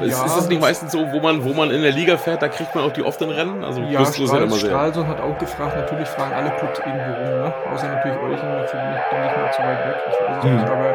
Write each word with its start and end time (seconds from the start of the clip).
Ist, 0.00 0.10
Ja. 0.10 0.24
ist 0.26 0.36
das 0.36 0.48
nicht 0.48 0.60
meistens 0.60 0.92
so, 0.92 1.12
wo 1.12 1.20
man, 1.20 1.44
wo 1.44 1.52
man 1.52 1.70
in 1.70 1.82
der 1.82 1.92
Liga 1.92 2.16
fährt, 2.16 2.42
da 2.42 2.48
kriegt 2.48 2.74
man 2.74 2.84
auch 2.84 2.92
die 2.92 3.02
oft 3.02 3.20
in 3.22 3.30
Rennen? 3.30 3.64
Also 3.64 3.80
Ja, 3.82 4.00
ja 4.02 4.06
Strahl, 4.06 4.42
immer 4.42 4.56
sehr. 4.56 4.70
Stralsund 4.70 5.08
hat 5.08 5.20
auch 5.20 5.38
gefragt, 5.38 5.76
natürlich 5.76 6.08
fragen 6.08 6.34
alle 6.34 6.50
Clubs 6.50 6.78
irgendwo 6.80 7.12
rum, 7.12 7.38
ne? 7.40 7.54
Außer 7.72 7.88
natürlich 7.88 8.18
euch, 8.18 8.40
dafür 8.40 8.80
bin 8.80 8.90
ich, 8.90 9.36
mal, 9.36 9.50
zu 9.52 9.62
weit 9.62 9.86
weg. 9.86 9.96
Ich 10.10 10.20
weiß 10.20 10.36
es 10.38 10.44
Mhm. 10.44 10.56
nicht, 10.56 10.68
aber 10.70 10.94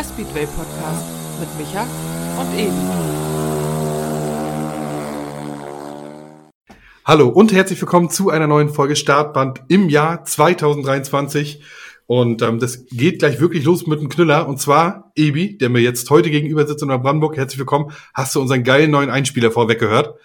der 0.00 0.04
Speedway-Podcast 0.04 1.04
mit 1.40 1.58
Micha 1.58 1.82
und 2.38 2.54
Evi. 2.54 2.72
Hallo 7.04 7.28
und 7.28 7.52
herzlich 7.52 7.78
willkommen 7.82 8.08
zu 8.08 8.30
einer 8.30 8.46
neuen 8.46 8.70
Folge 8.70 8.96
Startband 8.96 9.60
im 9.68 9.90
Jahr 9.90 10.24
2023. 10.24 11.62
Und 12.06 12.40
ähm, 12.40 12.58
das 12.60 12.86
geht 12.86 13.18
gleich 13.18 13.40
wirklich 13.40 13.64
los 13.64 13.86
mit 13.86 13.98
einem 13.98 14.08
Knüller. 14.08 14.48
Und 14.48 14.58
zwar 14.58 15.12
Ebi, 15.16 15.58
der 15.58 15.68
mir 15.68 15.80
jetzt 15.80 16.08
heute 16.08 16.30
gegenüber 16.30 16.66
sitzt 16.66 16.82
in 16.82 16.88
Brandenburg. 16.88 17.36
Herzlich 17.36 17.58
willkommen. 17.58 17.92
Hast 18.14 18.34
du 18.34 18.40
unseren 18.40 18.64
geilen 18.64 18.90
neuen 18.90 19.10
Einspieler 19.10 19.50
vorweg 19.50 19.80
gehört? 19.80 20.18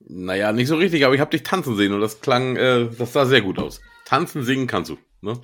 Naja, 0.00 0.52
nicht 0.52 0.68
so 0.68 0.76
richtig, 0.76 1.04
aber 1.04 1.14
ich 1.14 1.20
habe 1.20 1.30
dich 1.30 1.42
tanzen 1.42 1.76
sehen 1.76 1.92
und 1.92 2.00
das 2.00 2.22
klang, 2.22 2.56
äh, 2.56 2.88
das 2.98 3.12
sah 3.12 3.26
sehr 3.26 3.42
gut 3.42 3.58
aus. 3.58 3.82
Tanzen, 4.06 4.44
singen 4.44 4.66
kannst 4.66 4.90
du. 4.90 4.96
Ne? 5.20 5.40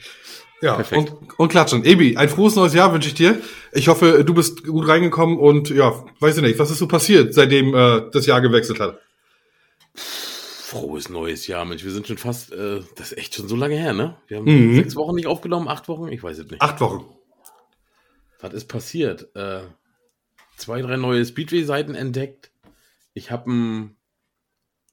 Ja, 0.62 0.74
Perfekt. 0.74 1.10
und, 1.10 1.38
und 1.38 1.48
klatschen. 1.48 1.84
Ebi, 1.84 2.16
ein 2.16 2.28
frohes 2.28 2.54
neues 2.54 2.74
Jahr 2.74 2.92
wünsche 2.92 3.08
ich 3.08 3.14
dir. 3.14 3.40
Ich 3.72 3.88
hoffe, 3.88 4.24
du 4.24 4.34
bist 4.34 4.64
gut 4.66 4.86
reingekommen 4.88 5.38
und 5.38 5.70
ja, 5.70 6.04
weiß 6.20 6.36
ich 6.36 6.42
nicht, 6.42 6.58
was 6.58 6.70
ist 6.70 6.78
so 6.78 6.86
passiert, 6.88 7.32
seitdem 7.32 7.74
äh, 7.74 8.10
das 8.12 8.26
Jahr 8.26 8.40
gewechselt 8.42 8.78
hat? 8.80 8.98
Frohes 9.94 11.08
neues 11.08 11.46
Jahr, 11.46 11.64
Mensch. 11.64 11.82
Wir 11.82 11.90
sind 11.90 12.06
schon 12.06 12.18
fast, 12.18 12.52
äh, 12.52 12.80
das 12.96 13.12
ist 13.12 13.18
echt 13.18 13.34
schon 13.34 13.48
so 13.48 13.56
lange 13.56 13.74
her, 13.76 13.92
ne? 13.92 14.16
Wir 14.28 14.36
haben 14.36 14.44
Mhm. 14.44 14.76
sechs 14.76 14.94
Wochen 14.96 15.16
nicht 15.16 15.26
aufgenommen, 15.26 15.66
acht 15.66 15.88
Wochen, 15.88 16.08
ich 16.08 16.22
weiß 16.22 16.38
es 16.38 16.50
nicht. 16.50 16.60
Acht 16.62 16.80
Wochen. 16.80 17.04
Was 18.40 18.52
ist 18.54 18.66
passiert? 18.68 19.34
Äh, 19.34 19.62
zwei, 20.56 20.80
drei 20.82 20.96
neue 20.96 21.24
Speedway-Seiten 21.24 21.94
entdeckt. 21.94 22.50
Ich 23.14 23.30
habe 23.30 23.50
ein 23.50 23.96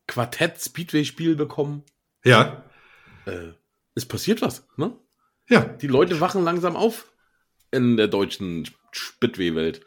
Quartett-Speedway-Spiel 0.08 1.36
bekommen. 1.36 1.84
Ja, 2.24 2.64
Äh, 3.26 3.52
es 3.94 4.06
passiert 4.06 4.42
was, 4.42 4.66
ne? 4.78 4.94
Ja. 5.50 5.62
Die 5.62 5.88
Leute 5.88 6.20
wachen 6.22 6.44
langsam 6.44 6.76
auf 6.76 7.06
in 7.72 7.98
der 7.98 8.08
deutschen 8.08 8.68
Speedway-Welt. 8.92 9.82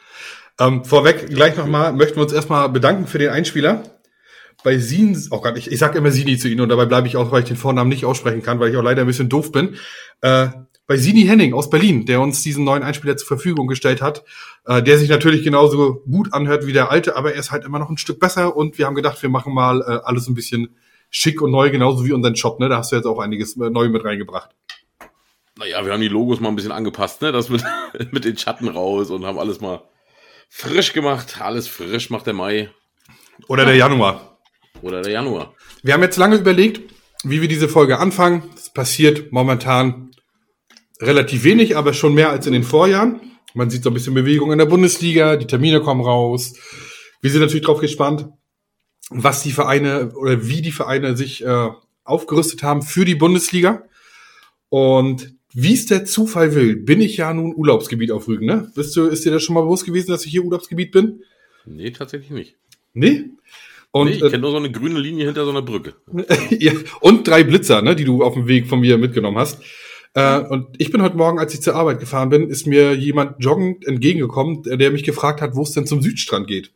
Ähm, 0.59 0.85
vorweg 0.85 1.29
gleich 1.29 1.57
nochmal 1.57 1.93
möchten 1.93 2.17
wir 2.17 2.23
uns 2.23 2.33
erstmal 2.33 2.69
bedanken 2.69 3.07
für 3.07 3.19
den 3.19 3.31
Einspieler. 3.31 3.83
Bei 4.63 4.77
Sin, 4.77 5.17
oh 5.31 5.41
Gott, 5.41 5.57
ich, 5.57 5.73
ich 5.73 5.79
sag 5.79 5.95
immer 5.95 6.11
Sini 6.11 6.37
zu 6.37 6.49
Ihnen 6.49 6.61
und 6.61 6.69
dabei 6.69 6.85
bleibe 6.85 7.07
ich 7.07 7.17
auch, 7.17 7.33
weil 7.33 7.43
ich 7.43 7.49
den 7.49 7.57
Vornamen 7.57 7.89
nicht 7.89 8.05
aussprechen 8.05 8.43
kann, 8.43 8.61
weil 8.61 8.71
ich 8.71 8.77
auch 8.77 8.83
leider 8.83 9.03
ein 9.03 9.07
bisschen 9.07 9.31
doof 9.31 9.53
bin. 9.53 9.77
Äh, 10.21 10.49
bei 10.87 10.97
Sini 10.97 11.23
Henning 11.23 11.55
aus 11.55 11.71
Berlin, 11.71 12.05
der 12.05 12.21
uns 12.21 12.43
diesen 12.43 12.65
neuen 12.65 12.83
Einspieler 12.83 13.17
zur 13.17 13.29
Verfügung 13.29 13.69
gestellt 13.69 14.03
hat, 14.03 14.25
äh, 14.67 14.83
der 14.83 14.99
sich 14.99 15.09
natürlich 15.09 15.45
genauso 15.45 16.03
gut 16.11 16.35
anhört 16.35 16.67
wie 16.67 16.73
der 16.73 16.91
alte, 16.91 17.17
aber 17.17 17.33
er 17.33 17.39
ist 17.39 17.53
halt 17.53 17.65
immer 17.65 17.79
noch 17.79 17.89
ein 17.89 17.97
Stück 17.97 18.21
besser 18.21 18.55
und 18.57 18.77
wir 18.77 18.87
haben 18.87 18.97
gedacht, 18.97 19.23
wir 19.23 19.31
machen 19.31 19.55
mal 19.55 19.81
äh, 19.81 20.01
alles 20.05 20.29
ein 20.29 20.35
bisschen 20.35 20.77
schick 21.09 21.41
und 21.41 21.53
neu, 21.53 21.71
genauso 21.71 22.05
wie 22.05 22.13
unseren 22.13 22.37
Shop, 22.37 22.61
ne? 22.61 22.69
Da 22.69 22.79
hast 22.79 22.93
du 22.93 22.97
jetzt 22.97 23.07
auch 23.07 23.19
einiges 23.19 23.57
äh, 23.57 23.71
neu 23.71 23.89
mit 23.89 24.05
reingebracht. 24.05 24.51
Naja, 25.61 25.85
wir 25.85 25.93
haben 25.93 26.01
die 26.01 26.09
Logos 26.09 26.41
mal 26.41 26.49
ein 26.49 26.57
bisschen 26.57 26.73
angepasst, 26.73 27.21
ne? 27.21 27.33
Das 27.33 27.51
mit, 27.51 27.63
mit 28.13 28.25
den 28.25 28.39
Schatten 28.39 28.67
raus 28.67 29.11
und 29.11 29.27
haben 29.27 29.39
alles 29.39 29.61
mal 29.61 29.83
frisch 30.49 30.95
gemacht. 30.95 31.39
Alles 31.43 31.69
frisch 31.69 32.09
macht 32.09 32.27
der 32.27 32.33
Mai 32.33 32.71
Oder 33.47 33.67
der 33.67 33.77
Januar. 33.77 34.39
oder 34.81 35.03
der 35.03 35.13
Januar. 35.13 35.55
Wir 35.83 35.93
haben 35.93 36.03
jetzt 36.03 36.17
lange 36.17 36.37
überlegt, 36.37 36.91
wie 37.25 37.43
wir 37.43 37.49
diese 37.49 37.69
Folge 37.69 37.99
anfangen. 37.99 38.43
Es 38.57 38.71
passiert 38.71 39.33
momentan 39.33 40.13
relativ 40.99 41.45
wenig, 41.45 41.77
aber 41.77 41.93
schon 41.93 42.15
mehr 42.15 42.31
als 42.31 42.47
in 42.47 42.55
den 42.55 42.65
Vorjahren. 42.65 43.21
Man 43.53 43.69
sieht 43.69 43.83
so 43.83 43.91
ein 43.91 43.95
bisschen 43.95 44.15
Bewegung 44.15 44.53
in 44.53 44.59
der 44.59 44.65
Bundesliga, 44.65 45.37
die 45.37 45.47
Termine 45.47 45.83
kommen 45.83 46.01
raus. 46.01 46.55
Wir 47.21 47.31
sind 47.31 47.43
natürlich 47.43 47.67
drauf 47.67 47.81
gespannt, 47.81 48.29
was 49.11 49.43
die 49.43 49.53
Vereine 49.53 50.13
oder 50.15 50.47
wie 50.47 50.63
die 50.63 50.73
Vereine 50.73 51.19
sich 51.19 51.45
äh, 51.45 51.69
aufgerüstet 52.03 52.63
haben 52.63 52.81
für 52.81 53.05
die 53.05 53.15
Bundesliga. 53.15 53.83
Und 54.71 55.39
wie 55.53 55.75
es 55.75 55.87
der 55.87 56.05
Zufall 56.05 56.55
will, 56.55 56.77
bin 56.77 57.01
ich 57.01 57.17
ja 57.17 57.33
nun 57.35 57.55
Urlaubsgebiet 57.55 58.11
auf 58.11 58.29
Rügen, 58.29 58.47
ne? 58.47 58.71
Bist 58.75 58.97
du, 58.97 59.07
ist 59.07 59.25
dir 59.25 59.33
das 59.33 59.43
schon 59.43 59.55
mal 59.55 59.63
bewusst 59.63 59.85
gewesen, 59.85 60.11
dass 60.11 60.25
ich 60.25 60.31
hier 60.31 60.45
Urlaubsgebiet 60.45 60.93
bin? 60.93 61.23
Nee, 61.67 61.91
tatsächlich 61.91 62.31
nicht. 62.31 62.57
Nee? 62.93 63.25
Und, 63.93 64.07
nee, 64.09 64.15
ich 64.15 64.23
äh, 64.23 64.31
kenne 64.31 64.43
nur 64.43 64.53
so 64.53 64.57
eine 64.57 64.71
grüne 64.71 64.99
Linie 65.01 65.27
hinter 65.27 65.45
so 65.45 65.51
einer 65.51 65.63
Brücke. 65.63 65.95
ja, 66.51 66.73
und 67.01 67.27
drei 67.27 67.43
Blitzer, 67.45 67.83
ne, 67.83 67.97
die 67.97 68.05
du 68.05 68.23
auf 68.23 68.35
dem 68.35 68.47
Weg 68.47 68.69
von 68.69 68.81
mir 68.81 68.99
mitgenommen 68.99 69.37
hast. 69.39 69.61
Äh, 70.15 70.41
und 70.41 70.69
ich 70.79 70.91
bin 70.93 71.03
heute 71.03 71.17
Morgen, 71.17 71.39
als 71.39 71.55
ich 71.55 71.61
zur 71.63 71.75
Arbeit 71.75 72.01
gefahren 72.01 72.29
bin, 72.31 72.49
ist 72.49 72.67
mir 72.67 72.95
jemand 72.95 73.43
joggend 73.43 73.87
entgegengekommen, 73.87 74.63
der 74.65 74.91
mich 74.91 75.03
gefragt 75.05 75.41
hat, 75.41 75.55
wo 75.57 75.63
es 75.63 75.73
denn 75.73 75.87
zum 75.87 76.03
Südstrand 76.03 76.47
geht. 76.47 76.73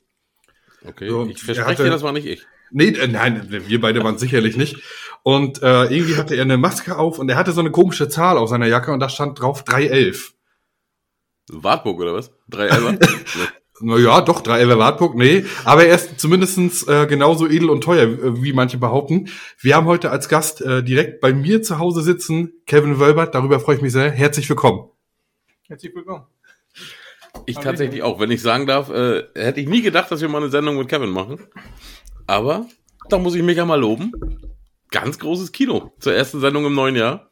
Okay, 0.85 1.09
So, 1.09 1.25
ich 1.27 1.39
er 1.39 1.45
verspreche 1.45 1.67
hatte- 1.69 1.85
dir, 1.85 1.91
das 1.91 2.03
war 2.03 2.13
nicht 2.13 2.27
ich. 2.27 2.43
Nee, 2.75 2.89
äh, 2.89 3.07
nein, 3.07 3.47
wir 3.49 3.81
beide 3.81 4.03
waren 4.03 4.19
sicherlich 4.19 4.57
nicht. 4.57 4.83
Und 5.23 5.63
äh, 5.63 5.85
irgendwie 5.85 6.17
hatte 6.17 6.35
er 6.35 6.43
eine 6.43 6.59
Maske 6.59 6.99
auf 6.99 7.21
und 7.21 7.29
er 7.29 7.37
hatte 7.37 7.53
so 7.53 7.61
eine 7.61 7.71
komische 7.71 8.09
Zahl 8.09 8.37
auf 8.37 8.49
seiner 8.49 8.67
Jacke 8.67 8.93
und 8.93 8.99
da 8.99 9.09
stand 9.09 9.41
drauf 9.41 9.63
311. 9.63 10.35
Wartburg 11.53 12.01
oder 12.01 12.15
was? 12.15 12.33
Drei 12.49 12.67
Elfer? 12.67 12.93
nee. 13.01 13.09
Naja, 13.81 14.21
doch, 14.23 14.41
311 14.41 14.79
Wartburg, 14.79 15.15
nee. 15.15 15.45
Aber 15.65 15.87
er 15.87 15.95
ist 15.95 16.19
zumindestens 16.19 16.87
äh, 16.89 17.07
genauso 17.07 17.47
edel 17.47 17.71
und 17.71 17.83
teuer, 17.83 18.09
äh, 18.09 18.43
wie 18.43 18.53
manche 18.53 18.79
behaupten. 18.79 19.29
Wir 19.61 19.77
haben 19.77 19.87
heute 19.87 20.11
als 20.11 20.29
Gast 20.29 20.61
äh, 20.61 20.83
direkt 20.83 21.21
bei 21.21 21.33
mir 21.33 21.63
zu 21.63 21.79
Hause 21.79 22.03
sitzen, 22.03 22.55
Kevin 22.67 22.99
Wölbert, 22.99 23.37
darüber 23.37 23.61
freue 23.61 23.77
ich 23.77 23.83
mich 23.83 23.93
sehr. 23.93 24.11
Herzlich 24.11 24.49
willkommen. 24.49 24.91
herzlich 25.69 25.95
willkommen. 25.95 26.25
Ich 27.47 27.57
tatsächlich 27.57 28.03
auch. 28.03 28.19
Wenn 28.19 28.31
ich 28.33 28.43
sagen 28.43 28.67
darf, 28.67 28.91
äh, 28.91 29.25
hätte 29.35 29.61
ich 29.61 29.69
nie 29.69 29.83
gedacht, 29.83 30.11
dass 30.11 30.21
wir 30.21 30.29
mal 30.29 30.39
eine 30.39 30.51
Sendung 30.51 30.77
mit 30.77 30.89
Kevin 30.89 31.11
machen. 31.11 31.39
Aber 32.27 32.67
da 33.09 33.19
muss 33.19 33.35
ich 33.35 33.43
mich 33.43 33.57
ja 33.57 33.65
mal 33.65 33.81
loben. 33.81 34.13
Ganz 34.91 35.19
großes 35.19 35.53
Kino 35.53 35.93
zur 35.99 36.15
ersten 36.15 36.41
Sendung 36.41 36.65
im 36.67 36.75
neuen 36.75 36.97
Jahr. 36.97 37.31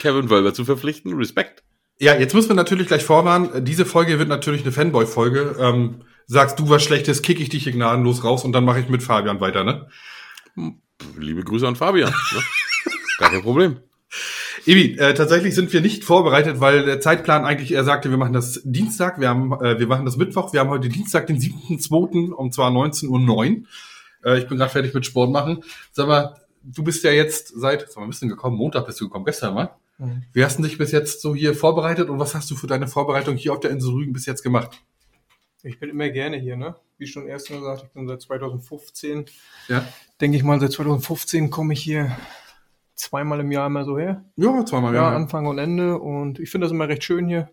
Kevin 0.00 0.30
Wölber 0.30 0.54
zu 0.54 0.64
verpflichten. 0.64 1.14
Respekt. 1.14 1.62
Ja, 1.98 2.16
jetzt 2.16 2.34
müssen 2.34 2.48
wir 2.48 2.56
natürlich 2.56 2.88
gleich 2.88 3.04
vorwarnen. 3.04 3.64
Diese 3.64 3.84
Folge 3.84 4.18
wird 4.18 4.28
natürlich 4.28 4.62
eine 4.62 4.72
Fanboy-Folge. 4.72 5.56
Ähm, 5.60 6.02
sagst 6.26 6.58
du 6.58 6.68
was 6.68 6.82
Schlechtes, 6.82 7.22
kick 7.22 7.40
ich 7.40 7.50
dich 7.50 7.64
hier 7.64 7.72
gnadenlos 7.72 8.24
raus 8.24 8.44
und 8.44 8.52
dann 8.52 8.64
mache 8.64 8.80
ich 8.80 8.88
mit 8.88 9.02
Fabian 9.02 9.40
weiter, 9.40 9.64
ne? 9.64 9.88
Liebe 11.18 11.42
Grüße 11.44 11.66
an 11.66 11.76
Fabian. 11.76 12.10
Ne? 12.10 12.40
Gar 13.18 13.30
kein 13.30 13.42
Problem. 13.42 13.76
Ibi, 14.64 14.96
äh, 14.98 15.14
tatsächlich 15.14 15.54
sind 15.54 15.72
wir 15.72 15.80
nicht 15.80 16.04
vorbereitet, 16.04 16.60
weil 16.60 16.84
der 16.84 17.00
Zeitplan 17.00 17.44
eigentlich, 17.44 17.72
er 17.72 17.84
sagte, 17.84 18.10
wir 18.10 18.16
machen 18.16 18.32
das 18.32 18.60
Dienstag, 18.64 19.20
wir 19.20 19.28
haben, 19.28 19.52
äh, 19.52 19.78
wir 19.78 19.86
machen 19.86 20.04
das 20.04 20.16
Mittwoch, 20.16 20.52
wir 20.52 20.60
haben 20.60 20.70
heute 20.70 20.88
Dienstag, 20.88 21.26
den 21.26 21.38
7.2. 21.38 22.30
um 22.30 22.52
zwar 22.52 22.70
19.09 22.70 23.08
Uhr. 23.08 23.66
Äh, 24.24 24.38
ich 24.38 24.48
bin 24.48 24.58
gerade 24.58 24.70
fertig 24.70 24.94
mit 24.94 25.06
Sport 25.06 25.30
machen. 25.30 25.62
Sag 25.92 26.08
mal, 26.08 26.34
du 26.62 26.82
bist 26.82 27.02
ja 27.04 27.10
jetzt 27.12 27.48
seit, 27.48 27.88
sag 27.90 27.98
mal, 28.00 28.06
bist 28.06 28.22
du 28.22 28.26
denn 28.26 28.30
gekommen? 28.36 28.56
Montag 28.56 28.86
bist 28.86 29.00
du 29.00 29.04
gekommen, 29.06 29.24
gestern 29.24 29.54
mal. 29.54 29.70
Mhm. 29.98 30.22
Wie 30.32 30.44
hast 30.44 30.58
du 30.58 30.62
dich 30.62 30.78
bis 30.78 30.92
jetzt 30.92 31.20
so 31.20 31.34
hier 31.34 31.54
vorbereitet 31.54 32.08
und 32.08 32.18
was 32.18 32.34
hast 32.34 32.50
du 32.50 32.56
für 32.56 32.66
deine 32.66 32.88
Vorbereitung 32.88 33.36
hier 33.36 33.52
auf 33.52 33.60
der 33.60 33.70
Insel 33.70 33.92
Rügen 33.92 34.12
bis 34.12 34.26
jetzt 34.26 34.42
gemacht? 34.42 34.82
Ich 35.62 35.78
bin 35.78 35.90
immer 35.90 36.08
gerne 36.10 36.38
hier, 36.38 36.56
ne? 36.56 36.74
Wie 36.98 37.06
schon 37.06 37.26
erst 37.26 37.48
gesagt, 37.48 37.84
ich 37.84 37.90
bin 37.90 38.08
seit 38.08 38.20
2015. 38.22 39.26
Ja, 39.68 39.84
Denke 40.20 40.36
ich 40.36 40.42
mal, 40.42 40.58
seit 40.60 40.72
2015 40.72 41.50
komme 41.50 41.72
ich 41.72 41.80
hier 41.82 42.16
zweimal 42.94 43.40
im 43.40 43.50
Jahr 43.52 43.66
immer 43.66 43.84
so 43.84 43.98
her. 43.98 44.24
ja 44.36 44.64
zweimal 44.64 44.90
im 44.90 44.96
Ja, 44.96 45.02
Jahr. 45.10 45.16
Anfang 45.16 45.46
und 45.46 45.58
Ende. 45.58 45.98
Und 45.98 46.38
ich 46.38 46.50
finde 46.50 46.66
das 46.66 46.72
immer 46.72 46.88
recht 46.88 47.04
schön 47.04 47.28
hier. 47.28 47.48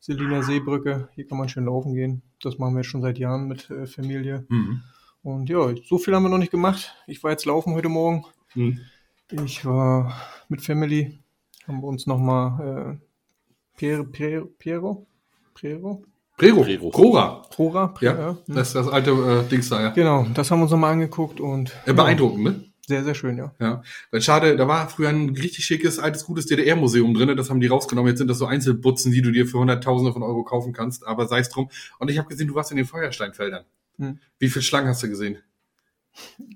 Selina 0.00 0.42
Seebrücke, 0.42 1.08
hier 1.14 1.26
kann 1.26 1.38
man 1.38 1.48
schön 1.48 1.64
laufen 1.64 1.94
gehen. 1.94 2.22
Das 2.42 2.58
machen 2.58 2.74
wir 2.74 2.80
jetzt 2.82 2.90
schon 2.90 3.02
seit 3.02 3.18
Jahren 3.18 3.48
mit 3.48 3.70
äh, 3.70 3.86
Familie. 3.86 4.44
Mhm. 4.48 4.82
Und 5.26 5.48
ja, 5.48 5.74
so 5.84 5.98
viel 5.98 6.14
haben 6.14 6.22
wir 6.22 6.28
noch 6.28 6.38
nicht 6.38 6.52
gemacht. 6.52 6.94
Ich 7.08 7.20
war 7.24 7.32
jetzt 7.32 7.46
laufen 7.46 7.74
heute 7.74 7.88
Morgen. 7.88 8.24
Mhm. 8.54 8.78
Ich 9.44 9.64
war 9.64 10.14
mit 10.48 10.62
Family. 10.62 11.18
Haben 11.66 11.80
wir 11.80 11.88
uns 11.88 12.06
nochmal 12.06 12.96
äh, 12.96 13.76
Piero, 13.76 14.04
Piero, 14.04 14.46
Piero, 14.56 15.04
Piero, 15.52 16.04
Prero. 16.36 16.90
Prora. 16.90 17.42
Prora, 17.50 17.92
Ja, 18.00 18.36
hm. 18.46 18.54
das 18.54 18.68
ist 18.68 18.76
das 18.76 18.86
alte 18.86 19.10
äh, 19.10 19.50
Dings 19.50 19.68
da, 19.68 19.82
ja. 19.82 19.88
Genau, 19.88 20.26
das 20.32 20.48
haben 20.52 20.60
wir 20.60 20.62
uns 20.62 20.70
nochmal 20.70 20.92
angeguckt 20.92 21.40
und 21.40 21.72
Äh, 21.86 21.92
beeindruckend, 21.92 22.44
ne? 22.44 22.64
sehr, 22.86 23.02
sehr 23.02 23.16
schön, 23.16 23.36
ja. 23.36 23.52
Ja, 23.58 23.82
weil 24.12 24.22
schade, 24.22 24.54
da 24.54 24.68
war 24.68 24.88
früher 24.88 25.08
ein 25.08 25.30
richtig 25.30 25.64
schickes, 25.64 25.98
altes, 25.98 26.24
gutes 26.24 26.46
DDR-Museum 26.46 27.14
drinne. 27.14 27.34
das 27.34 27.50
haben 27.50 27.58
die 27.60 27.66
rausgenommen. 27.66 28.10
Jetzt 28.10 28.18
sind 28.18 28.28
das 28.28 28.38
so 28.38 28.46
Einzelbutzen, 28.46 29.10
die 29.10 29.22
du 29.22 29.32
dir 29.32 29.48
für 29.48 29.58
Hunderttausende 29.58 30.12
von 30.12 30.22
Euro 30.22 30.44
kaufen 30.44 30.72
kannst, 30.72 31.04
aber 31.04 31.26
sei 31.26 31.40
es 31.40 31.48
drum. 31.48 31.68
Und 31.98 32.12
ich 32.12 32.18
habe 32.18 32.28
gesehen, 32.28 32.46
du 32.46 32.54
warst 32.54 32.70
in 32.70 32.76
den 32.76 32.86
Feuersteinfeldern. 32.86 33.64
Hm. 33.98 34.18
Wie 34.38 34.48
viel 34.48 34.62
Schlangen 34.62 34.88
hast 34.88 35.02
du 35.02 35.08
gesehen? 35.08 35.38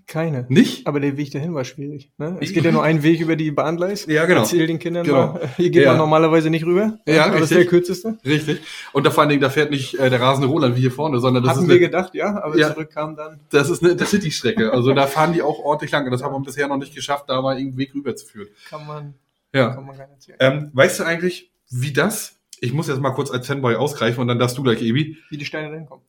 Keine. 0.07 0.47
Nicht? 0.49 0.87
Aber 0.87 1.01
der 1.01 1.19
Weg 1.19 1.33
dahin 1.33 1.53
war 1.55 1.65
schwierig. 1.65 2.11
Ne? 2.17 2.39
Es 2.41 2.49
Ich- 2.49 2.55
geht 2.55 2.65
ja 2.65 2.73
nur 2.73 2.83
einen 2.83 3.03
Weg 3.03 3.21
über 3.21 3.37
die 3.37 3.51
Bahngleis. 3.51 4.07
Ja, 4.07 4.25
genau. 4.25 4.41
Erzähl 4.41 4.67
den 4.67 4.79
Kindern 4.79 5.05
Genau. 5.05 5.35
mal. 5.35 5.51
Hier 5.59 5.69
geht 5.71 5.83
Ja. 5.83 5.91
man 5.91 5.99
normalerweise 5.99 6.49
nicht 6.49 6.65
rüber. 6.65 6.99
Ja, 7.07 7.27
Aber 7.27 7.35
das 7.41 7.51
ist 7.51 7.57
der 7.59 7.67
kürzeste. 7.67 8.17
Richtig. 8.25 8.61
Und 8.95 9.05
da 9.05 9.11
vor 9.11 9.21
allen 9.21 9.29
Dingen, 9.29 9.43
da 9.43 9.51
fährt 9.51 9.71
nicht 9.71 9.99
äh, 9.99 10.09
der 10.09 10.19
rasende 10.19 10.49
Roland 10.49 10.77
wie 10.77 10.81
hier 10.81 10.91
vorne, 10.91 11.21
sondern 11.21 11.43
das 11.43 11.51
Hatten 11.53 11.63
ist 11.65 11.69
wir 11.69 11.75
eine, 11.75 11.81
gedacht, 11.87 12.15
ja, 12.15 12.43
aber 12.43 12.57
Ja. 12.57 12.73
zurück 12.73 12.91
kam 12.91 13.17
dann. 13.17 13.41
das 13.51 13.69
ist 13.69 13.83
eine 13.83 13.93
Intercity-Strecke. 13.93 14.73
Also 14.73 14.95
da 14.95 15.07
fahren 15.07 15.35
die 15.35 15.43
auch 15.43 15.59
ordentlich 15.59 15.91
lang. 15.91 16.07
Und 16.07 16.11
das 16.13 16.23
haben 16.23 16.33
wir 16.35 16.41
bisher 16.41 16.67
noch 16.67 16.79
nicht 16.79 16.95
geschafft, 16.95 17.27
da 17.29 17.43
mal 17.43 17.57
irgendeinen 17.59 17.79
Weg 17.79 17.95
rüberzuführen. 17.95 18.49
Kann 18.71 18.87
man, 18.87 19.15
Ja. 19.55 19.75
kann 19.75 19.85
man 19.85 19.97
gar 19.99 20.07
nicht 20.07 20.27
erzählen. 20.29 20.39
Ähm, 20.41 20.71
weißt 20.73 21.01
du 21.01 21.05
eigentlich, 21.05 21.51
wie 21.69 21.93
das? 21.93 22.37
Ich 22.61 22.73
muss 22.73 22.89
jetzt 22.89 23.01
mal 23.01 23.11
kurz 23.11 23.31
als 23.31 23.47
Fanboy 23.47 23.75
ausgreifen 23.75 24.21
und 24.23 24.29
dann 24.29 24.39
darfst 24.39 24.57
du 24.57 24.63
gleich, 24.63 24.81
Ebi. 24.83 25.19
Wie 25.29 25.37
die 25.37 25.45
Steine 25.45 25.69
dahin 25.71 25.85
kommen. 25.87 26.03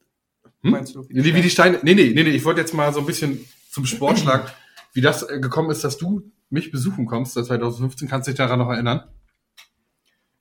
Hm? 0.62 0.70
Meinst 0.70 0.94
du? 0.94 1.06
Wie, 1.08 1.34
wie 1.34 1.42
die 1.42 1.50
Steine. 1.50 1.80
Nee, 1.82 1.94
nee, 1.94 2.12
nee, 2.14 2.22
nee. 2.24 2.30
Ich 2.30 2.44
wollte 2.44 2.60
jetzt 2.60 2.74
mal 2.74 2.92
so 2.92 3.00
ein 3.00 3.06
bisschen 3.06 3.44
zum 3.70 3.84
Sportschlag, 3.86 4.54
wie 4.92 5.00
das 5.00 5.22
äh, 5.28 5.40
gekommen 5.40 5.70
ist, 5.70 5.82
dass 5.84 5.96
du 5.98 6.30
mich 6.50 6.70
besuchen 6.70 7.06
kommst 7.06 7.34
seit 7.34 7.46
2015. 7.46 8.08
Kannst 8.08 8.28
du 8.28 8.32
dich 8.32 8.38
daran 8.38 8.58
noch 8.58 8.68
erinnern? 8.70 9.04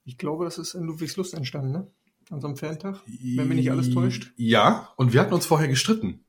Ich 0.03 0.17
glaube, 0.17 0.45
das 0.45 0.57
ist 0.57 0.73
in 0.73 0.83
Ludwigslust 0.83 1.33
entstanden, 1.33 1.71
ne? 1.71 1.87
An 2.29 2.39
so 2.41 2.47
einem 2.47 2.57
Ferntag. 2.57 3.01
Wenn 3.07 3.47
mich 3.47 3.57
nicht 3.57 3.71
alles 3.71 3.89
täuscht. 3.91 4.31
Ja, 4.37 4.89
und 4.95 5.13
wir 5.13 5.19
hatten 5.21 5.33
uns 5.33 5.45
vorher 5.45 5.67
gestritten. 5.67 6.23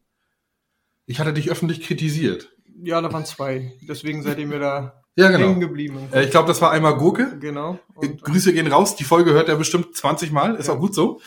Ich 1.06 1.20
hatte 1.20 1.32
dich 1.32 1.50
öffentlich 1.50 1.80
kritisiert. 1.82 2.50
Ja, 2.82 3.00
da 3.00 3.12
waren 3.12 3.24
zwei. 3.24 3.72
Deswegen 3.82 4.22
seid 4.22 4.38
ihr 4.38 4.46
mir 4.46 4.58
da 4.58 5.02
Ja, 5.16 5.28
hängen 5.28 5.38
genau. 5.54 5.58
geblieben. 5.60 5.98
Äh, 6.12 6.24
ich 6.24 6.30
glaube, 6.30 6.48
das 6.48 6.60
war 6.62 6.70
einmal 6.70 6.96
Gurke. 6.96 7.38
genau. 7.38 7.78
Und, 7.94 8.22
Grüße 8.22 8.52
gehen 8.54 8.66
raus. 8.66 8.96
Die 8.96 9.04
Folge 9.04 9.32
hört 9.32 9.48
er 9.48 9.56
bestimmt 9.56 9.94
20 9.94 10.32
Mal. 10.32 10.54
Ist 10.56 10.68
Ja. 10.68 10.74
auch 10.74 10.80
gut 10.80 10.94
so. 10.94 11.20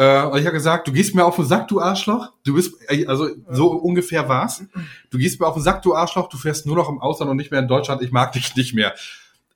Äh, 0.00 0.24
und 0.24 0.38
ich 0.38 0.46
habe 0.46 0.54
gesagt, 0.54 0.88
du 0.88 0.92
gehst 0.92 1.14
mir 1.14 1.26
auf 1.26 1.36
den 1.36 1.44
Sack, 1.44 1.68
du 1.68 1.78
Arschloch. 1.78 2.32
Du 2.42 2.54
bist, 2.54 2.74
äh, 2.88 3.04
also 3.06 3.28
so 3.50 3.70
ungefähr 3.72 4.26
war's. 4.30 4.64
Du 5.10 5.18
gehst 5.18 5.38
mir 5.38 5.46
auf 5.46 5.52
den 5.54 5.62
Sack, 5.62 5.82
du 5.82 5.94
Arschloch. 5.94 6.30
Du 6.30 6.38
fährst 6.38 6.64
nur 6.64 6.74
noch 6.74 6.88
im 6.88 6.98
Ausland 7.00 7.30
und 7.30 7.36
nicht 7.36 7.50
mehr 7.50 7.60
in 7.60 7.68
Deutschland. 7.68 8.00
Ich 8.00 8.10
mag 8.10 8.32
dich 8.32 8.56
nicht 8.56 8.72
mehr. 8.74 8.94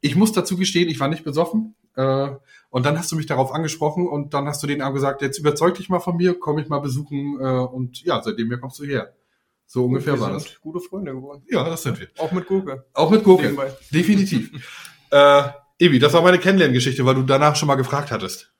Ich 0.02 0.16
muss 0.16 0.32
dazu 0.32 0.58
gestehen, 0.58 0.90
ich 0.90 1.00
war 1.00 1.08
nicht 1.08 1.24
besoffen. 1.24 1.74
Äh, 1.96 2.28
und 2.68 2.84
dann 2.84 2.98
hast 2.98 3.10
du 3.10 3.16
mich 3.16 3.24
darauf 3.24 3.52
angesprochen 3.54 4.06
und 4.06 4.34
dann 4.34 4.46
hast 4.46 4.62
du 4.62 4.66
den 4.66 4.82
Arm 4.82 4.92
gesagt, 4.92 5.22
jetzt 5.22 5.38
überzeug 5.38 5.76
dich 5.76 5.88
mal 5.88 6.00
von 6.00 6.16
mir, 6.18 6.38
komm 6.38 6.58
ich 6.58 6.68
mal 6.68 6.80
besuchen. 6.80 7.38
Äh, 7.40 7.44
und 7.44 8.02
ja, 8.04 8.20
seitdem 8.22 8.48
hier 8.48 8.58
kommst 8.58 8.78
du 8.80 8.84
her. 8.84 9.14
So 9.66 9.86
ungefähr 9.86 10.14
wir 10.14 10.20
war 10.20 10.38
sind 10.38 10.50
das. 10.52 10.60
gute 10.60 10.80
Freunde 10.80 11.12
geworden. 11.14 11.42
Ja, 11.48 11.64
das 11.64 11.82
sind 11.84 11.98
wir. 11.98 12.08
Auch 12.18 12.32
mit 12.32 12.46
Gurke. 12.46 12.84
Auch 12.92 13.08
mit 13.10 13.24
Gurke. 13.24 13.56
Definitiv. 13.90 14.50
äh, 15.10 15.42
Ebi, 15.78 15.98
das 15.98 16.12
war 16.12 16.20
meine 16.20 16.38
Kennenlerngeschichte, 16.38 17.06
weil 17.06 17.14
du 17.14 17.22
danach 17.22 17.56
schon 17.56 17.66
mal 17.66 17.74
gefragt 17.76 18.10
hattest. 18.10 18.53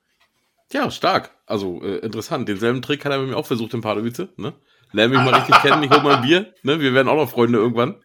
Ja, 0.73 0.89
stark. 0.91 1.31
Also 1.45 1.81
äh, 1.83 1.97
interessant. 1.97 2.47
Denselben 2.49 2.81
Trick 2.81 3.05
hat 3.05 3.11
er 3.11 3.19
bei 3.19 3.25
mir 3.25 3.37
auch 3.37 3.45
versucht 3.45 3.73
in 3.73 3.81
Pardubice. 3.81 4.27
Ne? 4.37 4.53
Lern 4.91 5.09
mich 5.11 5.19
mal 5.19 5.33
richtig 5.33 5.55
kennen, 5.61 5.83
ich 5.83 5.89
hol 5.89 6.01
mal 6.01 6.17
ein 6.17 6.21
Bier. 6.23 6.53
Ne? 6.63 6.79
Wir 6.79 6.93
werden 6.93 7.07
auch 7.07 7.15
noch 7.15 7.29
Freunde 7.29 7.59
irgendwann. 7.59 7.95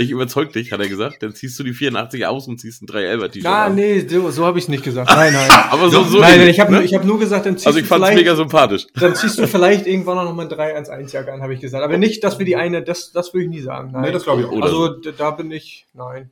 Ich 0.00 0.10
überzeug 0.12 0.52
dich, 0.52 0.70
hat 0.70 0.78
er 0.78 0.88
gesagt. 0.88 1.24
Dann 1.24 1.34
ziehst 1.34 1.58
du 1.58 1.64
die 1.64 1.72
84 1.72 2.24
aus 2.24 2.46
und 2.46 2.60
ziehst 2.60 2.82
ein 2.82 2.86
311er-T-Shirt 2.86 3.42
Na, 3.42 3.64
an. 3.64 3.74
nee, 3.74 4.06
so, 4.06 4.30
so 4.30 4.46
habe 4.46 4.56
ich 4.58 4.66
es 4.66 4.68
nicht 4.68 4.84
gesagt. 4.84 5.10
Nein, 5.10 5.32
nein. 5.32 5.50
Aber 5.70 5.90
so, 5.90 6.04
so 6.04 6.20
nein, 6.20 6.38
nein, 6.38 6.48
ich 6.48 6.60
habe 6.60 6.70
ne? 6.70 6.76
nur, 6.76 6.84
ich 6.84 6.94
hab 6.94 7.04
nur 7.04 7.18
gesagt, 7.18 7.46
dann 7.46 7.56
ziehst 7.56 7.66
Also 7.66 7.80
ich 7.80 7.84
du 7.84 7.88
fand's 7.88 8.06
vielleicht, 8.06 8.18
mega 8.18 8.36
sympathisch. 8.36 8.86
dann 8.94 9.16
ziehst 9.16 9.38
du 9.40 9.48
vielleicht 9.48 9.88
irgendwann 9.88 10.24
noch 10.24 10.32
mal 10.36 10.46
ein 10.48 10.52
311-Jacke 10.52 11.32
an, 11.32 11.42
habe 11.42 11.52
ich 11.54 11.60
gesagt. 11.60 11.82
Aber 11.82 11.98
nicht, 11.98 12.22
dass 12.22 12.38
wir 12.38 12.46
die 12.46 12.54
eine, 12.54 12.84
das, 12.84 13.10
das 13.10 13.34
würde 13.34 13.44
ich 13.46 13.50
nie 13.50 13.60
sagen. 13.60 13.90
Nein. 13.90 14.02
Nee, 14.02 14.12
das 14.12 14.22
glaube 14.22 14.42
ich 14.42 14.46
auch. 14.46 14.62
Also 14.62 14.88
da 14.88 15.32
bin 15.32 15.50
ich, 15.50 15.88
nein. 15.94 16.30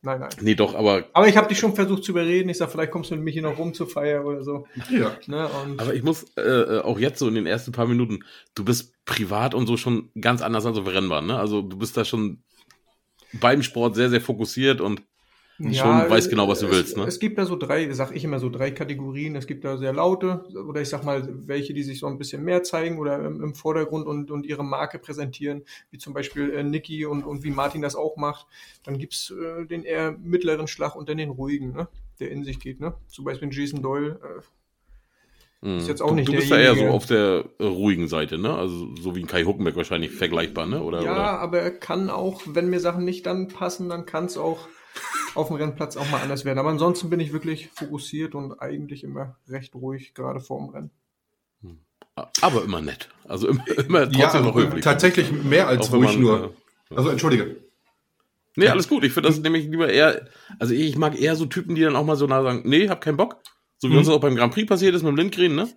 Nein, 0.00 0.20
nein. 0.20 0.30
Nee, 0.40 0.54
doch, 0.54 0.76
aber, 0.76 1.06
Aber 1.12 1.26
ich 1.26 1.36
habe 1.36 1.48
dich 1.48 1.58
schon 1.58 1.74
versucht 1.74 2.04
zu 2.04 2.12
überreden. 2.12 2.48
Ich 2.48 2.58
sag, 2.58 2.70
vielleicht 2.70 2.92
kommst 2.92 3.10
du 3.10 3.16
mit 3.16 3.24
mich 3.24 3.34
hier 3.34 3.42
noch 3.42 3.58
rum 3.58 3.74
zur 3.74 3.88
Feier 3.88 4.24
oder 4.24 4.44
so. 4.44 4.66
Ja. 4.90 5.16
Ne? 5.26 5.48
Und 5.48 5.80
aber 5.80 5.92
ich 5.92 6.04
muss 6.04 6.24
äh, 6.36 6.42
äh, 6.42 6.80
auch 6.80 7.00
jetzt 7.00 7.18
so 7.18 7.26
in 7.26 7.34
den 7.34 7.46
ersten 7.46 7.72
paar 7.72 7.86
Minuten, 7.86 8.20
du 8.54 8.64
bist 8.64 8.94
privat 9.04 9.54
und 9.54 9.66
so 9.66 9.76
schon 9.76 10.10
ganz 10.20 10.40
anders 10.40 10.66
als 10.66 10.78
auf 10.78 10.86
Rennbahn. 10.86 11.26
Ne? 11.26 11.38
Also 11.38 11.62
du 11.62 11.76
bist 11.78 11.96
da 11.96 12.04
schon 12.04 12.42
beim 13.32 13.62
Sport 13.62 13.96
sehr, 13.96 14.08
sehr 14.08 14.20
fokussiert 14.20 14.80
und 14.80 15.02
schon 15.58 16.10
weiß 16.10 16.28
genau, 16.28 16.48
was 16.48 16.60
du 16.60 16.66
es, 16.66 16.72
willst, 16.72 16.96
ne? 16.96 17.04
Es 17.04 17.18
gibt 17.18 17.36
da 17.36 17.44
so 17.44 17.56
drei, 17.56 17.92
sag 17.92 18.14
ich 18.14 18.22
immer 18.22 18.38
so 18.38 18.48
drei 18.48 18.70
Kategorien. 18.70 19.34
Es 19.34 19.46
gibt 19.46 19.64
da 19.64 19.76
sehr 19.76 19.92
laute 19.92 20.44
oder 20.68 20.80
ich 20.80 20.88
sag 20.88 21.04
mal 21.04 21.28
welche, 21.46 21.74
die 21.74 21.82
sich 21.82 21.98
so 21.98 22.06
ein 22.06 22.16
bisschen 22.16 22.44
mehr 22.44 22.62
zeigen 22.62 22.98
oder 22.98 23.24
im, 23.24 23.42
im 23.42 23.54
Vordergrund 23.54 24.06
und, 24.06 24.30
und 24.30 24.46
ihre 24.46 24.64
Marke 24.64 24.98
präsentieren, 24.98 25.64
wie 25.90 25.98
zum 25.98 26.14
Beispiel 26.14 26.50
äh, 26.50 26.62
Niki 26.62 27.06
und, 27.06 27.24
und 27.24 27.42
wie 27.42 27.50
Martin 27.50 27.82
das 27.82 27.96
auch 27.96 28.16
macht. 28.16 28.46
Dann 28.84 28.98
gibt's 28.98 29.30
äh, 29.30 29.66
den 29.66 29.82
eher 29.82 30.12
mittleren 30.12 30.68
Schlag 30.68 30.94
und 30.94 31.08
dann 31.08 31.18
den 31.18 31.30
ruhigen, 31.30 31.72
ne? 31.72 31.88
der 32.20 32.30
in 32.30 32.44
sich 32.44 32.60
geht. 32.60 32.80
Ne? 32.80 32.94
Zum 33.08 33.24
Beispiel 33.24 33.48
Jason 33.50 33.82
Doyle. 33.82 34.20
Äh, 35.62 35.66
mh, 35.66 35.78
Ist 35.78 35.88
jetzt 35.88 36.02
auch 36.02 36.10
du, 36.10 36.14
nicht 36.14 36.28
du 36.28 36.32
bist 36.34 36.52
da 36.52 36.58
eher 36.58 36.76
so 36.76 36.86
auf 36.86 37.06
der 37.06 37.46
äh, 37.58 37.64
ruhigen 37.64 38.06
Seite, 38.06 38.38
ne? 38.38 38.54
Also 38.54 38.94
so 38.96 39.16
wie 39.16 39.20
ein 39.20 39.26
Kai 39.26 39.44
Huckenberg 39.44 39.76
wahrscheinlich 39.76 40.12
vergleichbar, 40.12 40.66
ne? 40.66 40.82
Oder, 40.82 41.02
ja, 41.02 41.12
oder? 41.12 41.40
aber 41.40 41.58
er 41.58 41.70
kann 41.72 42.10
auch, 42.10 42.42
wenn 42.46 42.70
mir 42.70 42.80
Sachen 42.80 43.04
nicht 43.04 43.26
dann 43.26 43.48
passen, 43.48 43.88
dann 43.88 44.06
kann 44.06 44.26
es 44.26 44.36
auch 44.36 44.68
auf 45.34 45.48
dem 45.48 45.56
Rennplatz 45.56 45.96
auch 45.96 46.08
mal 46.10 46.20
anders 46.20 46.44
werden. 46.44 46.58
Aber 46.58 46.70
ansonsten 46.70 47.10
bin 47.10 47.20
ich 47.20 47.32
wirklich 47.32 47.68
fokussiert 47.70 48.34
und 48.34 48.60
eigentlich 48.60 49.04
immer 49.04 49.36
recht 49.48 49.74
ruhig, 49.74 50.14
gerade 50.14 50.40
vor 50.40 50.58
dem 50.58 50.68
Rennen. 50.70 50.90
Aber 52.42 52.64
immer 52.64 52.80
nett. 52.80 53.08
Also 53.24 53.48
immer, 53.48 53.62
immer 53.78 54.10
trotzdem 54.10 54.40
Ja, 54.44 54.46
noch 54.48 54.54
höflich. 54.56 54.84
tatsächlich 54.84 55.30
mehr 55.30 55.68
als 55.68 55.88
Auch 55.88 55.94
ruhig 55.94 56.12
man, 56.14 56.22
nur. 56.22 56.54
äh, 56.90 56.94
Also 56.94 57.10
entschuldige. 57.10 57.56
Nee, 58.56 58.68
alles 58.68 58.88
gut. 58.88 59.04
Ich 59.04 59.12
finde 59.12 59.28
das 59.28 59.38
nämlich 59.38 59.66
lieber 59.66 59.88
eher, 59.88 60.26
also 60.58 60.74
ich 60.74 60.96
mag 60.98 61.16
eher 61.16 61.36
so 61.36 61.46
Typen, 61.46 61.76
die 61.76 61.82
dann 61.82 61.94
auch 61.94 62.04
mal 62.04 62.16
so 62.16 62.26
nah 62.26 62.42
sagen, 62.42 62.62
nee, 62.64 62.88
hab 62.88 63.00
keinen 63.00 63.16
Bock. 63.16 63.40
So 63.78 63.88
wie 63.88 63.92
Mhm. 63.92 63.98
uns 63.98 64.08
das 64.08 64.16
auch 64.16 64.20
beim 64.20 64.34
Grand 64.34 64.52
Prix 64.52 64.66
passiert 64.68 64.96
ist 64.96 65.02
mit 65.02 65.10
dem 65.10 65.16
Lindgren, 65.16 65.54
ne? 65.54 65.68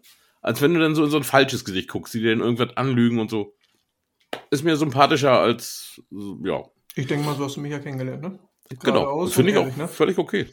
Als 0.42 0.62
wenn 0.64 0.74
du 0.74 0.80
dann 0.80 0.96
so 0.96 1.04
in 1.04 1.12
so 1.12 1.18
ein 1.18 1.24
falsches 1.24 1.64
Gesicht 1.64 1.90
guckst, 1.90 2.16
die 2.16 2.22
dir 2.22 2.32
dann 2.32 2.40
irgendwas 2.44 2.76
anlügen 2.76 3.20
und 3.20 3.30
so. 3.30 3.56
Ist 4.50 4.64
mir 4.64 4.76
sympathischer 4.76 5.40
als, 5.40 6.02
ja, 6.44 6.64
Ich 6.96 7.06
denke 7.06 7.24
mal, 7.26 7.36
so 7.36 7.46
hast 7.46 7.58
du 7.58 7.62
mich 7.62 7.72
ja 7.72 7.78
kennengelernt, 7.80 8.24
ne? 8.24 8.40
Genau. 8.80 9.26
Finde 9.28 9.52
ich 9.52 9.58
auch 9.58 9.76
ne? 9.76 9.88
völlig 9.88 10.18
okay. 10.18 10.48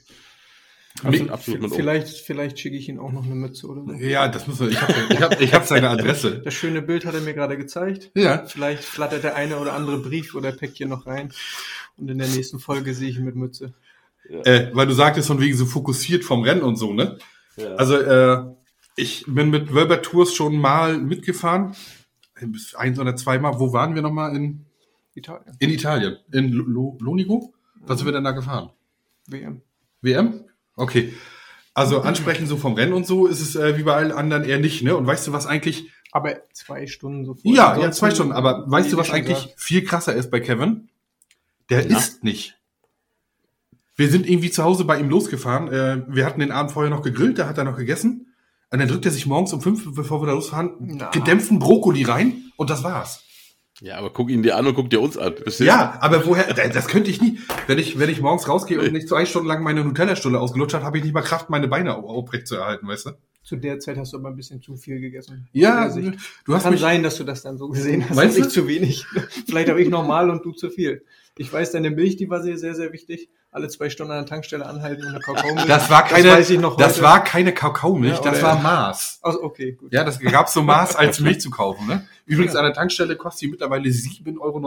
Nee, 1.04 1.28
Absolut. 1.28 1.72
Vielleicht, 1.74 2.08
vielleicht 2.08 2.58
schicke 2.58 2.76
ich 2.76 2.88
ihm 2.88 2.98
auch 2.98 3.12
noch 3.12 3.24
eine 3.24 3.34
Mütze 3.36 3.68
oder 3.68 3.84
so. 3.84 3.92
Ja, 3.92 4.26
das 4.26 4.48
müssen 4.48 4.66
wir. 4.66 4.70
Ich 4.72 4.80
habe 4.82 4.94
ich 5.10 5.20
hab, 5.20 5.40
ich 5.40 5.54
hab 5.54 5.64
seine 5.64 5.90
Adresse. 5.90 6.40
Das 6.40 6.54
schöne 6.54 6.82
Bild 6.82 7.04
hat 7.04 7.14
er 7.14 7.20
mir 7.20 7.34
gerade 7.34 7.56
gezeigt. 7.56 8.10
Ja. 8.14 8.44
Vielleicht 8.46 8.82
flattert 8.82 9.22
der 9.22 9.36
eine 9.36 9.58
oder 9.58 9.74
andere 9.74 9.98
Brief 9.98 10.34
oder 10.34 10.50
Päckchen 10.50 10.88
noch 10.88 11.06
rein. 11.06 11.32
Und 11.96 12.10
in 12.10 12.18
der 12.18 12.26
nächsten 12.26 12.58
Folge 12.58 12.94
sehe 12.94 13.10
ich 13.10 13.16
ihn 13.18 13.24
mit 13.24 13.36
Mütze. 13.36 13.74
Äh, 14.28 14.70
weil 14.72 14.86
du 14.88 14.92
sagtest 14.92 15.28
von 15.28 15.40
wegen 15.40 15.56
so 15.56 15.66
fokussiert 15.66 16.24
vom 16.24 16.42
Rennen 16.42 16.62
und 16.62 16.76
so, 16.76 16.92
ne? 16.92 17.18
Ja. 17.56 17.74
Also 17.76 17.96
äh, 17.96 18.44
ich 18.96 19.24
bin 19.28 19.50
mit 19.50 19.72
Wölber 19.72 20.02
Tours 20.02 20.34
schon 20.34 20.56
mal 20.56 20.98
mitgefahren. 20.98 21.76
Eins 22.76 22.98
oder 22.98 23.14
zweimal. 23.14 23.58
Wo 23.60 23.72
waren 23.72 23.94
wir 23.94 24.02
nochmal? 24.02 24.34
In, 24.34 24.64
Italien. 25.14 25.56
in 25.60 25.70
Italien. 25.70 26.16
In 26.32 26.52
Lo- 26.52 26.64
Lo 26.66 26.98
Lonigo? 27.00 27.52
Was 27.88 27.98
sind 27.98 28.06
wir 28.06 28.12
denn 28.12 28.24
da 28.24 28.32
gefahren? 28.32 28.70
WM. 29.26 29.62
WM? 30.00 30.44
Okay. 30.76 31.12
Also 31.74 32.00
ansprechend 32.00 32.48
so 32.48 32.56
vom 32.56 32.74
Rennen 32.74 32.92
und 32.92 33.06
so 33.06 33.26
ist 33.26 33.40
es 33.40 33.54
äh, 33.54 33.78
wie 33.78 33.84
bei 33.84 33.94
allen 33.94 34.12
anderen 34.12 34.44
eher 34.44 34.58
nicht, 34.58 34.82
ne? 34.82 34.96
Und 34.96 35.06
weißt 35.06 35.26
du, 35.26 35.32
was 35.32 35.46
eigentlich. 35.46 35.90
Aber 36.10 36.36
zwei 36.52 36.86
Stunden 36.86 37.24
sofort. 37.24 37.44
Ja, 37.44 37.52
ja, 37.54 37.68
Ansonsten, 37.72 37.98
zwei 38.00 38.10
Stunden. 38.10 38.32
Aber 38.32 38.64
weißt 38.66 38.92
du, 38.92 38.96
was 38.96 39.10
eigentlich 39.10 39.42
gesagt, 39.42 39.60
viel 39.60 39.84
krasser 39.84 40.14
ist 40.14 40.30
bei 40.30 40.40
Kevin? 40.40 40.88
Der 41.70 41.84
Na? 41.86 41.96
isst 41.98 42.24
nicht. 42.24 42.58
Wir 43.94 44.08
sind 44.08 44.28
irgendwie 44.28 44.50
zu 44.50 44.64
Hause 44.64 44.84
bei 44.84 44.98
ihm 44.98 45.08
losgefahren. 45.08 45.68
Äh, 45.68 46.02
wir 46.08 46.24
hatten 46.24 46.40
den 46.40 46.52
Abend 46.52 46.72
vorher 46.72 46.90
noch 46.90 47.02
gegrillt, 47.02 47.38
da 47.38 47.46
hat 47.46 47.58
er 47.58 47.64
noch 47.64 47.76
gegessen. 47.76 48.34
Und 48.70 48.78
dann 48.80 48.88
drückt 48.88 49.06
er 49.06 49.10
sich 49.10 49.26
morgens 49.26 49.52
um 49.52 49.60
fünf, 49.60 49.94
bevor 49.94 50.20
wir 50.22 50.26
da 50.26 50.32
losfahren, 50.32 50.74
Na. 50.78 51.10
gedämpften 51.10 51.58
Brokkoli 51.58 52.04
rein 52.04 52.52
und 52.56 52.70
das 52.70 52.84
war's. 52.84 53.22
Ja, 53.80 53.96
aber 53.98 54.10
guck 54.10 54.28
ihn 54.30 54.42
dir 54.42 54.56
an 54.56 54.66
und 54.66 54.74
guck 54.74 54.90
dir 54.90 55.00
uns 55.00 55.16
an. 55.16 55.34
Verstehst? 55.34 55.60
Ja, 55.60 55.96
aber 56.00 56.26
woher, 56.26 56.52
das 56.52 56.70
das 56.74 56.88
könnte 56.88 57.10
ich 57.10 57.20
nie. 57.20 57.38
Wenn 57.66 57.78
ich, 57.78 57.98
wenn 57.98 58.10
ich 58.10 58.20
morgens 58.20 58.48
rausgehe 58.48 58.80
und 58.80 58.92
nicht 58.92 59.08
zwei 59.08 59.24
Stunden 59.24 59.46
lang 59.48 59.62
meine 59.62 59.84
Nutella-Stulle 59.84 60.40
ausgelutscht 60.40 60.74
habe, 60.74 60.84
habe 60.84 60.98
ich 60.98 61.04
nicht 61.04 61.14
mal 61.14 61.22
Kraft, 61.22 61.48
meine 61.50 61.68
Beine 61.68 61.96
au- 61.96 62.08
aufrecht 62.08 62.46
zu 62.48 62.56
erhalten, 62.56 62.88
weißt 62.88 63.06
du? 63.06 63.10
Zu 63.44 63.56
der 63.56 63.78
Zeit 63.78 63.96
hast 63.96 64.12
du 64.12 64.18
aber 64.18 64.28
ein 64.28 64.36
bisschen 64.36 64.60
zu 64.60 64.76
viel 64.76 65.00
gegessen. 65.00 65.48
Ja, 65.52 65.88
du 66.44 66.54
hast 66.54 66.64
Kann 66.64 66.72
mich, 66.72 66.80
sein, 66.82 67.02
dass 67.02 67.16
du 67.16 67.24
das 67.24 67.42
dann 67.42 67.56
so 67.56 67.68
gesehen 67.68 68.04
hast. 68.06 68.16
Meinst 68.16 68.36
und 68.36 68.42
du? 68.44 68.48
ich 68.48 68.52
zu 68.54 68.68
wenig. 68.68 69.06
Vielleicht 69.46 69.68
habe 69.70 69.80
ich 69.80 69.88
normal 69.88 70.28
und 70.28 70.44
du 70.44 70.52
zu 70.52 70.68
viel. 70.70 71.02
Ich 71.38 71.52
weiß, 71.52 71.70
deine 71.70 71.90
Milch, 71.90 72.16
die 72.16 72.28
war 72.28 72.42
sehr, 72.42 72.58
sehr, 72.58 72.74
sehr 72.74 72.92
wichtig. 72.92 73.28
Alle 73.52 73.68
zwei 73.68 73.88
Stunden 73.90 74.12
an 74.12 74.18
der 74.18 74.26
Tankstelle 74.26 74.66
anhalten 74.66 75.02
und 75.04 75.10
eine 75.10 75.20
Kakaomilch. 75.20 75.66
das 75.66 75.88
war 75.88 76.04
keine, 76.04 76.28
das 76.36 76.76
das 76.76 77.00
war 77.00 77.22
keine 77.22 77.54
Kakaomilch, 77.54 78.16
Ja, 78.16 78.30
das 78.30 78.42
war 78.42 78.60
Maß. 78.60 79.20
Also, 79.22 79.42
okay, 79.42 79.72
gut. 79.72 79.92
Ja, 79.92 80.02
das 80.04 80.18
gab 80.18 80.48
so 80.48 80.62
Maß 80.62 80.96
als 80.96 81.20
Milch 81.20 81.40
zu 81.40 81.50
kaufen. 81.50 81.86
Ne? 81.86 82.06
Übrigens 82.26 82.56
an 82.56 82.64
der 82.64 82.74
Tankstelle 82.74 83.16
kostet 83.16 83.42
die 83.42 83.48
mittlerweile 83.48 83.88
7,49 83.88 84.34
Euro. 84.40 84.60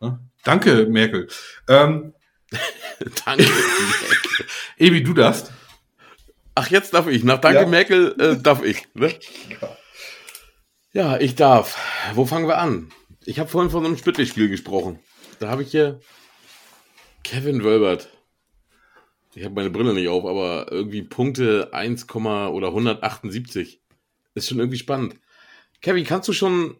Ja? 0.00 0.18
Danke, 0.44 0.86
Merkel. 0.86 1.28
Ähm, 1.68 2.12
Danke. 3.24 3.46
Ebi, 4.76 5.02
du 5.02 5.14
darfst. 5.14 5.52
Ach, 6.56 6.68
jetzt 6.68 6.92
darf 6.92 7.06
ich. 7.06 7.22
Nach 7.22 7.38
Danke 7.38 7.60
Ja. 7.60 7.66
Merkel 7.66 8.16
äh, 8.20 8.36
darf 8.36 8.64
ich. 8.64 8.88
Ne? 8.94 9.14
Ja, 10.92 11.18
ich 11.18 11.36
darf. 11.36 11.78
Wo 12.14 12.26
fangen 12.26 12.48
wir 12.48 12.58
an? 12.58 12.90
Ich 13.24 13.38
habe 13.38 13.48
vorhin 13.48 13.70
von 13.70 13.82
so 13.82 13.88
einem 13.88 13.96
Splittlichtspiel 13.96 14.48
gesprochen. 14.48 14.98
Da 15.40 15.48
habe 15.48 15.62
ich 15.62 15.70
hier 15.72 16.00
Kevin 17.24 17.64
Wölbert. 17.64 18.08
Ich 19.34 19.44
habe 19.44 19.54
meine 19.54 19.70
Brille 19.70 19.94
nicht 19.94 20.08
auf, 20.08 20.24
aber 20.26 20.70
irgendwie 20.70 21.02
Punkte 21.02 21.70
1, 21.72 22.06
oder 22.14 22.68
178. 22.68 23.80
Ist 24.34 24.48
schon 24.48 24.58
irgendwie 24.58 24.78
spannend. 24.78 25.16
Kevin, 25.80 26.04
kannst 26.04 26.28
du 26.28 26.32
schon 26.32 26.76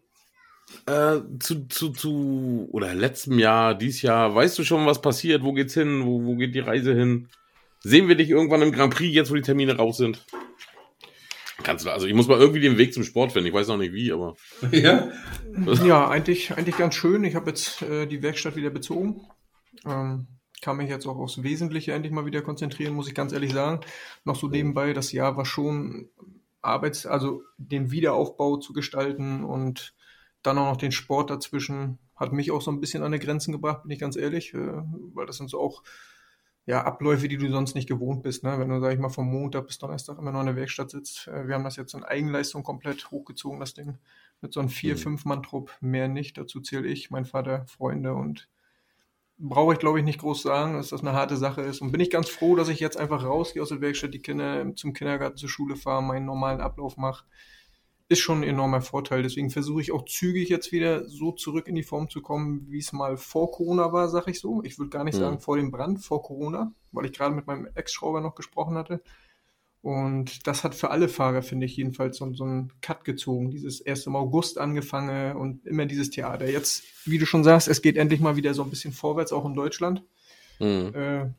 Äh, 0.85 1.19
zu, 1.39 1.67
zu, 1.67 1.89
zu, 1.89 2.69
oder 2.71 2.93
letztem 2.93 3.37
Jahr, 3.39 3.75
dieses 3.75 4.01
Jahr, 4.03 4.33
weißt 4.33 4.57
du 4.57 4.63
schon, 4.63 4.85
was 4.85 5.01
passiert? 5.01 5.43
Wo 5.43 5.53
geht's 5.53 5.73
hin? 5.73 6.05
Wo, 6.05 6.23
wo 6.23 6.35
geht 6.35 6.55
die 6.55 6.59
Reise 6.59 6.93
hin? 6.95 7.27
Sehen 7.81 8.07
wir 8.07 8.15
dich 8.15 8.29
irgendwann 8.29 8.61
im 8.61 8.71
Grand 8.71 8.93
Prix, 8.93 9.13
jetzt 9.13 9.31
wo 9.31 9.35
die 9.35 9.41
Termine 9.41 9.75
raus 9.75 9.97
sind? 9.97 10.25
Kannst 11.63 11.85
du, 11.85 11.89
also 11.89 12.07
ich 12.07 12.13
muss 12.13 12.27
mal 12.27 12.39
irgendwie 12.39 12.61
den 12.61 12.77
Weg 12.77 12.93
zum 12.93 13.03
Sport 13.03 13.31
finden. 13.31 13.47
Ich 13.47 13.53
weiß 13.53 13.67
noch 13.67 13.77
nicht 13.77 13.93
wie, 13.93 14.11
aber. 14.11 14.35
Ja. 14.71 15.09
Ja, 15.83 16.09
eigentlich, 16.09 16.51
eigentlich 16.55 16.77
ganz 16.77 16.95
schön. 16.95 17.23
Ich 17.23 17.35
habe 17.35 17.49
jetzt 17.49 17.81
äh, 17.81 18.05
die 18.07 18.21
Werkstatt 18.21 18.55
wieder 18.55 18.69
bezogen. 18.69 19.21
Ähm, 19.85 20.27
kann 20.61 20.77
mich 20.77 20.89
jetzt 20.89 21.07
auch 21.07 21.17
aufs 21.17 21.43
Wesentliche 21.43 21.93
endlich 21.93 22.13
mal 22.13 22.25
wieder 22.25 22.41
konzentrieren, 22.41 22.93
muss 22.93 23.07
ich 23.07 23.15
ganz 23.15 23.33
ehrlich 23.33 23.51
sagen. 23.51 23.81
Noch 24.23 24.35
so 24.35 24.47
nebenbei, 24.47 24.93
das 24.93 25.11
Jahr 25.11 25.35
war 25.35 25.45
schon 25.45 26.09
Arbeits-, 26.61 27.05
also 27.05 27.43
den 27.57 27.91
Wiederaufbau 27.91 28.57
zu 28.57 28.73
gestalten 28.73 29.43
und 29.43 29.93
dann 30.43 30.57
auch 30.57 30.71
noch 30.71 30.77
den 30.77 30.91
Sport 30.91 31.29
dazwischen 31.29 31.99
hat 32.15 32.33
mich 32.33 32.51
auch 32.51 32.61
so 32.61 32.71
ein 32.71 32.79
bisschen 32.79 33.01
an 33.01 33.11
die 33.11 33.19
Grenzen 33.19 33.51
gebracht, 33.51 33.81
bin 33.81 33.91
ich 33.91 33.99
ganz 33.99 34.15
ehrlich, 34.15 34.53
äh, 34.53 34.57
weil 35.13 35.25
das 35.25 35.37
sind 35.37 35.49
so 35.49 35.59
auch 35.59 35.81
ja, 36.71 36.85
Abläufe, 36.85 37.27
die 37.27 37.37
du 37.37 37.51
sonst 37.51 37.75
nicht 37.75 37.89
gewohnt 37.89 38.23
bist. 38.23 38.45
Ne? 38.45 38.57
Wenn 38.57 38.69
du, 38.69 38.79
sag 38.79 38.93
ich 38.93 38.99
mal, 38.99 39.09
vom 39.09 39.29
Montag 39.29 39.67
bis 39.67 39.77
Donnerstag 39.77 40.17
immer 40.17 40.31
noch 40.31 40.39
in 40.39 40.45
der 40.45 40.55
Werkstatt 40.55 40.89
sitzt. 40.89 41.27
Äh, 41.27 41.45
wir 41.45 41.55
haben 41.55 41.65
das 41.65 41.75
jetzt 41.75 41.93
in 41.93 42.05
Eigenleistung 42.05 42.63
komplett 42.63 43.11
hochgezogen, 43.11 43.59
das 43.59 43.73
Ding. 43.73 43.97
Mit 44.39 44.53
so 44.53 44.61
einem 44.61 44.69
vier, 44.69 44.93
Mhm. 44.93 44.99
fünf 44.99 45.25
Mann-Trupp, 45.25 45.69
mehr 45.81 46.07
nicht. 46.07 46.37
Dazu 46.37 46.61
zähle 46.61 46.87
ich, 46.87 47.11
mein 47.11 47.25
Vater, 47.25 47.65
Freunde 47.67 48.13
und 48.13 48.47
brauche 49.37 49.73
ich, 49.73 49.79
glaube 49.79 49.99
ich, 49.99 50.05
nicht 50.05 50.19
groß 50.21 50.43
sagen, 50.43 50.75
dass 50.75 50.91
das 50.91 51.01
eine 51.01 51.11
harte 51.11 51.35
Sache 51.35 51.61
ist. 51.61 51.81
Und 51.81 51.91
bin 51.91 51.99
ich 51.99 52.09
ganz 52.09 52.29
froh, 52.29 52.55
dass 52.55 52.69
ich 52.69 52.79
jetzt 52.79 52.95
einfach 52.95 53.25
rausgehe 53.25 53.61
aus 53.61 53.69
der 53.69 53.81
Werkstatt, 53.81 54.13
die 54.13 54.21
Kinder 54.21 54.73
zum 54.77 54.93
Kindergarten, 54.93 55.35
zur 55.35 55.49
Schule 55.49 55.75
fahre, 55.75 56.01
meinen 56.01 56.25
normalen 56.25 56.61
Ablauf 56.61 56.95
mache. 56.95 57.25
Ist 58.11 58.19
schon 58.19 58.39
ein 58.41 58.43
enormer 58.43 58.81
Vorteil. 58.81 59.23
Deswegen 59.23 59.49
versuche 59.49 59.79
ich 59.79 59.93
auch 59.93 60.03
zügig 60.03 60.49
jetzt 60.49 60.73
wieder 60.73 61.07
so 61.07 61.31
zurück 61.31 61.69
in 61.69 61.75
die 61.75 61.83
Form 61.83 62.09
zu 62.09 62.21
kommen, 62.21 62.67
wie 62.69 62.79
es 62.79 62.91
mal 62.91 63.15
vor 63.15 63.51
Corona 63.51 63.93
war, 63.93 64.09
sag 64.09 64.27
ich 64.27 64.41
so. 64.41 64.61
Ich 64.63 64.77
würde 64.77 64.89
gar 64.89 65.05
nicht 65.05 65.15
Mhm. 65.15 65.19
sagen 65.19 65.39
vor 65.39 65.55
dem 65.55 65.71
Brand, 65.71 66.03
vor 66.03 66.21
Corona, 66.21 66.73
weil 66.91 67.05
ich 67.05 67.13
gerade 67.13 67.33
mit 67.33 67.47
meinem 67.47 67.69
Ex-Schrauber 67.73 68.19
noch 68.19 68.35
gesprochen 68.35 68.75
hatte. 68.75 69.01
Und 69.81 70.45
das 70.45 70.65
hat 70.65 70.75
für 70.75 70.91
alle 70.91 71.07
Fahrer, 71.07 71.41
finde 71.41 71.65
ich, 71.65 71.77
jedenfalls 71.77 72.17
so, 72.17 72.33
so 72.33 72.43
einen 72.43 72.73
Cut 72.81 73.05
gezogen. 73.05 73.49
Dieses 73.49 73.79
erst 73.79 74.07
im 74.07 74.17
August 74.17 74.57
angefangen 74.57 75.37
und 75.37 75.65
immer 75.65 75.85
dieses 75.85 76.09
Theater. 76.09 76.49
Jetzt, 76.49 76.83
wie 77.05 77.17
du 77.17 77.25
schon 77.25 77.45
sagst, 77.45 77.69
es 77.69 77.81
geht 77.81 77.95
endlich 77.95 78.19
mal 78.19 78.35
wieder 78.35 78.53
so 78.53 78.61
ein 78.61 78.69
bisschen 78.69 78.91
vorwärts, 78.91 79.31
auch 79.31 79.45
in 79.45 79.53
Deutschland. 79.53 80.03
Mhm. 80.59 80.91
Äh, 80.93 81.29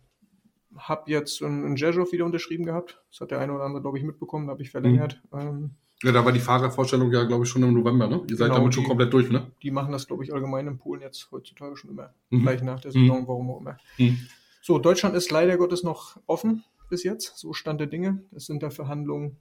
hab 0.75 1.07
jetzt 1.07 1.43
einen, 1.43 1.76
Jezhov 1.76 2.12
wieder 2.12 2.25
unterschrieben 2.25 2.64
gehabt. 2.64 3.02
Das 3.11 3.21
hat 3.21 3.31
der 3.31 3.41
eine 3.41 3.52
oder 3.52 3.64
andere, 3.64 3.83
glaube 3.83 3.99
ich, 3.99 4.05
mitbekommen. 4.05 4.47
Da 4.47 4.52
habe 4.52 4.62
ich 4.62 4.71
verlängert. 4.71 5.21
Ähm, 5.35 5.73
Ja, 6.03 6.11
da 6.13 6.25
war 6.25 6.33
die 6.33 6.41
Fahrervorstellung 6.41 7.13
ja, 7.13 7.23
glaube 7.25 7.45
ich, 7.45 7.51
schon 7.51 7.63
im 7.63 7.73
November, 7.75 8.09
ne? 8.09 8.23
Ihr 8.29 8.37
seid 8.37 8.49
Genau, 8.49 8.59
damit 8.61 8.75
schon 8.75 8.83
die- 8.85 8.89
komplett 8.89 9.13
durch, 9.13 9.31
ne? 9.31 9.53
die 9.63 9.71
machen 9.71 9.93
das, 9.93 10.07
glaube 10.09 10.25
ich, 10.25 10.33
allgemein 10.35 10.67
in 10.67 10.79
Polen 10.79 11.01
jetzt 11.01 11.29
heutzutage 11.31 11.77
schon 11.77 11.91
immer. 11.91 12.13
Mhm. 12.31 12.43
Gleich 12.43 12.63
nach 12.63 12.81
der 12.81 12.91
Mhm. 12.95 13.01
Saison, 13.07 13.29
warum 13.29 13.51
auch 13.51 13.61
immer. 13.61 13.77
Mhm. 13.99 14.19
So, 14.63 14.79
Deutschland 14.79 15.15
ist 15.17 15.31
leider 15.31 15.57
Gottes 15.57 15.83
noch 15.85 16.17
offen 16.27 16.65
bis 16.91 17.05
jetzt. 17.05 17.39
So 17.39 17.53
Stand 17.53 17.81
der 17.81 17.87
Dinge. 17.87 18.23
Es 18.35 18.47
sind 18.47 18.63
da 18.63 18.71
Verhandlungen 18.71 19.37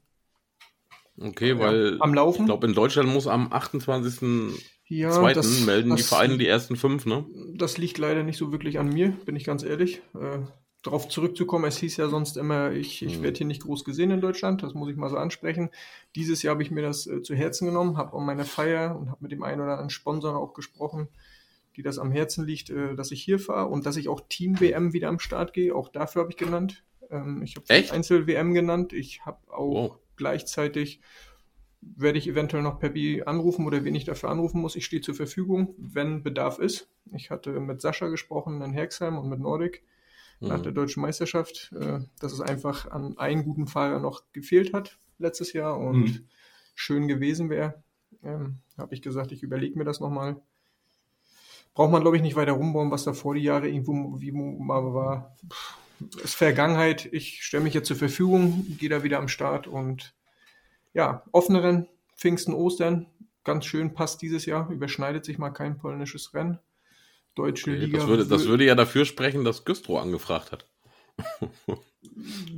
Okay, 1.19 1.59
weil 1.59 1.97
am 1.99 2.13
Laufen. 2.13 2.41
ich 2.43 2.45
glaube, 2.45 2.65
in 2.67 2.73
Deutschland 2.73 3.09
muss 3.09 3.27
am 3.27 3.51
28.02. 3.51 4.57
ja, 4.87 5.33
das, 5.33 5.65
melden 5.65 5.91
die 5.91 6.01
das, 6.01 6.07
Vereine 6.09 6.37
die 6.37 6.47
ersten 6.47 6.75
fünf, 6.75 7.05
ne? 7.05 7.25
Das 7.55 7.77
liegt 7.77 7.97
leider 7.97 8.23
nicht 8.23 8.37
so 8.37 8.51
wirklich 8.51 8.79
an 8.79 8.89
mir, 8.89 9.09
bin 9.25 9.35
ich 9.35 9.43
ganz 9.43 9.63
ehrlich. 9.63 10.01
Äh, 10.15 10.39
darauf 10.83 11.07
zurückzukommen, 11.09 11.65
es 11.65 11.77
hieß 11.77 11.97
ja 11.97 12.07
sonst 12.09 12.37
immer, 12.37 12.71
ich, 12.71 13.03
ich 13.03 13.19
Mhm. 13.19 13.23
werde 13.23 13.37
hier 13.39 13.47
nicht 13.47 13.61
groß 13.63 13.83
gesehen 13.83 14.11
in 14.11 14.21
Deutschland, 14.21 14.63
das 14.63 14.73
muss 14.73 14.89
ich 14.89 14.95
mal 14.95 15.09
so 15.09 15.17
ansprechen. 15.17 15.69
Dieses 16.15 16.41
Jahr 16.43 16.53
habe 16.55 16.63
ich 16.63 16.71
mir 16.71 16.81
das 16.81 17.05
äh, 17.07 17.21
zu 17.21 17.35
Herzen 17.35 17.67
genommen, 17.67 17.97
habe 17.97 18.17
an 18.17 18.25
meiner 18.25 18.45
Feier 18.45 18.97
und 18.99 19.09
habe 19.11 19.21
mit 19.21 19.31
dem 19.31 19.43
einen 19.43 19.61
oder 19.61 19.71
anderen 19.73 19.89
Sponsor 19.91 20.35
auch 20.37 20.53
gesprochen, 20.53 21.07
die 21.75 21.83
das 21.83 21.99
am 21.99 22.11
Herzen 22.11 22.45
liegt, 22.45 22.69
äh, 22.71 22.95
dass 22.95 23.11
ich 23.11 23.21
hier 23.21 23.37
fahre 23.39 23.69
und 23.69 23.85
dass 23.85 23.95
ich 23.95 24.09
auch 24.09 24.21
Team 24.27 24.59
WM 24.59 24.93
wieder 24.93 25.09
am 25.09 25.19
Start 25.19 25.53
gehe. 25.53 25.75
Auch 25.75 25.89
dafür 25.89 26.23
habe 26.23 26.31
ich 26.31 26.37
genannt. 26.37 26.83
Ähm, 27.11 27.41
ich 27.43 27.55
habe? 27.55 27.65
Einzel 27.93 28.25
WM 28.27 28.53
genannt. 28.53 28.91
Ich 28.93 29.25
habe 29.25 29.37
auch 29.53 29.73
Wow. 29.73 29.97
gleichzeitig 30.15 30.99
werde 31.81 32.17
ich 32.19 32.27
eventuell 32.27 32.61
noch 32.63 32.79
Peppi 32.79 33.23
anrufen 33.25 33.65
oder 33.65 33.83
wen 33.83 33.95
ich 33.95 34.05
dafür 34.05 34.29
anrufen 34.29 34.61
muss. 34.61 34.75
Ich 34.75 34.85
stehe 34.85 35.01
zur 35.01 35.15
Verfügung, 35.15 35.73
wenn 35.77 36.21
Bedarf 36.23 36.59
ist. 36.59 36.89
Ich 37.15 37.31
hatte 37.31 37.59
mit 37.59 37.81
Sascha 37.81 38.07
gesprochen 38.07 38.61
in 38.61 38.71
Herxheim 38.73 39.17
und 39.17 39.29
mit 39.29 39.39
Nordic 39.39 39.83
nach 40.41 40.57
Mhm. 40.59 40.63
der 40.63 40.71
deutschen 40.73 41.01
Meisterschaft, 41.01 41.71
äh, 41.79 41.99
dass 42.19 42.33
es 42.33 42.41
einfach 42.41 42.89
an 42.91 43.17
einen 43.17 43.43
guten 43.43 43.67
Fahrer 43.67 43.99
noch 43.99 44.23
gefehlt 44.33 44.73
hat 44.73 44.97
letztes 45.19 45.53
Jahr 45.53 45.77
und 45.79 46.01
Mhm. 46.01 46.27
schön 46.75 47.07
gewesen 47.07 47.49
wäre. 47.49 47.83
Ähm, 48.23 48.57
Habe 48.77 48.93
ich 48.95 49.01
gesagt, 49.01 49.31
ich 49.31 49.43
überlege 49.43 49.77
mir 49.77 49.85
das 49.85 49.99
nochmal. 49.99 50.41
Braucht 51.73 51.91
man, 51.91 52.01
glaube 52.01 52.17
ich, 52.17 52.23
nicht 52.23 52.35
weiter 52.35 52.53
rumbauen, 52.53 52.91
was 52.91 53.03
da 53.03 53.13
vor 53.13 53.35
die 53.35 53.43
Jahre 53.43 53.69
irgendwo 53.69 54.19
wie 54.19 54.31
mal 54.31 54.93
war. 54.93 55.37
Pff, 55.47 55.77
Ist 56.23 56.33
Vergangenheit. 56.35 57.07
Ich 57.13 57.43
stelle 57.43 57.63
mich 57.63 57.75
jetzt 57.75 57.87
zur 57.87 57.95
Verfügung, 57.95 58.65
gehe 58.79 58.89
da 58.89 59.03
wieder 59.03 59.19
am 59.19 59.27
Start 59.27 59.67
und 59.67 60.15
ja, 60.93 61.23
offene 61.31 61.61
Rennen, 61.61 61.87
Pfingsten, 62.17 62.53
Ostern, 62.55 63.05
ganz 63.43 63.65
schön 63.65 63.93
passt 63.93 64.21
dieses 64.23 64.45
Jahr, 64.47 64.69
überschneidet 64.71 65.23
sich 65.25 65.37
mal 65.37 65.51
kein 65.51 65.77
polnisches 65.77 66.33
Rennen. 66.33 66.57
Deutsche 67.35 67.71
Okay, 67.71 67.79
Liga. 67.79 67.97
das, 67.99 68.07
würde, 68.07 68.25
das 68.25 68.47
würde 68.47 68.65
ja 68.65 68.75
dafür 68.75 69.05
sprechen, 69.05 69.43
dass 69.45 69.63
Güstrow 69.65 69.99
angefragt 70.01 70.51
hat. 70.51 70.67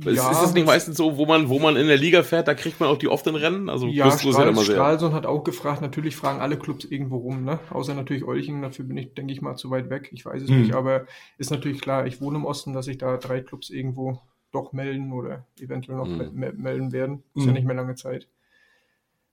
Ist, 0.04 0.16
Ja. 0.16 0.30
ist 0.30 0.40
das 0.42 0.54
nicht 0.54 0.66
meistens 0.66 0.96
so, 0.96 1.16
wo 1.18 1.26
man, 1.26 1.48
wo 1.48 1.58
man 1.58 1.76
in 1.76 1.86
der 1.86 1.96
Liga 1.98 2.22
fährt, 2.22 2.48
da 2.48 2.54
kriegt 2.54 2.80
man 2.80 2.88
auch 2.88 2.96
die 2.98 3.08
offenen 3.08 3.36
Rennen? 3.36 3.68
Also 3.68 3.86
Ja, 3.86 4.04
Güstrow 4.06 4.30
ist 4.30 4.36
ja 4.36 4.40
Strahl, 4.42 4.48
immer 4.48 4.62
sehr. 4.64 4.74
Stralsund 4.74 5.14
hat 5.14 5.26
auch 5.26 5.44
gefragt. 5.44 5.80
Natürlich 5.82 6.16
fragen 6.16 6.40
alle 6.40 6.58
Clubs 6.58 6.84
irgendwo 6.86 7.18
rum, 7.18 7.44
ne? 7.44 7.58
Außer 7.70 7.94
natürlich 7.94 8.24
Olchingen. 8.24 8.62
Dafür 8.62 8.84
bin 8.86 8.96
ich, 8.96 9.14
denke 9.14 9.32
ich 9.32 9.42
mal, 9.42 9.56
zu 9.56 9.70
weit 9.70 9.90
weg. 9.90 10.08
Ich 10.12 10.24
weiß 10.24 10.42
es 10.42 10.48
Hm. 10.48 10.62
nicht, 10.62 10.74
aber 10.74 11.06
ist 11.38 11.50
natürlich 11.50 11.80
klar, 11.80 12.06
ich 12.06 12.20
wohne 12.20 12.38
im 12.38 12.44
Osten, 12.46 12.72
dass 12.72 12.86
sich 12.86 12.98
da 12.98 13.16
drei 13.18 13.40
Clubs 13.42 13.70
irgendwo 13.70 14.20
doch 14.50 14.72
melden 14.72 15.12
oder 15.12 15.46
eventuell 15.60 15.98
noch 15.98 16.06
Hm. 16.06 16.16
me- 16.16 16.30
me- 16.32 16.52
melden 16.54 16.92
werden. 16.92 17.22
Ist 17.34 17.42
Hm. 17.42 17.48
ja 17.48 17.52
nicht 17.52 17.66
mehr 17.66 17.76
lange 17.76 17.94
Zeit. 17.96 18.28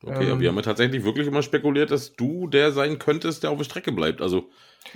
Okay, 0.04 0.24
Ähm, 0.26 0.32
aber 0.32 0.40
wir 0.40 0.50
haben 0.50 0.56
ja 0.56 0.62
tatsächlich 0.64 1.04
wirklich 1.04 1.28
immer 1.28 1.44
spekuliert, 1.44 1.92
dass 1.92 2.16
du 2.16 2.48
der 2.48 2.72
sein 2.72 2.98
könntest, 3.00 3.44
der 3.44 3.52
auf 3.52 3.58
der 3.58 3.66
Strecke 3.66 3.92
bleibt. 3.92 4.22
Also, 4.22 4.50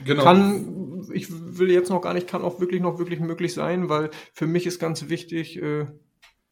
Genau. 0.03 0.23
Kann, 0.23 1.05
ich 1.13 1.27
will 1.29 1.69
jetzt 1.69 1.91
noch 1.91 2.01
gar 2.01 2.15
nicht, 2.15 2.27
kann 2.27 2.41
auch 2.41 2.59
wirklich 2.59 2.81
noch 2.81 2.97
wirklich 2.97 3.19
möglich 3.19 3.53
sein, 3.53 3.87
weil 3.87 4.09
für 4.33 4.47
mich 4.47 4.65
ist 4.65 4.79
ganz 4.79 5.09
wichtig, 5.09 5.61
äh, 5.61 5.85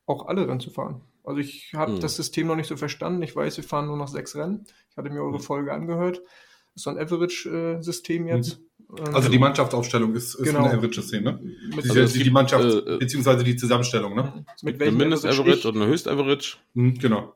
auch 0.06 0.28
alle 0.28 0.48
Rennen 0.48 0.60
zu 0.60 0.70
fahren. 0.70 1.02
Also 1.24 1.40
ich 1.40 1.72
habe 1.74 1.94
Hm. 1.94 2.00
das 2.00 2.16
System 2.16 2.46
noch 2.46 2.56
nicht 2.56 2.68
so 2.68 2.78
verstanden. 2.78 3.24
Ich 3.24 3.36
weiß, 3.36 3.58
wir 3.58 3.64
fahren 3.64 3.88
nur 3.88 3.98
noch 3.98 4.08
sechs 4.08 4.36
Rennen. 4.36 4.66
Ich 4.92 4.98
hatte 4.98 5.10
mir 5.10 5.22
eure 5.22 5.38
Hm. 5.38 5.44
Folge 5.44 5.74
angehört. 5.74 6.18
Das 6.18 6.76
ist 6.76 6.84
so 6.84 6.90
ein 6.92 7.00
Average-System 7.00 8.28
jetzt. 8.28 8.60
Ähm, 9.00 9.16
Also 9.16 9.30
die 9.30 9.40
Mannschaftsaufstellung 9.40 10.14
ist, 10.14 10.36
ist 10.36 10.44
Genau. 10.44 10.66
eine 10.66 10.78
Average-Szene, 10.78 11.24
ne? 11.24 11.40
mit, 11.76 11.86
Die, 11.86 11.90
Also 11.90 12.06
die, 12.06 12.14
die 12.20 12.24
gibt, 12.26 12.34
Mannschaft, 12.34 12.64
äh, 12.66 12.78
äh, 12.96 12.98
beziehungsweise 13.00 13.44
die 13.44 13.56
Zusammenstellung, 13.56 14.16
ne? 14.16 14.46
mit 14.62 14.76
eine 14.76 14.80
welchem 14.80 14.98
Mindest-Average 14.98 15.52
ich- 15.60 15.66
und 15.66 15.76
eine 15.78 15.88
Höchst-Average. 15.88 16.58
Mhm, 16.76 17.00
genau. 17.00 17.34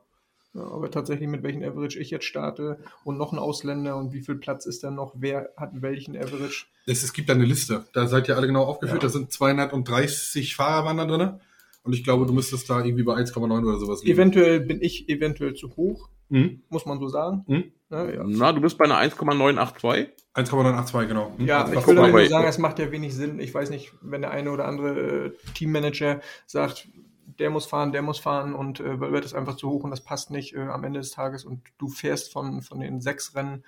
Ja, 0.58 0.64
aber 0.72 0.90
tatsächlich 0.90 1.28
mit 1.28 1.42
welchem 1.42 1.62
Average 1.62 1.98
ich 1.98 2.10
jetzt 2.10 2.24
starte 2.24 2.78
und 3.04 3.16
noch 3.16 3.32
ein 3.32 3.38
Ausländer 3.38 3.96
und 3.96 4.12
wie 4.12 4.22
viel 4.22 4.34
Platz 4.36 4.66
ist 4.66 4.82
da 4.82 4.90
noch, 4.90 5.14
wer 5.16 5.50
hat 5.56 5.70
welchen 5.80 6.16
Average. 6.16 6.66
Es, 6.86 7.02
es 7.02 7.12
gibt 7.12 7.28
da 7.28 7.34
eine 7.34 7.44
Liste. 7.44 7.84
Da 7.92 8.06
seid 8.08 8.28
ihr 8.28 8.36
alle 8.36 8.46
genau 8.46 8.64
aufgeführt. 8.64 9.02
Ja. 9.02 9.08
Da 9.08 9.12
sind 9.12 9.32
230 9.32 10.56
Fahrer 10.56 10.84
waren 10.84 10.96
da 10.96 11.04
drin. 11.04 11.40
Und 11.84 11.94
ich 11.94 12.04
glaube, 12.04 12.26
du 12.26 12.32
müsstest 12.32 12.68
da 12.68 12.84
irgendwie 12.84 13.04
bei 13.04 13.14
1,9 13.14 13.66
oder 13.66 13.78
sowas 13.78 14.02
liegen. 14.02 14.14
Eventuell 14.14 14.60
bin 14.60 14.82
ich 14.82 15.08
eventuell 15.08 15.54
zu 15.54 15.74
hoch, 15.76 16.10
Mhm. 16.28 16.62
muss 16.68 16.84
man 16.84 16.98
so 16.98 17.08
sagen. 17.08 17.44
Mhm. 17.46 17.64
Ja, 17.90 18.10
ja. 18.10 18.24
Na, 18.26 18.52
du 18.52 18.60
bist 18.60 18.76
bei 18.76 18.84
einer 18.84 18.98
1,982. 18.98 20.08
1,982, 20.34 21.08
genau. 21.08 21.32
Mhm. 21.38 21.46
Ja, 21.46 21.64
Also 21.64 21.78
ich 21.78 21.86
mal 21.96 22.10
nur 22.12 22.26
sagen, 22.26 22.46
es 22.46 22.58
macht 22.58 22.78
ja 22.78 22.90
wenig 22.92 23.14
Sinn. 23.14 23.40
Ich 23.40 23.54
weiß 23.54 23.70
nicht, 23.70 23.92
wenn 24.02 24.20
der 24.20 24.30
eine 24.32 24.50
oder 24.50 24.66
andere 24.66 25.26
äh, 25.26 25.32
Teammanager 25.54 26.20
sagt, 26.46 26.88
der 27.38 27.50
muss 27.50 27.66
fahren, 27.66 27.92
der 27.92 28.02
muss 28.02 28.18
fahren 28.18 28.54
und 28.54 28.80
äh, 28.80 29.00
wird 29.00 29.24
es 29.24 29.34
einfach 29.34 29.56
zu 29.56 29.70
hoch 29.70 29.84
und 29.84 29.90
das 29.90 30.02
passt 30.02 30.30
nicht 30.30 30.54
äh, 30.54 30.60
am 30.60 30.84
Ende 30.84 31.00
des 31.00 31.10
Tages 31.10 31.44
und 31.44 31.62
du 31.78 31.88
fährst 31.88 32.32
von, 32.32 32.62
von 32.62 32.80
den 32.80 33.00
sechs 33.00 33.34
Rennen 33.34 33.64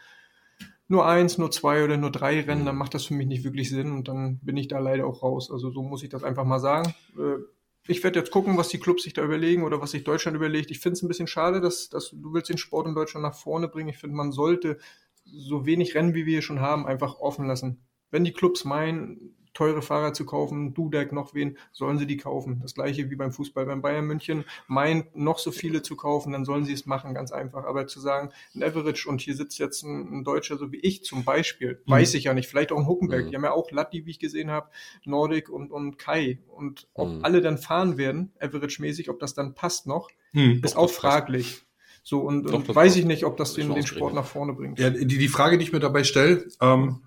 nur 0.89 1.07
eins, 1.07 1.39
nur 1.39 1.53
zwei 1.53 1.85
oder 1.85 1.97
nur 1.97 2.11
drei 2.11 2.41
Rennen, 2.41 2.67
dann 2.67 2.77
macht 2.77 2.95
das 2.95 3.05
für 3.05 3.15
mich 3.15 3.29
nicht 3.29 3.45
wirklich 3.45 3.71
Sinn 3.71 3.93
und 3.93 4.09
dann 4.09 4.41
bin 4.43 4.57
ich 4.57 4.67
da 4.67 4.81
leider 4.81 5.07
auch 5.07 5.23
raus. 5.23 5.49
Also 5.51 5.71
so 5.71 5.83
muss 5.83 6.03
ich 6.03 6.09
das 6.09 6.25
einfach 6.25 6.45
mal 6.45 6.59
sagen. 6.59 6.93
Äh, 7.17 7.45
ich 7.87 8.03
werde 8.03 8.19
jetzt 8.19 8.33
gucken, 8.33 8.57
was 8.57 8.69
die 8.69 8.79
Clubs 8.79 9.05
sich 9.05 9.13
da 9.13 9.23
überlegen 9.23 9.63
oder 9.63 9.81
was 9.81 9.93
sich 9.93 10.03
Deutschland 10.03 10.37
überlegt. 10.37 10.71
Ich 10.71 10.81
finde 10.81 10.95
es 10.95 11.03
ein 11.03 11.09
bisschen 11.09 11.29
schade, 11.29 11.61
dass, 11.61 11.89
dass 11.89 12.11
du 12.11 12.33
willst 12.33 12.49
den 12.49 12.59
Sport 12.59 12.89
in 12.89 12.95
Deutschland 12.95 13.23
nach 13.23 13.35
vorne 13.35 13.69
bringen. 13.69 13.89
Ich 13.89 13.99
finde, 13.99 14.17
man 14.17 14.33
sollte 14.33 14.79
so 15.25 15.65
wenig 15.65 15.95
Rennen, 15.95 16.15
wie 16.15 16.27
wir 16.27 16.33
hier 16.33 16.43
schon 16.43 16.61
haben, 16.61 16.87
einfach 16.87 17.21
offen 17.21 17.47
lassen. 17.47 17.85
Wenn 18.11 18.25
die 18.25 18.33
Clubs 18.33 18.65
meinen, 18.65 19.37
teure 19.53 19.83
Fahrer 19.83 20.13
zu 20.13 20.25
kaufen, 20.25 20.75
Dudek, 20.75 21.13
noch 21.13 21.35
wen, 21.35 21.59
sollen 21.73 21.99
sie 21.99 22.07
die 22.07 22.17
kaufen. 22.17 22.61
Das 22.63 22.75
gleiche 22.75 23.11
wie 23.11 23.17
beim 23.17 23.33
Fußball. 23.33 23.67
Beim 23.67 23.83
Bayern 23.83 24.05
München 24.07 24.45
meint, 24.69 25.17
noch 25.17 25.39
so 25.39 25.51
viele 25.51 25.83
zu 25.83 25.97
kaufen, 25.97 26.33
dann 26.33 26.45
sollen 26.45 26.65
sie 26.65 26.73
es 26.73 26.87
machen, 26.87 27.15
ganz 27.15 27.33
einfach. 27.33 27.65
Aber 27.65 27.87
zu 27.87 28.01
sagen, 28.01 28.31
ein 28.55 28.63
Average 28.63 29.09
und 29.09 29.21
hier 29.21 29.35
sitzt 29.35 29.59
jetzt 29.59 29.83
ein, 29.83 30.21
ein 30.21 30.25
Deutscher, 30.25 30.57
so 30.57 30.71
wie 30.73 30.79
ich 30.81 31.05
zum 31.05 31.25
Beispiel, 31.25 31.81
Mhm. 31.87 31.91
weiß 31.91 32.15
ich 32.15 32.25
ja 32.25 32.35
nicht, 32.35 32.49
vielleicht 32.49 32.73
auch 32.73 32.79
ein 32.79 32.87
Huckenberg, 32.87 33.27
Mhm. 33.27 33.31
die 33.31 33.37
haben 33.37 33.45
ja 33.45 33.53
auch 33.53 33.71
Latti, 33.71 34.07
wie 34.07 34.11
ich 34.11 34.19
gesehen 34.19 34.51
habe, 34.51 34.71
Nordic 35.05 35.49
und, 35.49 35.71
und 35.71 35.99
Kai. 35.99 36.39
Und 36.49 36.89
ob 36.95 37.09
Mhm. 37.09 37.25
alle 37.25 37.41
dann 37.41 37.59
fahren 37.59 37.99
werden, 37.99 38.33
Average-mäßig, 38.41 39.11
ob 39.11 39.19
das 39.19 39.35
dann 39.35 39.55
passt 39.55 39.87
noch, 39.87 40.11
Mhm. 40.33 40.61
ist 40.63 40.77
auch 40.77 40.91
fraglich. 40.91 41.63
So, 42.03 42.21
und, 42.21 42.45
Doch, 42.45 42.55
und 42.55 42.75
weiß 42.75 42.97
ich 42.97 43.05
nicht, 43.05 43.25
ob 43.25 43.37
das 43.37 43.55
den, 43.55 43.75
den 43.75 43.87
Sport 43.87 44.15
nach 44.15 44.25
vorne 44.25 44.55
bringt. 44.55 44.79
Ja, 44.79 44.89
die, 44.91 45.07
die 45.07 45.29
Frage, 45.29 45.59
die 45.59 45.65
ich 45.65 45.73
mir 45.73 45.81
dabei 45.81 46.05
stelle, 46.05 46.47
ähm, 46.61 47.03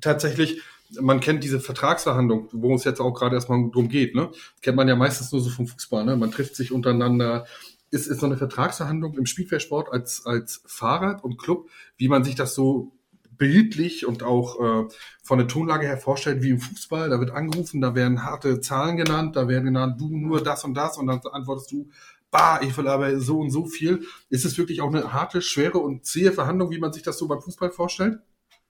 tatsächlich, 0.00 0.62
man 1.00 1.20
kennt 1.20 1.44
diese 1.44 1.60
Vertragsverhandlung, 1.60 2.48
wo 2.52 2.74
es 2.74 2.84
jetzt 2.84 3.00
auch 3.00 3.12
gerade 3.12 3.34
erstmal 3.34 3.70
drum 3.70 3.88
geht, 3.88 4.14
ne? 4.14 4.30
Kennt 4.62 4.76
man 4.76 4.88
ja 4.88 4.96
meistens 4.96 5.32
nur 5.32 5.40
so 5.40 5.50
vom 5.50 5.66
Fußball, 5.66 6.04
ne? 6.04 6.16
Man 6.16 6.30
trifft 6.30 6.56
sich 6.56 6.72
untereinander. 6.72 7.46
Ist, 7.90 8.06
ist 8.08 8.20
so 8.20 8.26
eine 8.26 8.36
Vertragsverhandlung 8.36 9.14
im 9.14 9.26
Spielfeldsport 9.26 9.92
als, 9.92 10.26
als 10.26 10.62
Fahrer 10.66 11.22
und 11.22 11.38
Club, 11.38 11.68
wie 11.96 12.08
man 12.08 12.24
sich 12.24 12.34
das 12.34 12.54
so 12.54 12.92
bildlich 13.36 14.06
und 14.06 14.22
auch 14.22 14.60
äh, 14.60 14.88
von 15.22 15.38
der 15.38 15.48
Tonlage 15.48 15.86
her 15.86 15.98
vorstellt, 15.98 16.42
wie 16.42 16.50
im 16.50 16.60
Fußball. 16.60 17.10
Da 17.10 17.20
wird 17.20 17.30
angerufen, 17.30 17.80
da 17.80 17.94
werden 17.94 18.24
harte 18.24 18.60
Zahlen 18.60 18.96
genannt, 18.96 19.36
da 19.36 19.48
werden 19.48 19.66
genannt, 19.66 20.00
du 20.00 20.16
nur 20.16 20.42
das 20.42 20.64
und 20.64 20.74
das 20.74 20.98
und 20.98 21.06
dann 21.06 21.20
antwortest 21.32 21.70
du, 21.72 21.88
bah, 22.30 22.60
ich 22.62 22.76
will 22.76 22.88
aber 22.88 23.20
so 23.20 23.38
und 23.38 23.50
so 23.50 23.66
viel. 23.66 24.04
Ist 24.28 24.44
es 24.44 24.58
wirklich 24.58 24.80
auch 24.80 24.88
eine 24.88 25.12
harte, 25.12 25.40
schwere 25.40 25.78
und 25.78 26.04
zähe 26.04 26.32
Verhandlung, 26.32 26.70
wie 26.70 26.78
man 26.78 26.92
sich 26.92 27.02
das 27.02 27.18
so 27.18 27.28
beim 27.28 27.40
Fußball 27.40 27.70
vorstellt? 27.70 28.18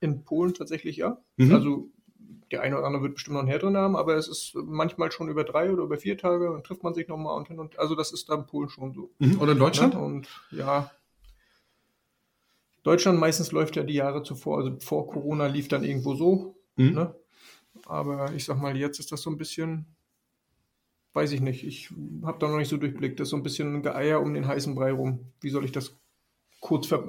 In 0.01 0.25
Polen 0.25 0.53
tatsächlich 0.53 0.99
ja. 0.99 1.19
Mhm. 1.37 1.55
Also 1.55 1.91
der 2.55 2.63
eine 2.63 2.77
oder 2.79 2.87
andere 2.87 3.03
wird 3.03 3.15
bestimmt 3.15 3.35
noch 3.35 3.41
einen 3.41 3.49
härteren 3.49 3.77
haben, 3.77 3.97
aber 3.97 4.15
es 4.15 4.29
ist 4.29 4.55
manchmal 4.55 5.11
schon 5.11 5.29
über 5.29 5.45
drei 5.45 5.73
oder 5.73 5.83
über 5.83 5.97
vier 5.99 6.17
Tage 6.17 6.53
und 6.53 6.65
trifft 6.65 6.83
man 6.83 6.95
sich 6.95 7.09
nochmal 7.09 7.37
und 7.37 7.49
hin 7.49 7.59
und 7.59 7.79
also 7.79 7.95
das 7.95 8.13
ist 8.13 8.29
da 8.29 8.35
in 8.35 8.47
Polen 8.47 8.69
schon 8.69 8.95
so. 8.95 9.11
Mhm. 9.19 9.41
Und 9.41 9.49
in 9.49 9.59
Deutschland? 9.59 9.95
Und 9.95 10.29
ja, 10.51 10.91
Deutschland 12.85 13.19
meistens 13.19 13.51
läuft 13.51 13.77
ja 13.77 13.83
die 13.83 13.95
Jahre 13.95 14.23
zuvor, 14.23 14.59
also 14.59 14.77
vor 14.79 15.09
Corona 15.09 15.47
lief 15.47 15.69
dann 15.69 15.85
irgendwo 15.85 16.15
so, 16.15 16.57
Mhm. 16.77 16.93
ne? 16.93 17.15
Aber 17.87 18.33
ich 18.35 18.45
sag 18.45 18.61
mal, 18.61 18.77
jetzt 18.77 18.99
ist 19.01 19.11
das 19.13 19.23
so 19.23 19.31
ein 19.31 19.37
bisschen, 19.37 19.87
weiß 21.13 21.33
ich 21.33 21.41
nicht, 21.41 21.65
ich 21.65 21.91
habe 22.23 22.39
da 22.39 22.49
noch 22.49 22.59
nicht 22.59 22.69
so 22.69 22.77
durchblickt, 22.77 23.19
das 23.19 23.27
ist 23.27 23.31
so 23.31 23.37
ein 23.37 23.43
bisschen 23.43 23.77
ein 23.77 23.83
Geier 23.83 24.21
um 24.21 24.33
den 24.33 24.47
heißen 24.47 24.75
Brei 24.75 24.93
rum. 24.93 25.33
Wie 25.41 25.51
soll 25.51 25.65
ich 25.65 25.73
das 25.73 25.97
kurz 26.65 26.87
ver 26.87 27.05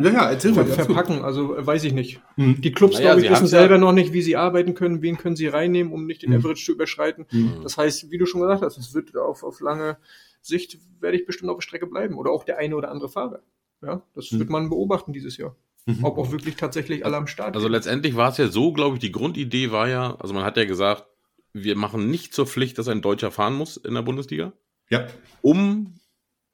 Ja, 0.00 0.10
ja, 0.10 0.30
erzähl 0.30 0.54
ver 0.54 0.64
verpacken? 0.64 1.22
Also 1.24 1.56
äh, 1.56 1.66
weiß 1.66 1.82
ich 1.84 1.92
nicht. 1.92 2.20
Mhm. 2.36 2.60
Die 2.60 2.70
Clubs, 2.70 2.94
Naja, 2.94 3.06
glaube 3.14 3.20
ich, 3.22 3.24
wissen 3.24 3.36
haben's 3.36 3.50
ja- 3.50 3.58
selber 3.58 3.78
noch 3.78 3.90
nicht, 3.92 4.12
wie 4.12 4.22
sie 4.22 4.36
arbeiten 4.36 4.74
können, 4.74 5.02
wen 5.02 5.18
können 5.18 5.34
sie 5.34 5.48
reinnehmen, 5.48 5.92
um 5.92 6.06
nicht 6.06 6.22
den 6.22 6.30
Mhm. 6.30 6.36
Average 6.36 6.64
zu 6.64 6.72
überschreiten. 6.72 7.26
Mhm. 7.32 7.60
Das 7.64 7.76
heißt, 7.76 8.12
wie 8.12 8.18
du 8.18 8.26
schon 8.26 8.40
gesagt 8.42 8.62
hast, 8.62 8.78
es 8.78 8.94
wird 8.94 9.16
auf, 9.16 9.42
auf 9.42 9.60
lange 9.60 9.96
Sicht, 10.40 10.78
werde 11.00 11.16
ich 11.16 11.26
bestimmt 11.26 11.50
auf 11.50 11.56
der 11.58 11.62
Strecke 11.62 11.88
bleiben. 11.88 12.14
Oder 12.16 12.30
auch 12.30 12.44
der 12.44 12.58
eine 12.58 12.76
oder 12.76 12.90
andere 12.92 13.08
Fahrer. 13.08 13.40
Ja, 13.82 14.02
das 14.14 14.30
Mhm. 14.30 14.38
wird 14.38 14.50
man 14.50 14.68
beobachten 14.68 15.12
dieses 15.12 15.36
Jahr. 15.36 15.56
Mhm. 15.86 16.04
Ob 16.04 16.16
auch 16.18 16.30
wirklich 16.30 16.54
tatsächlich 16.54 17.04
alle 17.04 17.16
am 17.16 17.26
Start 17.26 17.56
Also 17.56 17.64
sind. 17.66 17.72
letztendlich 17.72 18.14
war 18.14 18.30
es 18.30 18.36
ja 18.36 18.46
so, 18.46 18.72
glaube 18.72 18.94
ich, 18.96 19.00
die 19.00 19.10
Grundidee 19.10 19.72
war 19.72 19.88
ja, 19.88 20.14
also 20.20 20.32
man 20.32 20.44
hat 20.44 20.56
ja 20.56 20.64
gesagt, 20.64 21.06
wir 21.52 21.76
machen 21.76 22.08
nicht 22.08 22.32
zur 22.34 22.46
Pflicht, 22.46 22.78
dass 22.78 22.86
ein 22.86 23.02
Deutscher 23.02 23.32
fahren 23.32 23.54
muss 23.54 23.76
in 23.76 23.94
der 23.94 24.02
Bundesliga, 24.02 24.52
Ja. 24.90 25.08
um, 25.42 25.98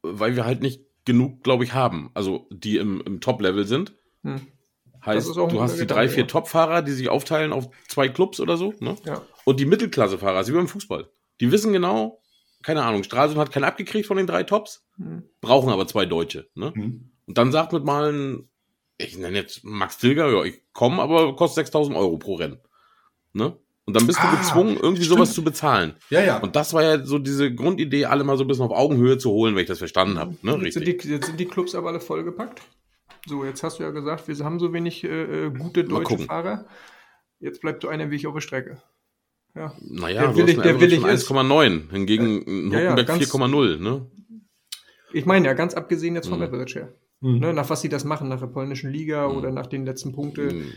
weil 0.02 0.34
wir 0.34 0.46
halt 0.46 0.62
nicht 0.62 0.87
genug, 1.08 1.42
glaube 1.42 1.64
ich, 1.64 1.74
haben, 1.74 2.10
also 2.14 2.46
die 2.50 2.76
im, 2.76 3.00
im 3.04 3.20
Top-Level 3.20 3.66
sind. 3.66 3.94
Hm. 4.22 4.40
Heißt, 5.04 5.34
du 5.34 5.60
hast 5.60 5.80
die 5.80 5.86
drei, 5.86 6.04
Gedanke, 6.04 6.08
vier 6.10 6.22
ja. 6.22 6.26
Top-Fahrer, 6.26 6.82
die 6.82 6.92
sich 6.92 7.08
aufteilen 7.08 7.52
auf 7.52 7.68
zwei 7.88 8.08
Clubs 8.08 8.40
oder 8.40 8.56
so, 8.56 8.74
ne? 8.80 8.96
Ja. 9.04 9.22
Und 9.44 9.58
die 9.58 9.64
Mittelklasse-Fahrer, 9.64 10.36
also 10.36 10.52
wie 10.52 10.56
beim 10.56 10.68
Fußball. 10.68 11.08
Die 11.40 11.50
wissen 11.50 11.72
genau, 11.72 12.22
keine 12.62 12.84
Ahnung, 12.84 13.04
Stralsund 13.04 13.40
hat 13.40 13.50
keinen 13.50 13.64
abgekriegt 13.64 14.06
von 14.06 14.16
den 14.16 14.26
drei 14.26 14.42
Tops, 14.42 14.86
Hm. 14.96 15.24
brauchen 15.40 15.70
aber 15.70 15.86
zwei 15.86 16.04
Deutsche, 16.04 16.48
ne? 16.54 16.72
Mhm. 16.74 17.12
Und 17.26 17.38
dann 17.38 17.52
sagt 17.52 17.72
mit 17.72 17.84
mal 17.84 18.12
ein, 18.12 18.48
ich 18.98 19.16
nenne 19.16 19.36
jetzt 19.36 19.64
Max 19.64 19.98
Tilger, 19.98 20.30
ja, 20.30 20.44
ich 20.44 20.62
komme, 20.72 21.00
aber 21.02 21.36
kostet 21.36 21.66
6000 21.66 21.96
Euro 21.96 22.18
pro 22.18 22.34
Rennen. 22.34 22.58
Ne? 23.32 23.56
Und 23.88 23.96
dann 23.96 24.06
bist 24.06 24.18
Ah, 24.20 24.30
du 24.30 24.36
gezwungen, 24.36 24.76
irgendwie 24.76 25.02
stimmt. 25.02 25.16
sowas 25.18 25.32
zu 25.32 25.42
bezahlen. 25.42 25.94
Ja, 26.10 26.20
ja. 26.20 26.36
Und 26.38 26.54
das 26.56 26.74
war 26.74 26.82
ja 26.82 27.04
so 27.06 27.18
diese 27.18 27.54
Grundidee, 27.54 28.04
alle 28.04 28.22
mal 28.22 28.36
so 28.36 28.44
ein 28.44 28.46
bisschen 28.46 28.66
auf 28.66 28.70
Augenhöhe 28.70 29.16
zu 29.16 29.30
holen, 29.30 29.54
wenn 29.54 29.62
ich 29.62 29.68
das 29.68 29.78
verstanden 29.78 30.18
habe. 30.18 30.36
Ne? 30.42 30.58
Jetzt, 30.62 30.74
sind 30.74 30.82
Richtig. 30.86 31.02
die, 31.02 31.08
jetzt 31.08 31.26
sind 31.26 31.40
die 31.40 31.46
Clubs 31.46 31.74
aber 31.74 31.88
alle 31.88 31.98
vollgepackt. 32.00 32.60
So, 33.26 33.46
jetzt 33.46 33.62
hast 33.62 33.78
du 33.78 33.84
ja 33.84 33.90
gesagt, 33.90 34.28
wir 34.28 34.36
haben 34.44 34.58
so 34.60 34.74
wenig 34.74 35.04
äh, 35.04 35.46
äh, 35.46 35.50
gute 35.50 35.84
deutsche. 35.84 36.18
Fahrer. 36.18 36.66
Jetzt 37.40 37.62
bleibt 37.62 37.80
so 37.82 37.88
einer 37.88 38.10
wie 38.10 38.16
ich 38.16 38.26
auf 38.26 38.34
der 38.34 38.42
Strecke. 38.42 38.82
Ja. 39.54 39.72
Naja, 39.80 40.20
der 40.20 40.30
du 40.32 40.36
willig- 40.36 40.56
hast 40.58 40.64
der 40.66 40.80
willig 40.80 41.04
ist. 41.04 41.26
von 41.26 41.38
1,9. 41.38 41.90
Hingegen 41.90 42.70
Ja, 42.70 42.80
ja, 42.80 42.90
Huckenberg 42.90 43.06
ganz- 43.06 43.18
4,0. 43.24 43.78
Ne? 43.78 44.06
Ich 45.14 45.24
meine 45.24 45.46
ja, 45.46 45.54
ganz 45.54 45.72
abgesehen 45.72 46.14
jetzt 46.14 46.28
vom 46.28 46.38
Mhm. 46.40 46.44
Average 46.44 46.78
her. 46.80 46.92
Mhm. 47.20 47.38
Ne, 47.38 47.52
nach 47.54 47.70
was 47.70 47.80
sie 47.80 47.88
das 47.88 48.04
machen, 48.04 48.28
nach 48.28 48.40
der 48.40 48.46
polnischen 48.48 48.92
Liga 48.92 49.26
Mhm. 49.28 49.36
oder 49.38 49.50
nach 49.50 49.66
den 49.66 49.86
letzten 49.86 50.12
Punkten. 50.12 50.50
Hm. 50.50 50.72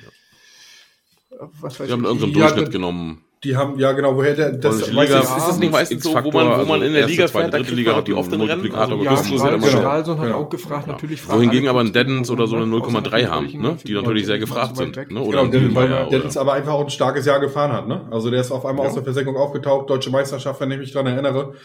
Was 1.61 1.79
weiß 1.79 1.87
Wir 1.87 1.93
haben 1.93 2.03
irgendeinen 2.05 2.33
Durchschnitt 2.33 2.67
das- 2.67 2.71
genommen. 2.73 3.23
Die 3.43 3.55
haben, 3.57 3.79
ja 3.79 3.91
genau, 3.93 4.15
woher 4.15 4.35
der, 4.35 4.51
das 4.51 4.81
weiß 4.81 4.89
Liga, 4.91 5.03
ich, 5.03 5.09
ja, 5.09 5.19
ist 5.21 5.47
das 5.47 5.57
nicht 5.57 5.71
meistens 5.71 6.03
so, 6.03 6.11
wo 6.13 6.31
man, 6.31 6.59
wo 6.61 6.65
man 6.65 6.83
in 6.83 6.93
der 6.93 7.01
also 7.05 7.07
Liga 7.11 7.25
zweite, 7.25 7.31
fährt, 7.31 7.53
da 7.53 7.57
dritte 7.57 7.63
kriegt 7.69 7.77
Liga 7.79 7.89
man 7.89 7.97
hat 7.97 8.07
die 8.07 8.13
auch 8.13 8.17
oft 8.19 8.31
Also, 8.31 8.43
Rennen. 8.45 8.61
Multiplikator 8.61 8.91
Also, 8.99 9.03
ja, 9.03 9.13
ist 9.35 9.43
ja 9.43 9.49
genau. 9.55 9.67
Stralsund 9.67 10.19
hat 10.19 10.29
Ja. 10.29 10.35
auch 10.35 10.49
gefragt, 10.51 10.85
natürlich 10.87 11.21
fragen 11.23 11.39
Wohingegen 11.39 11.67
aber 11.67 11.79
ein 11.79 11.91
Deddens 11.91 12.29
oder 12.29 12.45
so 12.45 12.55
eine 12.55 12.67
ne, 12.67 12.75
0,3 12.75 13.07
außer 13.23 13.31
haben, 13.31 13.47
ne? 13.59 13.77
die 13.83 13.93
natürlich 13.95 14.27
sehr 14.27 14.37
gefragt 14.37 14.77
sind. 14.77 14.95
Ne? 14.95 15.05
Genau, 15.07 15.23
Oder 15.23 15.47
der, 15.47 15.59
ein 15.59 15.73
weil 15.73 16.21
ist 16.23 16.37
aber 16.37 16.53
einfach 16.53 16.73
auch 16.73 16.83
ein 16.83 16.91
starkes 16.91 17.25
Jahr 17.25 17.39
gefahren 17.39 17.71
hat, 17.71 17.87
ne? 17.87 18.07
Also 18.11 18.29
der 18.29 18.41
ist 18.41 18.51
auf 18.51 18.63
einmal 18.63 18.83
Ja. 18.85 18.89
aus 18.89 18.93
der 18.95 19.03
Versenkung 19.03 19.35
aufgetaucht, 19.37 19.89
deutsche 19.89 20.11
Meisterschaft, 20.11 20.61
wenn 20.61 20.69
ich 20.69 20.77
mich 20.77 20.91
dran 20.91 21.07
erinnere. 21.07 21.55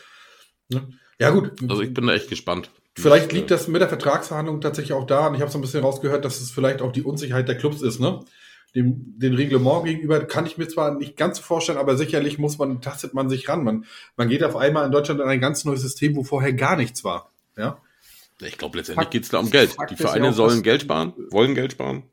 Ne? 0.70 0.81
Ja 1.20 1.29
gut, 1.29 1.50
Also 1.68 1.83
ich 1.83 1.92
bin 1.92 2.07
da 2.07 2.14
echt 2.14 2.31
gespannt. 2.31 2.70
vielleicht 2.96 3.33
liegt 3.35 3.50
das 3.50 3.68
mit 3.68 3.83
der 3.83 3.88
Vertragsverhandlung 3.90 4.62
tatsächlich 4.62 4.94
auch 4.94 5.05
da, 5.07 5.26
und 5.26 5.35
ich 5.35 5.42
habe 5.42 5.50
so 5.50 5.59
ein 5.59 5.61
bisschen 5.61 5.83
rausgehört, 5.85 6.24
dass 6.24 6.40
es 6.40 6.50
vielleicht 6.50 6.81
auch 6.81 6.92
die 6.92 7.02
Unsicherheit 7.02 7.48
der 7.48 7.59
Clubs 7.59 7.83
ist, 7.83 8.00
ne? 8.00 8.20
Dem, 8.77 9.19
den 9.19 9.35
Reglement 9.35 9.85
gegenüber 9.85 10.21
kann 10.25 10.47
ich 10.47 10.59
mir 10.59 10.69
zwar 10.69 10.95
nicht 10.95 11.17
ganz 11.17 11.39
so 11.39 11.43
vorstellen, 11.43 11.79
aber 11.79 11.97
sicherlich 11.97 12.39
muss 12.39 12.59
man, 12.59 12.81
tastet 12.81 13.15
man 13.15 13.29
sich 13.29 13.49
ran. 13.49 13.65
Man, 13.65 13.87
man 14.17 14.29
geht 14.29 14.45
auf 14.45 14.55
einmal 14.55 14.87
in 14.87 14.93
Deutschland 14.93 15.21
in 15.21 15.27
ein 15.27 15.41
ganz 15.41 15.65
neues 15.65 15.83
System, 15.83 16.15
wo 16.15 16.23
vorher 16.23 16.53
gar 16.53 16.77
nichts 16.77 17.03
war. 17.03 17.33
Ja? 17.57 17.79
Ich 18.41 18.59
glaube, 18.59 18.79
letztendlich 18.79 19.11
geht 19.11 19.25
es 19.25 19.31
da 19.31 19.39
um 19.39 19.51
Geld. 19.51 19.73
Fakt 19.73 19.91
Die 19.91 19.95
ja 19.95 20.07
Vereine 20.09 20.29
auch, 20.29 20.35
sollen 20.35 20.62
Geld 20.62 20.83
sparen, 20.83 21.15
wollen 21.31 21.55
Geld 21.55 21.73
sparen. 21.73 22.05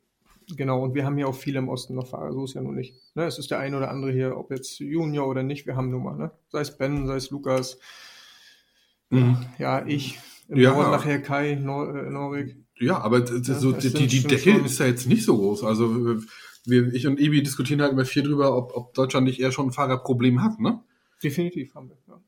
Genau, 0.56 0.82
und 0.82 0.94
wir 0.94 1.04
haben 1.04 1.16
ja 1.18 1.26
auch 1.26 1.34
viele 1.34 1.58
im 1.58 1.68
Osten 1.68 1.94
noch 1.94 2.08
Fahrer, 2.08 2.32
so 2.32 2.44
ist 2.44 2.54
ja 2.54 2.60
nur 2.62 2.72
nicht. 2.72 2.94
Ne, 3.14 3.24
es 3.24 3.38
ist 3.38 3.50
der 3.50 3.58
eine 3.60 3.76
oder 3.76 3.90
andere 3.90 4.12
hier, 4.12 4.36
ob 4.36 4.50
jetzt 4.50 4.78
Junior 4.78 5.28
oder 5.28 5.42
nicht, 5.42 5.66
wir 5.66 5.76
haben 5.76 5.90
nur 5.90 6.00
mal, 6.00 6.16
ne? 6.16 6.32
Sei 6.48 6.60
es 6.60 6.76
Ben, 6.76 7.06
sei 7.06 7.16
es 7.16 7.30
Lukas, 7.30 7.78
ja, 9.58 9.86
ich, 9.86 10.18
im 10.48 10.58
Ja. 10.58 10.72
Norden 10.72 10.90
nachher 10.90 11.20
Kai, 11.20 11.54
Nor 11.54 11.94
äh, 11.94 12.10
Norik. 12.10 12.56
Ja, 12.78 12.98
aber 12.98 13.20
Ja, 13.20 13.38
die, 13.38 13.92
die, 13.92 14.06
die 14.06 14.22
Decke 14.24 14.58
ist 14.64 14.80
ja 14.80 14.86
jetzt 14.86 15.06
nicht 15.06 15.24
so 15.24 15.36
groß. 15.36 15.62
Also 15.64 16.18
wir, 16.66 16.92
ich 16.94 17.06
und 17.06 17.20
Ebi 17.20 17.42
diskutieren 17.42 17.80
halt 17.82 17.92
immer 17.92 18.04
viel 18.04 18.22
drüber, 18.22 18.56
ob, 18.56 18.72
ob 18.76 18.94
Deutschland 18.94 19.26
nicht 19.26 19.40
eher 19.40 19.52
schon 19.52 19.68
ein 19.68 19.72
Fahrerproblem 19.72 20.42
hat, 20.42 20.60
ne? 20.60 20.80
Definitiv 21.22 21.74
haben 21.74 21.88
wir. 21.90 21.96
Ja. 22.08 22.20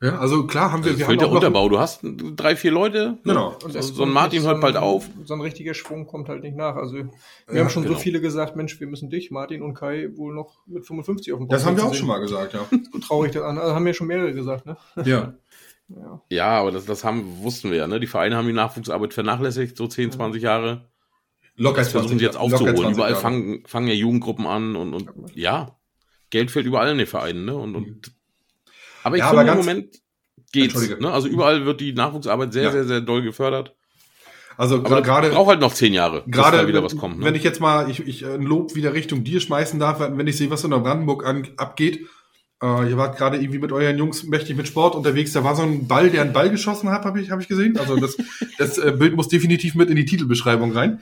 Ja, 0.00 0.18
also 0.20 0.46
klar 0.46 0.70
haben 0.70 0.84
wir, 0.84 0.90
Also 0.92 1.00
wir 1.00 1.06
fehlt 1.06 1.20
haben 1.22 1.26
der 1.30 1.34
Unterbau. 1.34 1.68
Du 1.68 1.80
hast 1.80 2.00
drei, 2.04 2.54
vier 2.54 2.70
Leute. 2.70 2.98
ne? 2.98 3.18
Genau. 3.24 3.56
Und 3.64 3.72
So, 3.72 3.78
es 3.80 3.88
so 3.88 4.04
ein 4.04 4.10
Martin 4.10 4.42
hört 4.44 4.58
so 4.58 4.62
bald 4.62 4.76
auf. 4.76 5.10
So 5.24 5.34
ein 5.34 5.40
richtiger 5.40 5.74
Schwung 5.74 6.06
kommt 6.06 6.28
halt 6.28 6.44
nicht 6.44 6.56
nach. 6.56 6.76
Also 6.76 6.94
wir 6.98 7.10
Ja, 7.52 7.62
haben 7.62 7.68
schon 7.70 7.82
genau. 7.82 7.96
so 7.96 8.00
viele 8.00 8.20
gesagt, 8.20 8.54
Mensch, 8.54 8.78
wir 8.78 8.86
müssen 8.86 9.10
dich, 9.10 9.32
Martin 9.32 9.60
und 9.60 9.74
Kai, 9.74 10.10
wohl 10.14 10.32
noch 10.34 10.60
mit 10.66 10.86
55 10.86 11.32
auf 11.32 11.40
dem 11.40 11.48
Das 11.48 11.66
haben 11.66 11.76
wir 11.76 11.82
auch 11.84 11.88
sehen. 11.88 11.98
schon 11.98 12.06
mal 12.08 12.20
gesagt, 12.20 12.52
ja. 12.54 12.60
So 12.92 12.98
traurig 13.00 13.32
das 13.32 13.42
an. 13.42 13.58
Also 13.58 13.74
haben 13.74 13.86
ja 13.88 13.92
schon 13.92 14.06
mehrere 14.06 14.32
gesagt, 14.32 14.66
ne? 14.66 14.76
ja. 15.04 15.34
Ja. 15.88 16.20
Ja, 16.28 16.46
aber 16.60 16.70
das, 16.70 16.84
das 16.84 17.02
haben, 17.02 17.38
wussten 17.42 17.70
wir 17.70 17.78
ja. 17.78 17.86
Ne? 17.86 17.98
Die 17.98 18.06
Vereine 18.06 18.36
haben 18.36 18.46
die 18.46 18.52
Nachwuchsarbeit 18.52 19.14
vernachlässigt, 19.14 19.74
so 19.76 19.86
10, 19.86 20.12
20 20.12 20.42
Jahre. 20.42 20.84
Locker 21.58 21.78
Das 21.78 21.90
versuchen 21.90 22.18
sie 22.18 22.24
jetzt 22.24 22.36
aufzuholen. 22.36 22.76
20 22.76 22.94
Überall 22.94 23.14
fangen, 23.14 23.62
fangen 23.66 23.88
ja 23.88 23.94
Jugendgruppen 23.94 24.46
an 24.46 24.76
und, 24.76 24.94
und 24.94 25.10
ja, 25.34 25.76
Geld 26.30 26.50
fehlt 26.50 26.66
überall 26.66 26.88
in 26.90 26.98
den 26.98 27.06
Vereinen. 27.06 27.44
Ne? 27.44 27.54
Und, 27.54 27.74
und, 27.74 28.12
aber 29.02 29.16
ich 29.16 29.20
Ja, 29.20 29.28
finde 29.28 29.42
aber 29.42 29.52
im 29.52 29.58
Moment 29.58 29.96
geht's. 30.52 30.88
Ne? 31.00 31.10
Also 31.10 31.28
überall 31.28 31.66
wird 31.66 31.80
die 31.80 31.92
Nachwuchsarbeit 31.92 32.52
sehr, 32.52 32.64
Ja. 32.64 32.72
sehr, 32.72 32.84
sehr 32.84 33.00
doll 33.00 33.22
gefördert. 33.22 33.74
Also 34.56 34.82
gerade 34.82 35.30
braucht 35.30 35.50
halt 35.50 35.60
noch 35.60 35.72
zehn 35.72 35.94
Jahre, 35.94 36.24
gerade 36.26 36.66
wieder 36.66 36.82
was 36.82 36.96
kommt. 36.96 37.20
Ne? 37.20 37.24
wenn 37.24 37.36
ich 37.36 37.44
jetzt 37.44 37.60
mal 37.60 37.88
ich, 37.88 38.00
ich 38.00 38.26
ein 38.26 38.42
Lob 38.42 38.74
wieder 38.74 38.92
Richtung 38.92 39.22
dir 39.22 39.40
schmeißen 39.40 39.78
darf, 39.78 40.00
wenn 40.00 40.26
ich 40.26 40.36
sehe, 40.36 40.50
was 40.50 40.64
in 40.64 40.70
der 40.72 40.78
Brandenburg 40.78 41.24
an, 41.24 41.46
abgeht. 41.56 42.06
Äh, 42.60 42.90
ihr 42.90 42.96
wart 42.96 43.16
gerade 43.16 43.36
irgendwie 43.36 43.60
mit 43.60 43.70
euren 43.70 43.96
Jungs 43.96 44.24
mächtig 44.24 44.56
mit 44.56 44.66
Sport 44.66 44.96
unterwegs. 44.96 45.32
Da 45.32 45.44
war 45.44 45.54
so 45.54 45.62
ein 45.62 45.86
Ball, 45.86 46.10
der 46.10 46.22
einen 46.22 46.32
Ball 46.32 46.50
geschossen 46.50 46.90
hat, 46.90 47.04
habe 47.04 47.20
ich, 47.20 47.30
hab 47.30 47.40
ich 47.40 47.46
gesehen. 47.46 47.78
Also 47.78 47.94
das, 47.96 48.16
das 48.58 48.78
äh, 48.78 48.90
Bild 48.98 49.14
muss 49.14 49.28
definitiv 49.28 49.76
mit 49.76 49.90
in 49.90 49.96
die 49.96 50.06
Titelbeschreibung 50.06 50.72
rein. 50.72 51.00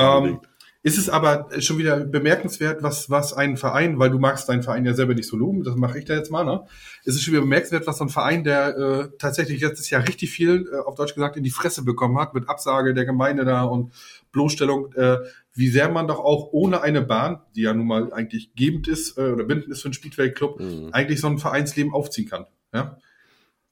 Ähm, 0.00 0.40
ist 0.82 0.96
es 0.96 1.10
aber 1.10 1.48
schon 1.58 1.76
wieder 1.76 2.00
bemerkenswert, 2.00 2.82
was, 2.82 3.10
was 3.10 3.34
ein 3.34 3.58
Verein, 3.58 3.98
weil 3.98 4.08
du 4.08 4.18
magst 4.18 4.48
deinen 4.48 4.62
Verein 4.62 4.86
ja 4.86 4.94
selber 4.94 5.12
nicht 5.14 5.28
so 5.28 5.36
loben, 5.36 5.62
das 5.62 5.76
mache 5.76 5.98
ich 5.98 6.06
da 6.06 6.14
jetzt 6.14 6.30
mal, 6.30 6.42
ne? 6.42 6.64
Ist 7.04 7.16
es 7.16 7.22
schon 7.22 7.32
wieder 7.34 7.42
bemerkenswert, 7.42 7.86
was 7.86 7.98
so 7.98 8.04
ein 8.04 8.08
Verein, 8.08 8.44
der 8.44 8.76
äh, 8.78 9.08
tatsächlich 9.18 9.60
letztes 9.60 9.90
Jahr 9.90 10.08
richtig 10.08 10.30
viel, 10.30 10.70
äh, 10.72 10.78
auf 10.78 10.94
Deutsch 10.94 11.14
gesagt, 11.14 11.36
in 11.36 11.44
die 11.44 11.50
Fresse 11.50 11.84
bekommen 11.84 12.18
hat, 12.18 12.32
mit 12.32 12.48
Absage 12.48 12.94
der 12.94 13.04
Gemeinde 13.04 13.44
da 13.44 13.64
und 13.64 13.92
Bloßstellung, 14.32 14.94
äh, 14.94 15.18
wie 15.52 15.68
sehr 15.68 15.90
man 15.90 16.08
doch 16.08 16.18
auch 16.18 16.48
ohne 16.52 16.80
eine 16.80 17.02
Bahn, 17.02 17.42
die 17.54 17.62
ja 17.62 17.74
nun 17.74 17.86
mal 17.86 18.10
eigentlich 18.14 18.54
gebend 18.54 18.88
ist 18.88 19.18
äh, 19.18 19.32
oder 19.32 19.44
bindend 19.44 19.68
ist 19.68 19.82
für 19.82 19.88
einen 19.88 19.94
Speedway-Club, 19.94 20.60
Mhm. 20.60 20.88
eigentlich 20.92 21.20
so 21.20 21.26
ein 21.26 21.36
Vereinsleben 21.36 21.92
aufziehen 21.92 22.26
kann. 22.26 22.46
Ja? 22.72 22.96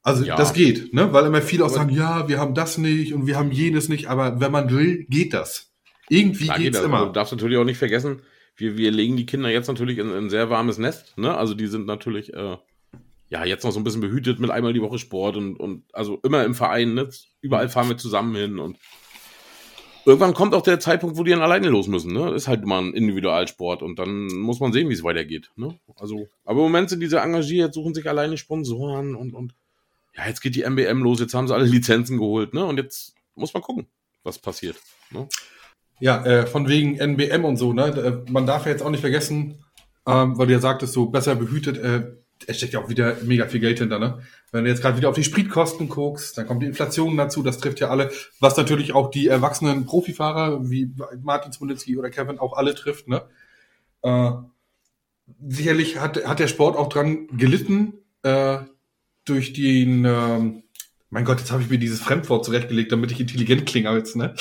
Also 0.02 0.24
Ja. 0.24 0.36
das 0.36 0.52
geht, 0.52 0.92
ne? 0.92 1.10
Weil 1.14 1.24
immer 1.24 1.40
viele 1.40 1.64
auch 1.64 1.70
sagen, 1.70 1.90
ja, 1.90 2.28
wir 2.28 2.38
haben 2.38 2.52
das 2.54 2.76
nicht 2.76 3.14
und 3.14 3.26
wir 3.26 3.36
haben 3.38 3.50
jenes 3.50 3.88
nicht, 3.88 4.08
aber 4.08 4.40
wenn 4.40 4.52
man 4.52 4.70
will, 4.70 5.06
geht 5.08 5.32
das. 5.32 5.67
Irgendwie 6.08 6.44
Klar 6.44 6.56
geht 6.56 6.66
geht's 6.66 6.78
das, 6.78 6.86
immer. 6.86 7.06
Du 7.06 7.12
darfst 7.12 7.32
natürlich 7.32 7.58
auch 7.58 7.64
nicht 7.64 7.78
vergessen, 7.78 8.22
wir, 8.56 8.76
wir 8.76 8.90
legen 8.90 9.16
die 9.16 9.26
Kinder 9.26 9.50
jetzt 9.50 9.68
natürlich 9.68 9.98
in 9.98 10.10
in 10.10 10.16
ein 10.16 10.30
sehr 10.30 10.50
warmes 10.50 10.78
Nest. 10.78 11.16
Ne? 11.16 11.36
Also 11.36 11.54
die 11.54 11.66
sind 11.66 11.86
natürlich 11.86 12.34
äh, 12.34 12.56
ja, 13.30 13.44
jetzt 13.44 13.64
noch 13.64 13.72
so 13.72 13.80
ein 13.80 13.84
bisschen 13.84 14.00
behütet 14.00 14.40
mit 14.40 14.50
einmal 14.50 14.72
die 14.72 14.80
Woche 14.80 14.98
Sport 14.98 15.36
und, 15.36 15.56
und 15.56 15.84
also 15.92 16.18
immer 16.22 16.44
im 16.44 16.54
Verein, 16.54 16.94
ne? 16.94 17.10
Überall 17.40 17.68
fahren 17.68 17.88
wir 17.88 17.98
zusammen 17.98 18.34
hin 18.34 18.58
und 18.58 18.78
irgendwann 20.06 20.32
kommt 20.32 20.54
auch 20.54 20.62
der 20.62 20.80
Zeitpunkt, 20.80 21.18
wo 21.18 21.24
die 21.24 21.32
dann 21.32 21.42
alleine 21.42 21.68
los 21.68 21.88
müssen, 21.88 22.12
ne? 22.12 22.32
Ist 22.32 22.48
halt 22.48 22.64
mal 22.64 22.82
ein 22.82 22.94
Individualsport 22.94 23.82
und 23.82 23.98
dann 23.98 24.26
muss 24.28 24.60
man 24.60 24.72
sehen, 24.72 24.88
wie 24.88 24.94
es 24.94 25.04
weitergeht, 25.04 25.50
ne? 25.56 25.78
Also, 25.96 26.26
aber 26.44 26.60
im 26.60 26.64
Moment 26.64 26.88
sind 26.88 27.00
diese 27.00 27.18
engagiert, 27.18 27.74
suchen 27.74 27.94
sich 27.94 28.08
alleine 28.08 28.38
Sponsoren 28.38 29.14
und, 29.14 29.34
und 29.34 29.54
ja, 30.16 30.26
jetzt 30.26 30.40
geht 30.40 30.54
die 30.54 30.64
MBM 30.64 31.02
los, 31.02 31.20
jetzt 31.20 31.34
haben 31.34 31.48
sie 31.48 31.54
alle 31.54 31.66
Lizenzen 31.66 32.16
geholt, 32.16 32.54
ne? 32.54 32.64
Und 32.64 32.78
jetzt 32.78 33.14
muss 33.34 33.52
man 33.52 33.62
gucken, 33.62 33.86
was 34.22 34.38
passiert. 34.38 34.76
Ne? 35.10 35.28
Ja, 36.00 36.24
äh, 36.24 36.46
von 36.46 36.68
wegen 36.68 36.96
NBM 36.96 37.44
und 37.44 37.56
so, 37.56 37.72
ne? 37.72 37.86
Äh, 37.86 38.30
man 38.30 38.46
darf 38.46 38.66
ja 38.66 38.72
jetzt 38.72 38.82
auch 38.82 38.90
nicht 38.90 39.00
vergessen, 39.00 39.58
ähm, 40.06 40.38
weil 40.38 40.46
du 40.46 40.52
ja 40.52 40.60
sagtest, 40.60 40.92
so 40.92 41.06
besser 41.06 41.34
behütet, 41.34 41.78
äh, 41.78 42.12
es 42.46 42.58
steckt 42.58 42.72
ja 42.72 42.80
auch 42.80 42.88
wieder 42.88 43.16
mega 43.24 43.46
viel 43.46 43.60
Geld 43.60 43.78
hinter, 43.78 43.98
ne? 43.98 44.20
Wenn 44.52 44.64
du 44.64 44.70
jetzt 44.70 44.80
gerade 44.80 44.96
wieder 44.96 45.08
auf 45.08 45.16
die 45.16 45.24
Spritkosten 45.24 45.88
guckst, 45.88 46.38
dann 46.38 46.46
kommt 46.46 46.62
die 46.62 46.66
Inflation 46.66 47.16
dazu, 47.16 47.42
das 47.42 47.58
trifft 47.58 47.80
ja 47.80 47.88
alle, 47.88 48.10
was 48.40 48.56
natürlich 48.56 48.94
auch 48.94 49.10
die 49.10 49.26
erwachsenen 49.26 49.86
Profifahrer 49.86 50.70
wie 50.70 50.92
Martin 51.20 51.52
Smolinski 51.52 51.98
oder 51.98 52.10
Kevin 52.10 52.38
auch 52.38 52.56
alle 52.56 52.74
trifft, 52.74 53.08
ne? 53.08 53.22
Äh, 54.02 54.30
sicherlich 55.46 55.98
hat, 55.98 56.24
hat 56.26 56.38
der 56.38 56.48
Sport 56.48 56.76
auch 56.76 56.88
dran 56.88 57.26
gelitten, 57.36 57.94
äh, 58.22 58.58
durch 59.24 59.52
den, 59.52 60.04
ähm, 60.04 60.62
mein 61.10 61.24
Gott, 61.24 61.40
jetzt 61.40 61.50
habe 61.50 61.62
ich 61.62 61.70
mir 61.70 61.78
dieses 61.78 62.00
Fremdwort 62.00 62.44
zurechtgelegt, 62.44 62.92
damit 62.92 63.10
ich 63.10 63.20
intelligent 63.20 63.66
klinge 63.66 63.90
als, 63.90 64.14
ne? 64.14 64.34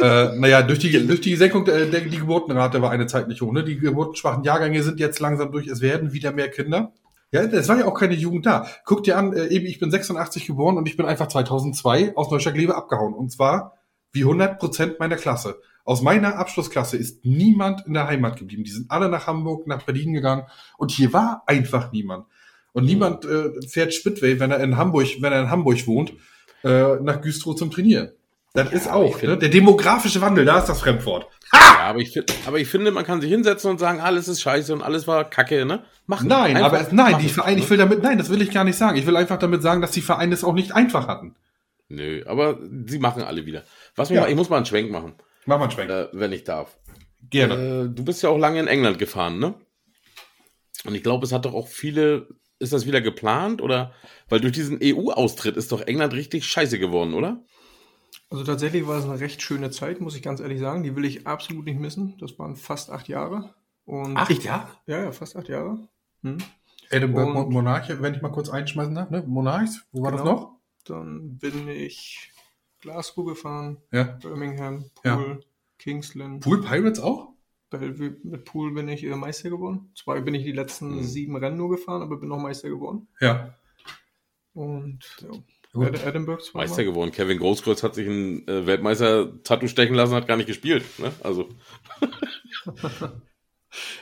Äh, 0.00 0.36
naja, 0.36 0.62
durch 0.62 0.78
die, 0.78 1.06
durch 1.06 1.20
die 1.20 1.36
Senkung 1.36 1.64
der, 1.64 1.86
der 1.86 2.00
die 2.00 2.18
Geburtenrate 2.18 2.80
war 2.82 2.90
eine 2.90 3.06
Zeit 3.06 3.28
nicht 3.28 3.40
hoch. 3.40 3.52
Ne? 3.52 3.64
Die 3.64 3.78
geburtenschwachen 3.78 4.44
Jahrgänge 4.44 4.82
sind 4.82 5.00
jetzt 5.00 5.20
langsam 5.20 5.52
durch. 5.52 5.66
Es 5.66 5.80
werden 5.80 6.12
wieder 6.12 6.32
mehr 6.32 6.50
Kinder. 6.50 6.92
Ja, 7.32 7.42
es 7.42 7.68
war 7.68 7.78
ja 7.78 7.86
auch 7.86 7.98
keine 7.98 8.14
Jugend 8.14 8.46
da. 8.46 8.68
Guck 8.84 9.02
dir 9.02 9.18
an, 9.18 9.32
äh, 9.32 9.46
ich 9.46 9.78
bin 9.78 9.90
86 9.90 10.46
geboren 10.46 10.76
und 10.76 10.88
ich 10.88 10.96
bin 10.96 11.06
einfach 11.06 11.28
2002 11.28 12.16
aus 12.16 12.30
Neustadt-Glewe 12.30 12.74
abgehauen. 12.74 13.14
Und 13.14 13.32
zwar 13.32 13.74
wie 14.12 14.22
100 14.22 14.58
Prozent 14.58 15.00
meiner 15.00 15.16
Klasse. 15.16 15.56
Aus 15.84 16.00
meiner 16.00 16.38
Abschlussklasse 16.38 16.96
ist 16.96 17.24
niemand 17.24 17.86
in 17.86 17.94
der 17.94 18.06
Heimat 18.06 18.38
geblieben. 18.38 18.64
Die 18.64 18.70
sind 18.70 18.90
alle 18.90 19.08
nach 19.08 19.26
Hamburg, 19.26 19.66
nach 19.66 19.82
Berlin 19.82 20.14
gegangen. 20.14 20.44
Und 20.78 20.92
hier 20.92 21.12
war 21.12 21.42
einfach 21.46 21.92
niemand. 21.92 22.26
Und 22.72 22.84
niemand 22.84 23.24
äh, 23.24 23.50
fährt 23.68 23.92
Spitway, 23.92 24.40
wenn 24.40 24.50
er 24.50 24.60
in 24.60 24.76
Hamburg, 24.76 25.08
wenn 25.20 25.32
er 25.32 25.42
in 25.42 25.50
Hamburg 25.50 25.86
wohnt, 25.86 26.12
äh, 26.62 26.96
nach 27.02 27.20
Güstrow 27.20 27.54
zum 27.54 27.70
Trainieren. 27.70 28.12
Das 28.54 28.72
ist 28.72 28.88
auch, 28.88 29.20
ne? 29.20 29.36
Der 29.36 29.48
demografische 29.48 30.20
Wandel, 30.20 30.44
da 30.44 30.60
ist 30.60 30.68
das 30.68 30.80
Fremdwort. 30.80 31.26
Ja, 31.52 31.80
aber 31.80 31.98
ich, 31.98 32.12
find, 32.12 32.32
aber 32.46 32.60
ich 32.60 32.68
finde, 32.68 32.92
man 32.92 33.04
kann 33.04 33.20
sich 33.20 33.28
hinsetzen 33.28 33.68
und 33.68 33.78
sagen, 33.78 34.00
alles 34.00 34.28
ist 34.28 34.40
scheiße 34.40 34.72
und 34.72 34.80
alles 34.80 35.08
war 35.08 35.28
kacke, 35.28 35.64
ne? 35.64 35.84
Machen. 36.06 36.28
Nein, 36.28 36.56
einfach, 36.56 36.68
aber 36.68 36.80
es, 36.80 36.92
nein, 36.92 37.18
die 37.20 37.28
Vereine, 37.28 37.60
ich 37.60 37.68
will 37.68 37.78
damit, 37.78 38.02
nein, 38.04 38.16
das 38.16 38.30
will 38.30 38.40
ich 38.40 38.52
gar 38.52 38.62
nicht 38.62 38.78
sagen. 38.78 38.96
Ich 38.96 39.06
will 39.06 39.16
einfach 39.16 39.40
damit 39.40 39.62
sagen, 39.62 39.80
dass 39.80 39.90
die 39.90 40.02
Vereine 40.02 40.32
es 40.32 40.44
auch 40.44 40.52
nicht 40.52 40.72
einfach 40.72 41.08
hatten. 41.08 41.34
Nö, 41.88 42.22
aber 42.26 42.60
sie 42.86 43.00
machen 43.00 43.24
alle 43.24 43.44
wieder. 43.44 43.64
Was 43.96 44.10
ja. 44.10 44.20
mal, 44.20 44.30
ich 44.30 44.36
muss 44.36 44.48
mal 44.48 44.58
einen 44.58 44.66
Schwenk 44.66 44.88
machen. 44.90 45.14
Mach 45.46 45.58
mal 45.58 45.64
einen 45.64 45.72
Schwenk. 45.72 45.90
Äh, 45.90 46.08
wenn 46.12 46.32
ich 46.32 46.44
darf. 46.44 46.78
Gerne. 47.30 47.54
Äh, 47.54 47.88
du 47.94 48.04
bist 48.04 48.22
ja 48.22 48.28
auch 48.28 48.38
lange 48.38 48.60
in 48.60 48.68
England 48.68 49.00
gefahren, 49.00 49.40
ne? 49.40 49.54
Und 50.84 50.94
ich 50.94 51.02
glaube, 51.02 51.26
es 51.26 51.32
hat 51.32 51.44
doch 51.44 51.54
auch 51.54 51.66
viele, 51.66 52.28
ist 52.60 52.72
das 52.72 52.86
wieder 52.86 53.00
geplant 53.00 53.60
oder? 53.60 53.92
Weil 54.28 54.40
durch 54.40 54.52
diesen 54.52 54.78
EU-Austritt 54.80 55.56
ist 55.56 55.72
doch 55.72 55.80
England 55.80 56.12
richtig 56.12 56.46
scheiße 56.46 56.78
geworden, 56.78 57.14
oder? 57.14 57.42
Also 58.34 58.42
tatsächlich 58.42 58.84
war 58.88 58.98
es 58.98 59.04
eine 59.04 59.20
recht 59.20 59.42
schöne 59.42 59.70
Zeit, 59.70 60.00
muss 60.00 60.16
ich 60.16 60.22
ganz 60.22 60.40
ehrlich 60.40 60.58
sagen. 60.58 60.82
Die 60.82 60.96
will 60.96 61.04
ich 61.04 61.24
absolut 61.24 61.66
nicht 61.66 61.78
missen. 61.78 62.18
Das 62.18 62.36
waren 62.36 62.56
fast 62.56 62.90
acht 62.90 63.06
Jahre. 63.06 63.54
Und 63.84 64.16
acht 64.16 64.42
Jahre? 64.42 64.66
Ja, 64.86 65.04
ja, 65.04 65.12
fast 65.12 65.36
acht 65.36 65.48
Jahre. 65.48 65.88
Hm. 66.22 66.38
Edinburgh 66.90 67.38
und, 67.38 67.50
Monarch, 67.50 67.90
wenn 68.00 68.12
ich 68.12 68.22
mal 68.22 68.32
kurz 68.32 68.48
einschmeißen 68.48 68.92
darf, 68.92 69.08
ne? 69.10 69.22
Monarchs, 69.24 69.86
wo 69.92 70.02
war 70.02 70.10
genau. 70.10 70.24
das 70.24 70.32
noch? 70.32 70.58
Dann 70.84 71.38
bin 71.38 71.68
ich 71.68 72.32
Glasgow 72.80 73.24
gefahren, 73.24 73.76
ja. 73.92 74.02
Birmingham, 74.20 74.90
Pool, 74.96 75.38
ja. 75.40 75.46
Kingsland. 75.78 76.42
Pool 76.42 76.60
Pirates 76.60 76.98
auch? 76.98 77.28
Mit 77.70 78.44
Pool 78.46 78.74
bin 78.74 78.88
ich 78.88 79.04
äh, 79.04 79.14
Meister 79.14 79.48
geworden. 79.48 79.92
Zwar 79.94 80.20
bin 80.22 80.34
ich 80.34 80.42
die 80.42 80.50
letzten 80.50 80.96
mhm. 80.96 81.02
sieben 81.04 81.36
Rennen 81.36 81.56
nur 81.56 81.70
gefahren, 81.70 82.02
aber 82.02 82.16
bin 82.16 82.30
noch 82.30 82.40
Meister 82.40 82.68
geworden. 82.68 83.06
Ja. 83.20 83.54
Und 84.54 84.98
ja, 85.20 85.28
Edinburgh 85.74 86.42
Meister 86.54 86.84
geworden. 86.84 87.10
Kevin 87.12 87.38
Großkreuz 87.38 87.82
hat 87.82 87.94
sich 87.94 88.06
ein 88.06 88.46
äh, 88.46 88.66
Weltmeister-Tattoo 88.66 89.66
stechen 89.66 89.94
lassen, 89.94 90.14
hat 90.14 90.28
gar 90.28 90.36
nicht 90.36 90.46
gespielt. 90.46 90.84
Ne? 90.98 91.12
Also. 91.22 91.48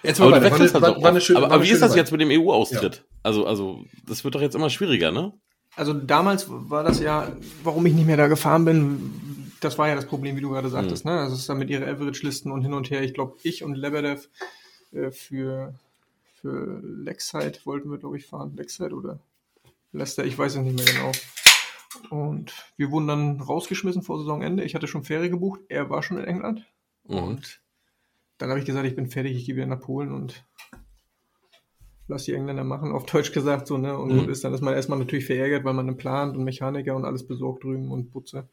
Jetzt 0.03 0.21
aber, 0.21 0.33
weiter. 0.33 0.51
War, 0.51 0.59
halt 0.59 0.75
war, 0.75 1.03
war 1.03 1.21
schöne, 1.21 1.39
aber, 1.39 1.55
aber 1.55 1.65
wie 1.65 1.71
ist 1.71 1.81
das 1.81 1.95
jetzt 1.95 2.13
mit 2.13 2.21
dem 2.21 2.29
EU-Austritt? 2.31 2.97
Ja. 2.97 3.03
Also, 3.23 3.47
also, 3.47 3.85
das 4.07 4.23
wird 4.23 4.35
doch 4.35 4.43
jetzt 4.43 4.55
immer 4.55 4.69
schwieriger, 4.69 5.11
ne? 5.11 5.33
Also 5.75 5.95
damals 5.95 6.47
war 6.49 6.85
das 6.85 7.01
ja, 7.01 7.35
warum 7.63 7.87
ich 7.87 7.95
nicht 7.95 8.07
mehr 8.07 8.19
da 8.19 8.29
gefahren 8.29 8.67
bin, 8.67 9.53
das 9.61 9.79
war 9.79 9.89
ja 9.89 9.95
das 9.95 10.07
Problem, 10.07 10.37
wie 10.37 10.41
du 10.41 10.51
gerade 10.51 10.69
sagtest, 10.69 11.05
mhm. 11.05 11.13
ne? 11.13 11.21
Also 11.21 11.35
es 11.35 11.41
ist 11.41 11.49
dann 11.49 11.59
mit 11.59 11.71
ihren 11.71 11.85
Average-Listen 11.85 12.53
und 12.53 12.63
hin 12.63 12.75
und 12.75 12.91
her. 12.91 13.03
Ich 13.03 13.15
glaube, 13.15 13.37
ich 13.43 13.65
und 13.65 13.75
Lebedev 13.75 14.29
äh, 14.93 15.11
für, 15.11 15.75
für 16.41 16.81
Lexide 16.83 17.59
wollten 17.65 17.91
wir, 17.91 17.99
glaube 17.99 18.19
ich, 18.19 18.27
fahren. 18.27 18.55
Lexide 18.57 18.95
oder 18.95 19.19
Leicester, 19.93 20.25
ich 20.25 20.37
weiß 20.37 20.57
es 20.57 20.63
nicht 20.63 20.77
mehr 20.77 20.85
genau. 20.85 21.13
Und 22.11 22.53
wir 22.77 22.91
wurden 22.91 23.09
dann 23.09 23.41
rausgeschmissen 23.41 24.03
vor 24.03 24.19
Saisonende. 24.19 24.65
Ich 24.65 24.75
hatte 24.75 24.87
schon 24.87 25.05
Ferien 25.05 25.33
gebucht, 25.33 25.61
er 25.69 25.91
war 25.91 26.03
schon 26.03 26.19
in 26.19 26.25
England. 26.25 26.67
Mhm. 27.05 27.19
Und 27.19 27.63
dann 28.39 28.51
habe 28.51 28.61
ich 28.61 28.67
gesagt, 28.67 28.87
ich 28.87 28.97
bin 28.97 29.09
fertig, 29.09 29.37
ich 29.37 29.47
gehe 29.47 29.57
wieder 29.57 29.67
nach 29.67 29.81
Polen 29.81 30.13
und 30.13 30.45
lass 32.09 32.25
die 32.25 32.35
Engländer 32.35 32.65
machen, 32.65 32.93
auf 32.93 33.07
Deutsch 33.07 33.33
gesagt 33.33 33.67
so, 33.67 33.79
ne? 33.79 33.97
Und 33.97 34.25
mhm. 34.25 34.29
ist 34.31 34.45
dann 34.45 34.55
ist 34.55 34.61
man 34.61 34.75
erstmal 34.75 34.99
natürlich 34.99 35.27
verärgert, 35.27 35.65
weil 35.65 35.75
man 35.75 35.87
dann 35.87 35.97
plant 35.97 36.37
und 36.37 36.45
Mechaniker 36.45 36.95
und 36.97 37.05
alles 37.05 37.27
besorgt 37.27 37.65
drüben 37.65 37.91
und 37.91 38.11
Putze. 38.11 38.49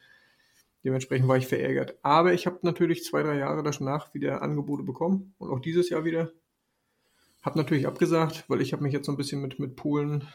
Dementsprechend 0.83 1.27
war 1.27 1.37
ich 1.37 1.47
verärgert. 1.47 1.97
Aber 2.03 2.33
ich 2.33 2.45
habe 2.45 2.59
natürlich 2.61 3.03
zwei, 3.03 3.21
drei 3.21 3.37
Jahre 3.37 3.63
danach 3.63 4.13
wieder 4.13 4.41
Angebote 4.41 4.83
bekommen 4.83 5.33
und 5.37 5.49
auch 5.49 5.59
dieses 5.59 5.89
Jahr 5.89 6.05
wieder. 6.05 6.31
Habe 7.41 7.57
natürlich 7.57 7.87
abgesagt, 7.87 8.45
weil 8.47 8.61
ich 8.61 8.73
habe 8.73 8.83
mich 8.83 8.93
jetzt 8.93 9.05
so 9.05 9.11
ein 9.11 9.17
bisschen 9.17 9.41
mit, 9.41 9.59
mit 9.59 9.75
Polen 9.75 10.27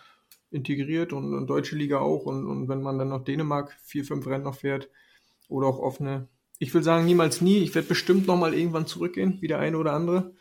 integriert 0.55 1.13
und, 1.13 1.35
und 1.35 1.47
deutsche 1.47 1.77
Liga 1.77 1.99
auch. 1.99 2.27
Und, 2.27 2.47
und 2.47 2.69
wenn 2.69 2.83
man 2.83 2.99
dann 2.99 3.09
noch 3.09 3.25
Dänemark 3.25 3.77
vier, 3.83 4.05
fünf 4.05 4.27
Rennen 4.27 4.45
noch 4.45 4.57
fährt 4.57 4.89
oder 5.49 5.67
auch 5.67 5.79
offene. 5.79 6.29
Ich 6.59 6.73
will 6.73 6.83
sagen, 6.83 7.05
niemals 7.05 7.41
nie. 7.41 7.59
Ich 7.59 7.75
werde 7.75 7.89
bestimmt 7.89 8.27
noch 8.27 8.37
mal 8.37 8.55
irgendwann 8.55 8.87
zurückgehen, 8.87 9.39
wie 9.41 9.49
der 9.49 9.59
eine 9.59 9.77
oder 9.77 9.93
andere. 9.93 10.33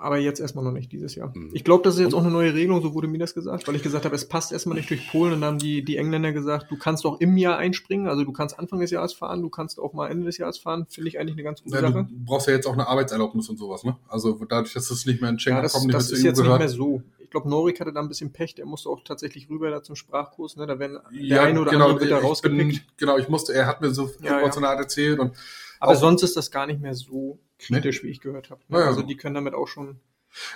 Aber 0.00 0.16
jetzt 0.16 0.40
erstmal 0.40 0.64
noch 0.64 0.72
nicht 0.72 0.90
dieses 0.92 1.14
Jahr. 1.14 1.30
Mhm. 1.34 1.50
Ich 1.52 1.62
glaube, 1.62 1.84
das 1.84 1.96
ist 1.96 2.00
jetzt 2.00 2.14
auch 2.14 2.22
eine 2.22 2.30
neue 2.30 2.54
Regelung, 2.54 2.80
so 2.80 2.94
wurde 2.94 3.06
mir 3.06 3.18
das 3.18 3.34
gesagt, 3.34 3.68
weil 3.68 3.76
ich 3.76 3.82
gesagt 3.82 4.06
habe, 4.06 4.14
es 4.14 4.26
passt 4.26 4.50
erstmal 4.50 4.78
nicht 4.78 4.88
durch 4.88 5.06
Polen 5.10 5.34
und 5.34 5.42
dann 5.42 5.52
haben 5.52 5.58
die, 5.58 5.84
die 5.84 5.98
Engländer 5.98 6.32
gesagt, 6.32 6.70
du 6.70 6.78
kannst 6.78 7.04
auch 7.04 7.20
im 7.20 7.36
Jahr 7.36 7.58
einspringen, 7.58 8.08
also 8.08 8.24
du 8.24 8.32
kannst 8.32 8.58
Anfang 8.58 8.80
des 8.80 8.90
Jahres 8.90 9.12
fahren, 9.12 9.42
du 9.42 9.50
kannst 9.50 9.78
auch 9.78 9.92
mal 9.92 10.08
Ende 10.08 10.24
des 10.24 10.38
Jahres 10.38 10.56
fahren, 10.56 10.86
finde 10.88 11.08
ich 11.08 11.20
eigentlich 11.20 11.34
eine 11.34 11.42
ganz 11.42 11.62
gute 11.62 11.76
ja, 11.76 11.82
Sache. 11.82 12.08
Du 12.10 12.24
brauchst 12.24 12.48
ja 12.48 12.54
jetzt 12.54 12.66
auch 12.66 12.72
eine 12.72 12.88
Arbeitserlaubnis 12.88 13.50
und 13.50 13.58
sowas, 13.58 13.84
ne? 13.84 13.96
Also 14.08 14.40
dadurch, 14.48 14.72
dass 14.72 14.90
es 14.90 15.04
nicht 15.04 15.20
mehr 15.20 15.28
in 15.28 15.38
Schengen 15.38 15.58
ja, 15.58 15.62
das, 15.62 15.74
kommt, 15.74 15.88
nicht 15.88 15.96
das 15.96 16.10
ist 16.10 16.22
jetzt 16.22 16.38
gehört. 16.38 16.60
nicht 16.60 16.68
mehr 16.70 16.76
so. 16.76 17.02
Ich 17.30 17.32
glaube, 17.32 17.48
Norik 17.48 17.78
hatte 17.78 17.92
da 17.92 18.00
ein 18.00 18.08
bisschen 18.08 18.32
Pech, 18.32 18.56
der 18.56 18.66
musste 18.66 18.88
auch 18.88 19.04
tatsächlich 19.04 19.48
rüber 19.48 19.70
da 19.70 19.84
zum 19.84 19.94
Sprachkurs, 19.94 20.56
ne? 20.56 20.66
Da 20.66 20.80
werden 20.80 20.98
ja, 21.12 21.36
der 21.36 21.42
eine 21.44 21.60
oder 21.60 21.70
genau, 21.70 21.84
andere 21.90 22.00
wird 22.00 22.10
da 22.10 22.18
rausgepickt. 22.18 22.58
Bin, 22.58 22.80
genau, 22.96 23.18
ich 23.18 23.28
musste, 23.28 23.54
er 23.54 23.68
hat 23.68 23.80
mir 23.80 23.92
so 23.92 24.10
ja, 24.20 24.40
ja. 24.40 24.50
so 24.50 24.58
eine 24.58 24.68
Art 24.68 24.80
erzählt 24.80 25.20
und 25.20 25.36
aber 25.78 25.94
sonst 25.94 26.24
ist 26.24 26.36
das 26.36 26.50
gar 26.50 26.66
nicht 26.66 26.80
mehr 26.80 26.92
so 26.94 27.38
kritisch, 27.60 28.02
nee. 28.02 28.08
wie 28.08 28.12
ich 28.12 28.20
gehört 28.20 28.50
habe. 28.50 28.62
Ne? 28.66 28.78
Also 28.78 29.02
die 29.02 29.16
können 29.16 29.36
damit 29.36 29.54
auch 29.54 29.68
schon 29.68 30.00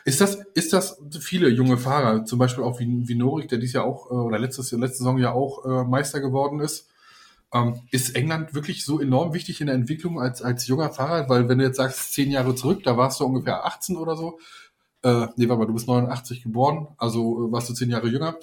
ist 0.04 0.20
das, 0.20 0.34
ist 0.54 0.72
das 0.72 1.00
viele 1.20 1.48
junge 1.48 1.78
Fahrer, 1.78 2.24
zum 2.24 2.40
Beispiel 2.40 2.64
auch 2.64 2.80
wie, 2.80 3.08
wie 3.08 3.14
Norik, 3.14 3.48
der 3.48 3.58
dies 3.58 3.72
Jahr 3.72 3.84
auch, 3.84 4.10
äh, 4.10 4.14
oder 4.14 4.40
letztes, 4.40 4.72
letzte 4.72 4.98
Saison 4.98 5.18
ja 5.18 5.32
auch 5.32 5.64
äh, 5.64 5.84
Meister 5.84 6.20
geworden 6.20 6.58
ist, 6.58 6.88
ähm, 7.54 7.80
ist 7.90 8.16
England 8.16 8.54
wirklich 8.54 8.84
so 8.84 9.00
enorm 9.00 9.32
wichtig 9.32 9.60
in 9.60 9.68
der 9.68 9.76
Entwicklung 9.76 10.20
als, 10.20 10.42
als 10.42 10.66
junger 10.66 10.90
Fahrer? 10.90 11.28
Weil 11.28 11.48
wenn 11.48 11.58
du 11.58 11.64
jetzt 11.64 11.76
sagst, 11.76 12.12
zehn 12.12 12.30
Jahre 12.30 12.54
zurück, 12.56 12.82
da 12.82 12.96
warst 12.96 13.20
du 13.20 13.24
ungefähr 13.24 13.64
18 13.64 13.96
oder 13.96 14.16
so. 14.16 14.40
Äh, 15.04 15.28
nee, 15.36 15.48
warte 15.48 15.60
mal, 15.60 15.66
du 15.66 15.74
bist 15.74 15.86
89 15.86 16.42
geboren, 16.42 16.88
also 16.96 17.46
äh, 17.46 17.52
warst 17.52 17.68
du 17.68 17.74
zehn 17.74 17.90
Jahre 17.90 18.08
jünger. 18.08 18.36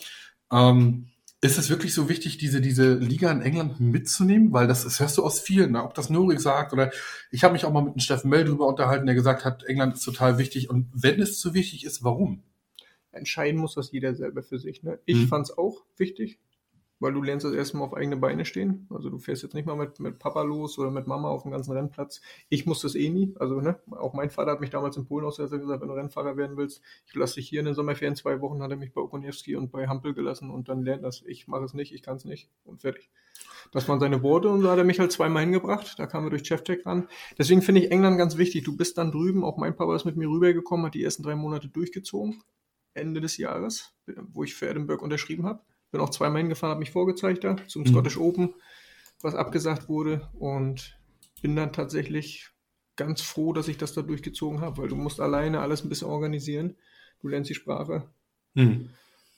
Ähm, 0.51 1.07
ist 1.41 1.57
es 1.57 1.71
wirklich 1.71 1.95
so 1.95 2.07
wichtig, 2.07 2.37
diese, 2.37 2.61
diese 2.61 2.93
Liga 2.93 3.31
in 3.31 3.41
England 3.41 3.79
mitzunehmen? 3.79 4.53
Weil 4.53 4.67
das, 4.67 4.83
das 4.83 4.99
hörst 4.99 5.17
du 5.17 5.23
aus 5.23 5.39
vielen, 5.39 5.71
ne? 5.71 5.83
ob 5.83 5.95
das 5.95 6.11
Nurik 6.11 6.39
sagt 6.39 6.71
oder 6.71 6.91
ich 7.31 7.43
habe 7.43 7.53
mich 7.53 7.65
auch 7.65 7.73
mal 7.73 7.81
mit 7.81 7.93
einem 7.93 7.99
Steffen 7.99 8.29
Mell 8.29 8.45
drüber 8.45 8.67
unterhalten, 8.67 9.07
der 9.07 9.15
gesagt 9.15 9.43
hat, 9.43 9.63
England 9.63 9.95
ist 9.95 10.03
total 10.03 10.37
wichtig. 10.37 10.69
Und 10.69 10.87
wenn 10.93 11.19
es 11.19 11.41
so 11.41 11.55
wichtig 11.55 11.83
ist, 11.83 12.03
warum? 12.03 12.43
Entscheiden 13.11 13.59
muss 13.59 13.73
das 13.73 13.91
jeder 13.91 14.13
selber 14.13 14.43
für 14.43 14.59
sich. 14.59 14.83
Ne? 14.83 14.99
Ich 15.05 15.17
hm. 15.17 15.27
fand 15.29 15.47
es 15.47 15.57
auch 15.57 15.81
wichtig 15.97 16.37
weil 17.01 17.13
du 17.13 17.21
lernst 17.23 17.45
das 17.45 17.53
erstmal 17.53 17.83
auf 17.83 17.95
eigene 17.95 18.15
Beine 18.15 18.45
stehen. 18.45 18.87
Also 18.91 19.09
du 19.09 19.17
fährst 19.17 19.41
jetzt 19.41 19.55
nicht 19.55 19.65
mal 19.65 19.75
mit, 19.75 19.99
mit 19.99 20.19
Papa 20.19 20.43
los 20.43 20.77
oder 20.77 20.91
mit 20.91 21.07
Mama 21.07 21.29
auf 21.29 21.41
dem 21.41 21.51
ganzen 21.51 21.73
Rennplatz. 21.73 22.21
Ich 22.47 22.67
muss 22.67 22.81
das 22.81 22.93
eh 22.93 23.09
nie. 23.09 23.33
Also 23.39 23.59
ne, 23.59 23.79
auch 23.89 24.13
mein 24.13 24.29
Vater 24.29 24.51
hat 24.51 24.61
mich 24.61 24.69
damals 24.69 24.97
in 24.97 25.05
Polen 25.05 25.25
ausgesetzt 25.25 25.59
gesagt, 25.59 25.81
wenn 25.81 25.89
du 25.89 25.95
Rennfahrer 25.95 26.37
werden 26.37 26.57
willst, 26.57 26.81
ich 27.07 27.15
lasse 27.15 27.35
dich 27.35 27.49
hier 27.49 27.59
in 27.59 27.65
den 27.65 27.73
Sommerferien 27.73 28.15
zwei 28.15 28.39
Wochen, 28.39 28.61
hat 28.61 28.69
er 28.69 28.77
mich 28.77 28.93
bei 28.93 29.01
Okoniewski 29.01 29.55
und 29.55 29.71
bei 29.71 29.87
Hampel 29.87 30.13
gelassen 30.13 30.51
und 30.51 30.69
dann 30.69 30.83
lernt 30.83 31.03
das. 31.03 31.23
Ich 31.25 31.47
mache 31.47 31.63
es 31.63 31.73
nicht, 31.73 31.91
ich 31.91 32.03
kann 32.03 32.17
es 32.17 32.25
nicht 32.25 32.49
und 32.63 32.81
fertig. 32.81 33.09
Das 33.71 33.89
waren 33.89 33.99
seine 33.99 34.21
Worte 34.21 34.49
und 34.49 34.61
da 34.61 34.71
hat 34.71 34.77
er 34.77 34.83
mich 34.83 34.99
halt 34.99 35.11
zweimal 35.11 35.41
hingebracht. 35.41 35.95
Da 35.97 36.05
kamen 36.05 36.27
wir 36.27 36.29
durch 36.29 36.43
Cheftech 36.43 36.85
ran. 36.85 37.07
Deswegen 37.37 37.63
finde 37.63 37.81
ich 37.81 37.91
England 37.91 38.19
ganz 38.19 38.37
wichtig. 38.37 38.63
Du 38.63 38.77
bist 38.77 38.99
dann 38.99 39.11
drüben, 39.11 39.43
auch 39.43 39.57
mein 39.57 39.75
Papa 39.75 39.95
ist 39.95 40.05
mit 40.05 40.17
mir 40.17 40.29
rübergekommen, 40.29 40.85
hat 40.85 40.93
die 40.93 41.03
ersten 41.03 41.23
drei 41.23 41.35
Monate 41.35 41.67
durchgezogen 41.67 42.43
Ende 42.93 43.21
des 43.21 43.37
Jahres, 43.37 43.93
wo 44.05 44.43
ich 44.43 44.53
für 44.53 44.69
Edinburgh 44.69 45.03
unterschrieben 45.03 45.45
habe. 45.45 45.61
Bin 45.91 46.01
auch 46.01 46.09
zweimal 46.09 46.41
hingefahren, 46.41 46.71
habe 46.71 46.79
mich 46.79 46.91
vorgezeigt 46.91 47.43
da 47.43 47.57
zum 47.67 47.85
Scottish 47.85 48.17
Open, 48.17 48.53
was 49.21 49.35
abgesagt 49.35 49.89
wurde 49.89 50.29
und 50.39 50.97
bin 51.41 51.55
dann 51.55 51.73
tatsächlich 51.73 52.49
ganz 52.95 53.21
froh, 53.21 53.53
dass 53.53 53.67
ich 53.67 53.77
das 53.77 53.93
da 53.93 54.01
durchgezogen 54.01 54.61
habe, 54.61 54.81
weil 54.81 54.87
du 54.87 54.95
musst 54.95 55.19
alleine 55.19 55.59
alles 55.59 55.83
ein 55.83 55.89
bisschen 55.89 56.07
organisieren. 56.07 56.75
Du 57.21 57.27
lernst 57.27 57.49
die 57.49 57.55
Sprache. 57.55 58.09
Hm. 58.55 58.89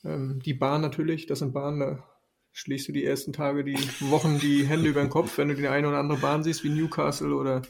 Ähm, 0.03 0.41
die 0.43 0.53
Bahn 0.53 0.81
natürlich, 0.81 1.27
das 1.27 1.39
sind 1.39 1.53
Bahnen, 1.53 1.79
da 1.79 2.03
schlägst 2.51 2.87
du 2.87 2.91
die 2.91 3.03
ersten 3.03 3.33
Tage, 3.33 3.63
die 3.63 3.77
Wochen 4.11 4.39
die 4.39 4.65
Hände 4.65 4.89
über 4.89 5.01
den 5.01 5.09
Kopf, 5.09 5.37
wenn 5.37 5.49
du 5.49 5.55
die 5.55 5.67
eine 5.67 5.87
oder 5.87 5.97
andere 5.97 6.19
Bahn 6.19 6.43
siehst, 6.43 6.63
wie 6.63 6.69
Newcastle 6.69 7.33
oder 7.33 7.63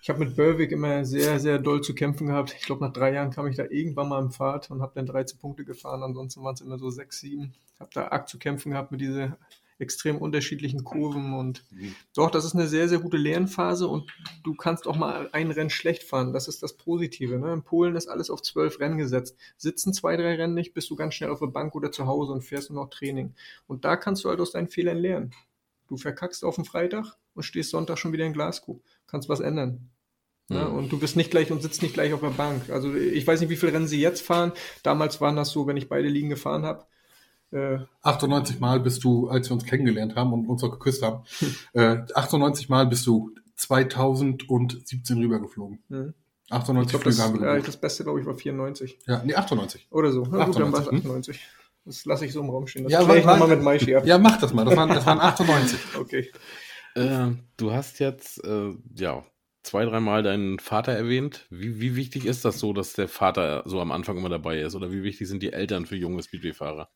ich 0.00 0.08
habe 0.08 0.20
mit 0.20 0.36
Berwick 0.36 0.72
immer 0.72 1.04
sehr, 1.04 1.40
sehr 1.40 1.58
doll 1.58 1.80
zu 1.80 1.94
kämpfen 1.94 2.28
gehabt. 2.28 2.54
Ich 2.58 2.66
glaube, 2.66 2.84
nach 2.84 2.92
drei 2.92 3.12
Jahren 3.12 3.30
kam 3.30 3.46
ich 3.46 3.56
da 3.56 3.64
irgendwann 3.64 4.08
mal 4.08 4.22
im 4.22 4.30
Pfad 4.30 4.70
und 4.70 4.80
habe 4.80 4.92
dann 4.94 5.06
13 5.06 5.38
Punkte 5.38 5.64
gefahren. 5.64 6.02
Ansonsten 6.02 6.42
waren 6.42 6.54
es 6.54 6.60
immer 6.60 6.78
so 6.78 6.90
6, 6.90 7.20
7. 7.20 7.54
Habe 7.80 7.90
da 7.94 8.08
arg 8.08 8.28
zu 8.28 8.38
kämpfen 8.38 8.72
gehabt 8.72 8.92
mit 8.92 9.00
diesen 9.00 9.34
extrem 9.78 10.18
unterschiedlichen 10.18 10.82
Kurven 10.82 11.34
und 11.34 11.64
doch, 12.14 12.30
das 12.30 12.44
ist 12.44 12.54
eine 12.54 12.66
sehr, 12.66 12.88
sehr 12.88 12.98
gute 12.98 13.16
Lernphase 13.16 13.86
und 13.86 14.10
du 14.42 14.54
kannst 14.54 14.88
auch 14.88 14.96
mal 14.96 15.28
ein 15.32 15.50
Rennen 15.50 15.70
schlecht 15.70 16.02
fahren. 16.02 16.32
Das 16.32 16.48
ist 16.48 16.62
das 16.62 16.76
Positive. 16.76 17.38
Ne? 17.38 17.52
In 17.52 17.62
Polen 17.62 17.94
ist 17.94 18.08
alles 18.08 18.30
auf 18.30 18.42
zwölf 18.42 18.80
Rennen 18.80 18.98
gesetzt. 18.98 19.36
Sitzen 19.56 19.92
zwei, 19.92 20.16
drei 20.16 20.34
Rennen 20.34 20.54
nicht, 20.54 20.74
bist 20.74 20.90
du 20.90 20.96
ganz 20.96 21.14
schnell 21.14 21.30
auf 21.30 21.38
der 21.38 21.46
Bank 21.46 21.74
oder 21.74 21.92
zu 21.92 22.06
Hause 22.06 22.32
und 22.32 22.42
fährst 22.42 22.70
nur 22.70 22.82
noch 22.82 22.90
Training. 22.90 23.34
Und 23.66 23.84
da 23.84 23.96
kannst 23.96 24.24
du 24.24 24.30
halt 24.30 24.40
aus 24.40 24.50
deinen 24.50 24.68
Fehlern 24.68 24.98
lernen. 24.98 25.32
Du 25.86 25.96
verkackst 25.96 26.44
auf 26.44 26.56
dem 26.56 26.64
Freitag 26.64 27.16
und 27.34 27.44
stehst 27.44 27.70
Sonntag 27.70 27.98
schon 27.98 28.12
wieder 28.12 28.26
in 28.26 28.32
Glasgow. 28.32 28.80
Kannst 29.10 29.28
was 29.28 29.40
ändern. 29.40 29.90
Ne? 30.48 30.64
Mhm. 30.64 30.74
Und 30.74 30.92
du 30.92 30.98
bist 30.98 31.16
nicht 31.16 31.30
gleich 31.30 31.50
und 31.50 31.60
sitzt 31.62 31.82
nicht 31.82 31.94
gleich 31.94 32.12
auf 32.12 32.20
der 32.20 32.28
Bank. 32.30 32.70
Also 32.70 32.94
ich 32.94 33.26
weiß 33.26 33.40
nicht, 33.40 33.50
wie 33.50 33.56
viele 33.56 33.72
Rennen 33.72 33.86
sie 33.88 34.00
jetzt 34.00 34.22
fahren. 34.22 34.52
Damals 34.82 35.20
waren 35.20 35.36
das 35.36 35.50
so, 35.50 35.66
wenn 35.66 35.76
ich 35.76 35.88
beide 35.88 36.08
Ligen 36.08 36.28
gefahren 36.30 36.64
habe. 36.64 36.84
Äh, 37.50 37.78
98 38.02 38.60
Mal 38.60 38.80
bist 38.80 39.02
du, 39.04 39.28
als 39.28 39.48
wir 39.50 39.54
uns 39.54 39.64
kennengelernt 39.64 40.14
haben 40.16 40.32
und 40.32 40.46
uns 40.46 40.62
auch 40.62 40.70
geküsst 40.70 41.02
haben, 41.02 41.24
äh, 41.72 41.98
98 42.14 42.68
Mal 42.68 42.86
bist 42.86 43.06
du 43.06 43.30
2017 43.56 45.18
rübergeflogen. 45.18 45.78
hm. 45.88 46.14
98 46.50 46.86
ich 46.86 46.90
glaube, 46.92 47.02
Flüge 47.02 47.16
das, 47.16 47.26
haben 47.26 47.40
wir 47.40 47.46
ja, 47.46 47.52
gebucht. 47.54 47.68
das 47.68 47.76
Beste, 47.76 48.04
glaube 48.04 48.20
ich, 48.20 48.26
war 48.26 48.34
94. 48.34 48.98
Ja, 49.06 49.22
nee, 49.22 49.34
98. 49.34 49.86
Oder 49.90 50.12
so. 50.12 50.26
Na 50.30 50.46
gut, 50.46 50.56
dann 50.58 50.72
war 50.72 50.80
es 50.80 50.88
98, 50.88 50.90
hm? 50.90 50.98
98. 51.10 51.40
Das 51.84 52.04
lasse 52.06 52.24
ich 52.24 52.32
so 52.32 52.40
im 52.40 52.48
Raum 52.48 52.66
stehen. 52.66 52.84
Das 52.84 52.92
Ja, 52.92 53.02
ich 53.02 53.08
war- 53.08 53.36
nochmal 53.36 53.48
mit 53.48 53.62
Maishi 53.62 53.94
ab. 53.94 54.06
Ja, 54.06 54.16
mach 54.16 54.38
das 54.40 54.54
mal. 54.54 54.64
Das 54.64 54.74
waren, 54.74 54.88
das 54.88 55.04
waren 55.04 55.20
98. 55.20 55.78
Okay. 55.98 56.30
Äh, 56.98 57.36
du 57.56 57.72
hast 57.72 57.98
jetzt, 58.00 58.44
äh, 58.44 58.74
ja, 58.94 59.24
zwei, 59.62 59.84
dreimal 59.84 60.22
deinen 60.22 60.58
Vater 60.58 60.92
erwähnt. 60.92 61.46
Wie, 61.50 61.80
wie 61.80 61.96
wichtig 61.96 62.24
ist 62.24 62.44
das 62.44 62.58
so, 62.58 62.72
dass 62.72 62.92
der 62.94 63.08
Vater 63.08 63.62
so 63.66 63.80
am 63.80 63.92
Anfang 63.92 64.16
immer 64.16 64.28
dabei 64.30 64.60
ist? 64.60 64.74
Oder 64.74 64.90
wie 64.92 65.02
wichtig 65.02 65.28
sind 65.28 65.42
die 65.42 65.52
Eltern 65.52 65.86
für 65.86 65.96
junge 65.96 66.22
Speedway-Fahrer? 66.22 66.88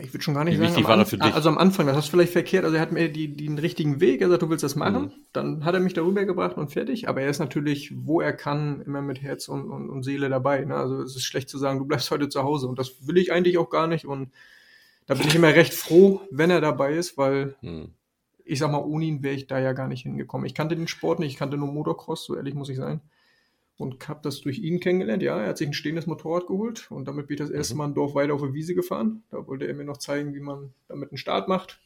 Ich 0.00 0.14
würde 0.14 0.22
schon 0.24 0.32
gar 0.32 0.44
nicht 0.44 0.54
Wie 0.54 0.58
sagen, 0.58 0.70
wichtig 0.70 0.88
war 0.88 0.98
er 0.98 1.04
für 1.04 1.18
dich? 1.18 1.34
also 1.34 1.50
am 1.50 1.58
Anfang, 1.58 1.86
das 1.86 1.96
hast 1.96 2.06
du 2.08 2.12
vielleicht 2.12 2.32
verkehrt, 2.32 2.64
also 2.64 2.76
er 2.76 2.80
hat 2.80 2.92
mir 2.92 3.10
die, 3.12 3.36
den 3.36 3.58
richtigen 3.58 4.00
Weg, 4.00 4.22
er 4.22 4.30
sagt, 4.30 4.40
du 4.40 4.48
willst 4.48 4.64
das 4.64 4.74
machen, 4.74 5.02
Mhm. 5.02 5.12
dann 5.34 5.64
hat 5.66 5.74
er 5.74 5.80
mich 5.80 5.92
darüber 5.92 6.24
gebracht 6.24 6.56
und 6.56 6.72
fertig, 6.72 7.08
aber 7.10 7.20
er 7.20 7.28
ist 7.28 7.40
natürlich, 7.40 7.92
wo 7.94 8.22
er 8.22 8.32
kann, 8.32 8.80
immer 8.86 9.02
mit 9.02 9.20
Herz 9.20 9.48
und, 9.48 9.70
und, 9.70 9.90
und 9.90 10.02
Seele 10.02 10.30
dabei, 10.30 10.64
ne? 10.64 10.76
also 10.76 11.02
es 11.02 11.14
ist 11.14 11.24
schlecht 11.24 11.50
zu 11.50 11.58
sagen, 11.58 11.78
du 11.78 11.84
bleibst 11.84 12.10
heute 12.10 12.30
zu 12.30 12.42
Hause 12.42 12.68
und 12.68 12.78
das 12.78 13.06
will 13.06 13.18
ich 13.18 13.32
eigentlich 13.32 13.58
auch 13.58 13.68
gar 13.68 13.86
nicht 13.86 14.06
und 14.06 14.30
da 15.06 15.14
bin 15.14 15.28
ich 15.28 15.34
immer 15.34 15.48
recht 15.54 15.74
froh, 15.74 16.22
wenn 16.30 16.50
er 16.50 16.62
dabei 16.62 16.94
ist, 16.94 17.18
weil 17.18 17.56
Hm. 17.60 17.92
Ich 18.52 18.58
sag 18.58 18.70
mal, 18.70 18.84
ohne 18.84 19.06
ihn 19.06 19.22
wäre 19.22 19.34
ich 19.34 19.46
da 19.46 19.58
ja 19.58 19.72
gar 19.72 19.88
nicht 19.88 20.02
hingekommen. 20.02 20.46
Ich 20.46 20.54
kannte 20.54 20.76
den 20.76 20.86
Sport 20.86 21.20
nicht, 21.20 21.32
ich 21.32 21.38
kannte 21.38 21.56
nur 21.56 21.72
Motocross, 21.72 22.26
so 22.26 22.36
ehrlich 22.36 22.54
muss 22.54 22.68
ich 22.68 22.76
sein. 22.76 23.00
Und 23.78 24.06
habe 24.08 24.20
das 24.22 24.42
durch 24.42 24.58
ihn 24.58 24.78
kennengelernt. 24.78 25.22
Ja, 25.22 25.40
er 25.40 25.48
hat 25.48 25.56
sich 25.56 25.66
ein 25.66 25.72
stehendes 25.72 26.06
Motorrad 26.06 26.46
geholt 26.46 26.90
und 26.90 27.08
damit 27.08 27.28
bin 27.28 27.34
ich 27.34 27.40
das 27.40 27.48
erste 27.48 27.74
Mal 27.74 27.86
ein 27.86 27.94
Dorf 27.94 28.14
weiter 28.14 28.34
auf 28.34 28.42
der 28.42 28.52
Wiese 28.52 28.74
gefahren. 28.74 29.22
Da 29.30 29.46
wollte 29.46 29.66
er 29.66 29.72
mir 29.72 29.84
noch 29.84 29.96
zeigen, 29.96 30.34
wie 30.34 30.40
man 30.40 30.74
damit 30.86 31.10
einen 31.10 31.16
Start 31.16 31.48
macht. 31.48 31.80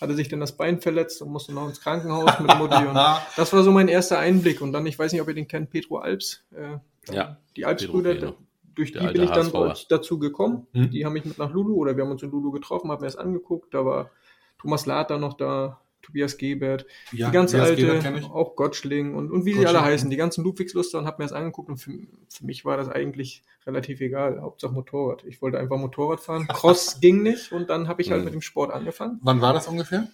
Hatte 0.00 0.14
sich 0.14 0.28
dann 0.28 0.40
das 0.40 0.56
Bein 0.56 0.80
verletzt 0.80 1.20
und 1.20 1.30
musste 1.30 1.52
noch 1.52 1.68
ins 1.68 1.82
Krankenhaus 1.82 2.40
mit 2.40 2.56
Mutti. 2.56 2.76
Das 3.36 3.52
war 3.52 3.62
so 3.62 3.70
mein 3.70 3.88
erster 3.88 4.18
Einblick. 4.18 4.62
Und 4.62 4.72
dann, 4.72 4.86
ich 4.86 4.98
weiß 4.98 5.12
nicht, 5.12 5.20
ob 5.20 5.28
ihr 5.28 5.34
den 5.34 5.48
kennt, 5.48 5.68
Pedro 5.68 5.98
Alps. 5.98 6.44
Äh, 6.52 6.78
Ja, 7.14 7.36
Die 7.56 7.66
Alpsbrüder, 7.66 8.34
durch 8.74 8.92
die 8.92 8.98
bin 9.12 9.22
ich 9.22 9.30
dann 9.30 9.74
dazu 9.90 10.18
gekommen. 10.18 10.66
Hm. 10.72 10.90
Die 10.90 11.04
haben 11.04 11.12
mich 11.12 11.26
mit 11.26 11.36
nach 11.36 11.52
Lulu 11.52 11.74
oder 11.74 11.94
wir 11.94 12.04
haben 12.04 12.10
uns 12.10 12.22
in 12.22 12.30
Lulu 12.30 12.52
getroffen, 12.52 12.90
haben 12.90 13.00
mir 13.00 13.06
das 13.06 13.16
angeguckt. 13.16 13.74
Da 13.74 13.84
war 13.84 14.10
Thomas 14.58 14.86
Later 14.86 15.18
noch 15.18 15.34
da, 15.34 15.80
Tobias 16.06 16.36
Gebert, 16.38 16.86
Ja, 17.12 17.26
die 17.28 17.32
ganze 17.32 17.58
Tobias 17.58 18.04
alte, 18.04 18.24
auch 18.30 18.56
Gottschling 18.56 19.14
und, 19.14 19.30
und 19.30 19.44
wie 19.44 19.50
sie 19.52 19.58
Gottschling. 19.58 19.76
alle 19.76 19.84
heißen, 19.86 20.08
die 20.10 20.16
ganzen 20.16 20.44
Ludwigsluster 20.44 20.98
und 20.98 21.06
habe 21.06 21.20
mir 21.22 21.24
das 21.28 21.32
angeguckt 21.32 21.68
und 21.68 21.76
für, 21.78 21.92
für 22.28 22.44
mich 22.46 22.64
war 22.64 22.76
das 22.76 22.88
eigentlich 22.88 23.42
relativ 23.66 24.00
egal. 24.00 24.40
Hauptsache 24.40 24.72
Motorrad. 24.72 25.24
Ich 25.24 25.42
wollte 25.42 25.58
einfach 25.58 25.76
Motorrad 25.78 26.20
fahren. 26.20 26.46
Cross 26.48 27.00
ging 27.00 27.22
nicht 27.22 27.50
und 27.52 27.68
dann 27.68 27.88
habe 27.88 28.00
ich 28.02 28.10
halt 28.10 28.20
Mhm. 28.20 28.24
mit 28.26 28.34
dem 28.34 28.42
Sport 28.42 28.72
angefangen. 28.72 29.18
Wann 29.22 29.40
war 29.40 29.52
das 29.52 29.66
ungefähr? 29.68 30.06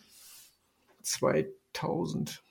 2000 1.02 2.42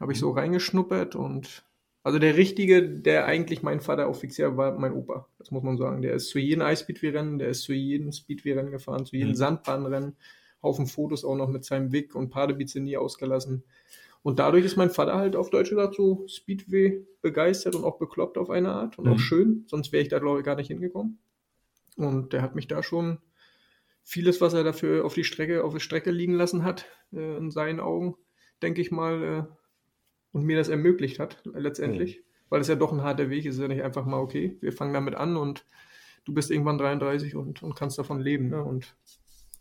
habe 0.00 0.12
ich 0.12 0.18
so 0.18 0.30
reingeschnuppert 0.30 1.14
und 1.14 1.64
also 2.02 2.18
der 2.18 2.36
richtige, 2.36 2.82
der 2.86 3.24
eigentlich 3.24 3.62
mein 3.62 3.80
Vater 3.80 4.10
offiziell 4.10 4.56
war, 4.58 4.78
mein 4.78 4.92
Opa. 4.92 5.26
Das 5.38 5.50
muss 5.50 5.62
man 5.62 5.78
sagen. 5.78 6.02
Der 6.02 6.12
ist 6.12 6.28
zu 6.28 6.38
jedem 6.38 6.60
Eisspeedway-Rennen, 6.62 7.38
der 7.38 7.48
ist 7.48 7.62
zu 7.62 7.72
jedem 7.72 8.12
Speedway-Rennen 8.12 8.70
gefahren, 8.70 9.06
zu 9.06 9.16
jedem 9.16 9.30
Mhm. 9.30 9.36
Sandbahnrennen. 9.36 10.16
Haufen 10.64 10.86
Fotos 10.88 11.24
auch 11.24 11.36
noch 11.36 11.48
mit 11.48 11.64
seinem 11.64 11.92
Wick 11.92 12.16
und 12.16 12.30
Padebize 12.30 12.80
nie 12.80 12.96
ausgelassen. 12.96 13.62
Und 14.22 14.38
dadurch 14.38 14.64
ist 14.64 14.76
mein 14.76 14.90
Vater 14.90 15.14
halt 15.14 15.36
auf 15.36 15.50
Deutsch 15.50 15.70
gesagt 15.70 15.94
so 15.94 16.24
Speedway 16.26 17.06
begeistert 17.20 17.76
und 17.76 17.84
auch 17.84 17.98
bekloppt 17.98 18.38
auf 18.38 18.50
eine 18.50 18.72
Art 18.72 18.98
und 18.98 19.04
Mhm. 19.06 19.12
auch 19.12 19.18
schön. 19.18 19.64
Sonst 19.68 19.92
wäre 19.92 20.02
ich 20.02 20.08
da 20.08 20.18
glaube 20.18 20.40
ich 20.40 20.44
gar 20.44 20.56
nicht 20.56 20.68
hingekommen. 20.68 21.18
Und 21.96 22.32
der 22.32 22.42
hat 22.42 22.54
mich 22.56 22.66
da 22.66 22.82
schon 22.82 23.18
vieles, 24.02 24.40
was 24.40 24.54
er 24.54 24.64
dafür 24.64 25.04
auf 25.04 25.14
die 25.14 25.24
Strecke, 25.24 25.62
auf 25.62 25.72
der 25.72 25.80
Strecke 25.80 26.10
liegen 26.10 26.34
lassen 26.34 26.64
hat, 26.64 26.86
äh, 27.12 27.36
in 27.36 27.50
seinen 27.50 27.80
Augen, 27.80 28.16
denke 28.62 28.80
ich 28.80 28.90
mal, 28.90 29.22
äh, 29.22 29.44
und 30.32 30.44
mir 30.44 30.56
das 30.56 30.68
ermöglicht 30.68 31.18
hat, 31.20 31.42
letztendlich. 31.44 32.22
Weil 32.48 32.60
es 32.60 32.68
ja 32.68 32.74
doch 32.74 32.92
ein 32.92 33.02
harter 33.02 33.30
Weg 33.30 33.44
ist, 33.44 33.54
es 33.54 33.56
ist 33.56 33.62
ja 33.62 33.68
nicht 33.68 33.82
einfach 33.82 34.04
mal, 34.04 34.18
okay, 34.20 34.56
wir 34.60 34.72
fangen 34.72 34.92
damit 34.94 35.14
an 35.14 35.36
und 35.36 35.64
du 36.24 36.32
bist 36.34 36.50
irgendwann 36.50 36.78
33 36.78 37.36
und, 37.36 37.62
und 37.62 37.76
kannst 37.76 37.98
davon 37.98 38.20
leben. 38.20 38.48
Ne? 38.48 38.62
Und 38.62 38.96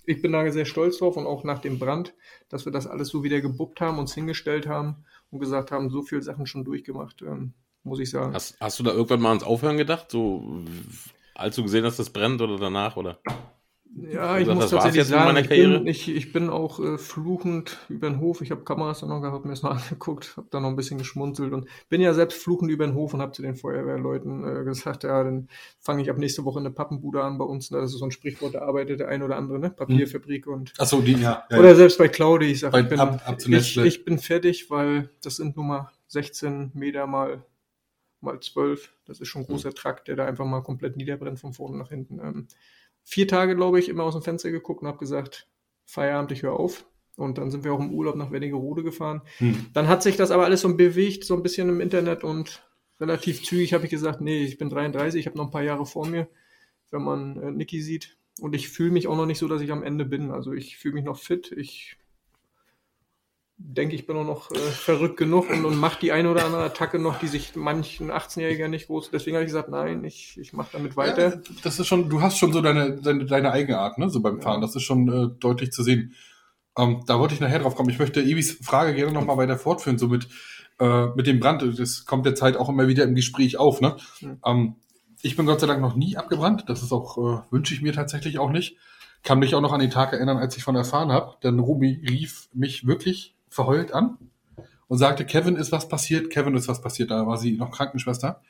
ich 0.06 0.22
bin 0.22 0.32
da 0.32 0.50
sehr 0.52 0.66
stolz 0.66 0.98
drauf 0.98 1.18
und 1.18 1.26
auch 1.26 1.44
nach 1.44 1.60
dem 1.60 1.80
Brand, 1.80 2.14
dass 2.50 2.66
wir 2.66 2.72
das 2.72 2.88
alles 2.88 3.10
so 3.10 3.24
wieder 3.24 3.42
gebuppt 3.42 3.82
haben, 3.82 4.00
uns 4.00 4.14
hingestellt 4.14 4.68
haben 4.68 5.06
und 5.32 5.40
gesagt 5.40 5.72
haben, 5.72 5.90
so 5.90 6.02
viele 6.02 6.22
Sachen 6.22 6.46
schon 6.46 6.64
durchgemacht, 6.64 7.22
ähm, 7.22 7.54
muss 7.84 8.00
ich 8.00 8.10
sagen. 8.10 8.34
Hast, 8.34 8.58
hast 8.60 8.80
du 8.80 8.84
da 8.84 8.92
irgendwann 8.92 9.22
mal 9.22 9.30
ans 9.30 9.44
Aufhören 9.44 9.78
gedacht? 9.78 10.12
So, 10.12 10.64
als 11.36 11.56
du 11.56 11.64
gesehen 11.64 11.86
hast, 11.86 12.00
dass 12.00 12.08
das 12.08 12.14
brennt 12.14 12.42
oder 12.42 12.58
danach? 12.58 12.98
Oder? 12.98 13.20
Ja, 13.96 14.40
ich 14.40 14.48
muss 14.48 14.72
tatsächlich 14.72 15.06
sagen, 15.06 15.38
ich 15.38 15.50
bin, 15.50 15.86
ich, 15.86 16.10
ich 16.10 16.34
bin 16.34 16.50
auch 16.50 16.80
äh, 16.80 16.98
fluchend 16.98 17.78
über 17.90 18.10
den 18.10 18.20
Hof. 18.20 18.42
Ich 18.42 18.50
habe 18.50 18.64
Kameras 18.64 19.02
dann 19.02 19.10
noch 19.10 19.22
gehabt, 19.22 19.36
hab 19.36 19.46
mir 19.46 19.52
das 19.52 19.62
mal 19.62 19.72
angeguckt, 19.72 20.36
habe 20.36 20.48
da 20.50 20.60
noch 20.60 20.70
ein 20.70 20.76
bisschen 20.76 20.98
geschmunzelt 20.98 21.54
und 21.54 21.68
bin 21.90 22.02
ja 22.02 22.14
selbst 22.16 22.42
fluchend 22.42 22.72
über 22.72 22.88
den 22.88 22.96
Hof 22.96 23.14
und 23.14 23.22
habe 23.22 23.34
zu 23.34 23.44
den 23.44 23.56
Feuerwehrleuten 23.56 24.62
äh, 24.62 24.64
gesagt, 24.64 25.04
ja, 25.04 25.24
dann 25.24 25.48
fange 25.80 26.02
ich 26.02 26.10
ab 26.10 26.18
nächste 26.18 26.44
Woche 26.44 26.60
eine 26.60 26.72
Pappenbude 26.72 27.24
an 27.24 27.38
bei 27.38 27.46
uns. 27.46 27.70
Ne? 27.70 27.82
Das 27.82 27.94
ist 27.94 28.00
so 28.00 28.06
ein 28.06 28.12
Sprichwort, 28.12 28.56
da 28.56 28.62
arbeitet 28.64 29.00
der 29.00 29.10
ein 29.10 29.22
oder 29.22 29.36
andere, 29.38 29.60
ne? 29.60 29.70
Papierfabrik 29.70 30.48
und 30.48 30.74
Achso, 30.80 31.00
die, 31.02 31.14
ja. 31.14 31.44
ja, 31.52 31.60
oder 31.60 31.70
ja. 31.70 31.76
selbst 31.76 32.00
bei 32.00 32.08
Claudi, 32.08 32.48
ich 32.48 32.62
sage, 32.62 32.80
ich, 32.80 32.90
bin, 32.90 33.00
ab- 33.00 33.22
ab 33.28 33.38
ich, 33.48 33.78
ich 33.78 34.06
bin 34.06 34.18
fertig, 34.18 34.72
weil 34.72 35.12
das 35.22 35.36
sind 35.36 35.56
nur 35.56 35.66
mal 35.66 35.92
16 36.08 36.72
Meter 36.74 37.06
mal, 37.06 37.44
mal 38.22 38.40
12. 38.40 38.92
Das 39.06 39.20
ist 39.20 39.28
schon 39.28 39.44
ein 39.44 39.46
großer 39.48 39.74
Trakt, 39.74 40.08
der 40.08 40.16
da 40.16 40.26
einfach 40.26 40.46
mal 40.46 40.62
komplett 40.62 40.98
niederbrennt 40.98 41.40
von 41.40 41.54
vorne 41.54 41.78
nach 41.78 41.90
hinten. 41.90 42.20
Ähm, 42.20 42.48
vier 43.04 43.28
Tage, 43.28 43.56
glaube 43.56 43.80
ich, 43.80 43.90
immer 43.90 44.04
aus 44.04 44.14
dem 44.14 44.24
Fenster 44.24 44.52
geguckt 44.52 44.82
und 44.82 44.88
habe 44.88 44.98
gesagt, 44.98 45.48
Feierabend, 45.86 46.32
ich 46.32 46.44
höre 46.44 46.60
auf. 46.60 46.86
Und 47.16 47.38
dann 47.38 47.52
sind 47.52 47.64
wir 47.64 47.74
auch 47.74 47.80
im 47.80 47.92
Urlaub 47.92 48.16
nach 48.16 48.32
Wernigerode 48.32 48.84
gefahren. 48.84 49.22
Hm. 49.38 49.68
Dann 49.74 49.88
hat 49.88 50.02
sich 50.02 50.18
das 50.18 50.32
aber 50.32 50.46
alles 50.46 50.62
so 50.62 50.76
bewegt, 50.76 51.26
so 51.26 51.36
ein 51.36 51.44
bisschen 51.44 51.70
im 51.70 51.80
Internet 51.80 52.24
und 52.24 52.66
relativ 53.00 53.44
zügig 53.44 53.74
habe 53.74 53.86
ich 53.86 53.92
gesagt, 53.92 54.22
nee, 54.22 54.44
ich 54.44 54.58
bin 54.58 54.70
33, 54.70 55.20
ich 55.20 55.28
habe 55.28 55.38
noch 55.38 55.46
ein 55.46 55.52
paar 55.52 55.64
Jahre 55.64 55.86
vor 55.86 56.08
mir, 56.08 56.28
wenn 56.90 57.04
man 57.04 57.38
äh, 57.38 57.52
Niki 57.52 57.82
sieht. 57.82 58.18
Und 58.40 58.56
ich 58.56 58.70
fühle 58.70 58.92
mich 58.92 59.08
auch 59.08 59.16
noch 59.16 59.28
nicht 59.28 59.38
so, 59.38 59.48
dass 59.48 59.62
ich 59.62 59.72
am 59.72 59.84
Ende 59.84 60.06
bin. 60.06 60.32
Also 60.32 60.54
ich 60.54 60.78
fühle 60.78 60.96
mich 60.96 61.04
noch 61.04 61.20
fit. 61.20 61.52
Ich 61.52 61.98
denke, 63.66 63.96
ich 63.96 64.06
bin 64.06 64.18
auch 64.18 64.26
noch 64.26 64.52
äh, 64.52 64.58
verrückt 64.58 65.18
genug 65.18 65.50
und, 65.50 65.64
und 65.66 65.78
mache 65.78 66.00
die 66.00 66.12
eine 66.12 66.30
oder 66.30 66.46
andere 66.46 66.64
Attacke 66.64 67.00
noch, 67.00 67.20
die 67.20 67.28
sich 67.28 67.56
manchen 67.56 68.12
18-Jähriger 68.12 68.68
nicht 68.68 68.88
groß. 68.88 69.10
Deswegen 69.12 69.36
habe 69.36 69.46
ich 69.46 69.50
gesagt, 69.50 69.70
nein, 69.70 70.04
ich, 70.04 70.38
ich 70.38 70.54
mache 70.54 70.70
damit 70.74 70.98
weiter. 70.98 71.36
Ja, 71.36 71.42
das 71.64 71.80
ist 71.80 71.88
schon, 71.88 72.10
du 72.10 72.22
hast 72.22 72.38
schon 72.38 72.52
so 72.52 72.62
deine, 72.62 73.00
deine, 73.02 73.26
deine 73.26 73.52
eigene 73.52 73.80
Art, 73.80 73.98
ne, 73.98 74.10
so 74.10 74.22
beim 74.22 74.42
Fahren. 74.42 74.62
Das 74.62 74.76
ist 74.76 74.84
schon 74.84 75.08
äh, 75.08 75.30
deutlich 75.40 75.72
zu 75.72 75.82
sehen. 75.82 76.14
Ähm, 76.78 77.04
da 77.08 77.20
wollte 77.20 77.34
ich 77.34 77.40
nachher 77.40 77.60
drauf 77.60 77.76
kommen. 77.76 77.90
Ich 77.90 78.00
möchte 78.00 78.22
Evis 78.22 78.60
Frage 78.62 78.94
gerne 78.94 79.14
nochmal 79.14 79.38
weiter 79.38 79.58
fortführen, 79.58 79.98
so 79.98 80.08
mit, 80.08 80.28
äh, 80.80 81.08
mit 81.16 81.28
dem 81.28 81.40
Brand. 81.40 81.80
Das 81.80 82.06
kommt 82.06 82.26
der 82.26 82.36
Zeit 82.36 82.58
auch 82.58 82.70
immer 82.70 82.88
wieder 82.88 83.06
im 83.06 83.16
Gespräch 83.16 83.58
auf, 83.58 83.80
ne? 83.80 83.96
Mhm. 84.22 84.40
Ähm, 84.46 84.76
ich 85.22 85.38
bin 85.38 85.46
Gott 85.46 85.62
sei 85.62 85.68
Dank 85.68 85.82
noch 85.82 85.96
nie 85.96 86.18
abgebrannt. 86.18 86.66
Das 86.68 86.84
ist 86.84 86.92
auch, 86.92 87.18
äh, 87.18 87.42
wünsche 87.50 87.74
ich 87.74 87.82
mir 87.82 87.94
tatsächlich 87.94 88.40
auch 88.40 88.52
nicht. 88.52 88.76
Kann 89.24 89.40
mich 89.40 89.56
auch 89.56 89.62
noch 89.62 89.72
an 89.72 89.80
den 89.80 89.90
Tag 89.90 90.12
erinnern, 90.12 90.38
als 90.38 90.58
ich 90.58 90.64
von 90.66 90.76
erfahren 90.76 91.14
habe. 91.14 91.38
Denn 91.44 91.60
Ruby 91.60 92.04
rief 92.10 92.50
mich 92.54 92.86
wirklich 92.86 93.33
verheult 93.54 93.94
an 93.94 94.18
und 94.88 94.98
sagte, 94.98 95.26
Kevin 95.26 95.56
ist 95.56 95.72
was 95.72 95.88
passiert, 95.88 96.30
Kevin 96.30 96.56
ist 96.56 96.68
was 96.68 96.82
passiert. 96.82 97.12
Da 97.12 97.26
war 97.26 97.38
sie 97.38 97.54
noch 97.54 97.72
Krankenschwester. 97.72 98.42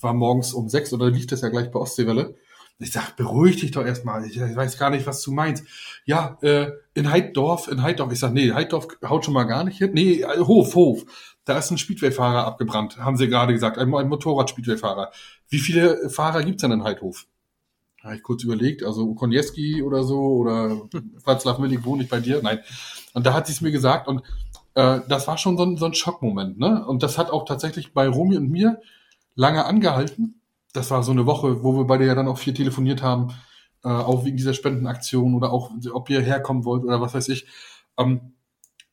War 0.00 0.14
morgens 0.14 0.52
um 0.52 0.68
sechs 0.68 0.92
oder 0.92 1.10
lief 1.10 1.26
das 1.26 1.42
ja 1.42 1.48
gleich 1.48 1.70
bei 1.70 1.78
Ostseewelle. 1.78 2.34
Ich 2.80 2.92
sag, 2.92 3.16
beruhig 3.16 3.56
dich 3.60 3.72
doch 3.72 3.84
erstmal. 3.84 4.24
Ich, 4.24 4.36
ich 4.36 4.56
weiß 4.56 4.78
gar 4.78 4.90
nicht, 4.90 5.06
was 5.06 5.22
du 5.22 5.32
meinst. 5.32 5.64
Ja, 6.04 6.38
äh, 6.42 6.70
in 6.94 7.10
Heiddorf, 7.10 7.68
in 7.68 7.82
Heiddorf. 7.82 8.12
Ich 8.12 8.20
sag, 8.20 8.32
nee, 8.32 8.52
Heiddorf 8.52 8.86
haut 9.04 9.24
schon 9.24 9.34
mal 9.34 9.44
gar 9.44 9.64
nicht 9.64 9.78
hin. 9.78 9.90
Nee, 9.94 10.22
äh, 10.22 10.38
Hof, 10.38 10.74
Hof. 10.74 11.04
Da 11.44 11.58
ist 11.58 11.70
ein 11.70 11.78
Speedway-Fahrer 11.78 12.44
abgebrannt, 12.44 12.98
haben 12.98 13.16
sie 13.16 13.26
gerade 13.26 13.52
gesagt. 13.52 13.78
Ein, 13.78 13.92
ein 13.94 14.08
Motorrad-Speedway-Fahrer. 14.08 15.10
Wie 15.48 15.58
viele 15.58 16.08
Fahrer 16.10 16.42
gibt's 16.44 16.62
denn 16.62 16.72
in 16.72 16.84
Heidhof? 16.84 17.26
Habe 18.02 18.16
ich 18.16 18.22
kurz 18.22 18.44
überlegt, 18.44 18.84
also 18.84 19.14
Konieski 19.14 19.82
oder 19.82 20.04
so 20.04 20.20
oder 20.20 20.70
Václav 21.24 21.60
Milik 21.60 21.84
wohne 21.84 22.04
ich 22.04 22.08
bei 22.08 22.20
dir? 22.20 22.40
Nein. 22.42 22.60
Und 23.14 23.26
da 23.26 23.34
hat 23.34 23.46
sie 23.46 23.52
es 23.52 23.60
mir 23.60 23.72
gesagt 23.72 24.08
und 24.08 24.22
äh, 24.74 25.00
das 25.08 25.26
war 25.26 25.38
schon 25.38 25.56
so 25.56 25.64
ein, 25.64 25.76
so 25.76 25.86
ein 25.86 25.94
Schockmoment. 25.94 26.58
Ne? 26.58 26.84
Und 26.86 27.02
das 27.02 27.18
hat 27.18 27.30
auch 27.30 27.44
tatsächlich 27.44 27.92
bei 27.94 28.08
Romy 28.08 28.36
und 28.36 28.50
mir 28.50 28.80
lange 29.34 29.64
angehalten 29.64 30.38
das 30.72 30.90
war 30.90 31.02
so 31.02 31.12
eine 31.12 31.26
Woche, 31.26 31.62
wo 31.62 31.76
wir 31.76 31.84
beide 31.84 32.06
ja 32.06 32.14
dann 32.14 32.28
auch 32.28 32.38
viel 32.38 32.54
telefoniert 32.54 33.02
haben, 33.02 33.34
äh, 33.84 33.88
auch 33.88 34.24
wegen 34.24 34.36
dieser 34.36 34.54
Spendenaktion 34.54 35.34
oder 35.34 35.52
auch, 35.52 35.70
ob 35.92 36.10
ihr 36.10 36.20
herkommen 36.20 36.64
wollt 36.64 36.84
oder 36.84 37.00
was 37.00 37.14
weiß 37.14 37.28
ich. 37.28 37.46
Ähm, 37.96 38.32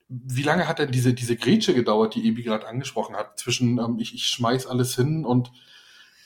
wie 0.08 0.42
lange 0.42 0.68
hat 0.68 0.78
denn 0.78 0.92
diese, 0.92 1.14
diese 1.14 1.36
Grätsche 1.36 1.74
gedauert, 1.74 2.14
die 2.14 2.26
Ebi 2.26 2.42
gerade 2.42 2.68
angesprochen 2.68 3.16
hat, 3.16 3.38
zwischen 3.38 3.78
ähm, 3.78 3.98
ich, 3.98 4.14
ich 4.14 4.26
schmeiß 4.28 4.66
alles 4.66 4.94
hin 4.94 5.24
und 5.24 5.50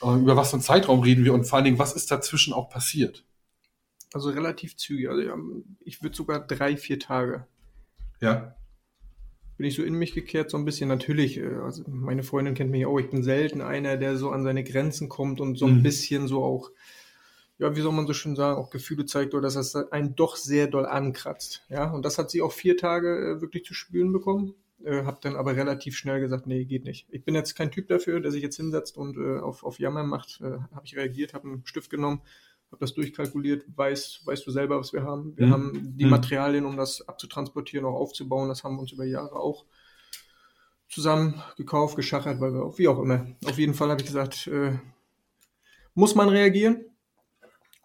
äh, 0.01 0.15
über 0.15 0.35
was 0.35 0.51
für 0.51 0.57
einen 0.57 0.63
Zeitraum 0.63 1.01
reden 1.01 1.25
wir 1.25 1.33
und 1.33 1.45
vor 1.45 1.57
allen 1.57 1.65
Dingen, 1.65 1.79
was 1.79 1.93
ist 1.93 2.11
dazwischen 2.11 2.53
auch 2.53 2.69
passiert? 2.69 3.25
Also 4.13 4.29
relativ 4.29 4.77
zügig. 4.77 5.09
Also 5.09 5.21
ich 5.79 6.03
würde 6.03 6.15
sogar 6.15 6.39
drei, 6.39 6.77
vier 6.77 6.99
Tage. 6.99 7.47
Ja 8.21 8.55
bin 9.61 9.67
ich 9.67 9.75
so 9.75 9.83
in 9.83 9.93
mich 9.93 10.15
gekehrt, 10.15 10.49
so 10.49 10.57
ein 10.57 10.65
bisschen. 10.65 10.89
Natürlich, 10.89 11.37
äh, 11.37 11.45
also 11.63 11.83
meine 11.87 12.23
Freundin 12.23 12.55
kennt 12.55 12.71
mich 12.71 12.87
auch, 12.87 12.97
ich 12.97 13.11
bin 13.11 13.21
selten 13.21 13.61
einer, 13.61 13.95
der 13.95 14.17
so 14.17 14.31
an 14.31 14.43
seine 14.43 14.63
Grenzen 14.63 15.07
kommt 15.07 15.39
und 15.39 15.55
so 15.55 15.67
ein 15.67 15.77
mhm. 15.77 15.83
bisschen 15.83 16.27
so 16.27 16.43
auch, 16.43 16.71
ja, 17.59 17.75
wie 17.75 17.81
soll 17.81 17.93
man 17.93 18.07
so 18.07 18.13
schön 18.13 18.35
sagen, 18.35 18.57
auch 18.57 18.71
Gefühle 18.71 19.05
zeigt 19.05 19.35
oder 19.35 19.43
dass 19.43 19.53
das 19.53 19.75
einen 19.75 20.15
doch 20.15 20.35
sehr 20.35 20.65
doll 20.65 20.87
ankratzt. 20.87 21.63
Ja, 21.69 21.91
und 21.91 22.03
das 22.03 22.17
hat 22.17 22.31
sie 22.31 22.41
auch 22.41 22.51
vier 22.51 22.75
Tage 22.75 23.35
äh, 23.37 23.41
wirklich 23.41 23.63
zu 23.63 23.75
spüren 23.75 24.11
bekommen. 24.11 24.55
Äh, 24.83 25.03
hab 25.03 25.21
dann 25.21 25.35
aber 25.35 25.55
relativ 25.55 25.95
schnell 25.95 26.21
gesagt, 26.21 26.47
nee, 26.47 26.65
geht 26.65 26.85
nicht. 26.85 27.05
Ich 27.11 27.23
bin 27.23 27.35
jetzt 27.35 27.53
kein 27.53 27.69
Typ 27.69 27.87
dafür, 27.87 28.19
der 28.19 28.31
sich 28.31 28.41
jetzt 28.41 28.57
hinsetzt 28.57 28.97
und 28.97 29.15
äh, 29.15 29.37
auf, 29.41 29.63
auf 29.63 29.77
Jammer 29.77 30.03
macht. 30.03 30.41
Äh, 30.41 30.57
habe 30.73 30.85
ich 30.85 30.97
reagiert, 30.97 31.35
habe 31.35 31.47
einen 31.47 31.67
Stift 31.67 31.91
genommen, 31.91 32.21
habe 32.71 32.79
das 32.79 32.93
durchkalkuliert, 32.93 33.65
weißt, 33.75 34.25
weißt 34.25 34.47
du 34.47 34.51
selber, 34.51 34.79
was 34.79 34.93
wir 34.93 35.03
haben. 35.03 35.37
Wir 35.37 35.47
mhm. 35.47 35.51
haben 35.51 35.97
die 35.97 36.05
mhm. 36.05 36.11
Materialien, 36.11 36.65
um 36.65 36.77
das 36.77 37.07
abzutransportieren, 37.07 37.85
auch 37.85 37.95
aufzubauen. 37.95 38.47
Das 38.47 38.63
haben 38.63 38.75
wir 38.75 38.81
uns 38.81 38.93
über 38.93 39.05
Jahre 39.05 39.35
auch 39.35 39.65
zusammen 40.87 41.41
gekauft, 41.57 41.95
geschachert, 41.95 42.39
weil 42.39 42.53
wir 42.53 42.63
auch, 42.63 42.77
wie 42.77 42.87
auch 42.87 42.99
immer. 42.99 43.27
Auf 43.45 43.57
jeden 43.57 43.73
Fall 43.73 43.89
habe 43.89 44.01
ich 44.01 44.07
gesagt, 44.07 44.47
äh, 44.47 44.77
muss 45.95 46.15
man 46.15 46.29
reagieren. 46.29 46.85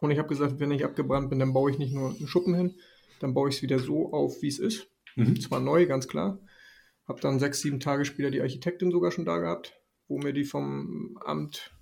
Und 0.00 0.10
ich 0.10 0.18
habe 0.18 0.28
gesagt, 0.28 0.60
wenn 0.60 0.70
ich 0.70 0.84
abgebrannt 0.84 1.30
bin, 1.30 1.38
dann 1.38 1.52
baue 1.52 1.70
ich 1.70 1.78
nicht 1.78 1.94
nur 1.94 2.10
einen 2.10 2.28
Schuppen 2.28 2.54
hin, 2.54 2.76
dann 3.20 3.34
baue 3.34 3.48
ich 3.48 3.56
es 3.56 3.62
wieder 3.62 3.78
so 3.78 4.12
auf, 4.12 4.42
wie 4.42 4.48
es 4.48 4.58
ist. 4.58 4.88
Mhm. 5.16 5.40
Zwar 5.40 5.60
neu, 5.60 5.86
ganz 5.86 6.06
klar. 6.06 6.38
Habe 7.08 7.20
dann 7.20 7.38
sechs, 7.38 7.60
sieben 7.60 7.80
Tage 7.80 8.04
später 8.04 8.30
die 8.30 8.40
Architektin 8.40 8.90
sogar 8.90 9.10
schon 9.10 9.24
da 9.24 9.38
gehabt, 9.38 9.80
wo 10.06 10.18
mir 10.18 10.32
die 10.32 10.44
vom 10.44 11.18
Amt 11.24 11.72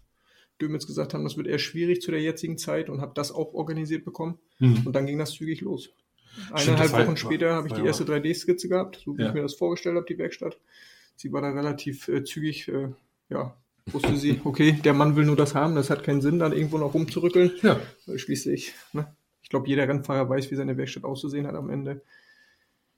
Dömitz 0.60 0.86
gesagt 0.86 1.14
haben, 1.14 1.24
das 1.24 1.36
wird 1.36 1.46
eher 1.46 1.58
schwierig 1.58 2.00
zu 2.00 2.10
der 2.10 2.20
jetzigen 2.20 2.58
Zeit 2.58 2.88
und 2.88 3.00
habe 3.00 3.12
das 3.14 3.32
auch 3.32 3.54
organisiert 3.54 4.04
bekommen. 4.04 4.38
Mhm. 4.58 4.82
Und 4.84 4.94
dann 4.94 5.06
ging 5.06 5.18
das 5.18 5.32
zügig 5.32 5.60
los. 5.60 5.90
Eineinhalb 6.52 6.92
Wochen 6.92 7.06
war, 7.08 7.16
später 7.16 7.54
habe 7.54 7.68
ich 7.68 7.74
die 7.74 7.84
erste 7.84 8.04
3D-Skizze 8.04 8.68
gehabt, 8.68 9.02
so 9.04 9.16
wie 9.16 9.22
ja. 9.22 9.28
ich 9.28 9.34
mir 9.34 9.42
das 9.42 9.54
vorgestellt 9.54 9.96
habe, 9.96 10.06
die 10.06 10.18
Werkstatt. 10.18 10.58
Sie 11.16 11.32
war 11.32 11.42
da 11.42 11.50
relativ 11.50 12.08
äh, 12.08 12.24
zügig, 12.24 12.68
äh, 12.68 12.88
ja, 13.28 13.56
wusste 13.86 14.16
sie, 14.16 14.40
okay, 14.44 14.72
der 14.72 14.94
Mann 14.94 15.16
will 15.16 15.24
nur 15.24 15.36
das 15.36 15.54
haben, 15.54 15.74
das 15.74 15.90
hat 15.90 16.02
keinen 16.02 16.20
Sinn, 16.20 16.38
dann 16.38 16.52
irgendwo 16.52 16.78
noch 16.78 16.94
rumzurückeln. 16.94 17.52
Ja. 17.62 17.80
Schließlich, 18.16 18.74
ne? 18.92 19.14
ich 19.42 19.48
glaube, 19.48 19.68
jeder 19.68 19.86
Rennfahrer 19.86 20.28
weiß, 20.28 20.50
wie 20.50 20.56
seine 20.56 20.76
Werkstatt 20.76 21.04
auszusehen 21.04 21.46
hat 21.46 21.54
am 21.54 21.70
Ende. 21.70 22.02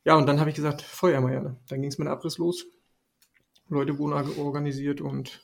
Ja, 0.05 0.14
und 0.16 0.27
dann 0.27 0.40
habe 0.40 0.51
ich 0.51 0.57
gesagt, 0.57 0.83
Feuermeier. 0.83 1.57
Dann 1.69 1.83
ging 1.83 1.90
es 1.90 1.99
mit 1.99 2.07
dem 2.07 2.12
Abriss 2.12 2.38
los. 2.38 2.66
Leute 3.69 3.99
wurden 3.99 4.12
organisiert 4.38 5.01
und 5.01 5.42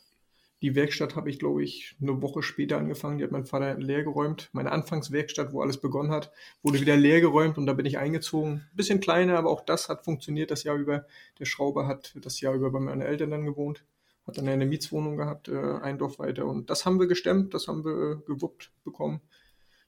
die 0.62 0.76
Werkstatt 0.76 1.16
habe 1.16 1.28
ich, 1.28 1.40
glaube 1.40 1.64
ich, 1.64 1.96
eine 2.00 2.22
Woche 2.22 2.42
später 2.42 2.78
angefangen. 2.78 3.18
Die 3.18 3.24
hat 3.24 3.32
mein 3.32 3.44
Vater 3.44 3.74
leergeräumt. 3.74 4.48
Meine 4.52 4.70
Anfangswerkstatt, 4.70 5.52
wo 5.52 5.60
alles 5.60 5.78
begonnen 5.78 6.12
hat, 6.12 6.30
wurde 6.62 6.80
wieder 6.80 6.96
leergeräumt 6.96 7.58
und 7.58 7.66
da 7.66 7.72
bin 7.72 7.84
ich 7.84 7.98
eingezogen. 7.98 8.64
Bisschen 8.72 9.00
kleiner, 9.00 9.36
aber 9.36 9.50
auch 9.50 9.62
das 9.62 9.88
hat 9.88 10.04
funktioniert 10.04 10.52
das 10.52 10.62
Jahr 10.62 10.76
über. 10.76 11.04
Der 11.40 11.46
Schrauber 11.46 11.88
hat 11.88 12.14
das 12.22 12.40
Jahr 12.40 12.54
über 12.54 12.70
bei 12.70 12.78
meinen 12.78 13.00
Eltern 13.02 13.32
dann 13.32 13.44
gewohnt. 13.44 13.84
Hat 14.24 14.38
dann 14.38 14.48
eine 14.48 14.64
Mietswohnung 14.64 15.16
gehabt, 15.16 15.48
äh, 15.48 15.80
ein 15.82 15.98
Dorf 15.98 16.20
weiter. 16.20 16.46
Und 16.46 16.70
das 16.70 16.86
haben 16.86 17.00
wir 17.00 17.08
gestemmt, 17.08 17.54
das 17.54 17.66
haben 17.66 17.84
wir 17.84 18.12
äh, 18.12 18.16
gewuppt 18.24 18.70
bekommen. 18.84 19.20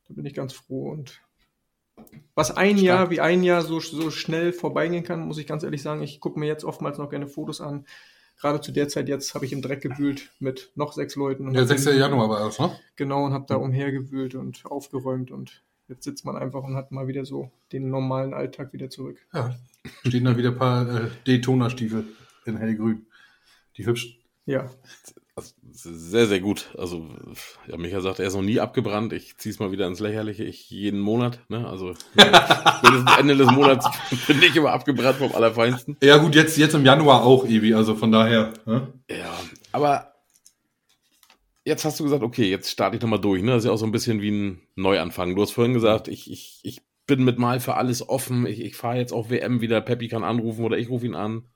Da 0.08 0.14
bin 0.14 0.26
ich 0.26 0.34
ganz 0.34 0.52
froh. 0.52 0.90
Und 0.90 1.22
was 2.34 2.50
ein 2.50 2.78
Stark. 2.78 2.84
Jahr 2.84 3.10
wie 3.10 3.20
ein 3.20 3.44
Jahr 3.44 3.62
so, 3.62 3.78
so 3.78 4.10
schnell 4.10 4.52
vorbeigehen 4.52 5.04
kann, 5.04 5.24
muss 5.24 5.38
ich 5.38 5.46
ganz 5.46 5.62
ehrlich 5.62 5.82
sagen. 5.82 6.02
Ich 6.02 6.18
gucke 6.18 6.40
mir 6.40 6.46
jetzt 6.46 6.64
oftmals 6.64 6.98
noch 6.98 7.10
gerne 7.10 7.28
Fotos 7.28 7.60
an 7.60 7.86
gerade 8.38 8.60
zu 8.60 8.72
der 8.72 8.88
Zeit 8.88 9.08
jetzt 9.08 9.34
habe 9.34 9.44
ich 9.44 9.52
im 9.52 9.62
Dreck 9.62 9.82
gewühlt 9.82 10.32
mit 10.38 10.72
noch 10.74 10.92
sechs 10.92 11.16
Leuten. 11.16 11.52
ja, 11.54 11.64
6. 11.64 11.84
Januar 11.86 12.28
war 12.28 12.40
das, 12.40 12.58
ne? 12.58 12.76
Genau, 12.96 13.24
und 13.24 13.32
habe 13.32 13.46
da 13.48 13.56
umhergewühlt 13.56 14.34
und 14.34 14.64
aufgeräumt 14.66 15.30
und 15.30 15.62
jetzt 15.88 16.04
sitzt 16.04 16.24
man 16.24 16.36
einfach 16.36 16.62
und 16.62 16.76
hat 16.76 16.92
mal 16.92 17.06
wieder 17.06 17.24
so 17.24 17.50
den 17.72 17.90
normalen 17.90 18.34
Alltag 18.34 18.72
wieder 18.72 18.90
zurück. 18.90 19.18
Ja, 19.32 19.54
stehen 20.06 20.24
da 20.24 20.36
wieder 20.36 20.50
ein 20.50 20.58
paar 20.58 20.88
äh, 20.88 21.10
Daytona-Stiefel 21.26 22.04
in 22.46 22.56
hellgrün. 22.56 23.06
Die 23.76 23.86
hübschen. 23.86 24.16
Ja. 24.46 24.70
Also, 25.36 25.52
sehr, 25.72 26.26
sehr 26.26 26.38
gut. 26.38 26.72
Also, 26.78 27.08
ja, 27.66 27.76
Micha 27.76 28.00
sagt, 28.00 28.20
er 28.20 28.28
ist 28.28 28.34
noch 28.34 28.42
nie 28.42 28.60
abgebrannt. 28.60 29.12
Ich 29.12 29.36
ziehe 29.36 29.52
es 29.52 29.58
mal 29.58 29.72
wieder 29.72 29.88
ins 29.88 29.98
Lächerliche. 29.98 30.44
Ich 30.44 30.70
jeden 30.70 31.00
Monat, 31.00 31.40
ne? 31.48 31.66
Also, 31.66 31.94
spätestens 32.12 33.18
Ende 33.18 33.36
des 33.36 33.50
Monats 33.50 33.88
bin 34.28 34.40
ich 34.42 34.54
immer 34.54 34.70
abgebrannt 34.70 35.18
vom 35.18 35.34
Allerfeinsten. 35.34 35.96
Ja, 36.00 36.18
gut, 36.18 36.36
jetzt, 36.36 36.56
jetzt 36.56 36.74
im 36.74 36.84
Januar 36.84 37.24
auch, 37.24 37.46
Ebi. 37.46 37.74
Also 37.74 37.96
von 37.96 38.12
daher. 38.12 38.52
Ne? 38.64 38.92
Ja, 39.10 39.34
aber 39.72 40.14
jetzt 41.64 41.84
hast 41.84 41.98
du 41.98 42.04
gesagt, 42.04 42.22
okay, 42.22 42.48
jetzt 42.48 42.70
starte 42.70 42.96
ich 42.96 43.02
nochmal 43.02 43.20
durch. 43.20 43.42
Ne? 43.42 43.50
Das 43.50 43.64
ist 43.64 43.66
ja 43.66 43.72
auch 43.72 43.78
so 43.78 43.86
ein 43.86 43.92
bisschen 43.92 44.20
wie 44.20 44.30
ein 44.30 44.60
Neuanfang. 44.76 45.34
Du 45.34 45.42
hast 45.42 45.50
vorhin 45.50 45.74
gesagt, 45.74 46.06
ich, 46.06 46.30
ich, 46.30 46.60
ich 46.62 46.82
bin 47.06 47.24
mit 47.24 47.38
mal 47.38 47.58
für 47.58 47.74
alles 47.74 48.08
offen. 48.08 48.46
Ich, 48.46 48.60
ich 48.60 48.76
fahre 48.76 48.98
jetzt 48.98 49.12
auf 49.12 49.30
WM 49.30 49.60
wieder. 49.60 49.80
Peppi 49.80 50.06
kann 50.06 50.22
anrufen 50.22 50.64
oder 50.64 50.78
ich 50.78 50.88
rufe 50.88 51.06
ihn 51.06 51.16
an. 51.16 51.48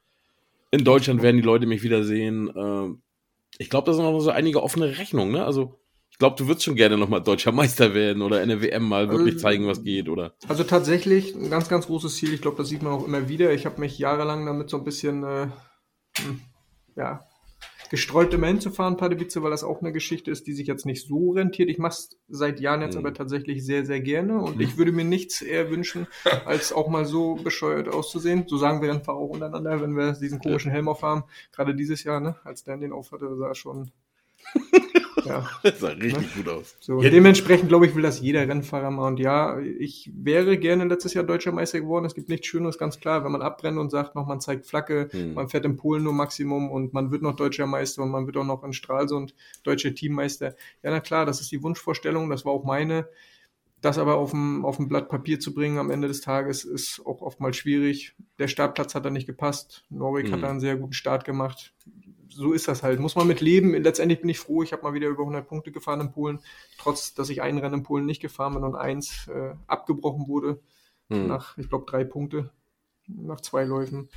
In 0.73 0.85
Deutschland 0.85 1.23
werden 1.23 1.37
die 1.37 1.43
Leute 1.43 1.67
mich 1.67 1.85
wieder 1.85 2.03
sehen. 2.03 2.49
Äh, 2.49 2.99
ich 3.59 3.71
glaube, 3.71 3.87
da 3.87 3.93
sind 3.93 4.05
noch 4.05 4.19
so 4.21 4.31
einige 4.31 4.63
offene 4.63 4.99
Rechnungen, 4.99 5.33
ne? 5.33 5.45
Also, 5.45 5.79
ich 6.11 6.19
glaube, 6.19 6.37
du 6.37 6.47
würdest 6.47 6.65
schon 6.65 6.75
gerne 6.75 6.97
nochmal 6.97 7.23
deutscher 7.23 7.53
Meister 7.53 7.95
werden 7.95 8.23
oder 8.23 8.43
in 8.43 8.49
der 8.49 8.63
WM 8.63 8.85
mal 8.85 9.09
wirklich 9.11 9.35
also, 9.35 9.43
zeigen, 9.43 9.67
was 9.67 9.85
geht, 9.85 10.09
oder? 10.09 10.35
Also 10.49 10.65
tatsächlich 10.65 11.35
ein 11.35 11.51
ganz, 11.51 11.69
ganz 11.69 11.87
großes 11.87 12.17
Ziel. 12.17 12.33
Ich 12.33 12.41
glaube, 12.41 12.57
das 12.57 12.69
sieht 12.69 12.83
man 12.83 12.93
auch 12.93 13.07
immer 13.07 13.29
wieder. 13.29 13.53
Ich 13.53 13.67
habe 13.67 13.81
mich 13.81 13.99
jahrelang 13.99 14.47
damit 14.47 14.71
so 14.71 14.79
ein 14.79 14.85
bisschen, 14.85 15.23
äh, 15.23 15.49
hm, 16.19 16.41
ja, 16.97 17.21
gestreut 17.91 18.35
immer 18.35 18.47
hinzufahren, 18.47 18.97
Pardubice, 18.97 19.43
weil 19.43 19.51
das 19.51 19.65
auch 19.65 19.81
eine 19.81 19.93
Geschichte 19.93 20.31
ist, 20.31 20.47
die 20.47 20.53
sich 20.53 20.67
jetzt 20.67 20.87
nicht 20.87 21.07
so 21.07 21.31
rentiert. 21.33 21.69
Ich 21.69 21.79
mache 21.79 21.93
es 21.93 22.19
seit 22.29 22.61
Jahren 22.61 22.83
jetzt 22.83 22.95
mhm. 22.95 23.01
aber 23.01 23.15
tatsächlich 23.15 23.65
sehr, 23.65 23.85
sehr 23.85 24.01
gerne 24.01 24.41
und 24.41 24.57
mhm. 24.57 24.63
ich 24.63 24.77
würde 24.77 24.93
mir 24.93 25.05
nichts 25.05 25.43
eher 25.43 25.71
wünschen, 25.71 26.07
als 26.45 26.73
auch 26.73 26.89
mal 26.89 27.05
so 27.05 27.37
bescheuert 27.37 27.89
auszusehen. 27.89 28.45
So 28.47 28.59
sagen 28.59 28.83
wir 28.83 28.93
einfach 28.93 29.15
auch 29.15 29.29
untereinander, 29.29 29.81
wenn 29.81 29.97
wir 29.97 30.13
diesen 30.13 30.41
komischen 30.41 30.71
Helm 30.71 30.89
aufhaben. 30.89 31.25
Gerade 31.53 31.75
dieses 31.75 32.05
Jahr, 32.05 32.21
ne, 32.21 32.37
als 32.45 32.65
Dan 32.65 32.81
den 32.81 32.93
aufhatte, 32.93 33.37
sah 33.37 33.55
schon 33.55 33.91
ja. 35.29 35.49
Das 35.63 35.81
sah 35.81 35.89
richtig 35.89 36.37
ne? 36.37 36.43
gut 36.43 36.49
aus. 36.49 36.77
So, 36.81 37.03
ja. 37.03 37.11
Dementsprechend 37.11 37.69
glaube 37.69 37.87
ich, 37.87 37.95
will 37.95 38.03
das 38.03 38.21
jeder 38.21 38.47
Rennfahrer 38.47 38.91
mal. 38.91 39.09
Und 39.09 39.19
ja, 39.19 39.59
ich 39.61 40.11
wäre 40.15 40.59
gerne 40.59 40.85
letztes 40.85 41.15
Jahr 41.15 41.25
deutscher 41.25 41.53
Meister 41.53 41.81
geworden. 41.81 42.05
Es 42.05 42.15
gibt 42.15 42.29
nichts 42.29 42.47
Schöneres, 42.47 42.79
ganz 42.79 43.01
klar, 43.01 43.25
wenn 43.25 43.33
man 43.33 43.43
abbrennt 43.43 43.79
und 43.79 43.91
sagt 43.91 44.15
noch, 44.15 44.27
man 44.27 44.41
zeigt 44.41 44.67
Flagge, 44.67 45.09
hm. 45.11 45.35
man 45.35 45.49
fährt 45.49 45.65
in 45.65 45.77
Polen 45.77 46.03
nur 46.03 46.13
Maximum 46.13 46.71
und 46.71 46.93
man 46.93 47.11
wird 47.11 47.23
noch 47.23 47.37
deutscher 47.37 47.67
Meister 47.67 48.03
und 48.03 48.11
man 48.11 48.27
wird 48.27 48.37
auch 48.37 48.45
noch 48.45 48.65
in 48.65 48.73
Stralsund 48.73 49.35
deutscher 49.63 49.95
Teammeister. 49.95 50.55
Ja, 50.83 50.91
na 50.91 51.01
klar, 51.01 51.27
das 51.27 51.41
ist 51.41 51.53
die 51.53 51.63
Wunschvorstellung, 51.63 52.31
das 52.31 52.45
war 52.45 52.53
auch 52.53 52.65
meine. 52.65 53.09
Das 53.81 53.97
aber 53.97 54.17
auf 54.17 54.33
dem, 54.33 54.65
auf 54.65 54.77
dem 54.77 54.89
Blatt 54.89 55.09
Papier 55.09 55.39
zu 55.39 55.55
bringen 55.55 55.79
am 55.79 55.93
Ende 55.93 56.09
des 56.09 56.21
Tages 56.21 56.65
ist 56.65 57.01
auch 57.07 57.23
oftmals 57.23 57.57
schwierig. 57.57 58.17
Der 58.41 58.49
Startplatz 58.49 58.97
hat 58.97 59.05
da 59.05 59.11
nicht 59.11 59.29
gepasst. 59.29 59.85
Norweg 59.89 60.27
hm. 60.27 60.33
hat 60.33 60.43
da 60.43 60.51
einen 60.51 60.59
sehr 60.59 60.77
guten 60.77 60.95
Start 60.95 61.25
gemacht 61.25 61.73
so 62.39 62.53
ist 62.53 62.69
das 62.69 62.85
halt. 62.85 63.01
Muss 63.01 63.17
man 63.17 63.27
mit 63.27 63.41
leben. 63.41 63.75
Letztendlich 63.75 64.21
bin 64.21 64.31
ich 64.31 64.39
froh, 64.39 64.63
ich 64.63 64.73
habe 64.73 64.85
mal 64.85 64.95
wieder 64.95 65.09
über 65.09 65.23
100 65.23 65.47
Punkte 65.47 65.73
gefahren 65.73 66.01
in 66.01 66.13
Polen, 66.13 66.39
trotz 66.79 67.13
dass 67.13 67.31
ich 67.31 67.43
ein 67.43 67.59
Rennen 67.59 67.75
in 67.75 67.83
Polen 67.83 68.07
nicht 68.07 68.23
gefahren 68.23 68.55
bin 68.55 68.63
und 68.63 68.77
eins 68.77 69.27
äh, 69.27 69.55
abgebrochen 69.67 70.29
wurde. 70.29 70.61
Hm. 71.09 71.27
Nach, 71.27 71.59
ich 71.59 71.69
glaube, 71.69 71.87
drei 71.89 72.05
Punkte 72.05 72.51
nach 73.09 73.41
zwei 73.41 73.65
Läufen. 73.65 74.09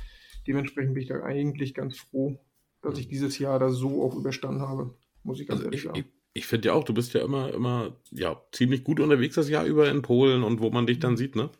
Dementsprechend 0.46 0.94
bin 0.94 1.02
ich 1.02 1.08
da 1.08 1.20
eigentlich 1.22 1.74
ganz 1.74 1.98
froh, 1.98 2.38
dass 2.80 2.96
ich 2.96 3.08
dieses 3.08 3.38
Jahr 3.40 3.58
da 3.58 3.70
so 3.70 4.04
auch 4.04 4.14
überstanden 4.14 4.62
habe. 4.62 4.94
Muss 5.24 5.40
ich 5.40 5.48
ganz 5.48 5.58
also 5.58 5.64
ehrlich 5.64 5.80
ich, 5.80 5.86
sagen. 5.86 5.98
Ich, 5.98 6.04
ich 6.34 6.46
finde 6.46 6.68
ja 6.68 6.74
auch, 6.74 6.84
du 6.84 6.94
bist 6.94 7.14
ja 7.14 7.22
immer, 7.22 7.52
immer, 7.52 7.96
ja, 8.12 8.40
ziemlich 8.52 8.84
gut 8.84 9.00
unterwegs 9.00 9.34
das 9.34 9.48
Jahr 9.48 9.64
über 9.64 9.90
in 9.90 10.02
Polen 10.02 10.44
und 10.44 10.60
wo 10.60 10.70
man 10.70 10.86
dich 10.86 11.00
dann 11.00 11.16
sieht, 11.16 11.34
ne? 11.34 11.50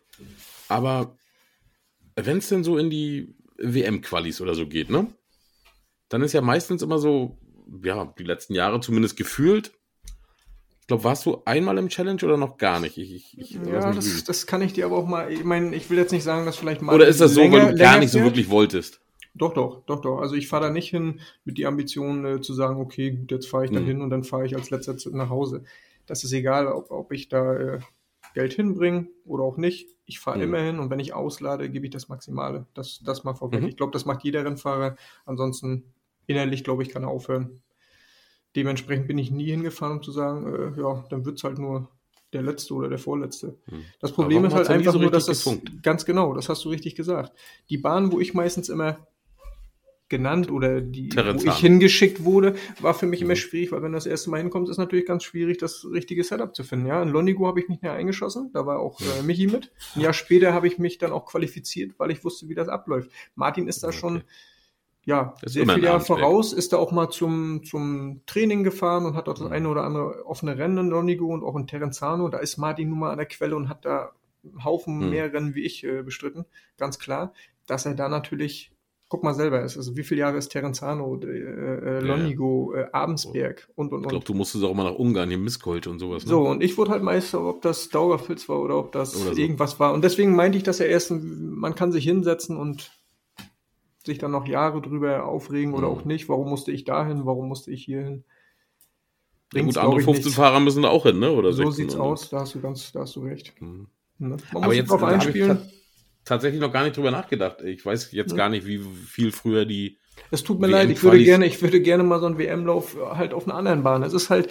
Aber 0.69 1.17
wenn 2.15 2.37
es 2.37 2.47
denn 2.47 2.63
so 2.63 2.77
in 2.77 2.89
die 2.89 3.35
WM-Qualis 3.57 4.39
oder 4.39 4.55
so 4.55 4.65
geht, 4.65 4.89
ne? 4.89 5.07
Dann 6.13 6.21
ist 6.21 6.33
ja 6.33 6.41
meistens 6.41 6.81
immer 6.83 6.99
so, 6.99 7.37
ja, 7.83 8.13
die 8.19 8.23
letzten 8.23 8.53
Jahre 8.53 8.79
zumindest 8.79 9.17
gefühlt, 9.17 9.71
Ich 10.81 10.87
glaube, 10.87 11.05
warst 11.05 11.25
du 11.25 11.41
einmal 11.45 11.77
im 11.77 11.87
Challenge 11.89 12.21
oder 12.23 12.37
noch 12.37 12.57
gar 12.57 12.79
nicht? 12.79 12.97
Ich, 12.97 13.13
ich, 13.15 13.37
ich, 13.39 13.51
Ja, 13.51 13.91
das, 13.93 14.23
das 14.25 14.45
kann 14.45 14.61
ich 14.61 14.73
dir 14.73 14.85
aber 14.85 14.97
auch 14.97 15.07
mal, 15.07 15.31
ich 15.31 15.43
meine, 15.43 15.73
ich 15.75 15.89
will 15.89 15.97
jetzt 15.97 16.11
nicht 16.11 16.23
sagen, 16.23 16.45
dass 16.45 16.57
vielleicht 16.57 16.81
mal. 16.81 16.93
oder 16.93 17.07
ist 17.07 17.19
das 17.21 17.33
so, 17.33 17.39
länger- 17.41 17.65
weil 17.67 17.71
du 17.71 17.77
gar 17.81 17.97
nicht 17.99 18.11
so 18.11 18.21
wirklich 18.21 18.49
wolltest? 18.49 18.99
Doch, 19.33 19.53
doch, 19.55 19.83
doch, 19.85 20.01
doch. 20.01 20.19
Also 20.19 20.35
ich 20.35 20.47
fahre 20.47 20.65
da 20.65 20.69
nicht 20.69 20.89
hin 20.89 21.19
mit 21.45 21.57
die 21.57 21.65
Ambition 21.65 22.25
äh, 22.25 22.41
zu 22.41 22.53
sagen, 22.53 22.79
okay, 22.79 23.11
gut, 23.11 23.31
jetzt 23.31 23.47
fahre 23.49 23.65
ich 23.65 23.71
da 23.71 23.79
Mhm. 23.79 23.85
hin 23.85 24.01
und 24.01 24.09
dann 24.11 24.23
fahre 24.23 24.45
ich 24.45 24.55
als 24.55 24.69
letzter 24.69 24.95
nach 25.11 25.29
Hause. 25.29 25.63
Das 26.05 26.23
ist 26.23 26.33
egal, 26.33 26.67
ob, 26.67 26.91
ob 26.91 27.11
ich 27.11 27.29
da 27.29 27.55
äh, 27.55 27.79
Geld 28.35 28.53
hinbringe 28.53 29.07
oder 29.25 29.43
auch 29.43 29.57
nicht. 29.57 29.87
Ich 30.05 30.19
fahre 30.19 30.37
Mhm. 30.37 30.43
immer 30.43 30.59
hin 30.59 30.79
und 30.79 30.89
wenn 30.91 30.99
ich 30.99 31.13
auslade, 31.15 31.69
gebe 31.71 31.85
ich 31.87 31.91
das 31.93 32.09
Maximale. 32.09 32.67
Das, 32.75 32.99
das 33.03 33.23
mal 33.23 33.33
vorweg. 33.33 33.61
Mhm. 33.61 33.67
Ich 33.69 33.77
glaube, 33.77 33.93
das 33.93 34.05
macht 34.05 34.23
jeder 34.23 34.43
Rennfahrer. 34.45 34.97
Ansonsten 35.25 35.85
innerlich, 36.27 36.63
glaube 36.63 36.83
ich, 36.83 36.89
kann 36.89 37.03
er 37.03 37.09
aufhören. 37.09 37.61
Dementsprechend 38.55 39.07
bin 39.07 39.17
ich 39.17 39.31
nie 39.31 39.49
hingefahren, 39.49 39.97
um 39.97 40.03
zu 40.03 40.11
sagen, 40.11 40.45
äh, 40.45 40.79
ja, 40.79 41.03
dann 41.09 41.25
wird's 41.25 41.43
halt 41.43 41.57
nur 41.57 41.89
der 42.33 42.43
letzte 42.43 42.73
oder 42.73 42.89
der 42.89 42.99
vorletzte. 42.99 43.57
Mhm. 43.69 43.85
Das 43.99 44.11
Problem 44.11 44.45
ist 44.45 44.53
halt 44.53 44.67
einfach 44.69 44.93
so 44.93 44.99
nur, 44.99 45.11
dass 45.11 45.25
das 45.25 45.39
gefunkt? 45.43 45.83
ganz 45.83 46.05
genau, 46.05 46.33
das 46.33 46.49
hast 46.49 46.63
du 46.65 46.69
richtig 46.69 46.95
gesagt. 46.95 47.31
Die 47.69 47.77
Bahn, 47.77 48.11
wo 48.11 48.19
ich 48.19 48.33
meistens 48.33 48.69
immer 48.69 49.07
genannt 50.09 50.51
oder 50.51 50.81
die, 50.81 51.09
wo 51.15 51.43
ich 51.49 51.57
hingeschickt 51.57 52.23
wurde, 52.23 52.55
war 52.79 52.93
für 52.93 53.07
mich 53.07 53.21
immer 53.21 53.31
Mhm. 53.33 53.37
schwierig, 53.37 53.71
weil 53.71 53.81
wenn 53.81 53.93
du 53.93 53.97
das 53.97 54.05
erste 54.05 54.29
Mal 54.29 54.37
hinkommst, 54.41 54.69
ist 54.69 54.77
natürlich 54.77 55.07
ganz 55.07 55.23
schwierig, 55.23 55.57
das 55.57 55.85
richtige 55.89 56.23
Setup 56.23 56.55
zu 56.55 56.63
finden. 56.63 56.85
Ja, 56.85 57.01
in 57.01 57.09
Lonigo 57.09 57.47
habe 57.47 57.59
ich 57.59 57.67
mich 57.67 57.81
näher 57.81 57.93
eingeschossen, 57.93 58.51
da 58.53 58.67
war 58.67 58.79
auch 58.79 58.99
äh, 59.01 59.23
Michi 59.23 59.47
mit. 59.47 59.71
Ein 59.95 60.01
Jahr 60.01 60.13
später 60.13 60.53
habe 60.53 60.67
ich 60.67 60.77
mich 60.77 60.99
dann 60.99 61.11
auch 61.11 61.25
qualifiziert, 61.25 61.97
weil 61.97 62.11
ich 62.11 62.23
wusste, 62.23 62.47
wie 62.47 62.53
das 62.53 62.67
abläuft. 62.67 63.09
Martin 63.33 63.67
ist 63.67 63.81
da 63.81 63.87
Okay. 63.87 63.97
schon 63.97 64.23
ja, 65.05 65.35
Ist 65.41 65.53
sehr 65.53 65.65
viele 65.67 65.85
Jahre 65.87 65.99
voraus, 66.01 66.53
ist 66.53 66.71
da 66.73 66.77
auch 66.77 66.91
mal 66.91 67.09
zum, 67.09 67.63
zum 67.63 68.21
Training 68.25 68.63
gefahren 68.63 69.05
und 69.05 69.15
hat 69.15 69.27
auch 69.27 69.33
das 69.33 69.43
Mhm. 69.47 69.51
eine 69.51 69.69
oder 69.69 69.83
andere 69.83 70.25
offene 70.25 70.57
Rennen 70.57 70.77
in 70.77 70.87
Lonigo 70.89 71.27
und 71.27 71.43
auch 71.43 71.55
in 71.55 71.67
Terenzano. 71.67 72.29
Da 72.29 72.37
ist 72.37 72.57
Martin 72.57 72.89
nun 72.89 72.99
mal 72.99 73.11
an 73.11 73.17
der 73.17 73.25
Quelle 73.27 73.55
und 73.55 73.67
hat 73.69 73.83
da 73.85 74.11
einen 74.43 74.63
Haufen 74.63 74.99
Mhm. 74.99 75.09
mehr 75.09 75.33
Rennen 75.33 75.55
wie 75.55 75.63
ich 75.65 75.83
äh, 75.83 76.03
bestritten. 76.03 76.45
Ganz 76.77 76.99
klar, 76.99 77.33
dass 77.67 77.85
er 77.85 77.95
da 77.95 78.07
natürlich, 78.09 78.71
guck 79.09 79.23
mal 79.23 79.33
selber, 79.33 79.61
ist, 79.61 79.77
also 79.77 79.95
wie 79.97 80.03
viele 80.03 80.21
Jahre 80.21 80.37
ist 80.37 80.49
Terenzano, 80.49 81.19
äh, 81.21 81.27
äh, 81.27 81.99
Lonigo, 81.99 82.73
äh, 82.73 82.87
Abensberg 82.93 83.67
und 83.75 83.91
und 83.91 83.99
Ich 83.99 84.05
und. 84.05 84.09
glaube, 84.09 84.25
du 84.25 84.33
musstest 84.33 84.63
auch 84.63 84.73
mal 84.73 84.85
nach 84.85 84.95
Ungarn, 84.97 85.29
hier 85.29 85.37
Misskolte 85.37 85.89
und 85.89 85.99
sowas. 85.99 86.25
Ne? 86.25 86.29
So, 86.29 86.47
und 86.47 86.63
ich 86.63 86.77
wurde 86.77 86.91
halt 86.91 87.03
Meister, 87.03 87.41
ob 87.45 87.61
das 87.61 87.89
Dauerfilz 87.89 88.47
war 88.49 88.59
oder 88.61 88.77
ob 88.77 88.91
das 88.93 89.15
Oder 89.21 89.33
so. 89.33 89.39
irgendwas 89.41 89.79
war. 89.79 89.93
Und 89.93 90.03
deswegen 90.03 90.33
meinte 90.35 90.57
ich, 90.57 90.63
dass 90.63 90.79
er 90.79 90.87
erst, 90.87 91.11
man 91.11 91.75
kann 91.75 91.91
sich 91.91 92.03
hinsetzen 92.05 92.57
und 92.57 92.91
sich 94.05 94.17
dann 94.17 94.31
noch 94.31 94.47
Jahre 94.47 94.81
drüber 94.81 95.25
aufregen 95.25 95.73
oder 95.73 95.87
Mhm. 95.89 95.93
auch 95.97 96.05
nicht. 96.05 96.29
Warum 96.29 96.49
musste 96.49 96.71
ich 96.71 96.83
dahin? 96.83 97.25
Warum 97.25 97.47
musste 97.47 97.71
ich 97.71 97.83
hier 97.85 98.01
hin? 98.03 98.23
Ja, 99.53 99.61
Bringt's, 99.61 99.75
gut, 99.75 99.83
andere 99.83 99.99
ich, 99.99 100.05
15 100.05 100.23
nichts. 100.25 100.35
Fahrer 100.35 100.59
müssen 100.59 100.83
da 100.83 100.89
auch 100.89 101.03
hin, 101.03 101.19
ne? 101.19 101.31
Oder 101.31 101.51
So 101.53 101.63
16 101.63 101.73
sieht's 101.73 101.95
oder 101.95 102.03
aus, 102.03 102.29
da 102.29 102.39
hast 102.41 102.55
du 102.55 102.59
ganz, 102.61 102.91
da 102.91 103.01
hast 103.01 103.15
du 103.15 103.21
recht. 103.21 103.53
Mhm. 103.61 103.87
Ne? 104.19 104.37
Aber 104.53 104.73
jetzt 104.73 104.89
drauf 104.89 105.01
ich 105.01 105.07
einspielen. 105.07 105.57
ta- 105.57 105.63
tatsächlich 106.25 106.59
noch 106.61 106.71
gar 106.73 106.83
nicht 106.83 106.97
drüber 106.97 107.11
nachgedacht. 107.11 107.61
Ich 107.61 107.85
weiß 107.85 108.11
jetzt 108.13 108.31
Ja. 108.31 108.37
gar 108.37 108.49
nicht, 108.49 108.65
wie 108.65 108.79
viel 108.79 109.31
früher 109.31 109.65
die. 109.65 109.97
Es 110.31 110.43
tut 110.43 110.59
mir 110.59 110.67
leid, 110.67 110.89
ich 110.89 111.01
würde 111.03 111.23
gerne, 111.23 111.45
ich 111.45 111.61
würde 111.61 111.81
gerne 111.81 112.03
mal 112.03 112.19
so 112.19 112.25
einen 112.27 112.37
WM-Lauf 112.37 112.95
halt 113.15 113.33
auf 113.33 113.45
einer 113.47 113.55
anderen 113.55 113.83
Bahn. 113.83 114.03
Es 114.03 114.13
ist 114.13 114.29
halt, 114.29 114.49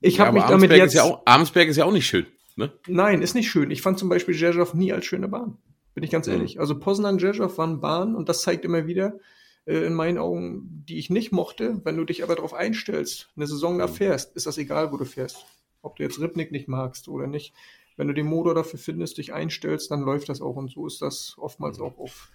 ich 0.00 0.16
Ja, 0.18 0.26
habe 0.26 0.34
mich 0.34 0.42
aber 0.44 0.52
damit 0.52 0.70
jetzt. 0.70 0.88
Ist 0.88 0.94
ja 0.94 1.02
auch, 1.04 1.22
Arnsberg 1.26 1.68
ist 1.68 1.76
ja 1.76 1.84
auch 1.84 1.92
nicht 1.92 2.06
schön. 2.06 2.26
Ne? 2.56 2.72
Nein, 2.86 3.22
ist 3.22 3.34
nicht 3.34 3.50
schön. 3.50 3.70
Ich 3.70 3.82
fand 3.82 3.98
zum 3.98 4.08
Beispiel 4.08 4.34
Zherzhov 4.36 4.74
nie 4.74 4.92
als 4.92 5.04
schöne 5.06 5.28
Bahn. 5.28 5.56
Bin 6.00 6.04
ich 6.06 6.10
ganz 6.12 6.26
Mhm. 6.28 6.32
ehrlich. 6.32 6.58
Also 6.60 6.78
Poznan, 6.78 7.18
Zherzhov 7.18 7.58
waren 7.58 7.80
Bahnen 7.80 8.14
und 8.16 8.30
das 8.30 8.40
zeigt 8.40 8.64
immer 8.64 8.86
wieder, 8.86 9.18
äh, 9.66 9.84
in 9.84 9.92
meinen 9.92 10.16
Augen, 10.16 10.82
die 10.88 10.98
ich 10.98 11.10
nicht 11.10 11.30
mochte. 11.30 11.82
Wenn 11.84 11.98
du 11.98 12.04
dich 12.04 12.22
aber 12.22 12.34
darauf 12.36 12.54
einstellst, 12.54 13.28
eine 13.36 13.46
Saison 13.46 13.78
da 13.78 13.86
Mhm. 13.86 13.92
fährst, 13.92 14.34
ist 14.34 14.46
das 14.46 14.56
egal, 14.56 14.92
wo 14.92 14.96
du 14.96 15.04
fährst. 15.04 15.44
Ob 15.82 15.96
du 15.96 16.02
jetzt 16.02 16.18
Ripnik 16.18 16.52
nicht 16.52 16.68
magst 16.68 17.06
oder 17.08 17.26
nicht. 17.26 17.52
Wenn 17.98 18.08
du 18.08 18.14
den 18.14 18.24
Motor 18.24 18.54
dafür 18.54 18.78
findest, 18.78 19.18
dich 19.18 19.34
einstellst, 19.34 19.90
dann 19.90 20.00
läuft 20.00 20.30
das 20.30 20.40
auch. 20.40 20.56
Und 20.56 20.70
so 20.70 20.86
ist 20.86 21.02
das 21.02 21.34
oftmals 21.36 21.78
Mhm. 21.78 21.84
auch 21.84 21.98
auf 21.98 22.32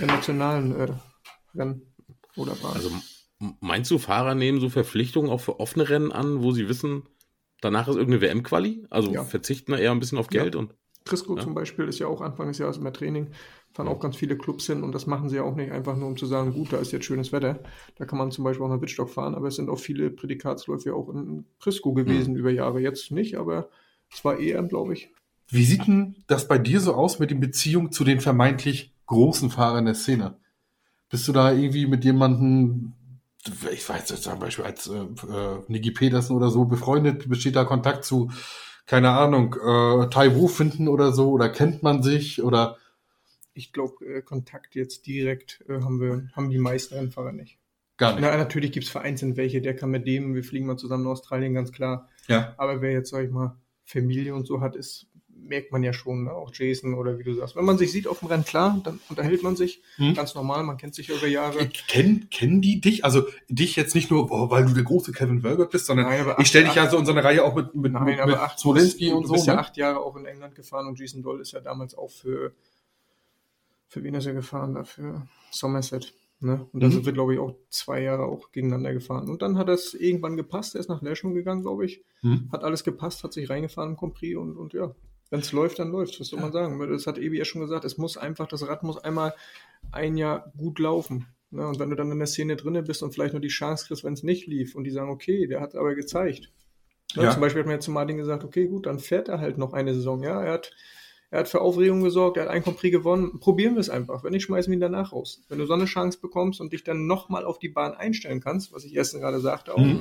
der 0.00 0.06
nationalen 0.06 0.74
äh, 0.80 0.88
Rennen 1.54 1.82
oder 2.34 2.54
Bahn. 2.54 2.72
Also 2.76 2.90
meinst 3.60 3.90
du, 3.90 3.98
Fahrer 3.98 4.34
nehmen 4.34 4.58
so 4.58 4.70
Verpflichtungen 4.70 5.30
auch 5.30 5.40
für 5.42 5.60
offene 5.60 5.90
Rennen 5.90 6.12
an, 6.12 6.42
wo 6.42 6.52
sie 6.52 6.66
wissen, 6.68 7.02
danach 7.60 7.88
ist 7.88 7.96
irgendeine 7.96 8.22
WM-Quali? 8.22 8.86
Also 8.88 9.12
Ja. 9.12 9.22
verzichten 9.24 9.72
da 9.72 9.78
eher 9.78 9.90
ein 9.90 10.00
bisschen 10.00 10.16
auf 10.16 10.32
Ja. 10.32 10.40
Geld 10.42 10.56
und. 10.56 10.74
Trisco 11.04 11.36
Ja. 11.36 11.42
zum 11.42 11.54
Beispiel 11.54 11.86
ist 11.86 11.98
ja 11.98 12.06
auch 12.06 12.20
Anfang 12.20 12.48
des 12.48 12.58
Jahres 12.58 12.76
immer 12.78 12.92
Training. 12.92 13.28
Fahren 13.72 13.88
auch 13.88 14.00
ganz 14.00 14.16
viele 14.16 14.36
Clubs 14.36 14.66
hin 14.66 14.82
und 14.82 14.92
das 14.92 15.06
machen 15.06 15.28
sie 15.28 15.36
ja 15.36 15.44
auch 15.44 15.54
nicht 15.54 15.70
einfach 15.70 15.96
nur, 15.96 16.08
um 16.08 16.16
zu 16.16 16.26
sagen, 16.26 16.52
gut, 16.52 16.72
da 16.72 16.78
ist 16.78 16.90
jetzt 16.90 17.04
schönes 17.04 17.30
Wetter. 17.30 17.60
Da 17.96 18.04
kann 18.04 18.18
man 18.18 18.32
zum 18.32 18.42
Beispiel 18.42 18.66
auch 18.66 18.70
nach 18.70 18.80
Wittstock 18.80 19.08
fahren, 19.10 19.36
aber 19.36 19.46
es 19.46 19.56
sind 19.56 19.70
auch 19.70 19.78
viele 19.78 20.10
Prädikatsläufe 20.10 20.92
auch 20.92 21.08
in 21.08 21.44
Trisco 21.60 21.92
gewesen 21.92 22.34
über 22.34 22.50
Jahre. 22.50 22.80
Jetzt 22.80 23.12
nicht, 23.12 23.36
aber 23.36 23.68
es 24.12 24.24
war 24.24 24.40
EM, 24.40 24.68
glaube 24.68 24.94
ich. 24.94 25.10
Wie 25.48 25.64
sieht 25.64 25.86
denn 25.86 26.16
das 26.26 26.48
bei 26.48 26.58
dir 26.58 26.80
so 26.80 26.94
aus 26.94 27.18
mit 27.20 27.30
den 27.30 27.40
Beziehungen 27.40 27.92
zu 27.92 28.04
den 28.04 28.20
vermeintlich 28.20 28.92
großen 29.06 29.50
Fahrern 29.50 29.84
der 29.84 29.94
Szene? 29.94 30.36
Bist 31.08 31.26
du 31.28 31.32
da 31.32 31.52
irgendwie 31.52 31.86
mit 31.86 32.04
jemandem, 32.04 32.92
ich 33.72 33.88
weiß 33.88 34.10
jetzt 34.10 34.24
zum 34.24 34.38
Beispiel 34.38 34.64
als 34.64 34.88
äh, 34.88 34.98
äh, 34.98 35.62
Niki 35.68 35.92
Petersen 35.92 36.36
oder 36.36 36.50
so 36.50 36.64
befreundet, 36.64 37.28
besteht 37.28 37.56
da 37.56 37.64
Kontakt 37.64 38.04
zu, 38.04 38.30
keine 38.86 39.10
Ahnung, 39.10 39.54
äh, 39.54 40.08
Tai 40.10 40.34
Wu 40.34 40.48
finden 40.48 40.88
oder 40.88 41.12
so, 41.12 41.30
oder 41.30 41.48
kennt 41.48 41.82
man 41.82 42.02
sich 42.02 42.42
oder 42.42 42.76
Ich 43.54 43.72
glaube, 43.72 44.04
äh, 44.04 44.22
Kontakt 44.22 44.74
jetzt 44.74 45.06
direkt 45.06 45.64
äh, 45.68 45.80
haben 45.80 46.00
wir, 46.00 46.30
haben 46.34 46.50
die 46.50 46.58
meisten 46.58 46.94
Rennfahrer 46.94 47.32
nicht. 47.32 47.58
gar 47.96 48.12
nicht? 48.14 48.22
Na, 48.22 48.36
natürlich 48.36 48.72
gibt 48.72 48.86
es 48.86 48.90
vereinzelt 48.90 49.36
welche, 49.36 49.60
der 49.60 49.76
kann 49.76 49.90
mit 49.90 50.06
dem, 50.06 50.34
wir 50.34 50.44
fliegen 50.44 50.66
mal 50.66 50.76
zusammen 50.76 51.04
nach 51.04 51.12
Australien, 51.12 51.54
ganz 51.54 51.72
klar. 51.72 52.08
Ja. 52.28 52.54
Aber 52.56 52.80
wer 52.80 52.92
jetzt, 52.92 53.10
sag 53.10 53.24
ich 53.24 53.30
mal, 53.30 53.56
Familie 53.84 54.34
und 54.34 54.46
so 54.46 54.60
hat, 54.60 54.76
ist, 54.76 55.09
merkt 55.42 55.72
man 55.72 55.82
ja 55.82 55.92
schon, 55.92 56.24
ne? 56.24 56.32
auch 56.32 56.50
Jason 56.54 56.94
oder 56.94 57.18
wie 57.18 57.24
du 57.24 57.34
sagst. 57.34 57.56
Wenn 57.56 57.64
man 57.64 57.78
sich 57.78 57.90
sieht 57.92 58.06
auf 58.06 58.20
dem 58.20 58.28
Rennen, 58.28 58.44
klar, 58.44 58.80
dann 58.84 59.00
unterhält 59.08 59.42
man 59.42 59.56
sich. 59.56 59.82
Hm. 59.96 60.14
Ganz 60.14 60.34
normal, 60.34 60.62
man 60.64 60.76
kennt 60.76 60.94
sich 60.94 61.08
über 61.08 61.26
Jahre. 61.26 61.66
Kennen, 61.88 62.28
kennen 62.30 62.60
die 62.60 62.80
dich? 62.80 63.04
Also 63.04 63.24
dich 63.48 63.76
jetzt 63.76 63.94
nicht 63.94 64.10
nur, 64.10 64.30
oh, 64.30 64.50
weil 64.50 64.66
du 64.66 64.72
der 64.74 64.84
große 64.84 65.12
Kevin 65.12 65.42
Wölbert 65.42 65.70
bist, 65.70 65.86
sondern 65.86 66.06
Nein, 66.06 66.34
ich 66.38 66.48
stelle 66.48 66.66
dich 66.66 66.74
ja 66.74 66.88
so 66.88 66.98
in 66.98 67.06
so 67.06 67.12
eine 67.12 67.24
Reihe 67.24 67.44
auch 67.44 67.54
mit, 67.54 67.74
mit, 67.74 67.92
Nein, 67.92 68.04
mit, 68.04 68.20
aber 68.20 68.32
mit 68.32 68.40
acht, 68.40 68.58
Smolenski 68.58 69.10
du, 69.10 69.16
und 69.16 69.22
du 69.24 69.28
so. 69.28 69.32
bist 69.34 69.46
ja 69.46 69.54
ne? 69.54 69.60
acht 69.60 69.76
Jahre 69.76 70.00
auch 70.00 70.16
in 70.16 70.26
England 70.26 70.54
gefahren 70.54 70.86
und 70.86 70.98
Jason 70.98 71.22
Doll 71.22 71.40
ist 71.40 71.52
ja 71.52 71.60
damals 71.60 71.94
auch 71.94 72.10
für, 72.10 72.52
für 73.88 74.02
wen 74.04 74.14
ist 74.14 74.26
er 74.26 74.34
gefahren? 74.34 74.74
Da 74.74 74.84
für 74.84 75.26
Somerset. 75.50 76.14
Ne? 76.42 76.66
Und 76.72 76.80
da 76.82 76.86
Mhm. 76.86 76.92
sind 76.92 77.06
wir, 77.06 77.12
glaube 77.12 77.34
ich, 77.34 77.38
auch 77.38 77.54
zwei 77.68 78.00
Jahre 78.00 78.24
auch 78.24 78.50
gegeneinander 78.50 78.94
gefahren. 78.94 79.28
Und 79.28 79.42
dann 79.42 79.58
hat 79.58 79.68
das 79.68 79.92
irgendwann 79.92 80.38
gepasst. 80.38 80.74
Er 80.74 80.80
ist 80.80 80.88
nach 80.88 81.02
Leschung 81.02 81.34
gegangen, 81.34 81.60
glaube 81.60 81.84
ich. 81.84 82.02
Hm? 82.22 82.48
Hat 82.50 82.64
alles 82.64 82.82
gepasst, 82.82 83.22
hat 83.24 83.34
sich 83.34 83.50
reingefahren 83.50 83.90
im 83.90 83.96
Compris 83.98 84.36
und, 84.36 84.56
und 84.56 84.72
ja, 84.72 84.94
wenn 85.30 85.40
es 85.40 85.52
läuft, 85.52 85.78
dann 85.78 85.90
läuft 85.90 86.20
Was 86.20 86.28
soll 86.28 86.40
man 86.40 86.52
sagen? 86.52 86.78
Das 86.90 87.06
hat 87.06 87.18
Ebi 87.18 87.38
ja 87.38 87.44
schon 87.44 87.60
gesagt. 87.60 87.84
Es 87.84 87.96
muss 87.96 88.16
einfach, 88.16 88.48
das 88.48 88.66
Rad 88.66 88.82
muss 88.82 88.98
einmal 88.98 89.34
ein 89.92 90.16
Jahr 90.16 90.52
gut 90.56 90.78
laufen. 90.78 91.26
Ne? 91.50 91.66
Und 91.66 91.78
wenn 91.78 91.90
du 91.90 91.96
dann 91.96 92.10
in 92.10 92.18
der 92.18 92.26
Szene 92.26 92.56
drinne 92.56 92.82
bist 92.82 93.02
und 93.02 93.12
vielleicht 93.12 93.32
nur 93.32 93.40
die 93.40 93.48
Chance 93.48 93.86
kriegst, 93.86 94.04
wenn 94.04 94.12
es 94.12 94.22
nicht 94.22 94.46
lief 94.46 94.74
und 94.74 94.84
die 94.84 94.90
sagen, 94.90 95.10
okay, 95.10 95.46
der 95.46 95.60
hat 95.60 95.74
aber 95.74 95.94
gezeigt. 95.94 96.52
Ne? 97.14 97.24
Ja. 97.24 97.30
Zum 97.30 97.40
Beispiel 97.40 97.60
hat 97.60 97.66
man 97.66 97.76
jetzt 97.76 97.84
zu 97.84 97.90
Martin 97.90 98.16
gesagt, 98.16 98.44
okay, 98.44 98.66
gut, 98.66 98.86
dann 98.86 98.98
fährt 98.98 99.28
er 99.28 99.40
halt 99.40 99.58
noch 99.58 99.72
eine 99.72 99.94
Saison. 99.94 100.22
Ja, 100.22 100.42
er 100.42 100.52
hat, 100.52 100.72
er 101.30 101.40
hat 101.40 101.48
für 101.48 101.60
Aufregung 101.60 102.02
gesorgt, 102.02 102.36
er 102.36 102.44
hat 102.44 102.50
ein 102.50 102.62
Compris 102.62 102.90
gewonnen. 102.92 103.38
Probieren 103.40 103.74
wir 103.74 103.80
es 103.80 103.90
einfach. 103.90 104.24
Wenn 104.24 104.32
nicht, 104.32 104.44
schmeißen 104.44 104.70
wir 104.70 104.76
ihn 104.76 104.80
danach 104.80 105.12
raus. 105.12 105.42
Wenn 105.48 105.58
du 105.58 105.66
so 105.66 105.74
eine 105.74 105.86
Chance 105.86 106.18
bekommst 106.20 106.60
und 106.60 106.72
dich 106.72 106.84
dann 106.84 107.06
nochmal 107.06 107.44
auf 107.44 107.58
die 107.58 107.68
Bahn 107.68 107.94
einstellen 107.94 108.40
kannst, 108.40 108.72
was 108.72 108.84
ich 108.84 108.94
erst 108.94 109.14
gerade 109.14 109.40
sagte 109.40 109.74
auch, 109.74 109.78
Mhm. 109.78 110.00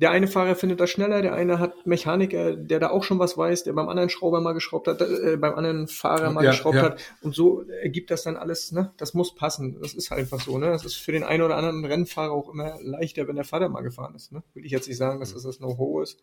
Der 0.00 0.10
eine 0.12 0.28
Fahrer 0.28 0.54
findet 0.54 0.78
das 0.80 0.90
schneller, 0.90 1.22
der 1.22 1.34
eine 1.34 1.58
hat 1.58 1.86
Mechaniker, 1.86 2.54
der 2.56 2.78
da 2.80 2.90
auch 2.90 3.02
schon 3.04 3.18
was 3.18 3.36
weiß, 3.36 3.64
der 3.64 3.72
beim 3.72 3.88
anderen 3.88 4.08
Schrauber 4.08 4.40
mal 4.40 4.52
geschraubt 4.52 4.86
hat, 4.86 5.00
äh, 5.00 5.36
beim 5.36 5.54
anderen 5.54 5.88
Fahrer 5.88 6.30
mal 6.30 6.44
Ja, 6.44 6.52
geschraubt 6.52 6.76
ja. 6.76 6.82
hat. 6.82 7.00
Und 7.20 7.34
so 7.34 7.62
ergibt 7.82 8.10
das 8.12 8.22
dann 8.22 8.36
alles, 8.36 8.70
ne? 8.72 8.92
Das 8.96 9.12
muss 9.14 9.34
passen. 9.34 9.78
Das 9.82 9.94
ist 9.94 10.10
halt 10.10 10.20
einfach 10.20 10.40
so, 10.40 10.56
ne? 10.58 10.66
Das 10.66 10.84
ist 10.84 10.94
für 10.94 11.10
den 11.12 11.24
einen 11.24 11.42
oder 11.42 11.56
anderen 11.56 11.84
Rennfahrer 11.84 12.30
auch 12.32 12.48
immer 12.52 12.76
leichter, 12.80 13.26
wenn 13.28 13.36
der 13.36 13.44
Vater 13.44 13.68
mal 13.68 13.82
gefahren 13.82 14.14
ist, 14.14 14.30
ne? 14.32 14.42
Will 14.54 14.64
ich 14.64 14.70
jetzt 14.72 14.86
nicht 14.88 14.98
sagen, 14.98 15.18
dass 15.20 15.34
das 15.34 15.42
das 15.42 15.58
No-Ho 15.60 16.00
ist. 16.00 16.20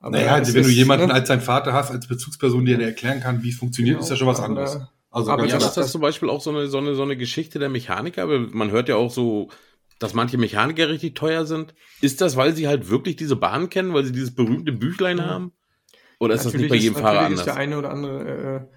Aber 0.00 0.10
Naja, 0.12 0.32
also 0.34 0.52
wenn 0.54 0.62
du 0.64 0.68
ist, 0.68 0.74
jemanden 0.74 1.08
ne? 1.08 1.14
als 1.14 1.28
deinen 1.28 1.40
Vater 1.40 1.72
hast, 1.72 1.90
als 1.90 2.06
Bezugsperson, 2.08 2.64
der 2.64 2.78
dir 2.78 2.86
erklären 2.86 3.20
kann, 3.20 3.42
wie 3.42 3.50
es 3.50 3.56
funktioniert, 3.56 3.96
Genau, 3.96 4.04
ist 4.04 4.10
ja 4.10 4.16
schon 4.16 4.26
was 4.28 4.38
aber- 4.38 4.48
anderes. 4.48 4.78
Also 5.10 5.30
aber 5.30 5.42
Ja, 5.46 5.54
das- 5.54 5.62
aber 5.62 5.68
ist 5.70 5.76
das 5.76 5.92
zum 5.92 6.00
Beispiel 6.00 6.28
auch 6.28 6.40
so 6.40 6.50
eine, 6.50 6.66
so 6.66 6.78
eine, 6.78 6.94
so 6.94 7.02
eine 7.02 7.16
Geschichte 7.16 7.58
der 7.58 7.68
Mechaniker? 7.68 8.22
Aber 8.24 8.38
man 8.40 8.70
hört 8.72 8.88
ja 8.88 8.96
auch 8.96 9.10
so, 9.10 9.48
dass 9.98 10.14
manche 10.14 10.38
Mechaniker 10.38 10.88
richtig 10.88 11.14
teuer 11.14 11.46
sind. 11.46 11.74
Ist 12.00 12.20
das, 12.20 12.36
weil 12.36 12.54
sie 12.54 12.68
halt 12.68 12.90
wirklich 12.90 13.16
diese 13.16 13.36
Bahn 13.36 13.70
kennen, 13.70 13.94
weil 13.94 14.04
sie 14.04 14.12
dieses 14.12 14.34
berühmte 14.34 14.72
Büchlein 14.72 15.18
Ja. 15.18 15.24
haben? 15.26 15.52
Oder 16.20 16.34
ist 16.34 16.44
das 16.44 16.56
nicht 16.56 16.68
Natürlich 16.68 16.70
bei 16.70 16.76
jedem 16.76 16.96
Fahrer 16.96 17.20
natürlich 17.20 17.30
ist 17.30 17.46
der 17.46 17.52
anders? 17.52 17.56
eine 17.56 17.78
oder 17.78 17.90
andere 17.90 18.68
äh, 18.70 18.76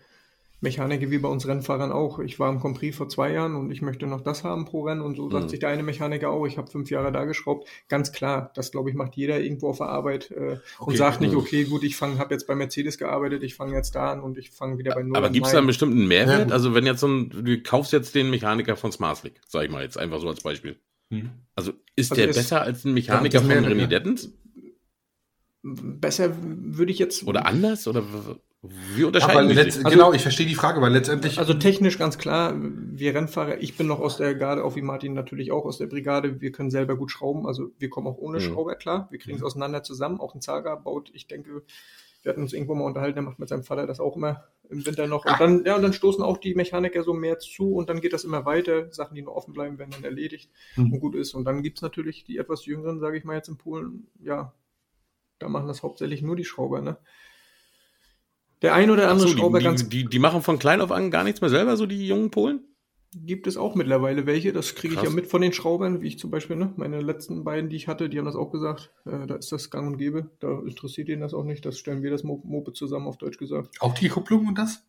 Mechaniker 0.60 1.12
wie 1.12 1.20
bei 1.20 1.30
uns 1.30 1.48
Rennfahrern 1.48 1.92
auch. 1.92 2.20
Ich 2.20 2.40
war 2.40 2.50
im 2.50 2.60
Compris 2.60 2.96
vor 2.98 3.10
zwei 3.10 3.32
Jahren 3.32 3.56
und 3.56 3.70
ich 3.72 3.82
möchte 3.84 4.08
noch 4.08 4.22
das 4.22 4.44
haben 4.44 4.66
pro 4.66 4.82
Rennen 4.84 5.02
und 5.02 5.16
so 5.16 5.30
sagt 5.30 5.46
Mhm. 5.46 5.50
sich 5.50 5.60
der 5.60 5.70
eine 5.70 5.84
Mechaniker 5.84 6.32
auch, 6.32 6.46
ich 6.48 6.58
habe 6.58 6.70
fünf 6.72 6.90
Jahre 6.90 7.12
da 7.12 7.26
geschraubt. 7.26 7.68
Ganz 7.90 8.12
klar, 8.12 8.52
das 8.56 8.72
glaube 8.72 8.90
ich 8.90 8.96
macht 8.96 9.16
jeder 9.16 9.40
irgendwo 9.40 9.70
auf 9.70 9.78
der 9.78 9.90
Arbeit 9.90 10.32
äh, 10.32 10.58
und 10.58 10.60
Okay, 10.80 10.98
sagt 10.98 11.22
nicht, 11.22 11.34
mhm. 11.34 11.40
okay, 11.40 11.64
gut, 11.66 11.84
ich 11.84 11.96
fange, 11.96 12.18
habe 12.18 12.34
jetzt 12.34 12.48
bei 12.48 12.56
Mercedes 12.56 12.98
gearbeitet, 12.98 13.44
ich 13.44 13.56
fange 13.56 13.76
jetzt 13.76 13.94
da 13.96 14.12
an 14.12 14.20
und 14.22 14.38
ich 14.40 14.50
fange 14.52 14.78
wieder 14.80 14.94
bei 14.94 15.04
Null 15.04 15.18
Aber 15.18 15.30
gibt 15.30 15.46
es 15.46 15.52
da 15.52 15.60
einen 15.60 15.68
bestimmten 15.68 16.08
Mehrwert? 16.08 16.50
Ja, 16.50 16.56
also 16.56 16.74
wenn 16.74 16.86
jetzt 16.88 17.02
so 17.02 17.08
ein, 17.08 17.30
du 17.30 17.62
kaufst 17.62 17.94
jetzt 17.94 18.16
den 18.16 18.30
Mechaniker 18.32 18.76
von 18.78 18.92
Smarslick, 18.92 19.40
sag 19.48 19.64
ich 19.66 19.72
mal 19.72 19.84
jetzt 19.84 19.98
einfach 19.98 20.20
so 20.20 20.28
als 20.28 20.42
Beispiel. 20.42 20.80
Hm. 21.10 21.30
Also 21.56 21.74
ist 21.96 22.12
Also 22.12 22.22
der 22.22 22.30
ist- 22.30 22.36
besser 22.36 22.62
als 22.62 22.84
ein 22.86 22.90
Ja, 22.90 22.94
Mechaniker 23.22 23.42
von 23.42 23.52
René 23.52 23.80
ja. 23.82 23.88
Dettens? 23.88 24.32
Besser 25.64 26.34
würde 26.42 26.92
ich 26.92 27.00
jetzt. 27.00 27.26
Oder 27.28 27.46
anders? 27.46 27.88
Oder 27.88 28.04
wie 28.64 29.02
Aber 29.02 29.08
unterscheiden 29.08 29.50
letzt, 29.52 29.78
sich? 29.82 29.88
genau, 29.88 30.14
ich 30.14 30.22
verstehe 30.22 30.46
die 30.46 30.56
Frage, 30.56 30.82
weil 30.82 30.92
letztendlich. 30.94 31.38
Also 31.40 31.54
technisch 31.54 31.98
ganz 31.98 32.18
klar, 32.18 32.54
wir 32.58 33.14
Rennfahrer, 33.14 33.62
ich 33.62 33.76
bin 33.78 33.88
noch 33.88 34.00
aus 34.00 34.18
der 34.18 34.36
Garde, 34.36 34.64
auch 34.64 34.76
wie 34.76 34.82
Martin 34.82 35.14
natürlich 35.14 35.52
auch 35.52 35.66
aus 35.66 35.78
der 35.78 35.88
Brigade, 35.88 36.42
wir 36.42 36.52
können 36.52 36.70
selber 36.72 36.96
gut 36.96 37.12
schrauben, 37.12 37.46
also 37.48 37.72
wir 37.78 37.90
kommen 37.90 38.08
auch 38.08 38.18
ohne 38.18 38.38
Mhm. 38.40 38.44
Schrauber 38.44 38.76
klar, 38.76 39.08
wir 39.12 39.20
kriegen 39.20 39.38
es 39.38 39.44
auseinander 39.44 39.84
zusammen, 39.84 40.20
auch 40.20 40.34
ein 40.36 40.42
Zaga 40.42 40.76
baut, 40.76 41.12
ich 41.14 41.28
denke, 41.28 41.64
wir 42.24 42.30
hatten 42.32 42.42
uns 42.42 42.54
irgendwo 42.54 42.74
mal 42.76 42.86
unterhalten, 42.86 43.16
der 43.16 43.24
macht 43.24 43.40
mit 43.40 43.48
seinem 43.50 43.64
Vater 43.64 43.86
das 43.88 44.00
auch 44.00 44.16
immer 44.16 44.44
im 44.70 44.86
Winter 44.86 45.08
noch 45.08 45.26
und 45.26 45.40
dann, 45.40 45.66
ja, 45.66 45.76
und 45.76 45.82
dann 45.82 45.94
stoßen 45.94 46.24
auch 46.24 46.38
die 46.38 46.56
Mechaniker 46.56 47.04
so 47.04 47.14
mehr 47.14 47.40
zu 47.40 47.74
und 47.74 47.90
dann 47.90 48.02
geht 48.02 48.14
das 48.14 48.24
immer 48.24 48.46
weiter, 48.46 48.92
Sachen, 48.92 49.16
die 49.16 49.22
noch 49.22 49.36
offen 49.36 49.54
bleiben, 49.54 49.78
werden 49.78 49.92
dann 49.92 50.04
erledigt 50.04 50.50
Mhm. 50.76 50.94
und 50.94 51.00
gut 51.00 51.16
ist 51.16 51.34
und 51.34 51.46
dann 51.46 51.64
gibt's 51.64 51.82
natürlich 51.82 52.24
die 52.26 52.38
etwas 52.38 52.66
jüngeren, 52.66 53.00
sage 53.00 53.18
ich 53.18 53.24
mal 53.24 53.36
jetzt 53.36 53.48
in 53.50 53.58
Polen, 53.58 54.08
ja, 54.20 54.54
da 55.40 55.50
machen 55.50 55.68
das 55.68 55.84
hauptsächlich 55.84 56.22
nur 56.22 56.36
die 56.36 56.46
Schrauber, 56.46 56.82
ne. 56.82 56.98
Der 58.62 58.74
ein 58.74 58.90
oder 58.90 59.10
andere 59.10 59.28
so, 59.30 59.38
Schrauber 59.38 59.60
die, 59.60 59.66
ganz 59.66 59.88
die, 59.88 60.06
die 60.06 60.20
machen 60.20 60.42
von 60.42 60.58
klein 60.58 60.82
auf 60.82 60.92
an 60.92 61.12
gar 61.12 61.24
nichts 61.24 61.42
mehr 61.42 61.50
selber, 61.50 61.78
so 61.78 61.86
die 61.86 62.08
jungen 62.08 62.32
Polen? 62.32 62.64
Gibt 63.16 63.48
es 63.48 63.58
auch 63.58 63.76
mittlerweile 63.76 64.26
welche. 64.26 64.54
Das 64.54 64.76
kriege 64.76 64.96
ich 64.96 65.02
ja 65.02 65.10
mit 65.10 65.28
von 65.28 65.42
den 65.42 65.54
Schraubern, 65.54 66.02
wie 66.02 66.08
ich 66.08 66.20
zum 66.20 66.30
Beispiel, 66.32 66.56
ne, 66.56 66.74
meine 66.76 67.02
letzten 67.02 67.44
beiden, 67.44 67.70
die 67.70 67.76
ich 67.76 67.88
hatte, 67.88 68.10
die 68.10 68.18
haben 68.18 68.26
das 68.26 68.36
auch 68.36 68.52
gesagt. 68.52 68.92
Äh, 69.06 69.26
da 69.28 69.36
ist 69.36 69.52
das 69.52 69.70
gang 69.70 69.88
und 69.88 69.98
gäbe. 69.98 70.30
Da 70.40 70.60
interessiert 70.60 71.10
ihnen 71.10 71.22
das 71.22 71.34
auch 71.34 71.44
nicht. 71.44 71.66
Das 71.66 71.78
stellen 71.80 72.04
wir 72.04 72.12
das 72.12 72.24
Mo- 72.24 72.42
Moped 72.46 72.76
zusammen, 72.76 73.08
auf 73.08 73.18
Deutsch 73.18 73.38
gesagt. 73.38 73.78
auch 73.82 73.94
die 73.94 74.10
Kupplung 74.10 74.48
und 74.48 74.58
das? 74.58 74.84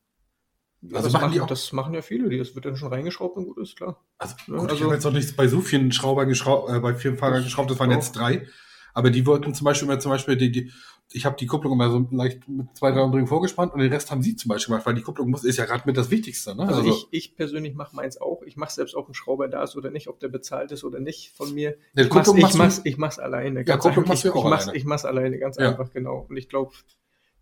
Ja, 0.82 0.96
Also 0.98 1.08
das, 1.08 1.12
machen 1.20 1.32
die 1.32 1.40
auch- 1.40 1.46
das 1.46 1.72
machen 1.72 1.94
ja 1.94 2.02
viele. 2.02 2.28
Die, 2.28 2.38
das 2.38 2.54
wird 2.54 2.64
dann 2.64 2.76
schon 2.76 2.92
reingeschraubt 2.92 3.36
und 3.36 3.46
gut 3.46 3.58
ist, 3.58 3.76
klar. 3.76 4.04
Also, 4.18 4.34
Ja, 4.46 4.54
gut, 4.58 4.64
ich 4.66 4.70
also- 4.72 4.84
habe 4.84 4.94
jetzt 4.94 5.04
noch 5.04 5.12
nicht 5.12 5.36
bei 5.36 5.48
so 5.48 5.60
vielen 5.60 5.90
Schraubern 5.92 6.28
geschraubt, 6.28 6.70
äh, 6.70 6.78
bei 6.80 6.94
vielen 6.94 7.16
Fahrern 7.16 7.42
geschraubt, 7.42 7.70
das 7.70 7.78
waren 7.78 7.90
jetzt 7.90 8.12
drei. 8.12 8.46
Aber 8.94 9.10
die 9.10 9.26
wollten 9.26 9.54
zum 9.54 9.64
Beispiel 9.64 9.88
immer 9.88 10.00
zum 10.00 10.10
Beispiel 10.10 10.36
die, 10.36 10.50
die 10.50 10.72
ich 11.10 11.24
habe 11.24 11.36
die 11.36 11.46
Kupplung 11.46 11.72
immer 11.72 11.90
so 11.90 12.06
leicht 12.10 12.46
mit 12.48 12.66
zwei, 12.76 12.90
drei 12.90 13.00
Umdrehungen 13.00 13.28
vorgespannt 13.28 13.72
und 13.72 13.80
den 13.80 13.90
Rest 13.92 14.10
haben 14.10 14.22
sie 14.22 14.36
zum 14.36 14.50
Beispiel 14.50 14.72
gemacht, 14.72 14.86
weil 14.86 14.94
die 14.94 15.02
Kupplung 15.02 15.30
muss, 15.30 15.42
ist 15.44 15.56
ja 15.56 15.64
gerade 15.64 15.84
mit 15.86 15.96
das 15.96 16.10
Wichtigste, 16.10 16.54
ne? 16.54 16.68
Also, 16.68 16.84
ich, 16.84 17.06
ich 17.10 17.34
persönlich 17.36 17.74
mache 17.74 17.96
meins 17.96 18.20
auch. 18.20 18.42
Ich 18.42 18.56
mache 18.56 18.72
selbst, 18.72 18.94
ob 18.94 19.08
ein 19.08 19.14
Schrauber 19.14 19.48
da 19.48 19.62
ist 19.62 19.74
oder 19.76 19.90
nicht, 19.90 20.08
ob 20.08 20.20
der 20.20 20.28
bezahlt 20.28 20.70
ist 20.70 20.84
oder 20.84 21.00
nicht 21.00 21.32
von 21.34 21.54
mir. 21.54 21.76
Ja, 21.94 22.04
ich, 22.04 22.10
mach's, 22.10 22.28
Kupplung 22.28 22.48
ich, 22.48 22.54
mach's, 22.56 22.80
ich 22.84 22.98
mach's 22.98 23.18
alleine. 23.18 23.64
Ja, 23.66 23.76
Kupplung 23.78 24.06
machst 24.06 24.24
du 24.24 24.28
ich, 24.28 24.34
auch 24.34 24.44
ich, 24.44 24.50
mach's, 24.50 24.62
alleine. 24.64 24.78
ich 24.78 24.84
mach's 24.84 25.04
alleine, 25.06 25.38
ganz 25.38 25.56
Ja. 25.56 25.70
einfach, 25.70 25.90
genau. 25.92 26.26
Und 26.28 26.36
ich 26.36 26.48
glaube, 26.50 26.72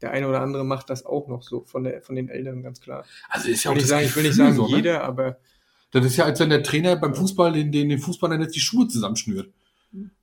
der 0.00 0.12
eine 0.12 0.28
oder 0.28 0.42
andere 0.42 0.64
macht 0.64 0.88
das 0.90 1.04
auch 1.04 1.26
noch 1.26 1.42
so 1.42 1.64
von, 1.64 1.82
der, 1.84 2.02
von 2.02 2.14
den 2.14 2.28
Älteren, 2.28 2.62
ganz 2.62 2.80
klar. 2.80 3.04
also 3.30 3.48
ist 3.48 3.64
ja 3.64 3.72
Ich 3.72 3.76
will, 3.76 3.82
nicht 3.82 3.82
das 3.84 3.88
sagen, 3.90 4.04
ich 4.06 4.16
will 4.16 4.22
nicht 4.22 4.36
sagen 4.36 4.54
so, 4.54 4.68
ne? 4.68 4.76
jeder, 4.76 5.02
aber 5.02 5.38
Das 5.90 6.04
ist 6.04 6.16
ja, 6.16 6.24
als 6.24 6.38
wenn 6.38 6.50
der 6.50 6.62
Trainer 6.62 6.96
beim 6.96 7.14
Fußball 7.14 7.52
den, 7.52 7.72
den, 7.72 7.88
den 7.88 7.98
Fußballern 7.98 8.40
jetzt 8.42 8.54
die 8.54 8.60
Schuhe 8.60 8.86
zusammenschnürt. 8.86 9.50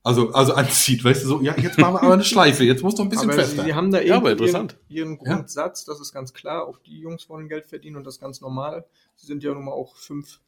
Also, 0.03 0.31
also 0.33 0.53
anzieht, 0.53 1.03
weißt 1.03 1.23
du, 1.23 1.27
so, 1.27 1.41
ja, 1.41 1.57
jetzt 1.57 1.77
machen 1.77 1.95
wir 1.95 2.03
aber 2.03 2.13
eine 2.13 2.23
Schleife, 2.23 2.63
jetzt 2.63 2.83
muss 2.83 2.95
noch 2.97 3.05
ein 3.05 3.09
bisschen 3.09 3.29
aber 3.29 3.41
sie, 3.41 3.47
fester. 3.47 3.63
sie 3.63 3.73
haben 3.73 3.91
da 3.91 4.01
Ja, 4.01 4.17
aber 4.17 4.29
irgendwie 4.31 4.45
interessant. 4.45 4.77
ihren, 4.89 5.11
ihren. 5.13 5.17
Grundsatz, 5.17 5.85
das 5.85 5.99
ist 5.99 6.11
ganz 6.13 6.33
klar. 6.33 6.67
Auch 6.67 6.77
die 6.79 6.99
Jungs 6.99 7.29
wollen 7.29 7.47
Geld 7.49 7.65
verdienen 7.65 7.95
und 7.95 8.03
das 8.05 8.15
ist 8.15 8.19
ganz 8.21 8.41
normal. 8.41 8.85
Sie 9.15 9.27
sind 9.27 9.43
ja 9.43 9.53
nun 9.53 9.65
mal 9.65 9.71
auch 9.71 9.95
fünf 9.95 10.39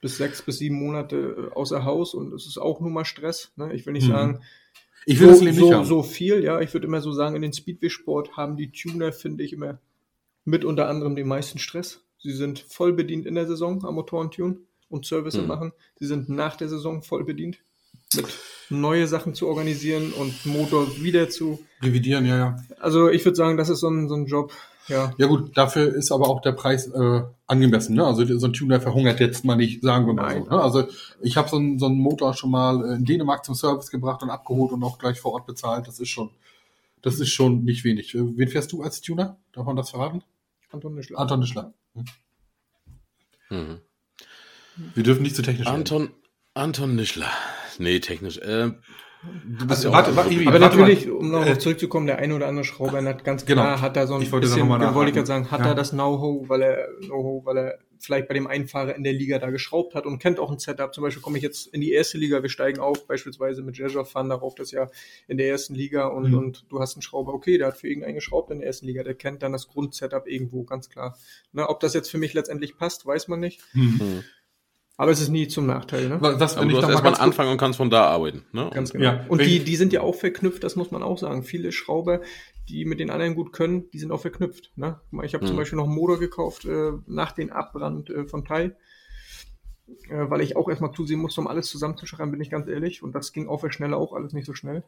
bis 0.00 0.16
sechs 0.16 0.42
bis 0.42 0.58
sieben 0.58 0.76
Monate 0.76 1.50
äh, 1.52 1.54
außer 1.54 1.84
Haus 1.84 2.14
und 2.14 2.32
es 2.32 2.46
ist 2.46 2.58
auch 2.58 2.80
nun 2.80 2.92
mal 2.92 3.04
Stress. 3.04 3.52
Ne? 3.56 3.72
Ich 3.74 3.86
will 3.86 3.92
nicht 3.92 4.08
Mhm. 4.08 4.12
sagen, 4.12 4.40
ich 5.06 5.18
will 5.20 5.26
so, 5.28 5.32
das 5.34 5.40
Leben 5.42 5.56
nicht 5.58 5.66
so, 5.68 5.74
haben. 5.74 5.84
so 5.84 6.02
viel, 6.02 6.42
ja. 6.42 6.60
Ich 6.60 6.72
würde 6.74 6.86
immer 6.86 7.00
so 7.00 7.12
sagen, 7.12 7.36
in 7.36 7.42
den 7.42 7.52
Speedway-Sport 7.52 8.36
haben 8.36 8.56
die 8.56 8.70
Tuner, 8.72 9.12
finde 9.12 9.44
ich, 9.44 9.52
immer 9.52 9.78
mit 10.44 10.64
unter 10.64 10.88
anderem 10.88 11.14
den 11.16 11.28
meisten 11.28 11.58
Stress. 11.58 12.02
Sie 12.18 12.32
sind 12.32 12.60
voll 12.60 12.92
bedient 12.92 13.26
in 13.26 13.34
der 13.34 13.46
Saison 13.46 13.84
am 13.84 13.94
Motorentune 13.96 14.58
und 14.88 15.06
Service 15.06 15.36
Mhm. 15.36 15.46
machen. 15.46 15.72
Sie 15.98 16.06
sind 16.06 16.28
nach 16.28 16.56
der 16.56 16.68
Saison 16.68 17.02
voll 17.02 17.24
bedient 17.24 17.58
neue 18.70 19.06
Sachen 19.06 19.34
zu 19.34 19.48
organisieren 19.48 20.12
und 20.12 20.46
Motor 20.46 21.02
wieder 21.02 21.28
zu. 21.28 21.64
Revidieren, 21.82 22.26
ja, 22.26 22.36
ja. 22.36 22.56
Also 22.80 23.10
ich 23.10 23.24
würde 23.24 23.36
sagen, 23.36 23.56
das 23.56 23.68
ist 23.68 23.80
so 23.80 23.88
ein, 23.88 24.08
so 24.08 24.14
ein 24.14 24.26
Job, 24.26 24.52
ja. 24.88 25.12
Ja 25.16 25.26
gut, 25.26 25.56
dafür 25.56 25.94
ist 25.94 26.10
aber 26.10 26.28
auch 26.28 26.40
der 26.40 26.52
Preis 26.52 26.88
äh, 26.88 27.22
angemessen. 27.46 27.94
Ne? 27.94 28.04
Also 28.04 28.24
so 28.38 28.46
ein 28.46 28.52
Tuner 28.52 28.80
verhungert 28.80 29.20
jetzt 29.20 29.44
mal 29.44 29.56
nicht, 29.56 29.82
sagen 29.82 30.06
wir 30.06 30.14
mal 30.14 30.34
Nein. 30.34 30.44
so. 30.44 30.50
Ne? 30.50 30.60
Also 30.60 30.88
ich 31.20 31.36
habe 31.36 31.48
so 31.48 31.56
einen 31.56 31.78
so 31.78 31.86
einen 31.86 31.98
Motor 31.98 32.34
schon 32.34 32.50
mal 32.50 32.84
in 32.96 33.04
Dänemark 33.04 33.44
zum 33.44 33.54
Service 33.54 33.90
gebracht 33.90 34.22
und 34.22 34.30
abgeholt 34.30 34.72
und 34.72 34.82
auch 34.82 34.98
gleich 34.98 35.20
vor 35.20 35.32
Ort 35.32 35.46
bezahlt. 35.46 35.86
Das 35.86 36.00
ist 36.00 36.08
schon, 36.08 36.30
das 37.00 37.20
ist 37.20 37.30
schon 37.30 37.64
nicht 37.64 37.84
wenig. 37.84 38.14
Äh, 38.14 38.36
Wen 38.36 38.48
fährst 38.48 38.72
du 38.72 38.82
als 38.82 39.00
Tuner? 39.00 39.36
Darf 39.52 39.66
man 39.66 39.76
das 39.76 39.90
verraten? 39.90 40.22
Anton 40.70 40.94
Nischler. 40.94 41.18
Anton 41.18 41.40
Nischler. 41.40 41.72
Hm. 41.94 42.04
Mhm. 43.50 43.80
Wir 44.94 45.02
dürfen 45.02 45.22
nicht 45.22 45.36
zu 45.36 45.42
technisch 45.42 45.66
werden. 45.66 45.76
Anton, 45.76 46.10
Anton 46.54 46.96
Nischler. 46.96 47.30
Nee, 47.78 48.00
technisch. 48.00 48.38
Äh, 48.38 48.70
du 48.72 49.66
bist 49.66 49.70
Also, 49.70 49.88
ja 49.88 49.94
warte, 49.94 50.12
auch, 50.12 50.16
warte, 50.16 50.34
Ivi, 50.34 50.46
Aber 50.48 50.58
natürlich, 50.58 51.10
um 51.10 51.30
noch 51.30 51.46
Äh, 51.46 51.58
zurückzukommen, 51.58 52.06
der 52.06 52.18
eine 52.18 52.34
oder 52.34 52.48
andere 52.48 52.64
Schrauber 52.64 53.02
hat 53.04 53.24
ganz 53.24 53.44
Genau. 53.46 53.62
klar, 53.62 53.80
hat 53.80 53.96
er 53.96 54.06
so 54.06 54.14
ein 54.14 54.22
Ich 54.22 54.32
wollte 54.32 54.46
da 54.48 54.54
bisschen, 54.54 54.68
noch 54.68 54.78
mal 54.78 54.94
wollte 54.94 55.10
ich 55.10 55.14
gerade 55.14 55.26
sagen, 55.26 55.50
hat 55.50 55.60
Ja. 55.60 55.66
er 55.68 55.74
das 55.74 55.90
Know-how, 55.90 56.48
weil 56.48 56.62
er, 56.62 56.88
Know-how, 57.06 57.44
weil 57.44 57.56
er 57.58 57.78
vielleicht 58.00 58.26
bei 58.26 58.34
dem 58.34 58.48
einen 58.48 58.66
Fahrer 58.66 58.96
in 58.96 59.04
der 59.04 59.12
Liga 59.12 59.38
da 59.38 59.50
geschraubt 59.50 59.94
hat 59.94 60.06
und 60.06 60.18
kennt 60.18 60.40
auch 60.40 60.50
ein 60.50 60.58
Setup. 60.58 60.92
Zum 60.92 61.02
Beispiel 61.04 61.22
komme 61.22 61.36
ich 61.38 61.44
jetzt 61.44 61.68
in 61.68 61.80
die 61.80 61.92
erste 61.92 62.18
Liga, 62.18 62.42
wir 62.42 62.50
steigen 62.50 62.80
auf, 62.80 63.06
beispielsweise 63.06 63.62
mit 63.62 63.78
Jezhov 63.78 64.10
fahren 64.10 64.28
darauf 64.28 64.56
das 64.56 64.72
Jahr 64.72 64.90
in 65.28 65.36
der 65.38 65.48
ersten 65.48 65.76
Liga 65.76 66.06
und, 66.08 66.30
Mhm. 66.30 66.34
und 66.38 66.64
du 66.68 66.80
hast 66.80 66.96
einen 66.96 67.02
Schrauber, 67.02 67.32
okay, 67.32 67.58
der 67.58 67.68
hat 67.68 67.78
für 67.78 67.86
irgendeinen 67.86 68.16
geschraubt 68.16 68.50
in 68.50 68.58
der 68.58 68.66
ersten 68.66 68.86
Liga, 68.86 69.04
der 69.04 69.14
kennt 69.14 69.44
dann 69.44 69.52
das 69.52 69.68
Grundsetup 69.68 70.26
irgendwo, 70.26 70.64
ganz 70.64 70.88
klar. 70.90 71.16
Ne, 71.52 71.68
ob 71.68 71.78
das 71.78 71.94
jetzt 71.94 72.10
für 72.10 72.18
mich 72.18 72.34
letztendlich 72.34 72.76
passt, 72.76 73.06
weiß 73.06 73.28
man 73.28 73.38
nicht. 73.38 73.60
Hm. 73.70 74.24
Hm. 74.96 75.02
Aber 75.02 75.10
es 75.10 75.20
ist 75.20 75.30
nie 75.30 75.48
zum 75.48 75.66
Nachteil, 75.66 76.08
ne? 76.08 76.18
Was, 76.20 76.52
Aber 76.56 76.62
wenn 76.62 76.68
du 76.68 76.76
ich 76.76 76.82
hast 76.82 76.90
erstmal 76.90 77.02
ganz 77.12 77.18
einen 77.18 77.30
kurz- 77.30 77.38
Anfang 77.40 77.48
und 77.50 77.56
kannst 77.58 77.76
von 77.78 77.90
da 77.90 78.04
arbeiten. 78.06 78.44
Ne? 78.52 78.70
Ganz 78.72 78.92
genau. 78.92 79.04
Ja, 79.04 79.24
und 79.28 79.40
die, 79.40 79.60
die 79.60 79.76
sind 79.76 79.92
ja 79.92 80.02
auch 80.02 80.14
verknüpft, 80.14 80.62
das 80.62 80.76
muss 80.76 80.90
man 80.90 81.02
auch 81.02 81.18
sagen. 81.18 81.42
Viele 81.42 81.72
Schrauber, 81.72 82.20
die 82.68 82.84
mit 82.84 83.00
den 83.00 83.10
anderen 83.10 83.34
gut 83.34 83.52
können, 83.52 83.90
die 83.90 83.98
sind 83.98 84.12
auch 84.12 84.20
verknüpft. 84.20 84.70
Ne? 84.76 85.00
Ich 85.24 85.34
habe 85.34 85.44
zum 85.46 85.54
Mhm. 85.56 85.58
Beispiel 85.60 85.76
noch 85.78 85.86
einen 85.86 85.94
Motor 85.94 86.18
gekauft 86.20 86.64
äh, 86.66 86.92
nach 87.06 87.32
dem 87.32 87.50
Abbrand 87.50 88.10
äh, 88.10 88.24
von 88.26 88.44
Tai, 88.44 88.64
äh, 88.66 88.70
weil 90.10 90.40
ich 90.42 90.56
auch 90.56 90.68
erstmal 90.68 90.92
zusehen 90.92 91.20
musste, 91.20 91.40
um 91.40 91.46
alles 91.48 91.66
zusammenzuschreiben, 91.68 92.30
bin 92.30 92.40
ich 92.40 92.50
ganz 92.50 92.68
ehrlich. 92.68 93.02
Und 93.02 93.14
das 93.14 93.32
ging 93.32 93.48
auch 93.48 93.68
schneller 93.70 93.96
auch 93.96 94.12
alles 94.12 94.32
nicht 94.34 94.46
so 94.46 94.54
schnell. 94.54 94.84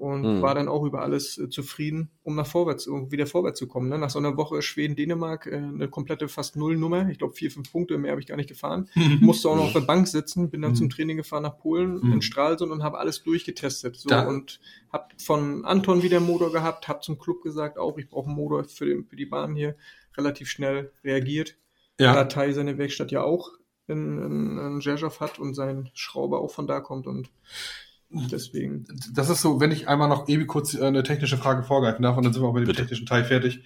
Und 0.00 0.22
Mhm. 0.22 0.40
war 0.40 0.54
dann 0.54 0.66
auch 0.68 0.82
über 0.84 1.02
alles 1.02 1.36
äh, 1.36 1.50
zufrieden, 1.50 2.10
um 2.22 2.34
nach 2.34 2.46
vorwärts, 2.46 2.86
um 2.86 3.12
wieder 3.12 3.26
vorwärts 3.26 3.58
zu 3.58 3.68
kommen. 3.68 3.90
Ne? 3.90 3.98
Nach 3.98 4.08
so 4.08 4.18
einer 4.18 4.34
Woche 4.38 4.62
Schweden-Dänemark 4.62 5.44
äh, 5.46 5.56
eine 5.56 5.88
komplette 5.88 6.26
fast 6.28 6.56
Null-Nummer. 6.56 7.10
Ich 7.10 7.18
glaube, 7.18 7.34
vier, 7.34 7.50
fünf 7.50 7.70
Punkte, 7.70 7.98
mehr 7.98 8.12
habe 8.12 8.20
ich 8.22 8.26
gar 8.26 8.36
nicht 8.36 8.48
gefahren 8.48 8.88
musste 9.20 9.50
auch 9.50 9.56
noch 9.56 9.64
auf 9.64 9.72
der 9.74 9.80
Bank 9.80 10.08
sitzen, 10.08 10.48
bin 10.48 10.62
dann 10.62 10.70
Mhm. 10.70 10.76
zum 10.76 10.88
Training 10.88 11.18
gefahren 11.18 11.42
nach 11.42 11.58
Polen 11.58 12.00
Mhm. 12.00 12.12
in 12.14 12.22
Stralsund 12.22 12.72
und 12.72 12.82
habe 12.82 12.96
alles 12.98 13.22
durchgetestet. 13.22 13.96
So 13.96 14.08
Da- 14.08 14.26
und 14.26 14.58
habe 14.90 15.04
von 15.18 15.66
Anton 15.66 16.02
wieder 16.02 16.16
einen 16.16 16.26
Motor 16.26 16.50
gehabt, 16.50 16.88
habe 16.88 17.00
zum 17.00 17.18
Club 17.18 17.42
gesagt, 17.42 17.76
auch 17.78 17.98
ich 17.98 18.08
brauche 18.08 18.28
einen 18.28 18.36
Motor 18.36 18.64
für, 18.64 18.86
den, 18.86 19.04
für 19.04 19.16
die 19.16 19.26
Bahn 19.26 19.54
hier, 19.54 19.76
relativ 20.16 20.48
schnell 20.48 20.92
reagiert. 21.04 21.56
Ja. 22.00 22.14
Da 22.14 22.24
Tai 22.24 22.50
seine 22.52 22.78
Werkstatt 22.78 23.12
ja 23.12 23.22
auch 23.22 23.50
in, 23.86 24.16
in, 24.18 24.56
in 24.58 24.80
Jerschow 24.80 25.20
hat 25.20 25.38
und 25.38 25.52
sein 25.52 25.90
Schrauber 25.92 26.40
auch 26.40 26.50
von 26.52 26.66
da 26.66 26.80
kommt 26.80 27.06
und 27.06 27.28
deswegen. 28.10 28.86
das 29.14 29.30
ist 29.30 29.40
so, 29.42 29.60
wenn 29.60 29.70
ich 29.70 29.88
einmal 29.88 30.08
noch 30.08 30.28
ewig 30.28 30.48
kurz 30.48 30.74
äh, 30.74 30.82
eine 30.84 31.02
technische 31.02 31.36
Frage 31.36 31.62
vorgreifen 31.62 32.02
darf 32.02 32.16
und 32.16 32.24
dann 32.24 32.32
sind 32.32 32.42
wir 32.42 32.48
auch 32.48 32.52
mit 32.54 32.62
dem 32.64 32.66
Bitte. 32.68 32.82
technischen 32.82 33.06
Teil 33.06 33.24
fertig. 33.24 33.62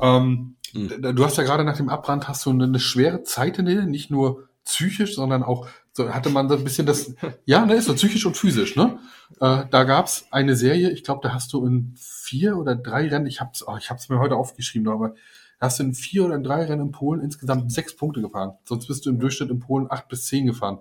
Ähm, 0.00 0.56
Mhm. 0.72 0.88
d- 1.02 1.12
Du 1.14 1.24
hast 1.24 1.36
ja 1.36 1.42
gerade 1.42 1.64
nach 1.64 1.76
dem 1.76 1.88
Abbrand 1.88 2.28
hast 2.28 2.46
du 2.46 2.50
eine, 2.50 2.64
eine 2.64 2.78
schwere 2.78 3.24
Zeit 3.24 3.58
in 3.58 3.66
dir, 3.66 3.86
nicht 3.86 4.08
nur 4.10 4.48
psychisch, 4.64 5.16
sondern 5.16 5.42
auch 5.42 5.66
so 5.92 6.10
hatte 6.14 6.30
man 6.30 6.48
so 6.48 6.54
ein 6.54 6.62
bisschen 6.62 6.86
das, 6.86 7.14
ja, 7.44 7.66
ne, 7.66 7.74
ist 7.74 7.86
so 7.86 7.94
psychisch 7.94 8.24
und 8.24 8.36
physisch, 8.36 8.76
ne? 8.76 9.00
Äh, 9.40 9.64
da 9.68 9.82
gab's 9.84 10.26
eine 10.30 10.54
Serie, 10.54 10.90
ich 10.90 11.02
glaube, 11.02 11.20
da 11.26 11.34
hast 11.34 11.52
du 11.52 11.66
in 11.66 11.92
vier 11.96 12.56
oder 12.56 12.76
drei 12.76 13.08
Rennen, 13.08 13.26
ich 13.26 13.40
hab's, 13.40 13.66
oh, 13.66 13.76
ich 13.78 13.90
hab's 13.90 14.08
mir 14.08 14.20
heute 14.20 14.36
aufgeschrieben, 14.36 14.86
aber 14.92 15.14
da 15.58 15.66
hast 15.66 15.80
du 15.80 15.82
in 15.82 15.94
vier 15.94 16.24
oder 16.24 16.36
in 16.36 16.44
drei 16.44 16.64
Rennen 16.66 16.82
in 16.82 16.92
Polen 16.92 17.20
insgesamt 17.20 17.72
sechs 17.72 17.96
Punkte 17.96 18.20
gefahren. 18.22 18.52
Sonst 18.64 18.86
bist 18.86 19.04
du 19.06 19.10
im 19.10 19.18
Durchschnitt 19.18 19.50
in 19.50 19.58
Polen 19.58 19.88
acht 19.90 20.06
bis 20.08 20.26
zehn 20.26 20.46
gefahren. 20.46 20.78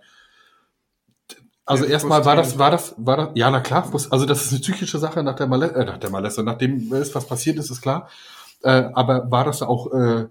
Also 1.70 1.86
Ja, 1.86 1.92
erstmal 1.92 2.26
war 2.26 2.36
das, 2.36 2.58
war 2.58 2.72
das, 2.72 2.96
war 2.98 3.16
das, 3.16 3.30
ja, 3.36 3.52
na 3.52 3.60
klar, 3.60 3.88
also 3.94 4.26
das 4.26 4.46
ist 4.46 4.52
eine 4.52 4.62
psychische 4.62 4.98
Sache 4.98 5.22
nach 5.22 5.36
der 5.36 5.46
Malesse, 5.46 5.76
äh, 5.76 5.86
nach 5.86 6.00
der 6.00 6.10
Malesse, 6.10 6.44
nachdem 6.44 6.92
ist 6.94 7.14
was 7.14 7.28
passiert 7.28 7.60
ist, 7.60 7.70
ist 7.70 7.82
klar. 7.82 8.10
Äh, 8.64 8.90
aber 8.96 9.30
war 9.30 9.46
das 9.46 9.62
auch 9.62 9.94
äh, 9.94 10.30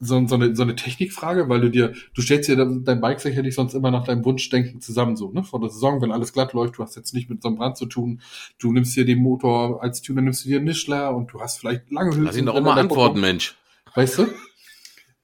so, 0.00 0.26
so, 0.26 0.34
eine, 0.34 0.56
so 0.56 0.64
eine 0.64 0.74
Technikfrage, 0.74 1.48
weil 1.48 1.60
du 1.60 1.70
dir, 1.70 1.92
du 2.12 2.22
stellst 2.22 2.48
dir 2.48 2.56
dein 2.56 3.00
Bike 3.00 3.20
sicherlich 3.20 3.54
sonst 3.54 3.74
immer 3.74 3.92
nach 3.92 4.02
deinem 4.02 4.24
Wunschdenken 4.24 4.80
zusammen, 4.80 5.14
so, 5.14 5.30
ne? 5.30 5.44
Vor 5.44 5.60
der 5.60 5.70
Saison, 5.70 6.02
wenn 6.02 6.10
alles 6.10 6.32
glatt 6.32 6.54
läuft, 6.54 6.78
du 6.78 6.82
hast 6.82 6.96
jetzt 6.96 7.14
nicht 7.14 7.30
mit 7.30 7.40
so 7.40 7.48
einem 7.48 7.58
Brand 7.58 7.76
zu 7.76 7.86
tun, 7.86 8.20
du 8.58 8.72
nimmst 8.72 8.96
dir 8.96 9.04
den 9.04 9.18
Motor 9.20 9.80
als 9.84 10.02
Tuner, 10.02 10.22
nimmst 10.22 10.44
du 10.44 10.48
dir 10.48 10.56
einen 10.56 10.64
Nischler 10.64 11.14
und 11.14 11.32
du 11.32 11.40
hast 11.40 11.60
vielleicht 11.60 11.88
lange 11.92 12.10
Hülsen. 12.10 12.24
Lass 12.24 12.36
ihn 12.36 12.46
doch 12.46 12.60
mal 12.60 12.74
der 12.74 12.82
antworten. 12.82 13.20
Mensch. 13.20 13.56
Weißt 13.94 14.18
du? 14.18 14.26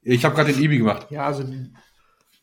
Ich 0.03 0.25
habe 0.25 0.37
gerade 0.37 0.53
den 0.53 0.63
Ibi 0.63 0.79
gemacht. 0.79 1.09
Ja, 1.11 1.27
also 1.27 1.43
die, 1.43 1.73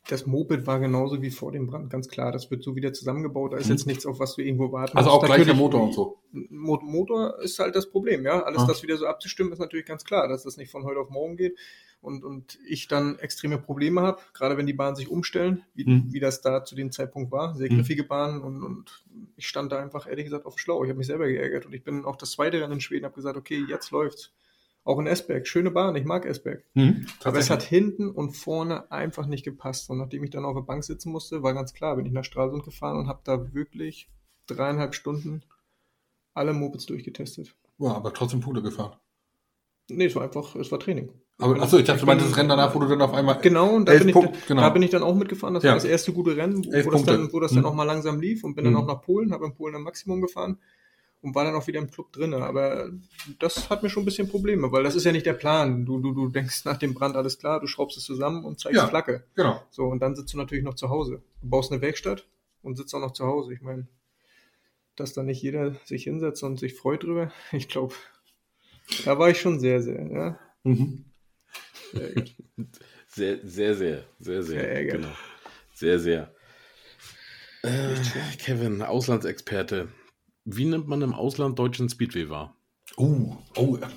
das 0.08 0.26
Moped 0.26 0.68
war 0.68 0.80
genauso 0.80 1.22
wie 1.22 1.32
vor 1.32 1.52
dem 1.52 1.68
Brand, 1.68 1.90
ganz 1.90 2.10
klar. 2.10 2.32
Das 2.32 2.52
wird 2.52 2.62
so 2.64 2.76
wieder 2.76 2.92
zusammengebaut. 2.94 3.54
Da 3.54 3.58
ist 3.58 3.68
Mhm. 3.68 3.72
jetzt 3.72 3.88
nichts, 3.88 4.06
auf 4.06 4.20
was 4.20 4.36
du 4.36 4.42
irgendwo 4.42 4.72
warten 4.72 4.98
Also 4.98 5.10
musst. 5.10 5.18
auch 5.24 5.26
gleicher 5.26 5.40
Natürlich, 5.42 5.60
Motor 5.60 5.84
und 5.84 5.94
so. 5.94 6.18
Mo 6.32 6.80
Motor 6.84 7.40
ist 7.42 7.58
halt 7.60 7.76
das 7.76 7.90
Problem, 7.90 8.26
ja. 8.26 8.42
Alles 8.44 8.62
Ah. 8.64 8.68
das 8.68 8.84
wieder 8.84 8.98
so 8.98 9.06
abzustimmen, 9.08 9.54
ist 9.54 9.60
natürlich 9.60 9.86
ganz 9.86 10.04
klar, 10.04 10.28
dass 10.28 10.44
das 10.44 10.58
nicht 10.58 10.72
von 10.72 10.84
heute 10.84 11.00
auf 11.00 11.10
morgen 11.10 11.38
geht. 11.38 11.58
Und, 12.02 12.26
und 12.26 12.60
ich 12.68 12.90
dann 12.90 13.18
extreme 13.20 13.58
Probleme 13.58 14.02
habe, 14.02 14.20
gerade 14.34 14.58
wenn 14.58 14.68
die 14.68 14.74
Bahnen 14.74 14.98
sich 14.98 15.08
umstellen, 15.10 15.64
wie, 15.74 15.86
Mhm. 15.86 16.08
wie 16.12 16.20
das 16.20 16.42
da 16.42 16.66
zu 16.66 16.76
dem 16.76 16.92
Zeitpunkt 16.92 17.32
war. 17.32 17.56
Sehr 17.56 17.72
Mhm. 17.72 17.78
griffige 17.78 18.04
Bahnen 18.04 18.42
und, 18.42 18.62
und 18.62 19.06
ich 19.38 19.48
stand 19.48 19.72
da 19.72 19.80
einfach 19.82 20.06
ehrlich 20.06 20.26
gesagt 20.26 20.46
auf 20.46 20.56
dem 20.56 20.60
Schlauch. 20.60 20.84
Ich 20.84 20.90
habe 20.90 20.98
mich 20.98 21.08
selber 21.08 21.28
geärgert 21.28 21.66
und 21.66 21.72
ich 21.72 21.82
bin 21.86 22.04
auch 22.04 22.18
das 22.18 22.32
zweite 22.32 22.60
Rennen 22.60 22.74
in 22.74 22.82
Schweden, 22.82 23.06
habe 23.06 23.16
gesagt, 23.16 23.38
okay, 23.38 23.64
jetzt 23.70 23.92
läuft's. 23.92 24.34
Auch 24.86 25.00
in 25.00 25.08
Esberg, 25.08 25.48
schöne 25.48 25.72
Bahn, 25.72 25.96
ich 25.96 26.04
mag 26.04 26.26
Esberg. 26.26 26.64
Mhm. 26.74 27.06
Aber 27.24 27.38
es 27.40 27.50
hat 27.50 27.64
hinten 27.64 28.10
und 28.10 28.32
vorne 28.36 28.92
einfach 28.92 29.26
nicht 29.28 29.46
gepasst. 29.46 29.90
Und 29.90 29.98
nachdem 29.98 30.24
ich 30.26 30.30
dann 30.30 30.44
auf 30.44 30.56
der 30.56 30.62
Bank 30.62 30.84
sitzen 30.84 31.12
musste, 31.12 31.42
war 31.42 31.54
ganz 31.54 31.74
klar, 31.74 31.96
bin 31.96 32.06
ich 32.06 32.12
nach 32.12 32.26
Stralsund 32.26 32.64
gefahren 32.66 32.98
und 32.98 33.08
habe 33.08 33.22
da 33.24 33.54
wirklich 33.54 34.10
dreieinhalb 34.48 34.94
Stunden 34.94 35.42
alle 36.34 36.52
Mopeds 36.54 36.86
durchgetestet. 36.86 37.56
Ja, 37.78 37.94
aber 37.94 38.14
trotzdem 38.14 38.42
Punkte 38.42 38.62
gefahren. 38.62 38.98
Nee, 39.90 40.06
es 40.06 40.16
war 40.16 40.24
einfach, 40.24 40.56
es 40.56 40.72
war 40.72 40.80
Training. 40.80 41.10
Aber, 41.40 41.62
achso, 41.62 41.78
ich 41.78 41.86
dachte, 41.86 42.02
du 42.02 42.06
meintest 42.06 42.32
das 42.32 42.38
Rennen 42.38 42.50
danach, 42.50 42.74
wo 42.76 42.80
du 42.80 42.88
dann 42.88 43.02
auf 43.02 43.14
einmal. 43.14 43.40
Genau, 43.42 43.76
und 43.76 43.88
da 43.88 43.94
bin, 43.98 44.08
ich, 44.10 44.14
Punkte, 44.14 44.34
da, 44.34 44.46
genau. 44.48 44.62
da 44.62 44.70
bin 44.70 44.84
ich 44.84 44.92
dann 44.92 45.04
auch 45.04 45.16
mitgefahren. 45.16 45.54
Das 45.54 45.64
Ja. 45.64 45.70
war 45.72 45.76
das 45.78 45.86
erste 45.86 46.14
gute 46.14 46.36
Rennen, 46.38 46.64
wo, 46.66 46.72
wo 46.86 46.92
das 46.92 47.04
dann, 47.04 47.32
wo 47.34 47.40
das 47.40 47.54
dann 47.54 47.66
auch 47.66 47.74
mal 47.74 47.84
langsam 47.84 48.20
lief 48.20 48.44
und 48.44 48.56
bin 48.56 48.66
Mhm. 48.66 48.74
dann 48.74 48.84
auch 48.84 48.88
nach 48.88 49.02
Polen, 49.02 49.32
habe 49.34 49.46
in 49.46 49.54
Polen 49.54 49.76
am 49.76 49.84
Maximum 49.84 50.22
gefahren 50.22 50.58
und 51.24 51.34
war 51.34 51.46
dann 51.46 51.56
auch 51.56 51.66
wieder 51.68 51.80
im 51.80 51.90
Club 51.90 52.12
drin. 52.12 52.34
Aber 52.34 52.92
das 53.40 53.70
hat 53.70 53.82
mir 53.82 53.90
schon 53.90 54.04
ein 54.04 54.06
bisschen 54.06 54.30
Probleme, 54.30 54.72
weil 54.72 54.84
das 54.84 54.94
ist 54.94 55.06
ja 55.06 55.12
nicht 55.12 55.26
der 55.26 55.34
Plan. 55.34 55.86
Du, 55.86 56.00
du, 56.00 56.14
du 56.14 56.28
denkst 56.28 56.66
nach 56.66 56.78
dem 56.78 56.94
Brand 56.94 57.16
alles 57.16 57.40
klar, 57.40 57.60
du 57.60 57.66
schraubst 57.66 57.98
es 57.98 58.04
zusammen 58.04 58.44
und 58.46 58.60
zeigst 58.60 58.76
Ja. 58.78 58.88
Flagge. 58.88 59.24
Genau. 59.34 59.64
So, 59.72 59.86
und 59.86 60.02
dann 60.02 60.16
sitzt 60.16 60.34
du 60.34 60.38
natürlich 60.38 60.64
noch 60.66 60.76
zu 60.76 60.90
Hause. 60.90 61.24
Du 61.42 61.50
baust 61.50 61.72
eine 61.72 61.82
Werkstatt 61.82 62.28
und 62.62 62.76
sitzt 62.76 62.94
auch 62.94 63.00
noch 63.00 63.14
zu 63.14 63.26
Hause. 63.26 63.54
Ich 63.54 63.62
meine, 63.62 63.88
dass 64.98 65.14
da 65.14 65.24
nicht 65.24 65.42
jeder 65.42 65.76
sich 65.86 66.04
hinsetzt 66.04 66.44
und 66.44 66.60
sich 66.60 66.76
freut 66.76 67.04
drüber, 67.04 67.32
ich 67.54 67.70
glaube, 67.70 67.96
da 69.06 69.18
war 69.18 69.30
ich 69.30 69.40
schon 69.40 69.60
sehr, 69.60 69.82
sehr, 69.82 70.06
ja. 70.12 70.40
Mhm. 70.64 71.06
Sehr. 71.94 72.14
Sehr, 73.16 73.38
sehr, 73.44 73.76
sehr, 73.76 74.04
sehr, 74.20 74.42
sehr. 74.42 74.86
Genau. 74.86 75.12
Sehr, 75.76 76.00
sehr. 76.00 76.34
Äh, 77.62 77.94
Kevin, 78.40 78.82
Auslandsexperte. 78.82 79.90
Wie 80.46 80.66
nimmt 80.66 80.88
man 80.88 81.02
im 81.02 81.14
Ausland 81.14 81.58
deutschen 81.58 81.90
Speedway 81.90 82.30
wahr? 82.30 82.56
Oh, 82.98 83.38
oh, 83.58 83.78
ähm, 83.82 83.90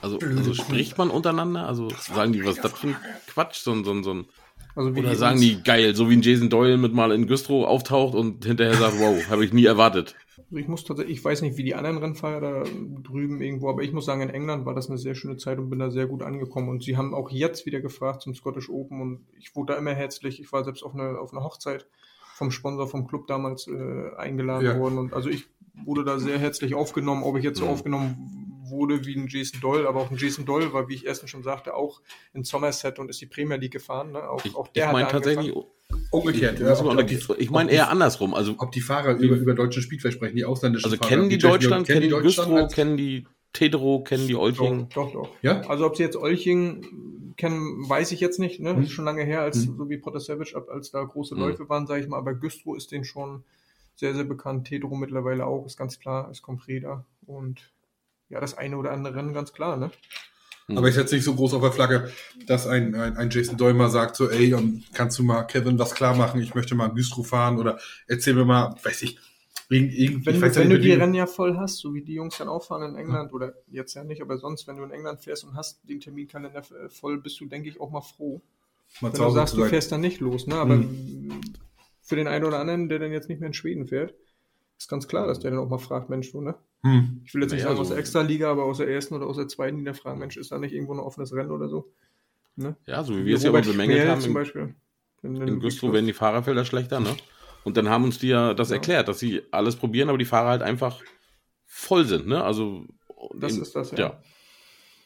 Also, 0.00 0.18
also 0.18 0.54
spricht 0.54 0.96
man 0.96 1.10
untereinander? 1.10 1.66
Also 1.66 1.88
sagen 1.90 2.32
die, 2.32 2.44
was 2.44 2.56
ist 2.56 2.64
das 2.64 2.72
für 2.78 2.88
ein 2.88 2.96
Quatsch? 3.26 3.58
So, 3.58 3.72
ein- 3.72 3.84
so, 3.84 3.90
ein- 3.92 4.02
so 4.02 4.14
ein, 4.14 4.26
Also 4.74 4.94
wie 4.94 5.00
oder 5.00 5.10
die 5.10 5.16
sagen 5.16 5.40
die, 5.40 5.62
geil, 5.62 5.94
so 5.94 6.08
wie 6.08 6.16
ein 6.16 6.22
Jason 6.22 6.48
Doyle 6.48 6.78
mit 6.78 6.94
mal 6.94 7.12
in 7.12 7.26
Güstrow 7.26 7.66
auftaucht 7.66 8.14
und 8.14 8.44
hinterher 8.46 8.74
sagt, 8.76 8.98
wow, 8.98 9.22
habe 9.30 9.44
ich 9.44 9.52
nie 9.52 9.66
erwartet. 9.66 10.16
Also 10.38 10.56
ich 10.56 10.68
muss 10.68 10.84
tatsächlich, 10.84 11.18
ich 11.18 11.24
weiß 11.24 11.42
nicht, 11.42 11.58
wie 11.58 11.64
die 11.64 11.74
anderen 11.74 11.98
Rennfahrer 11.98 12.40
da 12.40 12.64
drüben 13.02 13.42
irgendwo, 13.42 13.68
aber 13.68 13.82
ich 13.82 13.92
muss 13.92 14.06
sagen, 14.06 14.22
in 14.22 14.30
England 14.30 14.64
war 14.64 14.74
das 14.74 14.88
eine 14.88 14.96
sehr 14.96 15.14
schöne 15.14 15.36
Zeit 15.36 15.58
und 15.58 15.68
bin 15.68 15.78
da 15.78 15.90
sehr 15.90 16.06
gut 16.06 16.22
angekommen. 16.22 16.70
Und 16.70 16.82
sie 16.82 16.96
haben 16.96 17.12
auch 17.14 17.30
jetzt 17.30 17.66
wieder 17.66 17.80
gefragt 17.80 18.22
zum 18.22 18.34
Scottish 18.34 18.70
Open 18.70 19.02
und 19.02 19.26
ich 19.38 19.54
wurde 19.54 19.74
da 19.74 19.78
immer 19.78 19.92
herzlich. 19.92 20.40
Ich 20.40 20.50
war 20.52 20.64
selbst 20.64 20.82
auf 20.82 20.94
eine, 20.94 21.18
auf 21.18 21.32
eine 21.32 21.44
Hochzeit 21.44 21.86
vom 22.40 22.50
Sponsor 22.50 22.88
vom 22.88 23.06
Club 23.06 23.26
damals 23.26 23.68
äh, 23.68 24.16
eingeladen 24.16 24.64
Ja. 24.64 24.78
worden. 24.78 24.96
Und 24.98 25.12
also 25.12 25.28
ich 25.28 25.44
wurde 25.84 26.04
da 26.04 26.18
sehr 26.18 26.38
herzlich 26.38 26.74
aufgenommen, 26.74 27.22
ob 27.22 27.36
ich 27.36 27.44
jetzt 27.44 27.58
so 27.58 27.66
Mhm. 27.66 27.70
aufgenommen 27.70 28.62
wurde 28.70 29.04
wie 29.04 29.14
ein 29.14 29.26
Jason 29.28 29.60
Doyle, 29.60 29.86
aber 29.86 30.00
auch 30.00 30.10
ein 30.10 30.16
Jason 30.16 30.46
Doyle 30.46 30.72
war, 30.72 30.88
wie 30.88 30.94
ich 30.94 31.04
erstens 31.06 31.28
schon 31.30 31.42
sagte, 31.42 31.74
auch 31.74 32.00
in 32.32 32.44
Somerset 32.44 32.98
und 32.98 33.10
ist 33.10 33.20
die 33.20 33.26
Premier 33.26 33.56
League 33.58 33.72
gefahren. 33.72 34.12
Ne? 34.12 34.22
Auch, 34.30 34.42
Ich, 34.44 34.54
auch 34.56 34.66
ich 34.68 34.72
der 34.72 34.90
meine 34.92 35.04
hat 35.06 35.12
da 35.12 35.18
tatsächlich, 35.18 35.52
umgekehrt. 36.10 36.54
ich, 36.54 36.66
Ja, 36.66 36.80
ob, 36.82 37.06
die, 37.06 37.18
ich 37.38 37.50
meine 37.50 37.70
eher 37.70 37.90
andersrum. 37.90 38.32
Also, 38.32 38.54
ob 38.56 38.72
die 38.72 38.80
Fahrer 38.80 39.16
über, 39.16 39.36
über 39.36 39.54
deutschen 39.54 39.82
Speedway 39.82 40.10
sprechen, 40.12 40.36
die 40.36 40.44
ausländischen 40.46 40.86
also 40.86 40.96
Fahrer. 40.96 41.08
kennen 41.10 41.28
die 41.28 41.36
Doyle- 41.38 41.58
Deutschland, 41.58 41.86
kennen 41.86 42.00
die 42.02 42.08
Deutschland 42.08 42.48
Güstrow, 42.48 42.72
kennen 42.74 42.96
die 42.96 43.26
Tedro, 43.52 44.02
kennen 44.04 44.26
die 44.28 44.32
Doch, 44.34 44.40
Olching. 44.40 44.88
doch, 44.94 45.12
doch. 45.12 45.28
Ja? 45.42 45.60
Also 45.62 45.84
ob 45.84 45.96
sie 45.96 46.04
jetzt 46.04 46.16
Olching 46.16 46.86
kennen, 47.40 47.88
weiß 47.88 48.12
ich 48.12 48.20
jetzt 48.20 48.38
nicht. 48.38 48.60
Ne? 48.60 48.74
Hm. 48.76 48.82
Ist 48.82 48.92
schon 48.92 49.04
lange 49.04 49.24
her, 49.24 49.40
als 49.42 49.66
Hm. 49.66 49.76
so 49.78 49.88
wie 49.90 49.96
Protasevich, 49.98 50.54
ab- 50.56 50.68
als 50.70 50.90
da 50.90 51.02
große 51.02 51.34
Hm. 51.34 51.40
Läufe 51.42 51.68
waren, 51.68 51.86
sage 51.86 52.02
ich 52.02 52.08
mal. 52.08 52.18
Aber 52.18 52.34
Güstrow 52.34 52.76
ist 52.76 52.92
den 52.92 53.04
schon 53.04 53.42
sehr, 53.96 54.14
sehr 54.14 54.24
bekannt. 54.24 54.66
Tedro 54.68 54.94
mittlerweile 54.94 55.46
auch, 55.46 55.66
ist 55.66 55.76
ganz 55.76 55.98
klar, 55.98 56.30
ist 56.30 56.42
Compreda. 56.42 57.04
Und 57.26 57.72
ja, 58.28 58.40
das 58.40 58.56
eine 58.56 58.76
oder 58.76 58.92
andere 58.92 59.16
Rennen 59.16 59.32
ganz 59.34 59.52
klar, 59.52 59.76
ne? 59.76 59.90
Aber 60.68 60.86
ich 60.88 60.94
setze 60.94 61.16
nicht 61.16 61.24
so 61.24 61.34
groß 61.34 61.54
auf 61.54 61.62
der 61.62 61.72
Flagge, 61.72 62.12
dass 62.46 62.68
ein, 62.68 62.94
ein, 62.94 63.16
ein 63.16 63.28
Jason 63.30 63.56
Doyle 63.56 63.74
mal 63.74 63.90
sagt 63.90 64.14
so, 64.14 64.30
ey, 64.30 64.54
und 64.54 64.84
kannst 64.94 65.18
du 65.18 65.24
mal 65.24 65.42
Kevin 65.42 65.80
was 65.80 65.96
klar 65.96 66.14
machen? 66.14 66.40
Ich 66.40 66.54
möchte 66.54 66.76
mal 66.76 66.86
Güstrow 66.94 67.26
fahren 67.26 67.58
oder 67.58 67.80
erzähl 68.06 68.34
mir 68.34 68.44
mal, 68.44 68.76
weiß 68.84 69.02
ich, 69.02 69.18
irgend, 69.70 70.26
Wenn, 70.26 70.34
ja 70.40 70.54
wenn 70.56 70.70
du 70.70 70.78
die 70.80 70.92
Rennen 70.92 71.14
ja 71.14 71.26
voll 71.26 71.56
hast, 71.56 71.78
so 71.78 71.94
wie 71.94 72.02
die 72.02 72.14
Jungs 72.14 72.36
dann 72.38 72.48
auch 72.48 72.64
fahren 72.64 72.90
in 72.90 72.96
England, 72.96 73.32
oder 73.32 73.54
jetzt 73.70 73.94
ja 73.94 74.04
nicht, 74.04 74.20
aber 74.20 74.36
sonst, 74.38 74.66
wenn 74.66 74.76
du 74.76 74.82
in 74.84 74.90
England 74.90 75.20
fährst 75.20 75.44
und 75.44 75.54
hast 75.54 75.80
den 75.88 76.00
Terminkalender 76.00 76.58
äh, 76.58 76.88
voll, 76.88 77.18
bist 77.18 77.40
du, 77.40 77.46
denke 77.46 77.68
ich, 77.68 77.80
auch 77.80 77.90
mal 77.90 78.00
froh. 78.00 78.40
mal 79.00 79.12
Wenn 79.12 79.20
du 79.20 79.30
sagst, 79.30 79.56
du 79.56 79.64
fährst 79.64 79.92
dann 79.92 80.00
nicht 80.00 80.20
los, 80.20 80.46
ne? 80.46 80.56
Aber 80.56 80.76
Mhm. 80.76 81.40
für 82.02 82.16
den 82.16 82.26
einen 82.26 82.44
oder 82.44 82.58
anderen, 82.58 82.88
der 82.88 82.98
dann 82.98 83.12
jetzt 83.12 83.28
nicht 83.28 83.38
mehr 83.40 83.46
in 83.46 83.54
Schweden 83.54 83.86
fährt, 83.86 84.14
ist 84.78 84.88
ganz 84.88 85.06
klar, 85.06 85.26
dass 85.26 85.38
der 85.40 85.50
dann 85.52 85.60
auch 85.60 85.68
mal 85.68 85.78
fragt, 85.78 86.10
Mensch, 86.10 86.32
du, 86.32 86.40
ne? 86.40 86.54
Hm. 86.82 87.20
Ich 87.26 87.34
will 87.34 87.42
jetzt 87.42 87.52
nicht 87.52 87.60
Naja, 87.62 87.70
sagen 87.74 87.80
aus 87.80 87.88
so- 87.88 87.94
der 87.94 88.00
Extra-Liga, 88.00 88.50
aber 88.50 88.64
aus 88.64 88.78
der 88.78 88.88
ersten 88.88 89.14
oder 89.14 89.26
aus 89.26 89.36
der 89.36 89.46
zweiten, 89.48 89.76
die 89.78 89.84
da 89.84 89.92
fragen, 89.92 90.18
Mensch, 90.18 90.36
ist 90.38 90.50
da 90.50 90.58
nicht 90.58 90.72
irgendwo 90.72 90.94
ein 90.94 90.98
offenes 91.00 91.32
Rennen 91.34 91.50
oder 91.50 91.68
so? 91.68 91.92
Ne? 92.56 92.74
Ja, 92.86 93.04
so 93.04 93.16
wie 93.16 93.24
wir 93.26 93.36
es 93.36 93.42
ja 93.42 93.50
Robert 93.50 93.66
bemängelt 93.66 94.08
haben. 94.08 94.20
zum 94.20 94.30
In, 94.30 94.34
Beispiel. 94.34 94.74
In, 95.22 95.36
in 95.36 95.60
Güstrow 95.60 95.92
werden 95.92 96.06
die 96.06 96.12
Fahrerfelder 96.14 96.64
schlechter, 96.64 96.98
ne? 97.00 97.14
Und 97.64 97.76
dann 97.76 97.88
haben 97.88 98.04
uns 98.04 98.18
die 98.18 98.28
ja 98.28 98.54
das 98.54 98.70
Ja. 98.70 98.76
erklärt, 98.76 99.08
dass 99.08 99.18
sie 99.18 99.42
alles 99.50 99.76
probieren, 99.76 100.08
aber 100.08 100.18
die 100.18 100.24
Fahrer 100.24 100.50
halt 100.50 100.62
einfach 100.62 101.00
voll 101.66 102.04
sind, 102.04 102.26
ne? 102.26 102.42
Also 102.42 102.84
Das 103.34 103.54
in- 103.54 103.62
ist 103.62 103.74
das, 103.76 103.90
ja. 103.92 103.98
ja. 103.98 104.22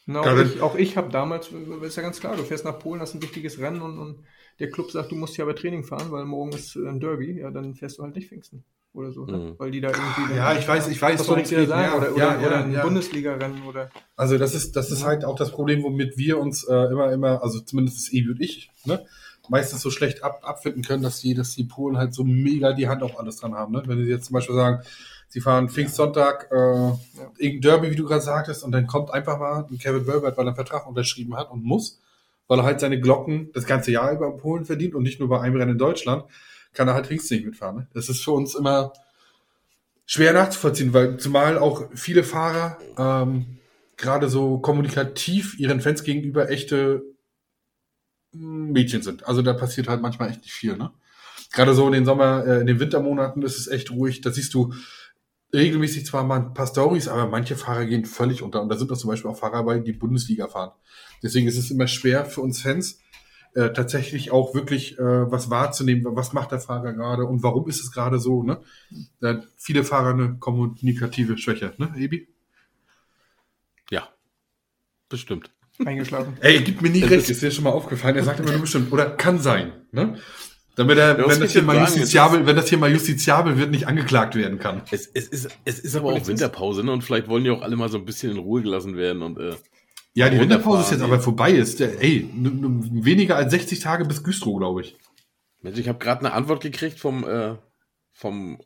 Na, 0.07 0.21
auch, 0.21 0.27
Ja, 0.27 0.41
ich, 0.43 0.61
auch 0.61 0.75
ich 0.77 0.97
habe 0.97 1.11
damals, 1.11 1.49
ist 1.83 1.97
ja 1.97 2.03
ganz 2.03 2.21
klar, 2.21 2.37
du 2.37 2.43
fährst 2.45 2.65
nach 2.65 2.79
Polen, 2.79 3.01
hast 3.01 3.15
ein 3.15 3.23
wichtiges 3.23 3.59
Rennen 3.59 3.81
und, 3.83 3.99
und 3.99 4.25
der 4.61 4.71
Club 4.71 4.91
sagt, 4.91 5.11
du 5.11 5.17
musst 5.17 5.35
hier 5.35 5.45
aber 5.45 5.57
Training 5.57 5.83
fahren, 5.85 6.11
weil 6.13 6.25
morgen 6.27 6.53
ist 6.53 6.77
äh, 6.77 6.87
ein 6.87 7.01
Derby, 7.01 7.39
ja, 7.41 7.51
dann 7.51 7.75
fährst 7.75 7.99
du 7.99 8.03
halt 8.03 8.15
nicht 8.15 8.29
Pfingsten 8.29 8.65
oder 8.93 9.11
so, 9.13 9.25
ne? 9.25 9.39
Mhm. 9.39 9.55
weil 9.59 9.71
die 9.73 9.81
da 9.81 9.89
irgendwie... 9.89 10.37
Ja, 10.37 10.57
ich 10.57 10.69
weiß, 10.69 10.89
ich 10.89 11.01
weiß, 11.03 11.19
was 11.21 11.27
soll 11.27 11.41
ich 11.41 11.49
dir 11.49 11.67
sagen? 11.67 11.83
Ja, 11.83 11.97
oder, 11.97 12.13
oder, 12.15 12.19
ja, 12.19 12.41
ja, 12.41 12.47
oder 12.47 12.65
ein 12.65 12.73
ja. 12.73 12.83
Bundesliga-Rennen 12.83 13.63
oder... 13.67 13.91
Also 14.15 14.39
das 14.39 14.55
ist, 14.55 14.77
das 14.77 14.91
ist 14.93 15.01
Ja. 15.01 15.09
halt 15.09 15.25
auch 15.25 15.37
das 15.37 15.51
Problem, 15.51 15.83
womit 15.83 16.17
wir 16.17 16.39
uns 16.39 16.63
äh, 16.65 16.75
immer, 16.93 17.11
immer, 17.11 17.43
also 17.43 17.59
zumindest 17.61 17.99
das 17.99 18.13
Ebi 18.13 18.31
und 18.31 18.41
ich, 18.41 18.71
ne, 18.85 19.05
meistens 19.49 19.83
so 19.83 19.91
schlecht 19.91 20.23
ab, 20.23 20.41
abfinden 20.43 20.83
können, 20.83 21.03
dass 21.03 21.21
die, 21.21 21.35
dass 21.35 21.55
die 21.55 21.65
Polen 21.65 21.97
halt 21.97 22.15
so 22.15 22.25
mega 22.25 22.73
die 22.73 22.89
Hand 22.89 23.03
auf 23.03 23.19
alles 23.19 23.37
dran 23.37 23.55
haben. 23.55 23.73
Ne? 23.73 23.83
Wenn 23.87 24.05
sie 24.05 24.11
jetzt 24.11 24.27
zum 24.27 24.35
Beispiel 24.35 24.55
sagen, 24.55 24.83
sie 25.29 25.41
fahren 25.41 25.69
Pfingstsonntag, 25.69 26.49
äh, 26.51 26.93
irgendein 27.39 27.61
Derby, 27.61 27.91
wie 27.91 27.97
du 27.97 28.05
gerade 28.05 28.23
sagtest, 28.23 28.65
und 28.65 28.73
dann 28.73 28.87
kommt 28.87 29.13
einfach 29.13 29.39
mal 29.39 29.67
ein 29.71 29.79
Kevin 29.79 30.07
Wölbert, 30.07 30.37
weil 30.37 30.47
er 30.47 30.49
einen 30.49 30.57
Vertrag 30.57 30.87
unterschrieben 30.87 31.37
hat 31.37 31.51
und 31.51 31.65
muss, 31.65 32.01
weil 32.49 32.59
er 32.59 32.65
halt 32.65 32.81
seine 32.81 33.01
Glocken 33.01 33.51
das 33.53 33.67
ganze 33.67 33.91
Jahr 33.91 34.13
über 34.13 34.27
in 34.27 34.39
Polen 34.39 34.65
verdient 34.65 34.95
und 34.95 35.03
nicht 35.03 35.21
nur 35.21 35.29
bei 35.29 35.41
einem 35.41 35.57
Rennen 35.57 35.73
in 35.73 35.79
Deutschland, 35.79 36.25
kann 36.73 36.89
er 36.89 36.95
halt 36.95 37.07
Pfingsten 37.07 37.37
nicht 37.37 37.47
mitfahren. 37.47 37.77
Ne? 37.77 37.87
Das 37.95 38.09
ist 38.09 38.23
für 38.23 38.33
uns 38.33 38.55
immer 38.55 38.93
schwer 40.07 40.33
nachzuvollziehen, 40.33 40.93
weil 40.93 41.17
zumal 41.19 41.59
auch 41.59 41.89
viele 41.95 42.25
Fahrer 42.25 42.79
ähm, 42.99 43.59
gerade 43.97 44.29
so 44.29 44.59
kommunikativ 44.59 45.59
ihren 45.59 45.81
Fans 45.81 46.03
gegenüber 46.03 46.51
echte 46.51 47.03
Mädchen 48.35 49.03
sind. 49.03 49.27
Also 49.27 49.43
da 49.43 49.53
passiert 49.53 49.89
halt 49.89 50.03
manchmal 50.03 50.31
echt 50.31 50.43
nicht 50.43 50.53
viel. 50.53 50.77
Ne? 50.77 50.91
Gerade 51.53 51.75
so 51.75 51.87
in 51.87 51.93
den 51.93 52.05
Sommer, 52.05 52.45
äh, 52.47 52.61
in 52.61 52.67
den 52.67 52.81
Wintermonaten 52.81 53.43
ist 53.43 53.59
es 53.59 53.69
echt 53.69 53.91
ruhig. 53.91 54.21
Da 54.21 54.31
siehst 54.31 54.55
du 54.55 54.75
regelmäßig 55.53 56.05
zwar 56.05 56.25
mal 56.25 56.41
ein 56.41 56.55
paar 56.55 56.67
Stories, 56.67 57.09
aber 57.09 57.29
manche 57.29 57.57
Fahrer 57.57 57.87
gehen 57.87 58.05
völlig 58.05 58.43
unter. 58.43 58.61
Und 58.61 58.69
da 58.69 58.77
sind 58.77 58.91
das 58.91 59.01
zum 59.01 59.11
Beispiel 59.11 59.31
auch 59.31 59.39
Fahrer 59.39 59.63
bei, 59.65 59.79
die 59.79 59.93
Bundesliga 59.93 60.49
fahren. 60.49 60.73
Deswegen 61.23 61.47
ist 61.47 61.57
es 61.57 61.71
immer 61.71 61.87
schwer 61.87 62.25
für 62.25 62.41
uns 62.41 62.61
Fans, 62.61 62.99
äh, 63.55 63.73
tatsächlich 63.73 64.33
auch 64.33 64.53
wirklich 64.55 64.99
äh, 64.99 65.31
was 65.31 65.49
wahrzunehmen, 65.49 66.05
was 66.17 66.33
macht 66.33 66.51
der 66.51 66.59
Fahrer 66.59 66.93
gerade 66.93 67.25
und 67.25 67.45
warum 67.45 67.69
ist 67.69 67.81
es 67.81 67.93
gerade 67.93 68.19
so, 68.19 68.43
ne? 68.43 68.61
Da 69.21 69.43
viele 69.57 69.85
Fahrer 69.85 70.11
eine 70.11 70.37
kommunikative 70.39 71.39
Schwäche, 71.39 71.73
ne, 71.79 71.95
Ebi? 71.97 72.29
Ja. 73.91 74.09
Bestimmt. 75.09 75.54
Eingeschlafen. 75.85 76.37
Ey, 76.41 76.61
gib 76.63 76.83
mir 76.83 76.91
nie 76.91 77.01
Das 77.01 77.11
recht, 77.11 77.31
ist- 77.31 77.43
dir 77.43 77.51
schon 77.51 77.65
mal 77.65 77.71
aufgefallen, 77.71 78.17
er 78.17 78.23
sagt 78.25 78.41
immer 78.41 78.53
nur 78.53 78.61
bestimmt, 78.61 78.93
oder 78.93 79.11
kann 79.11 79.39
sein, 79.41 79.73
ne? 79.93 80.19
Damit 80.77 80.99
er, 80.99 81.19
Ja, 81.19 81.29
wenn 81.29 81.41
das 81.41 81.53
hier 81.53 81.63
mal 81.63 81.75
sagen? 81.77 81.87
justiziabel, 81.87 82.47
wenn 82.47 82.57
das 82.57 82.69
hier 82.69 82.79
mal 82.79 82.91
justiziabel 82.91 83.57
wird, 83.59 83.71
nicht 83.71 83.87
angeklagt 83.87 84.35
werden 84.35 84.59
kann. 84.59 84.83
Es, 84.91 85.07
es, 85.13 85.29
ist, 85.29 85.49
es 85.65 85.79
ist 85.79 85.95
aber 85.95 86.13
auch 86.13 86.27
Winterpause, 86.27 86.83
ne? 86.85 86.91
Und 86.93 87.03
vielleicht 87.03 87.29
wollen 87.29 87.45
die 87.45 87.51
auch 87.51 87.63
alle 87.63 87.77
mal 87.77 87.89
so 87.89 87.99
ein 87.99 88.05
bisschen 88.05 88.33
in 88.33 88.39
Ruhe 88.39 88.63
gelassen 88.63 88.97
werden 88.97 89.23
und 89.23 89.39
äh, 89.39 89.55
Ja, 90.15 90.29
die 90.31 90.39
Winterpause 90.41 90.83
ist 90.83 90.91
jetzt 90.93 91.03
aber 91.03 91.21
vorbei. 91.21 91.53
Ist 91.53 91.79
der, 91.81 92.03
ey, 92.03 92.29
weniger 92.33 93.37
als 93.37 93.53
60 93.53 93.79
Tage 93.81 94.05
bis 94.05 94.23
Güstrow, 94.25 94.59
glaube 94.59 94.81
ich. 94.83 94.97
Mensch, 95.63 95.79
ich 95.79 95.89
habe 95.89 95.99
gerade 95.99 96.21
eine 96.21 96.33
Antwort 96.33 96.61
gekriegt 96.63 96.99
vom, 96.99 97.25
äh, 97.25 97.55
vom, 98.13 98.61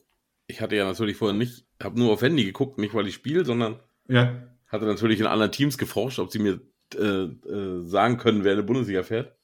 ich 0.46 0.60
hatte 0.62 0.76
ja 0.76 0.84
natürlich 0.86 1.16
vorher 1.18 1.36
nicht, 1.36 1.64
habe 1.82 1.98
nur 1.98 2.12
auf 2.12 2.22
Handy 2.22 2.44
geguckt, 2.44 2.78
nicht 2.78 2.94
weil 2.94 3.06
ich 3.06 3.14
spiele, 3.14 3.44
sondern 3.44 3.80
Ja. 4.08 4.34
hatte 4.66 4.86
natürlich 4.86 5.20
in 5.20 5.26
anderen 5.26 5.52
Teams 5.52 5.76
geforscht, 5.78 6.18
ob 6.18 6.32
sie 6.32 6.38
mir 6.38 6.58
äh, 6.94 7.24
äh, 7.24 7.86
sagen 7.86 8.18
können, 8.18 8.44
wer 8.44 8.52
in 8.52 8.58
der 8.58 8.64
Bundesliga 8.64 9.02
fährt. 9.02 9.36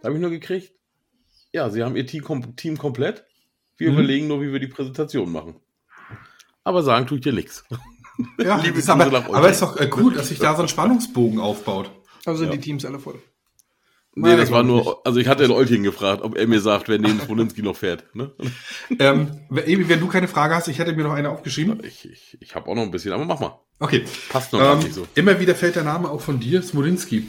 Da 0.00 0.06
habe 0.06 0.16
ich 0.16 0.20
nur 0.20 0.30
gekriegt. 0.30 0.72
ja, 1.52 1.68
sie 1.70 1.82
haben 1.82 1.96
ihr 1.96 2.06
Team, 2.06 2.22
kom 2.24 2.56
Team 2.56 2.76
komplett. 2.78 3.24
Wir 3.76 3.88
Mhm. 3.90 3.94
überlegen 3.98 4.28
nur, 4.28 4.40
wie 4.42 4.52
wir 4.52 4.60
die 4.60 4.68
Präsentation 4.68 5.30
machen. 5.32 5.56
Aber 6.64 6.82
sagen 6.82 7.06
tue 7.06 7.18
ich 7.18 7.24
dir 7.24 7.32
nichts. 7.32 7.64
Ja, 8.38 8.56
Liebe 8.62 8.78
ist 8.78 8.88
aber, 8.88 9.06
aber 9.34 9.50
ist 9.50 9.62
doch 9.62 9.76
äh, 9.78 9.90
cool, 9.96 10.14
dass 10.14 10.28
sich 10.28 10.38
da 10.38 10.54
so 10.54 10.62
ein 10.62 10.68
Spannungsbogen 10.68 11.40
aufbaut. 11.40 11.90
Also 12.24 12.38
sind 12.40 12.50
Ja. 12.50 12.56
die 12.56 12.60
Teams 12.60 12.84
alle 12.84 12.98
voll. 13.00 13.20
Nee, 14.14 14.28
Nein, 14.28 14.38
das 14.38 14.50
war 14.50 14.62
nur, 14.62 15.06
also 15.06 15.18
ich 15.20 15.26
hatte 15.26 15.42
den 15.42 15.52
Oltchen 15.52 15.82
gefragt, 15.82 16.22
ob 16.22 16.36
er 16.36 16.46
mir 16.46 16.60
sagt, 16.60 16.88
wer 16.88 16.98
neben 16.98 17.18
Smolinski 17.18 17.62
noch 17.62 17.76
fährt. 17.76 18.14
Ne? 18.14 18.30
Ähm, 18.98 19.30
Ebi, 19.50 19.88
wenn 19.88 20.00
du 20.00 20.06
keine 20.06 20.28
Frage 20.28 20.54
hast, 20.54 20.68
ich 20.68 20.78
hätte 20.78 20.92
mir 20.92 21.02
noch 21.04 21.14
eine 21.14 21.30
aufgeschrieben. 21.30 21.80
Ich, 21.82 22.10
ich, 22.10 22.36
ich 22.40 22.54
habe 22.54 22.68
auch 22.68 22.74
noch 22.74 22.82
ein 22.82 22.90
bisschen, 22.90 23.12
aber 23.12 23.24
mach 23.24 23.40
mal. 23.40 23.58
Okay. 23.78 24.04
Passt 24.28 24.52
noch 24.52 24.60
gar 24.60 24.74
Ähm, 24.74 24.80
nicht 24.80 24.92
so. 24.92 25.06
Immer 25.14 25.40
wieder 25.40 25.54
fällt 25.54 25.76
der 25.76 25.84
Name 25.84 26.10
auch 26.10 26.20
von 26.20 26.40
dir, 26.40 26.62
Smolinski. 26.62 27.26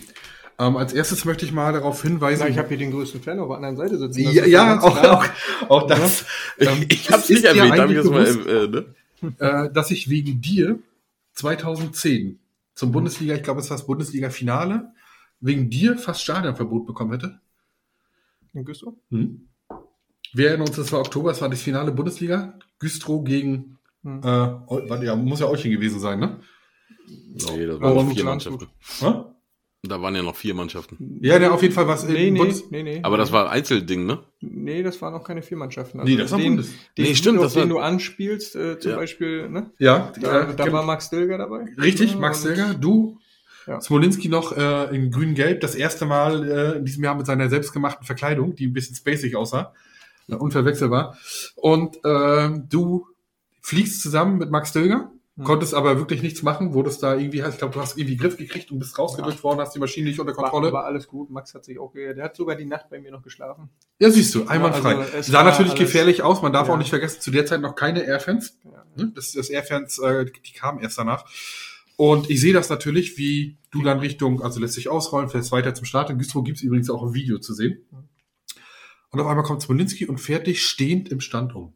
Ähm, 0.59 0.75
als 0.75 0.93
erstes 0.93 1.23
möchte 1.23 1.45
ich 1.45 1.53
mal 1.53 1.71
darauf 1.71 2.01
hinweisen. 2.01 2.43
Na, 2.43 2.49
ich 2.49 2.57
habe 2.57 2.67
hier 2.67 2.77
den 2.77 2.91
größten 2.91 3.21
Fan 3.21 3.39
auf 3.39 3.47
der 3.47 3.55
anderen 3.55 3.77
Seite 3.77 3.97
sitzen. 3.97 4.19
Ja, 4.31 4.45
ja 4.45 4.79
auch, 4.81 4.97
auch, 5.03 5.25
auch 5.69 5.87
das. 5.87 6.25
Ähm, 6.59 6.85
ich 6.89 7.09
hab's 7.09 7.29
ist 7.29 7.43
nicht 7.43 7.45
erwähnt, 7.45 7.77
darf 7.77 7.89
ich 7.89 7.97
das 7.97 8.05
mal, 8.05 8.27
äh, 8.27 8.67
ne? 8.67 8.85
äh, 9.39 9.71
dass 9.73 9.89
ich 9.89 10.09
wegen 10.09 10.41
dir 10.41 10.79
2010 11.33 12.39
zum 12.75 12.91
Bundesliga, 12.91 13.35
ich 13.35 13.43
glaube, 13.43 13.61
es 13.61 13.69
war 13.69 13.77
das 13.77 13.85
Bundesliga-Finale, 13.87 14.91
wegen 15.43 15.69
dir 15.69 15.97
fast 15.97 16.21
Stadionverbot 16.21 16.85
bekommen 16.87 17.11
hätte. 17.11 17.39
In 18.53 18.65
Güstrow? 18.65 18.95
Hm. 19.09 19.49
Wir 20.33 20.47
erinnern 20.49 20.67
uns, 20.67 20.75
das 20.77 20.91
war 20.91 20.99
Oktober, 20.99 21.31
es 21.31 21.41
war 21.41 21.49
das 21.49 21.61
Finale 21.61 21.91
Bundesliga. 21.91 22.57
Güstrow 22.79 23.23
gegen, 23.23 23.77
Hm. 24.03 24.19
äh, 24.19 24.23
warte, 24.23 25.05
ja, 25.05 25.15
muss 25.15 25.39
ja 25.41 25.47
Euchen 25.47 25.71
gewesen 25.71 25.99
sein, 25.99 26.19
ne? 26.19 26.39
Nee, 27.07 27.65
das 27.65 27.75
Ja, 27.77 27.81
waren 27.81 27.95
noch 28.07 28.13
vier. 28.13 28.23
Mannschaften. 28.23 28.67
Hä? 28.99 29.13
Da 29.85 30.01
waren 30.01 30.15
ja 30.15 30.23
noch 30.23 30.35
vier 30.37 30.53
Mannschaften. 30.53 31.19
Ja, 31.21 31.37
ne, 31.39 31.51
auf 31.51 31.61
jeden 31.61 31.73
Fall 31.73 31.85
was 31.89 32.07
Nee, 32.07 32.31
nee, 32.31 32.37
Bundes 32.39 32.71
nee, 32.71 32.83
nee. 32.83 32.99
Aber 33.03 33.17
das 33.17 33.33
war 33.33 33.49
Einzelding, 33.49 34.05
ne? 34.05 34.19
Nee, 34.39 34.81
das 34.81 35.01
waren 35.01 35.11
noch 35.11 35.25
keine 35.25 35.41
vier 35.41 35.57
Mannschaften. 35.57 36.01
Nee, 36.05 36.15
das 36.15 36.31
war 36.31 36.39
den, 36.39 36.55
Bundes. 36.55 36.71
Den 36.97 37.03
Nee, 37.05 37.15
stimmt, 37.15 37.35
Sieg, 37.39 37.43
das 37.43 37.57
auf 37.57 37.61
den 37.63 37.69
war- 37.73 37.79
du 37.79 37.83
anspielst, 37.83 38.55
äh, 38.55 38.79
zum 38.79 38.91
Ja. 38.91 38.97
Beispiel, 38.97 39.49
ne? 39.49 39.71
Ja, 39.79 40.13
Da, 40.21 40.51
äh, 40.51 40.55
da 40.55 40.63
gem- 40.63 40.71
war 40.73 40.83
Max 40.83 41.09
Dilger 41.09 41.37
dabei. 41.37 41.65
richtig, 41.77 42.13
Ja, 42.13 42.17
Max 42.19 42.41
Silger, 42.43 42.73
du, 42.75 43.19
Ja. 43.67 43.79
Smolinski 43.81 44.29
noch 44.29 44.55
äh, 44.55 44.95
in 44.95 45.11
grün-gelb, 45.11 45.61
das 45.61 45.75
erste 45.75 46.05
Mal 46.05 46.49
äh, 46.49 46.77
in 46.77 46.85
diesem 46.85 47.03
Jahr 47.03 47.15
mit 47.15 47.25
seiner 47.25 47.49
selbstgemachten 47.49 48.05
Verkleidung, 48.05 48.55
die 48.55 48.67
ein 48.67 48.73
bisschen 48.73 48.95
spacig 48.95 49.35
aussah, 49.35 49.73
äh, 50.27 50.35
unverwechselbar. 50.35 51.17
Und 51.55 51.97
äh, 52.03 52.49
du 52.69 53.07
fliegst 53.61 54.01
zusammen 54.01 54.37
mit 54.37 54.51
Max 54.51 54.73
Dilger, 54.73 55.09
Hm. 55.35 55.45
konntest 55.45 55.73
aber 55.73 55.97
wirklich 55.97 56.21
nichts 56.21 56.43
machen, 56.43 56.75
wurdest 56.75 57.01
da 57.01 57.15
irgendwie, 57.15 57.39
ich 57.39 57.57
glaube, 57.57 57.73
du 57.73 57.81
hast 57.81 57.97
irgendwie 57.97 58.17
Griff 58.17 58.37
gekriegt 58.37 58.69
und 58.69 58.77
bist 58.77 58.99
rausgedrückt 58.99 59.43
worden, 59.43 59.61
hast 59.61 59.73
die 59.73 59.79
Maschine 59.79 60.09
nicht 60.09 60.19
unter 60.19 60.37
War, 60.37 60.43
Kontrolle. 60.51 60.71
war 60.71 60.85
alles 60.85 61.07
gut. 61.07 61.31
Max 61.31 61.55
hat 61.55 61.65
sich 61.65 61.79
auch, 61.79 61.91
ge- 61.91 62.13
der 62.13 62.25
hat 62.25 62.35
sogar 62.35 62.55
die 62.55 62.65
Nacht 62.65 62.87
bei 62.91 62.99
mir 62.99 63.09
noch 63.09 63.23
geschlafen. 63.23 63.69
Ja, 63.97 64.11
siehst 64.11 64.35
du, 64.35 64.45
einwandfrei. 64.45 64.95
also 64.95 65.31
Sah 65.31 65.39
war 65.39 65.45
natürlich 65.45 65.73
gefährlich 65.73 66.21
aus. 66.21 66.43
Man 66.43 66.53
darf 66.53 66.67
Ja. 66.67 66.75
auch 66.75 66.77
nicht 66.77 66.91
vergessen, 66.91 67.19
zu 67.19 67.31
der 67.31 67.47
Zeit 67.47 67.61
noch 67.61 67.73
keine 67.73 68.03
Airfans. 68.03 68.59
Ja. 68.63 68.83
Ne? 68.95 69.11
Das, 69.15 69.31
das 69.31 69.49
Airfans, 69.49 69.97
äh, 69.97 70.25
die 70.25 70.53
kamen 70.53 70.79
erst 70.81 70.99
danach. 70.99 71.25
Und 71.95 72.29
ich 72.29 72.41
sehe 72.41 72.53
das 72.53 72.69
natürlich, 72.69 73.17
wie 73.17 73.57
du 73.71 73.81
dann 73.83 73.99
Richtung, 73.99 74.41
also 74.41 74.59
lässt 74.59 74.73
sich 74.73 74.89
ausrollen, 74.89 75.29
fährst 75.29 75.51
weiter 75.51 75.73
zum 75.75 75.85
Start. 75.85 76.09
In 76.09 76.17
Güstrow 76.17 76.43
gibt's 76.43 76.61
übrigens 76.61 76.89
auch 76.89 77.03
ein 77.03 77.13
Video 77.13 77.39
zu 77.39 77.53
sehen. 77.53 77.85
Und 79.11 79.19
auf 79.19 79.27
einmal 79.27 79.45
kommt 79.45 79.61
Smolinski 79.61 80.07
und 80.07 80.17
fährt 80.19 80.47
dich 80.47 80.63
stehend 80.65 81.09
im 81.09 81.21
Stand 81.21 81.53
um. 81.55 81.73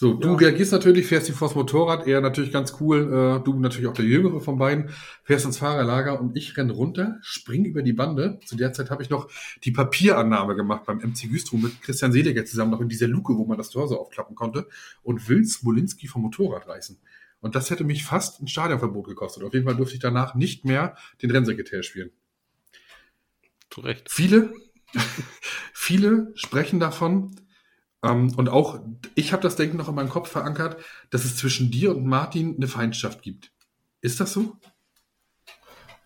So, 0.00 0.14
du 0.14 0.28
Ja. 0.28 0.34
reagierst 0.36 0.72
natürlich, 0.72 1.06
fährst 1.06 1.28
ihn 1.28 1.34
vors 1.34 1.54
Motorrad, 1.54 2.06
er 2.06 2.22
natürlich 2.22 2.50
ganz 2.52 2.76
cool, 2.80 3.00
äh, 3.40 3.44
du 3.44 3.58
natürlich 3.58 3.86
auch 3.86 3.92
der 3.92 4.06
Jüngere 4.06 4.40
von 4.40 4.56
beiden, 4.56 4.88
fährst 5.24 5.44
ins 5.44 5.58
Fahrerlager 5.58 6.18
und 6.18 6.34
ich 6.38 6.56
renn 6.56 6.70
runter, 6.70 7.18
spring 7.20 7.66
über 7.66 7.82
die 7.82 7.92
Bande. 7.92 8.40
Zu 8.46 8.56
der 8.56 8.72
Zeit 8.72 8.90
habe 8.90 9.02
ich 9.02 9.10
noch 9.10 9.28
die 9.62 9.72
Papierannahme 9.72 10.56
gemacht 10.56 10.84
beim 10.86 11.00
MC 11.00 11.28
Güstrow 11.28 11.60
mit 11.60 11.82
Christian 11.82 12.12
Seliger 12.12 12.46
zusammen, 12.46 12.70
noch 12.70 12.80
in 12.80 12.88
dieser 12.88 13.08
Luke, 13.08 13.36
wo 13.36 13.44
man 13.44 13.58
das 13.58 13.68
Tor 13.68 13.88
so 13.88 14.00
aufklappen 14.00 14.34
konnte 14.36 14.68
und 15.02 15.28
will 15.28 15.44
Smolinski 15.44 16.06
vom 16.06 16.22
Motorrad 16.22 16.66
reißen. 16.66 16.96
Und 17.40 17.54
das 17.54 17.70
hätte 17.70 17.84
mich 17.84 18.04
fast 18.04 18.40
ein 18.40 18.48
Stadionverbot 18.48 19.06
gekostet. 19.06 19.42
Auf 19.44 19.54
jeden 19.54 19.66
Fall 19.66 19.76
durfte 19.76 19.94
ich 19.94 20.00
danach 20.00 20.34
nicht 20.34 20.64
mehr 20.64 20.96
den 21.22 21.30
Rennsekretär 21.30 21.82
spielen. 21.82 22.10
Zu 23.70 23.80
Recht. 23.80 24.10
Viele, 24.10 24.52
viele 25.72 26.32
sprechen 26.34 26.80
davon, 26.80 27.34
ähm, 28.02 28.32
und 28.36 28.48
auch 28.48 28.80
ich 29.14 29.32
habe 29.32 29.42
das 29.42 29.56
Denken 29.56 29.76
noch 29.76 29.88
in 29.88 29.94
meinem 29.94 30.08
Kopf 30.08 30.30
verankert, 30.30 30.82
dass 31.10 31.24
es 31.24 31.36
zwischen 31.36 31.70
dir 31.70 31.94
und 31.94 32.06
Martin 32.06 32.56
eine 32.56 32.68
Feindschaft 32.68 33.22
gibt. 33.22 33.52
Ist 34.00 34.20
das 34.20 34.32
so? 34.32 34.56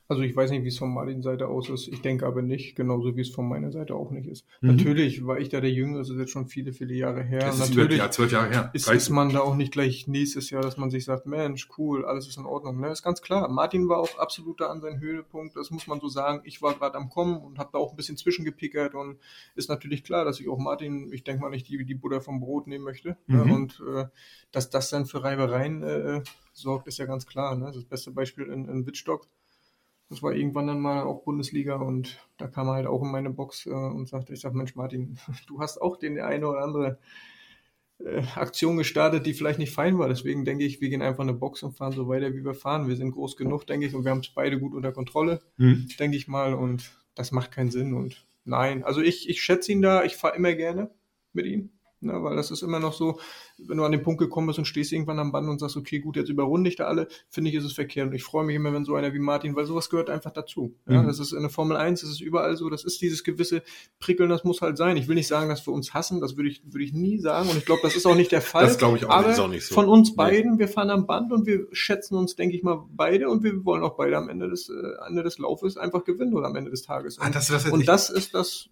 Also 0.06 0.22
ich 0.22 0.36
weiß 0.36 0.50
nicht, 0.50 0.64
wie 0.64 0.68
es 0.68 0.78
von 0.78 0.92
Martins 0.92 1.24
Seite 1.24 1.48
aus 1.48 1.70
ist. 1.70 1.88
Ich 1.88 2.02
denke 2.02 2.26
aber 2.26 2.42
nicht, 2.42 2.76
genauso 2.76 3.16
wie 3.16 3.22
es 3.22 3.30
von 3.30 3.48
meiner 3.48 3.72
Seite 3.72 3.94
auch 3.94 4.10
nicht 4.10 4.28
ist. 4.28 4.44
Mhm. 4.60 4.76
Natürlich 4.76 5.26
war 5.26 5.38
ich 5.38 5.48
da 5.48 5.60
der 5.60 5.70
Jüngere, 5.70 6.00
das 6.00 6.10
ist 6.10 6.18
jetzt 6.18 6.30
schon 6.30 6.46
viele, 6.46 6.72
viele 6.72 6.94
Jahre 6.94 7.22
her. 7.22 7.40
Das 7.40 7.58
ist 7.58 7.70
über 7.70 7.82
Natürlich 7.82 7.98
ja, 7.98 8.10
zwölf 8.10 8.32
Jahre 8.32 8.50
her. 8.50 8.70
ist, 8.74 8.86
13. 8.86 8.98
ist 8.98 9.10
man 9.10 9.32
da 9.32 9.40
auch 9.40 9.56
nicht 9.56 9.72
gleich 9.72 10.06
nächstes 10.06 10.50
Jahr, 10.50 10.62
dass 10.62 10.76
man 10.76 10.90
sich 10.90 11.06
sagt, 11.06 11.24
Mensch, 11.24 11.68
cool, 11.78 12.04
alles 12.04 12.28
ist 12.28 12.36
in 12.36 12.44
Ordnung. 12.44 12.80
Ne? 12.80 12.90
Ist 12.90 13.02
ganz 13.02 13.22
klar. 13.22 13.48
Martin 13.48 13.88
war 13.88 13.98
auch 13.98 14.18
absolut 14.18 14.60
da 14.60 14.66
an 14.66 14.82
seinem 14.82 15.00
Höhepunkt, 15.00 15.56
das 15.56 15.70
muss 15.70 15.86
man 15.86 16.00
so 16.00 16.08
sagen. 16.08 16.42
Ich 16.44 16.60
war 16.60 16.74
gerade 16.74 16.96
am 16.96 17.08
Kommen 17.08 17.38
und 17.38 17.58
habe 17.58 17.70
da 17.72 17.78
auch 17.78 17.92
ein 17.92 17.96
bisschen 17.96 18.18
zwischengepickert 18.18 18.94
und 18.94 19.18
ist 19.54 19.70
natürlich 19.70 20.04
klar, 20.04 20.26
dass 20.26 20.38
ich 20.38 20.48
auch 20.48 20.58
Martin, 20.58 21.10
ich 21.12 21.24
denke 21.24 21.40
mal 21.40 21.50
nicht 21.50 21.68
die, 21.68 21.82
die 21.84 21.94
Butter 21.94 22.20
vom 22.20 22.40
Brot 22.40 22.66
nehmen 22.66 22.84
möchte. 22.84 23.16
Ne? 23.26 23.44
Mhm. 23.44 23.52
Und 23.52 23.82
äh, 23.88 24.04
dass 24.52 24.68
das 24.68 24.90
dann 24.90 25.06
für 25.06 25.22
Reibereien 25.22 25.82
äh, 25.82 26.22
sorgt, 26.52 26.88
ist 26.88 26.98
ja 26.98 27.06
ganz 27.06 27.24
klar. 27.26 27.56
Ne? 27.56 27.72
Das 27.72 27.84
beste 27.84 28.10
Beispiel 28.10 28.48
in, 28.48 28.68
in 28.68 28.86
Wittstock. 28.86 29.26
Das 30.14 30.22
war 30.22 30.32
irgendwann 30.32 30.68
dann 30.68 30.78
mal 30.80 31.02
auch 31.02 31.24
Bundesliga 31.24 31.74
und 31.74 32.24
da 32.36 32.46
kam 32.46 32.68
er 32.68 32.74
halt 32.74 32.86
auch 32.86 33.02
in 33.02 33.10
meine 33.10 33.30
Box 33.30 33.66
äh, 33.66 33.70
und 33.70 34.06
sagte, 34.08 34.32
ich 34.32 34.40
sag, 34.40 34.54
Mensch 34.54 34.76
Martin, 34.76 35.18
du 35.48 35.58
hast 35.58 35.82
auch 35.82 35.96
den 35.96 36.20
eine 36.20 36.46
oder 36.46 36.60
andere 36.62 36.98
äh, 37.98 38.22
Aktion 38.36 38.76
gestartet, 38.76 39.26
die 39.26 39.34
vielleicht 39.34 39.58
nicht 39.58 39.72
fein 39.72 39.98
war. 39.98 40.08
Deswegen 40.08 40.44
denke 40.44 40.64
ich, 40.64 40.80
wir 40.80 40.88
gehen 40.88 41.02
einfach 41.02 41.24
in 41.24 41.30
eine 41.30 41.38
Box 41.38 41.64
und 41.64 41.76
fahren 41.76 41.92
so 41.92 42.06
weiter, 42.08 42.32
wie 42.32 42.44
wir 42.44 42.54
fahren. 42.54 42.86
Wir 42.88 42.94
sind 42.96 43.10
groß 43.10 43.36
genug, 43.36 43.66
denke 43.66 43.86
ich, 43.86 43.94
und 43.94 44.04
wir 44.04 44.12
haben 44.12 44.20
es 44.20 44.28
beide 44.28 44.58
gut 44.60 44.72
unter 44.74 44.92
Kontrolle, 44.92 45.40
Mhm. 45.56 45.88
denke 45.98 46.16
ich 46.16 46.28
mal. 46.28 46.54
Und 46.54 46.96
das 47.16 47.32
macht 47.32 47.50
keinen 47.50 47.70
Sinn. 47.72 47.92
Und 47.94 48.24
nein, 48.44 48.84
also 48.84 49.00
ich, 49.00 49.28
ich 49.28 49.42
schätze 49.42 49.72
ihn 49.72 49.82
da, 49.82 50.04
ich 50.04 50.16
fahre 50.16 50.36
immer 50.36 50.54
gerne 50.54 50.90
mit 51.32 51.46
ihm. 51.46 51.70
Ne, 52.04 52.22
weil 52.22 52.36
das 52.36 52.50
ist 52.50 52.62
immer 52.62 52.78
noch 52.80 52.92
so, 52.92 53.18
wenn 53.56 53.78
du 53.78 53.84
an 53.84 53.92
den 53.92 54.02
Punkt 54.02 54.20
gekommen 54.20 54.46
bist 54.48 54.58
und 54.58 54.66
stehst 54.66 54.92
irgendwann 54.92 55.18
am 55.18 55.32
Band 55.32 55.48
und 55.48 55.58
sagst, 55.58 55.76
okay, 55.76 56.00
gut, 56.00 56.16
jetzt 56.16 56.28
überrunde 56.28 56.68
ich 56.68 56.76
da 56.76 56.84
alle, 56.84 57.08
finde 57.30 57.48
ich, 57.50 57.56
ist 57.56 57.64
es 57.64 57.72
verkehrt. 57.72 58.08
Und 58.08 58.14
ich 58.14 58.22
freue 58.22 58.44
mich 58.44 58.54
immer, 58.56 58.72
wenn 58.74 58.84
so 58.84 58.94
einer 58.94 59.14
wie 59.14 59.18
Martin, 59.18 59.56
weil 59.56 59.64
sowas 59.64 59.88
gehört 59.88 60.10
einfach 60.10 60.32
dazu. 60.32 60.74
Ja, 60.86 61.02
Mhm. 61.02 61.06
das 61.06 61.18
ist 61.18 61.32
in 61.32 61.40
der 61.40 61.50
Formel 61.50 61.76
1, 61.78 62.02
das 62.02 62.10
ist 62.10 62.20
überall 62.20 62.56
so, 62.56 62.68
das 62.68 62.84
ist 62.84 63.00
dieses 63.00 63.24
gewisse 63.24 63.62
Prickeln, 64.00 64.28
das 64.28 64.44
muss 64.44 64.60
halt 64.60 64.76
sein. 64.76 64.96
Ich 64.98 65.08
will 65.08 65.14
nicht 65.14 65.28
sagen, 65.28 65.48
dass 65.48 65.66
wir 65.66 65.72
uns 65.72 65.94
hassen, 65.94 66.20
das 66.20 66.36
würde 66.36 66.50
ich, 66.50 66.62
würde 66.64 66.84
ich 66.84 66.92
nie 66.92 67.18
sagen. 67.18 67.48
Und 67.48 67.56
ich 67.56 67.64
glaube, 67.64 67.80
das 67.82 67.96
ist 67.96 68.04
auch 68.06 68.14
nicht 68.16 68.32
der 68.32 68.42
Fall. 68.42 68.64
Das 68.64 68.76
glaube 68.76 68.98
ich 68.98 69.06
auch 69.06 69.10
Aber 69.10 69.22
nicht. 69.28 69.32
ist 69.32 69.40
auch 69.40 69.48
nicht 69.48 69.66
so. 69.66 69.74
von 69.74 69.88
uns 69.88 70.10
Nee. 70.10 70.16
beiden, 70.16 70.58
wir 70.58 70.68
fahren 70.68 70.90
am 70.90 71.06
Band 71.06 71.32
und 71.32 71.46
wir 71.46 71.66
schätzen 71.72 72.16
uns, 72.16 72.34
denke 72.36 72.54
ich 72.56 72.62
mal, 72.62 72.84
beide 72.90 73.30
und 73.30 73.42
wir 73.42 73.64
wollen 73.64 73.82
auch 73.82 73.96
beide 73.96 74.18
am 74.18 74.28
Ende 74.28 74.50
des, 74.50 74.68
äh, 74.68 74.74
Ende 75.08 75.22
des 75.22 75.38
Laufes 75.38 75.78
einfach 75.78 76.04
gewinnen 76.04 76.34
oder 76.34 76.48
am 76.48 76.56
Ende 76.56 76.70
des 76.70 76.82
Tages. 76.82 77.18
Ah, 77.18 77.30
das, 77.30 77.46
das, 77.48 77.64
und 77.70 77.88
das 77.88 78.10
ist 78.10 78.34
das, 78.34 78.68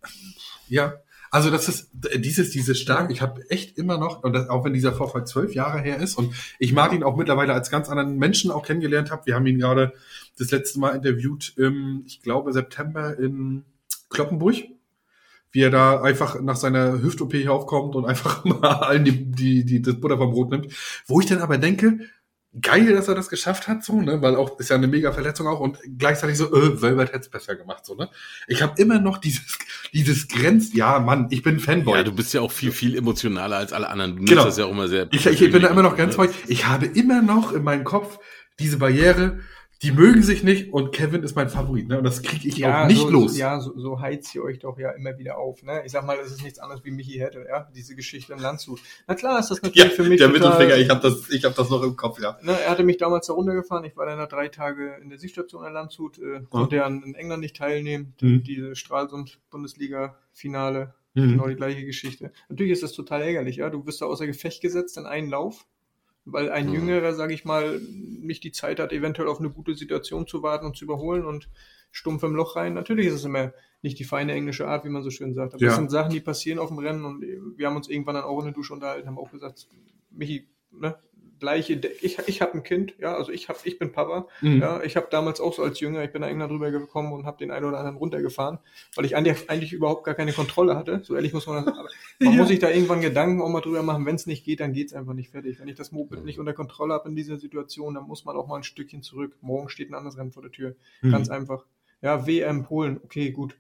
Ja, 0.69 0.95
also 1.33 1.51
das 1.51 1.67
ist 1.67 1.91
dieses, 1.95 2.51
dieses 2.51 2.79
stark. 2.79 3.11
Ich 3.11 3.23
habe 3.23 3.49
echt 3.49 3.79
immer 3.79 3.97
noch, 3.97 4.23
und 4.23 4.35
das, 4.35 4.51
auch 4.51 4.67
wenn 4.67 4.75
dieser 4.75 4.93
Vorfall 4.93 5.27
zwölf 5.27 5.55
Jahre 5.55 5.81
her 5.81 5.97
ist 5.97 6.17
und 6.19 6.35
ich 6.59 6.75
Martin 6.75 7.03
auch 7.03 7.17
mittlerweile 7.17 7.55
als 7.55 7.71
ganz 7.71 7.89
anderen 7.89 8.19
Menschen 8.19 8.51
auch 8.51 8.67
kennengelernt 8.67 9.11
habe. 9.11 9.25
Wir 9.25 9.35
haben 9.35 9.47
ihn 9.47 9.59
gerade 9.59 9.95
das 10.39 10.51
letzte 10.51 10.79
Mal 10.79 10.91
interviewt 10.91 11.55
im, 11.57 12.03
ich 12.07 12.21
glaube, 12.21 12.53
September 12.53 13.19
in 13.19 13.65
Kloppenburg. 14.11 14.57
Wie 15.53 15.63
er 15.63 15.71
da 15.71 16.03
einfach 16.03 16.39
nach 16.43 16.57
seiner 16.57 17.03
Hüft-OP 17.03 17.33
hier 17.33 17.53
aufkommt 17.53 17.97
und 17.97 18.05
einfach 18.05 18.45
mal 18.45 18.69
allen 18.69 19.05
die, 19.05 19.25
die, 19.33 19.65
die, 19.65 19.81
das 19.81 19.99
Butter 19.99 20.19
vom 20.19 20.33
Brot 20.33 20.51
nimmt. 20.51 20.67
Wo 21.07 21.19
ich 21.21 21.27
dann 21.27 21.39
aber 21.39 21.57
denke, 21.57 22.01
geil, 22.61 22.93
dass 22.93 23.09
er 23.09 23.15
das 23.15 23.29
geschafft 23.29 23.67
hat, 23.67 23.83
so, 23.83 24.01
ne, 24.01 24.21
weil 24.21 24.37
auch, 24.37 24.59
ist 24.59 24.69
ja 24.69 24.77
eine 24.77 24.87
mega 24.87 25.13
Verletzung 25.13 25.47
auch 25.47 25.61
und 25.61 25.79
gleichzeitig 25.99 26.37
so, 26.37 26.53
äh, 26.55 26.83
Velvet 26.83 27.09
hätte 27.09 27.21
es 27.21 27.29
besser 27.31 27.57
gemacht, 27.57 27.87
so, 27.87 27.95
ne. 27.95 28.11
Ich 28.47 28.63
habe 28.63 28.81
immer 28.81 28.99
noch 28.99 29.19
dieses, 29.19 29.59
dieses 29.93 30.29
Grenz, 30.29 30.75
ja, 30.75 30.99
Mann, 30.99 31.29
ich 31.31 31.43
bin 31.43 31.61
Fanboy. 31.61 31.97
Ja, 31.97 32.03
du 32.05 32.13
bist 32.13 32.35
ja 32.35 32.43
auch 32.43 32.53
viel, 32.53 32.73
viel 32.73 32.97
emotionaler 32.97 33.57
als 33.57 33.73
alle 33.73 33.89
anderen. 33.89 34.17
Du 34.17 34.25
Genau. 34.25 34.45
das 34.45 34.59
ja 34.59 34.67
auch 34.67 34.71
immer 34.71 34.89
sehr. 34.89 35.09
ich, 35.13 35.27
ich 35.27 35.53
bin 35.53 35.63
da 35.63 35.69
immer 35.69 35.83
noch 35.83 35.97
ganz 35.97 36.17
ne? 36.17 36.25
weit. 36.25 36.31
Ich 36.47 36.67
habe 36.67 36.87
immer 36.87 37.23
noch 37.23 37.53
in 37.53 37.63
meinem 37.63 37.85
Kopf 37.85 38.19
diese 38.59 38.79
Barriere, 38.79 39.41
die 39.83 39.93
mögen 39.93 40.23
sich 40.23 40.43
nicht 40.45 40.73
und 40.73 40.93
Kevin 40.93 41.23
ist 41.23 41.35
mein 41.35 41.49
Favorit, 41.49 41.89
ne, 41.89 41.99
und 41.99 42.05
das 42.05 42.23
kriege 42.23 42.49
ich 42.49 42.65
auch 42.65 42.87
nicht 42.87 43.01
so, 43.01 43.11
los. 43.11 43.37
Ja, 43.37 43.61
so, 43.61 43.77
so 43.79 44.01
heizt 44.01 44.35
ihr 44.35 44.43
euch 44.45 44.59
doch 44.61 44.79
ja 44.79 44.91
immer 44.93 45.19
wieder 45.19 45.39
auf. 45.39 45.63
Ne? 45.63 45.83
Ich 45.85 45.93
sag 45.93 46.07
mal, 46.07 46.17
es 46.25 46.31
ist 46.31 46.43
nichts 46.43 46.59
anderes 46.59 46.85
wie 46.85 46.91
Michi 46.91 47.19
hätte, 47.19 47.45
ja, 47.49 47.69
diese 47.75 47.95
Geschichte 47.97 48.33
in 48.33 48.39
Landshut. 48.39 48.81
Na 49.07 49.15
klar, 49.15 49.41
ist 49.41 49.51
das 49.51 49.59
Ja, 49.59 49.69
natürlich 49.69 49.93
für 49.95 50.05
mich 50.05 50.19
der 50.19 50.33
total, 50.33 50.51
Mittelfinger, 50.51 50.77
ich 50.79 50.89
habe 50.89 51.01
das, 51.01 51.29
ich 51.31 51.45
habe 51.45 51.55
das 51.57 51.69
noch 51.69 51.83
im 51.83 51.97
Kopf, 51.97 52.21
ja. 52.21 52.39
Ne, 52.43 52.53
er 52.53 52.71
hatte 52.71 52.85
mich 52.85 52.97
damals 52.99 53.27
da 53.27 53.33
runtergefahren. 53.33 53.85
Ich 53.85 53.97
war 53.97 54.07
dann 54.07 54.19
da 54.19 54.27
drei 54.27 54.49
Tage 54.49 54.97
in 55.03 55.09
der 55.09 55.19
Sichtstation 55.19 55.65
in 55.67 55.73
Landshut, 55.73 56.19
äh, 56.19 56.43
konnte 56.49 56.77
ja 56.77 56.87
in 56.87 57.15
England 57.15 57.41
nicht 57.41 57.57
teilnehmen. 57.57 58.15
Mhm. 58.21 58.45
Diese 58.45 58.77
Stralsund-Bundesliga-Finale, 58.77 60.95
Mhm. 61.15 61.33
genau 61.33 61.49
die 61.49 61.57
gleiche 61.57 61.85
Geschichte. 61.85 62.33
Natürlich 62.49 62.73
ist 62.73 62.83
das 62.83 62.93
total 62.93 63.23
ärgerlich, 63.23 63.57
ja. 63.57 63.69
Du 63.69 63.85
wirst 63.87 64.01
da 64.01 64.07
außer 64.07 64.27
Gefecht 64.27 64.63
gesetzt 64.63 64.97
in 64.97 65.07
einen 65.07 65.29
Lauf. 65.29 65.67
Weil 66.25 66.51
ein 66.51 66.69
Mhm. 66.69 66.75
Jüngerer, 66.75 67.15
sage 67.15 67.35
ich 67.35 67.45
mal, 67.45 67.81
nicht 67.81 68.45
die 68.45 68.53
Zeit 68.53 68.79
hat, 68.79 68.93
eventuell 68.93 69.29
auf 69.29 69.41
eine 69.41 69.51
gute 69.51 69.75
Situation 69.75 70.27
zu 70.27 70.43
warten 70.43 70.67
und 70.67 70.77
zu 70.77 70.85
überholen 70.85 71.25
und 71.25 71.49
stumpf 71.91 72.23
im 72.23 72.35
Loch 72.37 72.57
rein. 72.57 72.75
Natürlich 72.75 73.07
ist 73.07 73.15
es 73.15 73.25
immer 73.25 73.53
nicht 73.83 73.99
die 73.99 74.05
feine 74.05 74.33
englische 74.33 74.67
Art, 74.69 74.85
wie 74.85 74.89
man 74.89 75.03
so 75.03 75.11
schön 75.11 75.35
sagt. 75.35 75.55
Aber 75.55 75.63
Ja. 75.63 75.69
das 75.71 75.77
sind 75.77 75.91
Sachen, 75.91 76.13
die 76.13 76.21
passieren 76.21 76.59
auf 76.61 76.69
dem 76.69 76.79
Rennen 76.79 77.05
und 77.05 77.23
wir 77.23 77.67
haben 77.67 77.77
uns 77.77 77.89
irgendwann 77.89 78.15
dann 78.15 78.25
auch 78.25 78.39
in 78.39 78.47
der 78.47 78.55
Dusche 78.55 78.73
unterhalten, 78.73 79.09
haben 79.09 79.19
auch 79.19 79.31
gesagt, 79.33 79.67
Michi, 80.11 80.47
ne, 80.71 80.97
gleiche, 81.43 81.75
ich, 82.01 82.19
ich 82.27 82.41
habe 82.41 82.55
ein 82.55 82.63
Kind, 82.63 82.95
ja, 82.99 83.15
also 83.15 83.31
ich, 83.31 83.49
hab, 83.51 83.67
ich 83.67 83.79
bin 83.79 83.93
Papa, 83.93 84.27
Mhm. 84.41 84.61
ja, 84.61 84.83
ich 84.83 84.97
habe 84.97 85.09
damals 85.11 85.41
auch 85.41 85.53
so 85.53 85.63
als 85.63 85.79
Jünger, 85.81 86.03
ich 86.03 86.11
bin 86.13 86.23
da 86.23 86.29
irgendwann 86.29 86.49
drüber 86.49 86.71
gekommen 86.71 87.13
und 87.13 87.27
habe 87.27 87.37
den 87.37 87.51
einen 87.51 87.67
oder 87.67 87.79
anderen 87.79 87.97
runtergefahren, 87.99 88.59
weil 88.95 89.05
ich 89.05 89.15
eigentlich, 89.17 89.51
eigentlich 89.51 89.73
überhaupt 89.75 90.05
gar 90.05 90.15
keine 90.15 90.33
Kontrolle 90.33 90.77
hatte. 90.77 91.01
So 91.05 91.15
ehrlich 91.17 91.35
muss 91.35 91.47
man 91.47 91.65
das 91.65 91.75
aber 91.75 91.89
Man 92.21 92.33
Ja. 92.35 92.39
muss 92.39 92.49
sich 92.49 92.61
da 92.61 92.71
irgendwann 92.71 93.01
Gedanken 93.03 93.43
auch 93.43 93.49
mal 93.51 93.61
drüber 93.61 93.83
machen, 93.83 94.07
wenn 94.07 94.15
es 94.15 94.27
nicht 94.27 94.45
geht, 94.45 94.61
dann 94.61 94.73
geht 94.73 94.87
es 94.87 94.93
einfach 94.95 95.13
nicht 95.13 95.31
fertig. 95.31 95.59
Wenn 95.61 95.69
ich 95.69 95.75
das 95.77 95.93
Moped 95.93 96.25
nicht 96.25 96.39
unter 96.39 96.55
Kontrolle 96.55 96.95
habe 96.95 97.09
in 97.09 97.17
dieser 97.17 97.37
Situation, 97.39 97.95
dann 97.95 98.05
muss 98.07 98.25
man 98.25 98.37
auch 98.37 98.47
mal 98.47 98.57
ein 98.57 98.63
Stückchen 98.63 99.03
zurück. 99.03 99.37
Morgen 99.41 99.69
steht 99.69 99.91
ein 99.91 99.95
anderes 99.95 100.17
Rennen 100.17 100.31
vor 100.33 100.43
der 100.43 100.53
Tür. 100.53 100.77
Mhm. 101.03 101.11
Ganz 101.11 101.29
einfach. 101.29 101.65
Ja, 102.01 102.27
WM 102.27 102.63
Polen, 102.65 103.01
okay, 103.05 103.31
gut. 103.33 103.57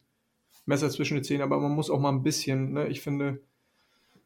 Messer 0.64 0.88
zwischen 0.90 1.14
den 1.16 1.24
Zähnen, 1.24 1.42
aber 1.42 1.58
man 1.58 1.72
muss 1.72 1.90
auch 1.90 1.98
mal 1.98 2.10
ein 2.12 2.22
bisschen, 2.22 2.72
ne, 2.72 2.86
ich 2.86 3.00
finde, 3.00 3.40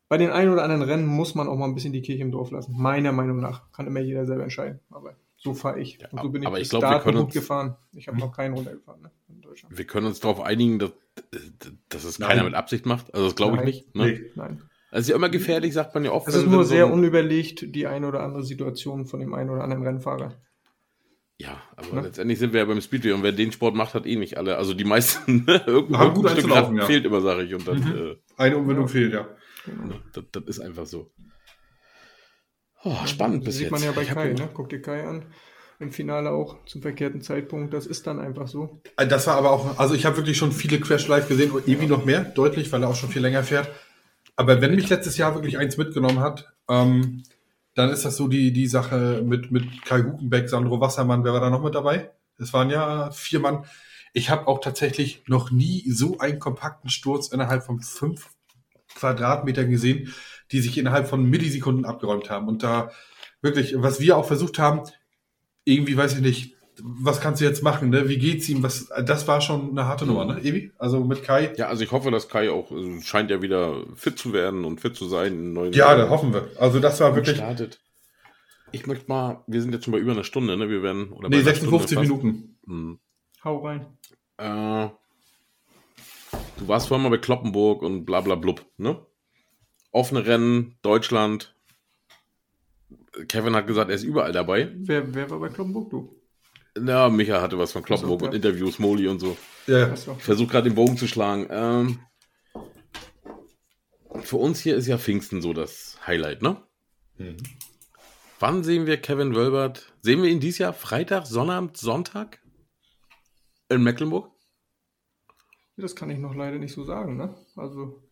bei 0.09 0.19
den 0.19 0.31
ein 0.31 0.49
oder 0.51 0.63
anderen 0.63 0.83
Rennen 0.83 1.07
muss 1.07 1.35
man 1.35 1.49
auch 1.49 1.57
mal 1.57 1.65
ein 1.67 1.75
bisschen 1.75 1.93
die 1.93 2.03
Kirche 2.03 2.23
im 2.23 2.31
Dorf 2.31 2.51
lassen. 2.51 2.75
Meiner 2.77 3.13
Meinung 3.13 3.41
nach. 3.41 3.71
Kann 3.73 3.87
immer 3.87 4.01
jeder 4.01 4.25
selber 4.27 4.45
entscheiden. 4.45 4.81
Aber 4.91 5.15
so 5.37 5.53
fahre 5.55 5.81
ich. 5.81 5.99
Und 6.13 6.23
so 6.23 6.29
bin 6.31 6.43
ich 6.43 6.49
aber 6.49 6.61
ich 6.61 6.69
glaub, 6.71 6.83
wir 6.83 6.91
dato 6.91 7.05
können 7.05 7.17
gut 7.19 7.25
uns- 7.27 7.35
gefahren. 7.35 7.77
Ich 7.93 8.09
habe 8.09 8.19
noch 8.19 8.33
keinen 8.35 8.55
runtergefahren, 8.55 9.03
ne, 9.03 9.11
in 9.29 9.41
Deutschland. 9.43 9.77
Wir 9.77 9.85
können 9.85 10.07
uns 10.07 10.21
darauf 10.21 10.41
einigen, 10.41 10.79
dass, 10.79 10.93
dass 11.89 12.05
es 12.05 12.19
Nein. 12.19 12.31
keiner 12.31 12.45
mit 12.45 12.55
Absicht 12.55 12.87
macht. 12.87 13.13
Also 13.15 13.27
das 13.27 13.37
glaube 13.37 13.57
ich 13.59 13.63
nicht. 13.65 13.95
Ne? 13.95 14.07
Nee. 14.07 14.31
Nein. 14.35 14.63
Das 14.93 15.01
ist 15.03 15.09
ja 15.09 15.17
immer 15.17 15.29
gefährlich, 15.29 15.75
sagt 15.75 15.95
man 15.95 16.05
ja 16.05 16.13
oft. 16.13 16.27
Es 16.29 16.35
ist 16.37 16.47
nur 16.47 16.65
so 16.65 16.71
sehr 16.71 16.91
unüberlegt, 16.91 17.75
die 17.75 17.87
eine 17.87 18.07
oder 18.07 18.23
andere 18.23 18.45
Situation 18.45 19.05
von 19.07 19.21
dem 19.21 19.35
einen 19.35 19.51
oder 19.51 19.63
anderen 19.65 19.83
Rennfahrer. 19.83 20.33
Ja, 21.39 21.61
aber 21.77 21.97
Ne? 21.97 22.01
letztendlich 22.03 22.39
sind 22.39 22.55
wir 22.55 22.61
ja 22.61 22.65
beim 22.67 22.81
Speedway 22.81 23.13
und 23.13 23.23
wer 23.23 23.33
den 23.33 23.53
Sport 23.53 23.75
macht, 23.75 23.93
hat 23.93 24.07
eh 24.07 24.17
nicht 24.17 24.39
alle. 24.39 24.57
Also 24.57 24.73
die 24.73 24.85
meisten 24.85 25.45
ne? 25.47 25.63
irgendwo 25.67 25.99
Haben 25.99 26.15
gut 26.15 26.29
ein 26.29 26.37
Stück 26.39 26.51
Rad 26.55 26.73
ja. 26.75 26.87
fehlt 26.87 27.05
immer, 27.05 27.21
sage 27.21 27.43
ich. 27.43 27.55
Und 27.55 27.69
dann, 27.69 27.79
Mhm. 27.79 28.17
Eine 28.39 28.57
Umwendung 28.57 28.89
fehlt, 28.89 29.13
ja. 29.13 29.29
Ne, 29.67 30.01
das, 30.13 30.25
das 30.33 30.45
ist 30.45 30.61
einfach 30.61 30.87
so. 30.87 31.11
Oh, 32.85 32.95
spannend 33.07 33.39
Das 33.39 33.47
bis 33.47 33.55
sieht 33.57 33.63
jetzt. 33.65 33.71
man 33.73 33.83
ja 33.83 33.93
bei 33.93 34.05
Kai, 34.05 34.33
ne? 34.33 34.49
Guck 34.55 34.69
dir 34.69 34.81
Kai 34.81 35.05
an. 35.05 35.27
Im 35.79 35.93
Finale 35.93 36.31
auch 36.31 36.65
zum 36.67 36.81
verkehrten 36.83 37.21
Zeitpunkt. 37.21 37.75
Das 37.75 37.87
ist 37.87 38.07
dann 38.07 38.19
einfach 38.19 38.49
so. 38.49 38.81
Äh, 38.97 39.07
Das 39.07 39.27
war 39.27 39.37
aber 39.37 39.51
auch, 39.51 39.79
also 39.79 39.95
ich 39.95 40.07
habe 40.07 40.17
wirklich 40.17 40.37
schon 40.39 40.53
viele 40.53 40.81
Crash 40.81 41.07
Live 41.09 41.29
gesehen 41.29 41.51
und 41.51 41.67
irgendwie 41.69 41.89
noch 41.89 42.05
mehr, 42.05 42.25
deutlich, 42.25 42.71
weil 42.73 42.83
er 42.83 42.89
auch 42.89 42.95
schon 42.97 43.11
viel 43.11 43.23
länger 43.23 43.43
fährt. 43.43 43.69
Aber 44.37 44.61
wenn 44.61 44.75
mich 44.75 44.89
letztes 44.89 45.17
Jahr 45.17 45.35
wirklich 45.35 45.59
eins 45.59 45.77
mitgenommen 45.77 46.21
hat, 46.21 46.53
ähm, 46.69 47.23
dann 47.75 47.91
ist 47.91 48.05
das 48.05 48.17
so 48.17 48.29
die, 48.29 48.53
die 48.53 48.67
Sache 48.69 49.23
mit, 49.25 49.51
mit 49.51 49.85
Kai 49.85 50.03
Hukenbeck, 50.03 50.49
Sandro 50.49 50.81
Wassermann, 50.81 51.25
wer 51.25 51.33
war 51.33 51.41
da 51.41 51.51
noch 51.51 51.63
mit 51.63 51.75
dabei? 51.75 52.11
Es 52.39 52.53
waren 52.53 52.71
ja 52.71 53.11
vier 53.11 53.41
Mann. 53.41 53.65
Ich 54.13 54.31
habe 54.31 54.47
auch 54.47 54.61
tatsächlich 54.61 55.25
noch 55.27 55.51
nie 55.51 55.91
so 55.91 56.19
einen 56.19 56.39
kompakten 56.39 56.89
Sturz 56.89 57.29
innerhalb 57.29 57.65
von 57.65 57.81
fünf 57.81 58.31
Quadratmetern 58.97 59.71
gesehen, 59.71 60.13
die 60.53 60.61
sich 60.61 60.77
innerhalb 60.79 61.09
von 61.09 61.25
Millisekunden 61.25 61.85
abgeräumt 61.85 62.31
haben. 62.31 62.49
Und 62.49 62.63
da 62.63 62.91
wirklich, 63.43 63.75
was 63.77 64.01
wir 64.01 64.17
auch 64.17 64.27
versucht 64.27 64.59
haben, 64.59 64.83
irgendwie 65.65 65.97
weiß 65.97 66.15
ich 66.15 66.21
nicht, 66.21 66.57
was 66.83 67.21
kannst 67.21 67.41
du 67.41 67.47
jetzt 67.47 67.63
machen, 67.63 67.89
ne? 67.89 68.09
Wie 68.09 68.19
geht's 68.19 68.49
ihm? 68.51 68.63
Was, 68.63 68.89
das 69.03 69.27
war 69.27 69.41
schon 69.41 69.71
eine 69.71 69.87
harte 69.87 70.05
Nummer, 70.05 70.27
ne, 70.27 70.41
Evi? 70.43 70.73
Also 70.79 71.03
mit 71.03 71.23
Kai. 71.25 71.55
Ja, 71.57 71.69
also 71.69 71.83
ich 71.83 71.91
hoffe, 71.91 72.11
dass 72.11 72.29
Kai 72.29 72.51
auch 72.51 72.71
also 72.71 73.01
scheint 73.01 73.31
ja 73.31 73.41
wieder 73.41 73.83
fit 73.95 74.19
zu 74.19 74.35
werden 74.35 74.65
und 74.67 74.81
fit 74.81 74.95
zu 74.95 75.07
sein. 75.09 75.33
in 75.33 75.53
neuen 75.55 75.73
Ja, 75.73 75.95
da 75.97 76.11
hoffen 76.11 76.35
wir. 76.35 76.49
Also 76.59 76.79
das 76.79 77.01
war 77.01 77.15
wirklich. 77.17 77.37
startet. 77.37 77.81
Ich 78.73 78.87
möchte 78.87 79.07
mal, 79.09 79.43
wir 79.47 79.63
sind 79.63 79.73
jetzt 79.73 79.85
schon 79.85 79.93
bei 79.93 79.99
über 79.99 80.13
einer 80.13 80.25
Stunde, 80.25 80.57
ne? 80.57 80.69
Wir 80.69 80.83
werden 80.83 81.13
oder 81.13 81.31
Nee, 81.31 81.37
einer 81.37 81.45
56 81.45 81.93
Stunde 81.99 82.09
fast. 82.09 82.23
Minuten. 82.25 82.59
Hm. 82.67 82.99
Hau 83.43 83.65
rein. 83.65 83.87
Äh, 84.37 84.89
du 86.59 86.69
warst 86.69 86.89
vorhin 86.89 87.03
mal 87.03 87.11
bei 87.11 87.19
Kloppenburg 87.19 87.83
und 87.83 88.05
bla 88.05 88.21
bla 88.21 88.35
blub, 88.35 88.65
ne? 88.77 89.05
Offene 89.93 90.27
Rennen, 90.27 90.77
Deutschland. 90.83 91.55
Kevin 93.29 93.57
hat 93.57 93.67
gesagt, 93.67 93.89
er 93.89 93.97
ist 93.97 94.03
überall 94.03 94.33
dabei. 94.33 94.71
Wer, 94.77 95.15
wer 95.15 95.31
war 95.31 95.41
bei 95.41 95.49
Kloppenburg? 95.49 95.91
Du. 95.91 96.21
Ja, 96.79 97.09
Micha 97.09 97.41
hatte 97.41 97.59
was 97.59 97.73
von 97.73 97.83
Kloppenburg 97.83 98.21
Ach 98.21 98.25
so, 98.25 98.27
und 98.27 98.33
ja. 98.33 98.37
Interviews, 98.37 98.79
Moli 98.79 99.09
und 99.09 99.19
so. 99.19 99.37
Ja. 99.67 99.93
Ich 99.95 100.01
versuche 100.01 100.49
gerade 100.49 100.69
den 100.69 100.75
Bogen 100.75 100.99
zu 100.99 101.07
schlagen. 101.07 101.47
Ähm, 101.51 102.01
für 104.23 104.37
uns 104.37 104.61
hier 104.61 104.77
ist 104.77 104.87
ja 104.87 104.99
Pfingsten 104.99 105.41
so 105.41 105.53
das 105.53 105.99
Highlight, 106.07 106.43
ne? 106.43 106.63
Mhm. 107.17 107.37
Wann 108.39 108.63
sehen 108.63 108.87
wir 108.87 108.99
Kevin 108.99 109.35
Wölbert? 109.35 109.95
Sehen 110.03 110.23
wir 110.23 110.29
ihn 110.29 110.41
dieses 110.41 110.59
Jahr 110.59 110.75
Freitag, 110.75 111.27
Sonnabend, 111.27 111.79
Sonntag? 111.79 112.43
In 113.71 113.83
Mecklenburg? 113.83 114.31
Das 115.77 115.95
kann 115.95 116.09
ich 116.11 116.19
noch 116.19 116.35
leider 116.35 116.59
nicht 116.59 116.73
so 116.73 116.85
sagen, 116.85 117.17
ne? 117.17 117.35
Also. 117.57 118.03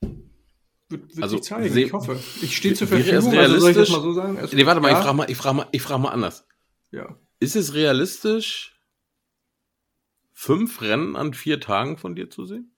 Wird, 0.00 1.14
wird 1.14 1.22
Also, 1.22 1.36
sich 1.36 1.44
zeigen, 1.46 1.76
ich 1.76 1.92
hoffe. 1.92 2.18
Ich 2.42 2.56
stehe 2.56 2.74
zur 2.74 2.88
Verfügung, 2.88 3.36
also 3.36 3.58
soll 3.60 3.70
ich 3.70 3.76
das 3.76 3.90
mal 3.90 4.00
so 4.00 4.12
sagen? 4.12 4.36
Es- 4.38 4.52
Nee, 4.52 4.64
warte 4.66 4.80
mal, 4.80 4.90
ja, 4.90 4.98
ich 4.98 5.04
frage 5.04 5.16
mal, 5.16 5.30
ich 5.30 5.36
frage 5.36 5.56
mal, 5.56 5.68
ich 5.70 5.82
frage 5.82 6.00
mal 6.02 6.08
anders. 6.10 6.46
Ja. 6.90 7.14
Ist 7.40 7.56
es 7.56 7.74
realistisch, 7.74 8.80
fünf 10.32 10.80
Rennen 10.80 11.14
an 11.14 11.34
vier 11.34 11.60
Tagen 11.60 11.98
von 11.98 12.16
dir 12.16 12.30
zu 12.30 12.46
sehen? 12.46 12.74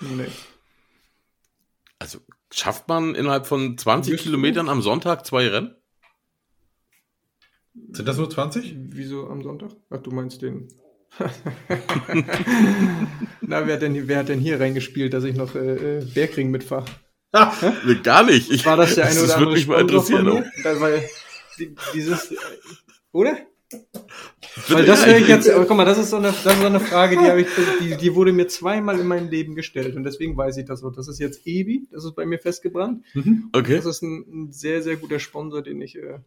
Nee. 0.00 0.26
Also 1.98 2.18
schafft 2.52 2.88
man 2.88 3.14
innerhalb 3.14 3.46
von 3.46 3.78
20 3.78 4.12
Wirst 4.12 4.24
du- 4.24 4.28
Kilometern 4.30 4.68
am 4.68 4.82
Sonntag 4.82 5.26
zwei 5.26 5.48
Rennen? 5.48 5.74
Sind 7.92 8.06
das 8.08 8.16
nur 8.18 8.30
20? 8.30 8.76
Wieso 8.90 9.28
am 9.28 9.42
Sonntag? 9.42 9.70
Ach, 9.90 9.98
du 9.98 10.10
meinst 10.10 10.42
den. 10.42 10.68
Na, 13.40 13.66
wer 13.66 13.74
hat, 13.74 13.82
denn, 13.82 14.08
wer 14.08 14.18
hat 14.18 14.28
denn 14.28 14.40
hier 14.40 14.60
reingespielt, 14.60 15.14
dass 15.14 15.24
ich 15.24 15.34
noch 15.36 15.54
äh, 15.54 15.98
äh, 15.98 16.04
Bergring 16.04 16.50
mitfahre? 16.50 16.84
Gar 17.32 18.24
nicht. 18.24 18.50
Ich, 18.50 18.64
War 18.66 18.76
das 18.76 18.94
der 18.94 19.06
eine 19.06 19.18
oder 19.18 19.22
das 19.22 19.32
andere 19.32 19.50
würde 19.50 19.58
mich 19.58 19.66
mal 19.68 19.80
interessieren. 19.80 20.44
Da, 20.62 20.80
weil 20.80 21.08
die, 21.58 21.74
dieses, 21.94 22.30
äh, 22.32 22.36
oder? 23.12 23.38
Weil 24.68 24.86
das 24.86 25.02
Ja, 25.02 25.08
höre 25.08 25.18
ich 25.18 25.28
jetzt, 25.28 25.50
aber 25.50 25.66
guck 25.66 25.76
mal, 25.76 25.84
das 25.84 25.98
ist 25.98 26.10
so 26.10 26.16
eine, 26.16 26.28
das 26.28 26.46
ist 26.46 26.60
so 26.60 26.66
eine 26.66 26.80
Frage, 26.80 27.16
die, 27.18 27.24
habe 27.24 27.42
ich, 27.42 27.48
die, 27.80 27.96
die 27.96 28.14
wurde 28.14 28.32
mir 28.32 28.48
zweimal 28.48 28.98
in 28.98 29.06
meinem 29.06 29.28
Leben 29.28 29.54
gestellt 29.54 29.94
und 29.94 30.04
deswegen 30.04 30.36
weiß 30.36 30.56
ich 30.56 30.64
das 30.64 30.80
so. 30.80 30.90
Das 30.90 31.06
ist 31.06 31.18
jetzt 31.18 31.46
Ebi, 31.46 31.86
das 31.90 32.04
ist 32.04 32.14
bei 32.14 32.24
mir 32.24 32.38
festgebrannt. 32.38 33.04
Mhm. 33.14 33.50
Okay. 33.52 33.76
Das 33.76 33.86
ist 33.86 34.02
ein, 34.02 34.24
ein 34.30 34.52
sehr, 34.52 34.82
sehr 34.82 34.96
guter 34.96 35.18
Sponsor, 35.18 35.62
den 35.62 35.80
ich 35.82 35.96
äh, 35.96 36.18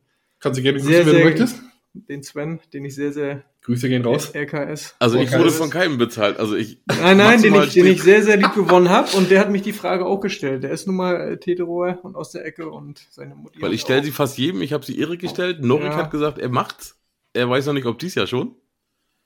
Kannst 0.41 0.59
du 0.59 0.63
gerne 0.63 0.79
grüßen, 0.79 0.91
sehr, 0.91 1.05
wenn 1.05 1.13
du 1.13 1.17
sehr, 1.17 1.25
möchtest. 1.25 1.61
den 1.93 2.23
Sven, 2.23 2.59
den 2.73 2.83
ich 2.85 2.95
sehr, 2.95 3.13
sehr 3.13 3.43
Grüße 3.63 3.87
gehen 3.89 4.03
raus. 4.03 4.33
RKS. 4.33 4.95
Also 4.97 5.19
ich 5.19 5.31
wurde 5.31 5.51
von 5.51 5.69
keinem 5.69 5.97
bezahlt. 5.99 6.39
Also 6.39 6.55
ich. 6.55 6.81
Nein, 6.87 7.17
nein, 7.17 7.41
den 7.41 7.53
ich, 7.53 7.73
den 7.73 7.85
ich 7.85 8.01
sehr, 8.01 8.23
sehr 8.23 8.37
lieb 8.37 8.55
gewonnen 8.55 8.89
habe 8.89 9.15
und 9.15 9.29
der 9.29 9.39
hat 9.39 9.51
mich 9.51 9.61
die 9.61 9.71
Frage 9.73 10.05
auch 10.05 10.19
gestellt. 10.19 10.63
Der 10.63 10.71
ist 10.71 10.87
nun 10.87 10.95
mal 10.95 11.33
äh, 11.33 11.37
Teteroer 11.39 11.99
und 12.03 12.15
aus 12.15 12.31
der 12.31 12.43
Ecke 12.43 12.69
und 12.71 13.05
seine 13.11 13.35
Mutti. 13.35 13.61
Weil 13.61 13.73
ich 13.73 13.81
stelle 13.81 14.03
sie 14.03 14.11
fast 14.11 14.37
jedem. 14.39 14.61
Ich 14.63 14.73
habe 14.73 14.83
sie 14.83 14.99
Erik 14.99 15.21
gestellt. 15.21 15.63
Norik 15.63 15.91
Ja. 15.91 15.95
hat 15.95 16.09
gesagt, 16.11 16.39
er 16.39 16.49
macht's. 16.49 16.97
Er 17.33 17.49
weiß 17.49 17.67
noch 17.67 17.73
nicht, 17.73 17.85
ob 17.85 17.99
dies 17.99 18.15
Jahr 18.15 18.27
schon. 18.27 18.55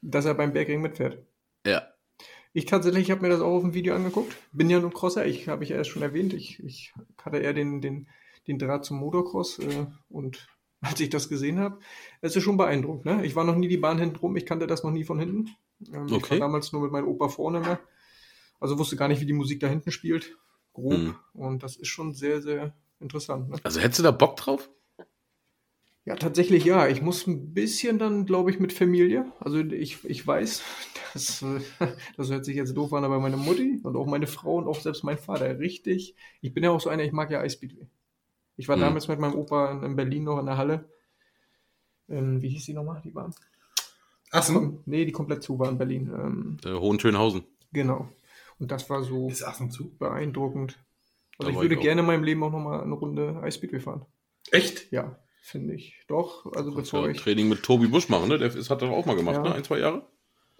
dass 0.01 0.25
er 0.25 0.33
beim 0.35 0.51
Bergring 0.53 0.81
mitfährt. 0.81 1.17
Ja. 1.65 1.83
Ich 2.53 2.65
tatsächlich, 2.65 3.03
ich 3.03 3.11
habe 3.11 3.21
mir 3.21 3.29
das 3.29 3.41
auch 3.41 3.55
auf 3.55 3.63
dem 3.63 3.73
Video 3.73 3.95
angeguckt. 3.95 4.35
Bin 4.51 4.69
ja 4.69 4.79
nur 4.79 4.91
Crosser, 4.93 5.25
ich 5.25 5.47
habe 5.47 5.63
ich 5.63 5.71
ja 5.71 5.77
erst 5.77 5.89
schon 5.89 6.01
erwähnt. 6.03 6.33
Ich, 6.33 6.61
ich 6.63 6.93
hatte 7.23 7.37
eher 7.37 7.53
den, 7.53 7.81
den, 7.81 8.07
den 8.47 8.59
Draht 8.59 8.85
zum 8.85 8.97
Motocross 8.97 9.59
äh, 9.59 9.87
und 10.09 10.47
als 10.85 10.99
ich 10.99 11.09
das 11.09 11.29
gesehen 11.29 11.59
habe, 11.59 11.79
es 12.21 12.35
ist 12.35 12.43
schon 12.43 12.57
beeindruckend. 12.57 13.05
Ne? 13.05 13.25
Ich 13.25 13.35
war 13.35 13.43
noch 13.43 13.55
nie 13.55 13.67
die 13.67 13.77
Bahn 13.77 13.97
hinten 13.99 14.17
rum, 14.17 14.35
ich 14.35 14.45
kannte 14.45 14.67
das 14.67 14.83
noch 14.83 14.91
nie 14.91 15.03
von 15.03 15.19
hinten. 15.19 15.49
Ähm, 15.93 16.05
Ich 16.07 16.13
Okay. 16.13 16.31
war 16.31 16.47
damals 16.47 16.71
nur 16.71 16.81
mit 16.81 16.91
meinem 16.91 17.07
Opa 17.07 17.27
vorne 17.29 17.59
mehr. 17.59 17.79
Also 18.59 18.79
wusste 18.79 18.95
gar 18.95 19.07
nicht, 19.07 19.21
wie 19.21 19.25
die 19.25 19.33
Musik 19.33 19.59
da 19.59 19.67
hinten 19.67 19.91
spielt. 19.91 20.37
Grob. 20.73 20.99
Mhm. 20.99 21.15
Und 21.33 21.63
das 21.63 21.75
ist 21.75 21.87
schon 21.87 22.13
sehr, 22.13 22.41
sehr 22.41 22.73
interessant. 22.99 23.49
Ne? 23.49 23.57
Also 23.63 23.79
hättest 23.79 23.99
du 23.99 24.03
da 24.03 24.11
Bock 24.11 24.37
drauf? 24.37 24.69
Ja, 26.05 26.15
tatsächlich 26.15 26.63
ja. 26.65 26.87
Ich 26.87 27.01
muss 27.01 27.25
ein 27.25 27.53
bisschen 27.53 27.97
dann, 27.97 28.25
glaube 28.25 28.51
ich, 28.51 28.59
mit 28.59 28.73
Familie. 28.73 29.31
Also 29.39 29.57
ich, 29.59 30.03
ich 30.05 30.25
weiß, 30.25 30.61
das, 31.13 31.43
das 32.17 32.29
hört 32.29 32.45
sich 32.45 32.55
jetzt 32.55 32.75
doof 32.77 32.93
an, 32.93 33.03
aber 33.03 33.19
meine 33.19 33.37
Mutti 33.37 33.79
und 33.83 33.95
auch 33.95 34.05
meine 34.05 34.27
Frau 34.27 34.57
und 34.57 34.67
auch 34.67 34.79
selbst 34.79 35.03
mein 35.03 35.17
Vater, 35.17 35.57
richtig. 35.59 36.15
Ich 36.41 36.53
bin 36.53 36.63
ja 36.63 36.69
auch 36.71 36.81
so 36.81 36.89
einer, 36.89 37.03
ich 37.03 37.11
mag 37.11 37.31
ja 37.31 37.39
Eispeedway. 37.39 37.87
Ich 38.57 38.67
war 38.67 38.75
Hm. 38.75 38.81
damals 38.81 39.07
mit 39.07 39.19
meinem 39.19 39.35
Opa 39.35 39.71
in, 39.71 39.83
in 39.83 39.95
Berlin 39.95 40.23
noch 40.23 40.39
in 40.39 40.45
der 40.45 40.57
Halle. 40.57 40.89
Ähm, 42.09 42.41
wie 42.41 42.49
hieß 42.49 42.65
die 42.65 42.73
nochmal, 42.73 43.01
die 43.03 43.11
Bahn? 43.11 43.33
Assen? 44.31 44.79
Nee, 44.85 45.05
die 45.05 45.11
komplett 45.11 45.43
zu 45.43 45.57
war 45.59 45.69
in 45.69 45.77
Berlin. 45.77 46.11
Ähm, 46.13 46.57
Äh, 46.65 46.77
Hohenschönhausen. 46.77 47.43
genau. 47.71 48.09
Und 48.59 48.71
das 48.71 48.89
war 48.89 49.03
so 49.03 49.27
Ist 49.27 49.43
Assen 49.43 49.69
zu? 49.71 49.95
beeindruckend. 49.97 50.79
Da 51.37 51.47
Also 51.47 51.57
ich 51.57 51.63
würde 51.63 51.75
ich 51.75 51.81
gerne 51.81 52.01
in 52.01 52.07
meinem 52.07 52.23
Leben 52.23 52.41
auch 52.43 52.51
nochmal 52.51 52.81
eine 52.81 52.93
Runde 52.93 53.39
Eispeedway 53.43 53.81
fahren. 53.81 54.05
Echt? 54.51 54.91
Ja, 54.93 55.19
finde 55.41 55.73
ich. 55.73 56.01
Doch, 56.07 56.45
also 56.53 56.73
bevor 56.73 57.05
ja 57.05 57.11
ich 57.11 57.21
Training 57.21 57.49
mit 57.49 57.63
Tobi 57.63 57.87
Busch 57.87 58.07
machen, 58.07 58.29
ne? 58.29 58.37
Der 58.37 58.49
hat 58.51 58.55
das 58.57 58.81
auch 58.83 59.05
mal 59.05 59.15
gemacht, 59.17 59.35
Ja. 59.37 59.43
ne? 59.43 59.55
Ein, 59.55 59.63
zwei 59.65 59.79
Jahre. 59.79 60.07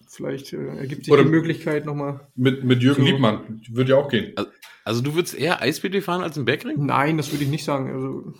Vielleicht 0.07 0.53
äh, 0.53 0.57
ergibt 0.77 1.05
sich 1.05 1.13
Oder- 1.13 1.23
die 1.23 1.29
Möglichkeit 1.29 1.85
nochmal. 1.85 2.27
Mit, 2.35 2.63
mit 2.63 2.81
Jürgen 2.81 3.01
So. 3.03 3.07
Liebmann. 3.11 3.61
Würde 3.69 3.91
ja 3.91 3.97
auch 3.97 4.09
gehen. 4.09 4.33
Also 4.83 5.01
du 5.01 5.15
würdest 5.15 5.33
eher 5.35 5.61
Eisbäder 5.61 6.01
fahren 6.01 6.21
als 6.21 6.37
ein 6.37 6.45
Bergring? 6.45 6.85
Nein, 6.85 7.17
das 7.17 7.31
würde 7.31 7.43
ich 7.43 7.49
nicht 7.49 7.63
sagen. 7.65 7.91
Also, 7.91 8.33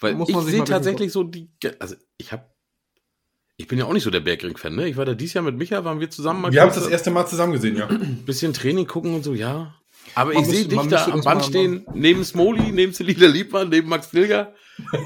Weil 0.00 0.14
Muss 0.14 0.28
ich 0.28 0.34
man 0.34 0.44
sich 0.44 0.54
sehe 0.54 0.64
tatsächlich 0.64 1.12
so 1.12 1.22
die, 1.24 1.50
also 1.78 1.96
ich 2.16 2.32
habe, 2.32 2.44
ich 3.56 3.66
bin 3.66 3.78
ja 3.78 3.84
auch 3.86 3.92
nicht 3.92 4.04
so 4.04 4.10
der 4.10 4.20
Bergring-Fan, 4.20 4.74
ne? 4.74 4.88
Ich 4.88 4.96
war 4.96 5.04
da 5.04 5.14
dieses 5.14 5.34
Jahr 5.34 5.44
mit 5.44 5.56
Micha, 5.58 5.84
waren 5.84 5.98
wir 6.00 6.08
zusammen 6.10 6.40
mal 6.42 6.52
Wir 6.52 6.60
haben 6.62 6.68
es 6.68 6.76
das 6.76 6.86
erste 6.88 7.10
Mal 7.10 7.26
zusammen 7.26 7.52
gesehen, 7.52 7.76
ja. 7.76 7.88
ein 7.88 8.22
bisschen 8.24 8.52
Training 8.54 8.86
gucken 8.86 9.14
und 9.14 9.24
so, 9.24 9.34
ja. 9.34 9.74
Aber 10.14 10.32
Man 10.32 10.42
ich 10.44 10.48
sehe 10.48 10.64
dich 10.66 10.80
da 10.88 11.06
am 11.08 11.20
Band 11.22 11.44
stehen, 11.44 11.84
neben 11.92 12.24
Smoli, 12.24 12.70
neben 12.72 12.92
Celina 12.94 13.26
Liebmann, 13.26 13.68
neben 13.68 13.88
Max 13.88 14.10
Dilger. 14.10 14.54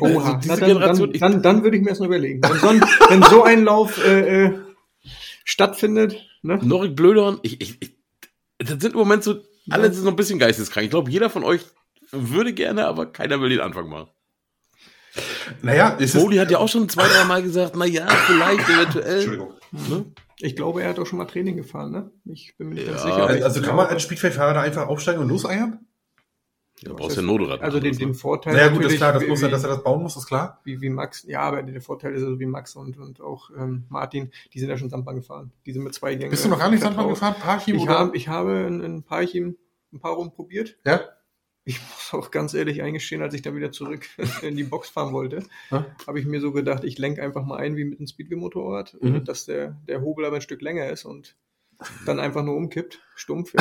oha, 0.01 0.35
Also 0.35 0.37
diese 0.37 0.49
na, 0.49 0.57
dann, 0.57 0.69
Generation, 0.69 1.07
dann, 1.09 1.15
ich- 1.15 1.21
dann, 1.21 1.43
dann 1.43 1.63
würde 1.65 1.77
ich 1.79 1.83
mir 1.83 1.89
erst 1.89 2.01
mal 2.03 2.07
überlegen. 2.07 2.41
Wenn 2.43 2.59
so 2.59 2.69
ein, 2.69 2.81
wenn 3.09 3.23
so 3.25 3.43
ein 3.43 3.65
Lauf 3.65 4.05
äh, 4.05 4.45
äh, 4.45 4.59
stattfindet, 5.45 6.17
ne? 6.43 6.59
Norik 6.63 6.95
Blödern, 6.97 7.39
ich, 7.43 7.61
ich, 7.61 7.83
ich, 7.83 7.97
das 8.59 8.81
sind 8.81 8.93
im 8.93 8.99
Moment 8.99 9.25
so, 9.25 9.41
alle 9.71 9.93
sind 9.93 10.05
so 10.05 10.09
ein 10.11 10.17
bisschen 10.17 10.39
geisteskrank. 10.39 10.85
Ich 10.85 10.91
glaube, 10.91 11.11
jeder 11.11 11.31
von 11.31 11.45
euch 11.45 11.63
würde 12.11 12.53
gerne, 12.53 12.87
aber 12.87 13.07
keiner 13.07 13.41
will 13.41 13.49
den 13.51 13.61
Anfang 13.61 13.89
machen. 13.89 14.09
Naja, 15.61 15.97
es 15.99 16.15
ist. 16.15 16.21
Smoli 16.21 16.37
hat 16.39 16.51
ja 16.51 16.59
auch 16.59 16.69
schon 16.69 16.89
zwei, 16.89 17.07
drei 17.07 17.25
Mal 17.25 17.43
gesagt, 17.43 17.75
na 17.77 17.85
ja, 17.85 18.07
vielleicht, 18.09 18.69
eventuell. 18.69 19.15
Entschuldigung. 19.17 19.55
Ne? 19.73 20.05
Ich 20.41 20.57
glaube, 20.57 20.83
er 20.83 20.89
hat 20.89 20.99
auch 20.99 21.07
schon 21.07 21.19
mal 21.19 21.27
Training 21.27 21.57
gefahren, 21.57 21.93
ne? 21.93 22.11
Ich 22.25 22.55
bin 22.57 22.69
mir 22.71 22.75
nicht 22.75 22.87
ganz 22.87 23.03
Ja, 23.03 23.07
sicher. 23.09 23.23
aber 23.25 23.37
ich 23.37 23.45
Also 23.45 23.61
kann 23.63 23.77
man 23.77 23.87
als 23.87 24.03
Speedway-Fahrer 24.03 24.55
da 24.55 24.61
einfach 24.63 24.87
aufsteigen 24.89 25.21
und 25.21 25.29
loseiern? 25.29 25.87
Ja, 26.83 26.91
du 26.91 26.97
brauchst 26.97 27.17
ja 27.17 27.23
ein 27.23 27.27
Motorrad. 27.27 27.61
Also 27.63 27.79
den, 27.81 27.97
den 27.97 28.15
Vorteil. 28.15 28.55
Naja, 28.55 28.69
gut, 28.69 28.85
ist 28.85 28.97
klar, 28.97 29.13
das 29.13 29.23
wie- 29.23 29.29
muss 29.29 29.43
er, 29.43 29.49
dass 29.51 29.63
er 29.65 29.71
das 29.71 29.83
bauen 29.83 30.03
muss, 30.03 30.17
ist 30.17 30.27
klar. 30.27 30.61
wie, 30.65 30.81
wie 30.81 30.91
Max, 30.91 31.23
ja, 31.25 31.41
aber 31.41 31.63
der 31.63 31.81
Vorteil 31.81 32.15
ist 32.15 32.23
also 32.23 32.39
wie 32.41 32.47
Max 32.47 32.75
und, 32.77 32.99
und 32.99 33.21
auch 33.21 33.51
ähm, 33.57 33.85
Martin, 33.89 34.31
die 34.53 34.59
sind 34.61 34.69
ja 34.69 34.77
schon 34.77 34.91
Sandbahn 34.91 35.17
gefahren. 35.17 35.53
Die 35.67 35.73
sind 35.73 35.83
mit 35.85 35.95
zwei 35.95 36.15
Gängen. 36.15 36.31
Bist 36.31 36.45
du 36.45 36.49
noch 36.49 36.59
gar 36.59 36.71
nicht. 36.71 36.83
Sandbahn 36.83 37.09
gefahren? 37.09 37.35
Parchim 37.41 37.77
Ich 37.77 37.83
oder? 37.83 37.99
habe, 37.99 38.17
ich 38.17 38.29
habe 38.29 38.61
in, 38.69 38.81
in 38.81 39.03
Parchim 39.03 39.57
ein 39.93 40.01
paar 40.01 40.13
Runden 40.15 40.35
probiert. 40.35 40.77
Ja? 40.85 41.01
Ich 41.65 41.79
muss 41.81 42.13
auch 42.25 42.33
ganz 42.33 42.55
ehrlich 42.55 42.83
eingestehen, 42.83 43.23
als 43.23 43.35
ich 43.35 43.43
dann 43.43 43.55
wieder 43.55 43.71
zurück 43.71 44.09
in 44.43 44.57
die 44.57 44.65
Box 44.65 44.89
fahren 44.91 45.13
wollte, 45.13 45.45
Ja. 45.71 45.87
habe 46.09 46.19
ich 46.19 46.27
mir 46.27 46.41
so 46.41 46.51
gedacht, 46.51 46.83
ich 46.83 46.99
lenke 46.99 47.23
einfach 47.23 47.45
mal 47.45 47.59
ein 47.59 47.77
wie 47.77 47.85
mit 47.85 48.01
einem 48.01 48.09
Speedway-Motorrad, 48.09 48.97
Mhm. 49.01 49.25
dass 49.25 49.45
der, 49.45 49.77
der 49.87 50.01
Hobel 50.01 50.25
aber 50.25 50.37
ein 50.37 50.43
Stück 50.43 50.61
länger 50.61 50.89
ist 50.91 51.05
und 51.05 51.37
dann 52.07 52.21
einfach 52.21 52.43
nur 52.43 52.57
umkippt, 52.57 53.01
stumpf. 53.15 53.53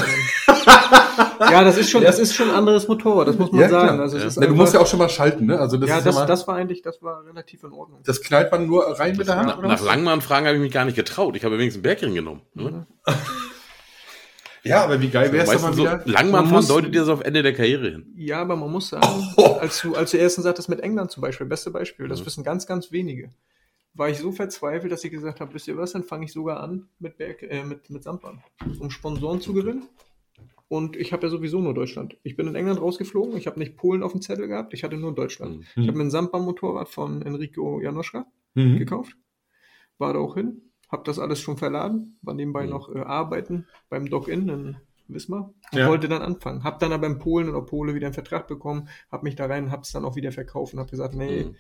Ja, 1.40 1.64
das 1.64 1.78
ist 1.78 1.90
schon, 1.90 2.04
das 2.04 2.20
ist 2.20 2.34
schon 2.36 2.50
ein 2.50 2.56
anderes 2.56 2.88
Motorrad, 2.88 3.28
das 3.28 3.38
muss 3.38 3.52
man 3.52 3.62
Ja, 3.62 3.70
sagen. 3.70 4.00
Also 4.00 4.18
es 4.18 4.24
Ja. 4.24 4.28
ist 4.30 4.38
Na, 4.40 4.46
du 4.48 4.56
musst 4.56 4.74
ja 4.74 4.80
auch 4.80 4.88
schon 4.88 5.00
mal 5.00 5.10
schalten, 5.10 5.46
ne? 5.46 5.60
Also 5.60 5.78
das 5.78 5.90
ja, 5.90 5.98
ist 5.98 6.06
das, 6.06 6.16
ja 6.16 6.22
mal, 6.22 6.28
das 6.28 6.48
war 6.48 6.56
eigentlich, 6.56 6.82
das 6.82 7.02
war 7.02 7.26
relativ 7.26 7.64
in 7.64 7.72
Ordnung. 7.72 8.00
das 8.04 8.22
knallt 8.22 8.52
man 8.52 8.68
nur 8.68 8.84
rein 9.00 9.16
mit 9.18 9.28
der 9.28 9.36
Hand, 9.38 9.48
nach, 9.48 9.58
oder 9.58 9.68
nach? 9.70 9.82
Langmann 9.84 10.22
fragen 10.22 10.46
habe 10.46 10.56
ich 10.58 10.62
mich 10.62 10.72
gar 10.74 10.86
nicht 10.86 10.96
getraut. 10.96 11.36
Ich 11.36 11.44
habe 11.46 11.58
wenigstens 11.58 11.78
einen 11.78 11.84
Bergring 11.84 12.14
genommen. 12.16 12.42
Ne? 12.54 12.86
Ja, 14.64 14.84
aber 14.84 15.02
wie 15.02 15.10
geil 15.10 15.32
wär's 15.32 15.50
Weißt 15.50 15.64
doch 15.64 15.72
du, 15.72 15.84
mal 15.84 15.92
so, 15.92 15.98
wieder? 15.98 16.02
Langmann 16.06 16.32
Man 16.44 16.44
fahren 16.46 16.56
muss- 16.58 16.68
deutet 16.68 16.94
dir 16.94 17.04
so 17.04 17.14
auf 17.14 17.22
Ende 17.22 17.42
der 17.42 17.54
Karriere 17.56 17.90
hin. 17.90 18.14
Ja, 18.16 18.42
aber 18.42 18.56
man 18.56 18.70
muss 18.70 18.90
sagen, 18.90 19.08
Oh. 19.36 19.56
als 19.60 19.82
du, 19.82 19.96
als 19.96 20.12
du 20.12 20.18
erst 20.18 20.36
sagtest 20.40 20.70
mit 20.70 20.82
England 20.82 21.10
zum 21.10 21.22
Beispiel, 21.22 21.48
beste 21.48 21.72
Beispiel, 21.72 22.08
das 22.08 22.22
Mhm. 22.22 22.26
wissen 22.28 22.44
ganz, 22.44 22.68
ganz 22.68 22.92
wenige, 22.92 23.32
war 23.94 24.10
ich 24.10 24.18
so 24.20 24.32
verzweifelt, 24.32 24.92
dass 24.92 25.04
ich 25.04 25.12
gesagt 25.12 25.42
habe, 25.42 25.54
wisst 25.54 25.68
ihr 25.68 25.78
was, 25.78 25.92
dann 25.94 26.04
fange 26.04 26.26
ich 26.26 26.32
sogar 26.32 26.62
an 26.62 26.88
mit, 27.00 27.18
Berg, 27.18 27.44
äh, 27.44 27.64
mit, 27.64 27.90
mit 27.90 28.04
Sandbahn, 28.04 28.42
um 28.80 28.90
Sponsoren 28.90 29.42
zu 29.42 29.54
gewinnen. 29.54 29.84
Und 30.70 30.96
ich 30.96 31.12
habe 31.12 31.24
ja 31.24 31.30
sowieso 31.30 31.60
nur 31.60 31.74
Deutschland. 31.74 32.16
Ich 32.24 32.38
bin 32.38 32.48
in 32.48 32.56
England 32.56 32.80
rausgeflogen, 32.80 33.36
ich 33.36 33.46
habe 33.48 33.60
nicht 33.60 33.76
Polen 33.76 34.04
auf 34.04 34.14
dem 34.14 34.22
Zettel 34.22 34.48
gehabt, 34.48 34.74
ich 34.74 34.86
hatte 34.86 34.96
nur 34.96 35.14
Deutschland. 35.14 35.58
Mhm. 35.58 35.66
Ich 35.76 35.88
habe 35.90 35.98
mir 35.98 36.06
ein 36.06 36.12
Sandbahn-Motorrad 36.12 36.88
von 36.88 37.22
Enrico 37.22 37.82
Janoschka 37.82 38.26
Mhm. 38.54 38.78
gekauft, 38.80 39.18
war 39.98 40.14
da 40.14 40.20
auch 40.20 40.36
hin, 40.36 40.62
habe 40.90 41.04
das 41.06 41.20
alles 41.20 41.40
schon 41.42 41.58
verladen, 41.58 42.18
war 42.22 42.34
nebenbei 42.34 42.64
Mhm. 42.64 42.70
noch 42.70 42.94
äh, 42.96 43.00
arbeiten 43.00 43.68
beim 43.90 44.10
Dock-In 44.10 44.48
in 44.48 44.78
Wismar 45.10 45.54
und 45.74 45.80
Ja. 45.80 45.88
wollte 45.90 46.08
dann 46.08 46.22
anfangen. 46.22 46.64
Hab 46.64 46.80
dann 46.80 46.94
aber 46.94 47.08
in 47.08 47.20
Polen 47.20 47.50
oder 47.50 47.62
Pole 47.62 47.94
wieder 47.94 48.08
einen 48.08 48.14
Vertrag 48.14 48.48
bekommen, 48.48 48.88
hab 49.12 49.24
mich 49.24 49.36
da 49.36 49.48
rein, 49.48 49.72
hab's 49.72 49.92
dann 49.92 50.06
auch 50.06 50.16
wieder 50.16 50.32
verkauft 50.32 50.74
und 50.74 50.80
hab 50.80 50.90
gesagt, 50.90 51.14
nee, 51.16 51.44
Mhm. 51.46 51.56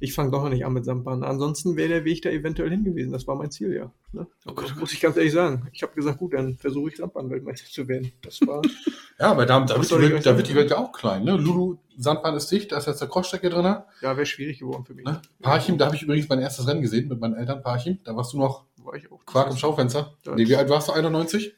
Ich 0.00 0.14
fange 0.14 0.30
doch 0.30 0.42
noch 0.42 0.50
nicht 0.50 0.64
an 0.64 0.72
mit 0.72 0.84
Sandbahn. 0.84 1.24
Ansonsten 1.24 1.76
wäre 1.76 1.88
der 1.88 2.04
Weg 2.04 2.22
da 2.22 2.30
eventuell 2.30 2.70
hin 2.70 2.84
gewesen. 2.84 3.12
Das 3.12 3.26
war 3.26 3.34
mein 3.34 3.50
Ziel, 3.50 3.74
ja. 3.74 3.90
Ne? 4.12 4.26
Oh 4.46 4.52
Gott. 4.54 4.70
Das 4.70 4.76
muss 4.76 4.92
ich 4.92 5.00
ganz 5.00 5.16
ehrlich 5.16 5.32
sagen. 5.32 5.68
Ich 5.72 5.82
habe 5.82 5.94
gesagt, 5.94 6.18
gut, 6.18 6.34
dann 6.34 6.56
versuche 6.56 6.90
ich 6.90 6.96
Sandbahn-Weltmeister 6.96 7.68
zu 7.68 7.88
werden. 7.88 8.12
Das 8.22 8.40
war 8.42 8.62
Ja, 9.18 9.32
aber 9.32 9.46
da, 9.46 9.60
da, 9.60 9.76
wird, 9.76 9.90
die 9.90 10.12
Welt, 10.12 10.26
da 10.26 10.36
wird 10.36 10.48
die 10.48 10.54
Welt 10.54 10.70
ja 10.70 10.78
auch 10.78 10.92
klein, 10.92 11.24
ne? 11.24 11.36
Lulu, 11.36 11.78
Sandbahn 11.96 12.36
ist 12.36 12.48
dicht, 12.52 12.70
da 12.70 12.78
ist 12.78 12.86
jetzt 12.86 13.00
der 13.00 13.08
Crossstrecke 13.08 13.50
drin. 13.50 13.64
ja 13.64 13.82
wäre 14.00 14.26
schwierig 14.26 14.60
geworden 14.60 14.84
für 14.84 14.94
mich. 14.94 15.04
Ne? 15.04 15.20
Parchim, 15.42 15.76
da 15.76 15.86
habe 15.86 15.96
ich 15.96 16.02
übrigens 16.02 16.28
mein 16.28 16.38
erstes 16.38 16.68
Rennen 16.68 16.82
gesehen 16.82 17.08
mit 17.08 17.18
meinen 17.18 17.34
Eltern, 17.34 17.60
Parchim. 17.60 17.98
Da 18.04 18.14
warst 18.14 18.32
du 18.32 18.38
noch 18.38 18.66
War 18.84 18.94
ich 18.94 19.10
auch. 19.10 19.26
Quark 19.26 19.50
im 19.50 19.56
Schaufenster. 19.56 20.14
Nee, 20.36 20.46
wie 20.46 20.54
alt 20.54 20.68
warst 20.68 20.86
du? 20.86 20.92
91? 20.92 21.52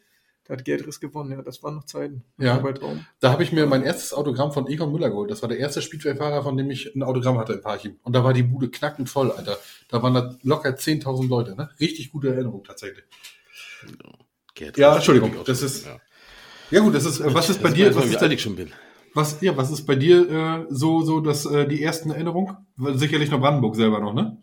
Da 0.50 0.56
hat 0.56 0.64
Gerd 0.64 0.84
Riss 0.84 0.98
gewonnen, 0.98 1.30
ja. 1.30 1.42
Das 1.42 1.62
waren 1.62 1.76
noch 1.76 1.84
Zeiten. 1.84 2.24
Ja. 2.36 2.60
Da 3.20 3.30
habe 3.30 3.44
ich 3.44 3.52
mir 3.52 3.66
mein 3.66 3.84
erstes 3.84 4.12
Autogramm 4.12 4.50
von 4.50 4.66
Egon 4.66 4.90
Müller 4.90 5.08
geholt. 5.10 5.30
Das 5.30 5.42
war 5.42 5.48
der 5.48 5.58
erste 5.58 5.80
Speedway-Fahrer, 5.80 6.42
von 6.42 6.56
dem 6.56 6.68
ich 6.72 6.92
ein 6.96 7.04
Autogramm 7.04 7.38
hatte 7.38 7.52
in 7.52 7.60
Parchim. 7.60 8.00
Und 8.02 8.14
da 8.16 8.24
war 8.24 8.32
die 8.32 8.42
Bude 8.42 8.68
knackend 8.68 9.08
voll, 9.08 9.30
Alter. 9.30 9.56
Da 9.88 10.02
waren 10.02 10.12
da 10.12 10.34
locker 10.42 10.70
10.000 10.70 11.28
Leute, 11.28 11.54
ne? 11.54 11.70
Richtig 11.78 12.10
gute 12.10 12.34
Erinnerung 12.34 12.64
tatsächlich. 12.64 13.04
Gerd, 14.54 14.76
Ja, 14.76 14.96
Entschuldigung, 14.96 15.32
das 15.46 15.62
ist- 15.62 15.86
Ja. 15.86 16.00
Ja 16.72 16.80
gut, 16.80 16.94
das 16.96 17.04
ist, 17.04 17.20
äh, 17.20 17.32
was 17.32 17.48
ist 17.48 17.62
bei 17.62 17.70
dir, 17.70 17.94
was 17.94 18.06
ist, 18.06 18.16
alt 18.16 18.22
denn, 18.22 18.32
ich 18.32 18.42
schon 18.42 18.56
bin. 18.56 18.72
was, 19.14 19.40
ja, 19.40 19.56
was 19.56 19.70
ist 19.70 19.86
bei 19.86 19.94
dir 19.94 20.28
äh, 20.30 20.66
so, 20.68 21.02
so 21.02 21.20
das, 21.20 21.46
äh, 21.46 21.68
die 21.68 21.80
ersten 21.82 22.10
Erinnerungen? 22.10 22.56
Sicherlich 22.94 23.30
noch 23.30 23.40
Brandenburg 23.40 23.76
selber 23.76 24.00
noch, 24.00 24.14
ne? 24.14 24.42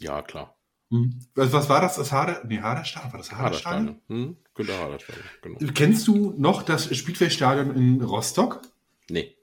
Ja, 0.00 0.20
klar. 0.22 0.57
Hm. 0.90 1.20
Was, 1.34 1.68
war 1.68 1.80
das? 1.80 1.96
Das 1.96 2.12
Hader, 2.12 2.42
nee, 2.46 2.60
Haderstadion, 2.60 3.12
war 3.12 3.18
das 3.18 3.32
Haderstadion? 3.32 4.00
Hadersteine. 4.08 4.36
Hm? 4.36 4.36
Hadersteine, 4.58 5.20
genau. 5.42 5.72
Kennst 5.74 6.08
du 6.08 6.34
noch 6.36 6.62
das 6.62 6.84
Speedway-Stadion 6.94 7.76
in 7.76 8.02
Rostock? 8.02 8.62
Nee, 9.10 9.36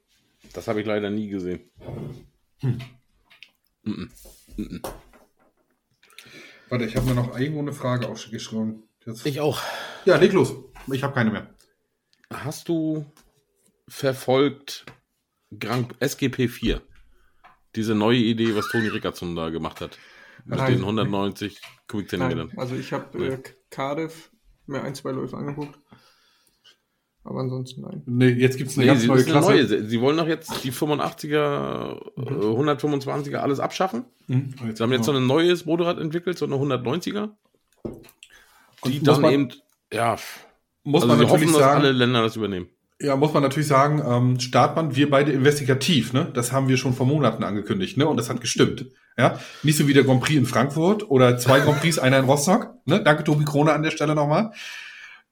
das 0.54 0.68
habe 0.68 0.82
ich 0.82 0.88
leider 0.88 1.10
nie 1.10 1.28
gesehen. 1.28 1.70
Warte, 6.70 6.86
ich 6.86 6.96
habe 6.96 7.06
mir 7.06 7.16
noch 7.16 7.38
irgendwo 7.38 7.62
eine 7.62 7.74
Frage 7.74 8.10
aufgeschrieben. 8.10 8.84
Jetzt. 9.06 9.26
Ich 9.26 9.40
auch. 9.40 9.62
Ja, 10.06 10.18
leg 10.18 10.34
los. 10.34 10.54
Ich 10.92 11.04
habe 11.04 11.14
keine 11.14 11.30
mehr. 11.30 11.48
Hast 12.34 12.70
du 12.70 13.06
verfolgt 13.88 14.86
Grand 15.60 15.96
SGP 16.02 16.50
4? 16.50 16.82
Diese 17.76 17.94
neue 17.94 18.18
Idee, 18.18 18.56
was 18.56 18.68
Toni 18.70 18.88
Rickertson 18.88 19.36
da 19.36 19.50
gemacht 19.50 19.82
hat. 19.82 20.00
Mit 20.46 20.60
Nein. 20.60 20.74
den 20.74 20.82
190 20.82 21.60
Kubikzentimetern. 21.88 22.48
Nein, 22.50 22.58
also 22.60 22.76
ich 22.76 22.94
habe 22.94 23.18
Nee. 23.18 23.28
äh, 23.30 23.40
Cardiff 23.72 24.32
mir 24.68 24.82
ein, 24.84 24.94
zwei 24.96 25.12
Läufe 25.12 25.36
angeguckt. 25.38 25.78
Aber 27.24 27.40
ansonsten 27.40 27.82
nein. 27.82 28.04
Nee, 28.06 28.28
jetzt 28.30 28.58
gibt's 28.58 28.78
eine 28.78 28.86
Nee, 28.86 28.92
ganz 28.92 29.02
sie, 29.02 29.08
neue 29.08 29.24
Klasse. 29.24 29.50
neue. 29.50 29.84
Sie- 29.88 30.00
wollen 30.02 30.16
doch 30.18 30.28
jetzt 30.28 30.64
die 30.64 30.72
85er, 30.72 32.00
äh, 32.18 32.22
125er 32.22 33.38
alles 33.38 33.60
abschaffen. 33.60 34.06
Hm, 34.28 34.54
Sie 34.76 34.84
haben 34.84 34.92
jetzt 34.92 35.06
so 35.06 35.12
ein 35.12 35.26
neues 35.26 35.66
Motorrad 35.66 35.98
entwickelt, 35.98 36.38
so 36.38 36.46
eine 36.46 36.56
190er. 36.60 37.36
Die 38.86 39.02
dann 39.02 39.22
man- 39.22 39.34
eben, 39.34 39.50
ja, 39.92 40.18
muss 40.84 41.02
also 41.02 41.08
man 41.08 41.18
sie 41.18 41.24
natürlich 41.24 41.48
hoffen, 41.48 41.48
dass 41.60 41.68
sagen, 41.68 41.82
alle 41.82 41.92
Länder 41.94 42.22
das 42.22 42.36
übernehmen. 42.36 42.70
Ja, 43.02 43.16
muss 43.16 43.34
man 43.34 43.44
natürlich 43.44 43.68
sagen, 43.68 44.02
ähm, 44.06 44.40
Startband, 44.40 44.96
wir 44.96 45.10
beide 45.10 45.32
investigativ, 45.32 46.14
ne? 46.14 46.32
Das 46.34 46.52
haben 46.52 46.68
wir 46.68 46.78
schon 46.78 46.94
vor 46.94 47.06
Monaten 47.06 47.44
angekündigt, 47.44 47.98
ne? 47.98 48.08
Und 48.08 48.18
das 48.18 48.30
hat 48.30 48.42
gestimmt. 48.42 48.86
Ja, 49.18 49.40
nicht 49.64 49.78
so 49.78 49.88
wie 49.88 49.94
der 49.94 50.04
Grand 50.04 50.22
Prix 50.22 50.38
in 50.38 50.46
Frankfurt 50.46 51.10
oder 51.10 51.38
zwei 51.38 51.60
Grand 51.62 51.80
Prix, 51.80 52.00
einer 52.00 52.20
in 52.20 52.26
Rostock. 52.26 52.74
Ne? 52.86 53.02
Danke, 53.02 53.24
Tobi 53.24 53.46
Krone, 53.46 53.72
an 53.72 53.82
der 53.82 53.92
Stelle 53.92 54.14
nochmal. 54.14 54.52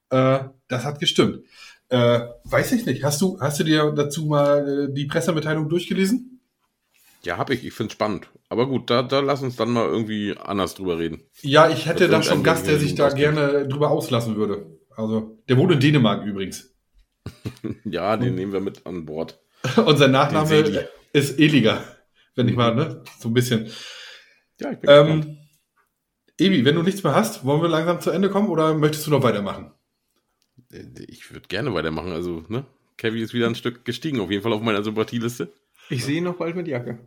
Äh, 0.09 0.39
das 0.69 0.85
hat 0.85 0.99
gestimmt. 0.99 1.41
Äh, 1.89 2.21
weiß 2.45 2.71
ich 2.71 2.85
nicht. 2.85 3.03
Hast 3.03 3.21
du, 3.21 3.39
hast 3.41 3.59
du 3.59 3.65
dir 3.65 3.91
dazu 3.91 4.25
mal 4.25 4.87
äh, 4.89 4.93
die 4.93 5.05
Pressemitteilung 5.05 5.67
durchgelesen? 5.67 6.41
Ja, 7.23 7.37
hab 7.37 7.49
ich. 7.49 7.65
Ich 7.65 7.73
find's 7.73 7.93
spannend. 7.93 8.29
Aber 8.47 8.67
gut, 8.67 8.89
da, 8.89 9.01
da 9.03 9.19
lass 9.19 9.41
uns 9.41 9.55
dann 9.57 9.71
mal 9.71 9.85
irgendwie 9.85 10.35
anders 10.37 10.75
drüber 10.75 10.97
reden. 10.97 11.21
Ja, 11.41 11.69
ich 11.69 11.85
hätte 11.85 12.07
da 12.07 12.21
schon 12.23 12.33
einen 12.33 12.41
ein 12.41 12.45
Gast, 12.45 12.67
der 12.67 12.79
sich 12.79 12.95
da 12.95 13.09
gerne 13.09 13.67
drüber 13.67 13.91
auslassen 13.91 14.35
würde. 14.35 14.65
Also, 14.95 15.39
der 15.49 15.57
wohnt 15.57 15.71
in 15.71 15.79
Dänemark 15.79 16.25
übrigens. 16.25 16.72
Ja, 17.85 18.17
den 18.17 18.35
nehmen 18.35 18.53
wir 18.53 18.59
mit 18.59 18.85
an 18.85 19.05
Bord. 19.05 19.39
Und 19.77 19.97
sein 19.97 20.07
Den 20.07 20.11
Nachname 20.11 20.87
ist 21.13 21.39
Eliger. 21.39 21.83
Wenn 22.35 22.47
ich 22.47 22.55
mal, 22.55 22.75
ne? 22.75 23.03
So 23.19 23.29
ein 23.29 23.33
bisschen. 23.33 23.67
Ja, 24.59 24.71
ich 24.71 24.79
bin 24.79 24.89
gespannt. 24.89 25.25
Ähm, 25.25 25.37
Evi, 26.37 26.65
wenn 26.65 26.75
du 26.75 26.83
nichts 26.83 27.03
mehr 27.03 27.15
hast, 27.15 27.45
wollen 27.45 27.61
wir 27.61 27.69
langsam 27.69 28.01
zu 28.01 28.09
Ende 28.11 28.29
kommen 28.29 28.49
oder 28.49 28.73
möchtest 28.73 29.05
du 29.07 29.11
noch 29.11 29.23
weitermachen? 29.23 29.71
Äh, 30.71 30.83
Ich 31.07 31.31
würde 31.31 31.47
gerne 31.47 31.73
weitermachen. 31.73 32.11
Also, 32.11 32.43
ne? 32.47 32.65
Kevin 32.97 33.21
ist 33.23 33.33
wieder 33.33 33.47
ein 33.47 33.55
Stück 33.55 33.85
gestiegen, 33.85 34.19
auf 34.19 34.31
jeden 34.31 34.43
Fall 34.43 34.53
auf 34.53 34.61
meiner 34.61 34.83
Sympathieliste. 34.83 35.51
Ich 35.89 36.05
sehe 36.05 36.17
ihn 36.17 36.23
noch 36.23 36.35
bald 36.35 36.55
mit 36.55 36.67
Jacke. 36.67 36.99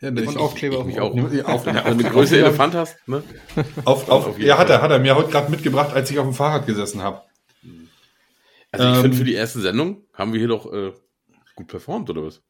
Ja, 0.00 0.08
Und 0.08 0.36
Aufkleber 0.36 0.74
ich 0.74 0.80
auf 0.80 0.86
mich 0.86 0.94
dem 0.96 1.02
auch. 1.04 1.32
Ja, 1.32 1.44
auf, 1.46 1.66
Wenn 1.66 1.74
du 1.76 1.84
eine 1.84 2.02
Größe 2.02 2.36
Elefant 2.38 2.74
hast, 2.74 2.96
ne? 3.08 3.22
Auf, 3.84 4.08
auf, 4.08 4.38
ja, 4.38 4.58
hat 4.58 4.68
er, 4.68 4.82
hat 4.82 4.90
er 4.90 4.98
mir 4.98 5.14
heute 5.14 5.30
gerade 5.30 5.50
mitgebracht, 5.50 5.94
als 5.94 6.10
ich 6.10 6.18
auf 6.18 6.26
dem 6.26 6.34
Fahrrad 6.34 6.66
gesessen 6.66 7.02
habe. 7.02 7.22
Also 8.80 8.88
ich 8.90 8.96
Ähm, 8.96 9.02
finde, 9.02 9.16
für 9.16 9.24
die 9.24 9.34
erste 9.34 9.60
Sendung 9.60 10.02
haben 10.12 10.32
wir 10.32 10.38
hier 10.38 10.48
doch 10.48 10.72
äh, 10.72 10.92
gut 11.56 11.68
performt, 11.68 12.10
oder 12.10 12.24
was? 12.24 12.42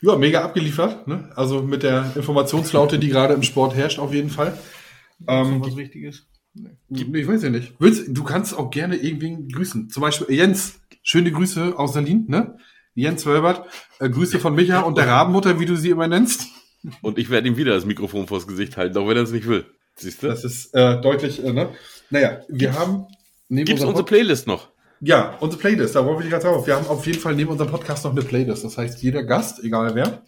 Ja, 0.00 0.16
mega 0.16 0.42
abgeliefert. 0.42 1.06
Ne? 1.06 1.30
Also 1.36 1.62
mit 1.62 1.82
der 1.82 2.12
Informationslaute, 2.14 2.98
die 2.98 3.08
gerade 3.08 3.34
im 3.34 3.42
Sport 3.42 3.74
herrscht, 3.74 3.98
auf 3.98 4.12
jeden 4.14 4.30
Fall. 4.30 4.58
Ähm, 5.28 5.60
was 5.62 5.76
Richtiges. 5.76 6.26
Nee, 6.54 7.20
ich 7.20 7.28
weiß 7.28 7.42
ja 7.42 7.50
nicht. 7.50 7.74
Willst, 7.78 8.04
du 8.08 8.24
kannst 8.24 8.56
auch 8.56 8.70
gerne 8.70 8.96
irgendwen 8.96 9.48
grüßen. 9.48 9.90
Zum 9.90 10.00
Beispiel 10.00 10.34
Jens. 10.34 10.80
Schöne 11.02 11.30
Grüße 11.30 11.78
aus 11.78 11.92
Berlin, 11.92 12.24
ne? 12.28 12.58
Jens 12.94 13.26
Wölbert. 13.26 13.66
Äh, 14.00 14.08
Grüße 14.08 14.38
von 14.40 14.54
Micha 14.54 14.80
und 14.80 14.96
der 14.96 15.06
Rabenmutter, 15.06 15.60
wie 15.60 15.66
du 15.66 15.76
sie 15.76 15.90
immer 15.90 16.08
nennst. 16.08 16.46
Und 17.02 17.18
ich 17.18 17.30
werde 17.30 17.48
ihm 17.48 17.56
wieder 17.56 17.74
das 17.74 17.84
Mikrofon 17.84 18.26
vors 18.26 18.46
Gesicht 18.46 18.76
halten, 18.76 18.96
auch 18.96 19.08
wenn 19.08 19.16
er 19.16 19.24
es 19.24 19.32
nicht 19.32 19.46
will. 19.46 19.66
Siehst 19.96 20.22
du? 20.22 20.28
Das 20.28 20.44
ist 20.44 20.74
äh, 20.74 21.00
deutlich, 21.00 21.44
äh, 21.44 21.52
ne? 21.52 21.70
Naja, 22.10 22.40
wir 22.48 22.72
haben 22.72 23.06
neben 23.48 23.66
Gibt's 23.66 23.82
unserem 23.82 23.90
unsere 23.90 24.06
Playlist 24.06 24.46
noch? 24.46 24.70
Ja, 25.00 25.36
unsere 25.40 25.60
Playlist, 25.60 25.94
da 25.94 26.04
wollen 26.04 26.22
wir 26.22 26.30
gerade 26.30 26.44
drauf. 26.44 26.66
Wir 26.66 26.76
haben 26.76 26.86
auf 26.86 27.06
jeden 27.06 27.18
Fall 27.18 27.34
neben 27.34 27.50
unserem 27.50 27.70
Podcast 27.70 28.04
noch 28.04 28.12
eine 28.12 28.22
Playlist. 28.22 28.64
Das 28.64 28.78
heißt, 28.78 29.02
jeder 29.02 29.22
Gast, 29.24 29.62
egal 29.62 29.94
wer, 29.94 30.22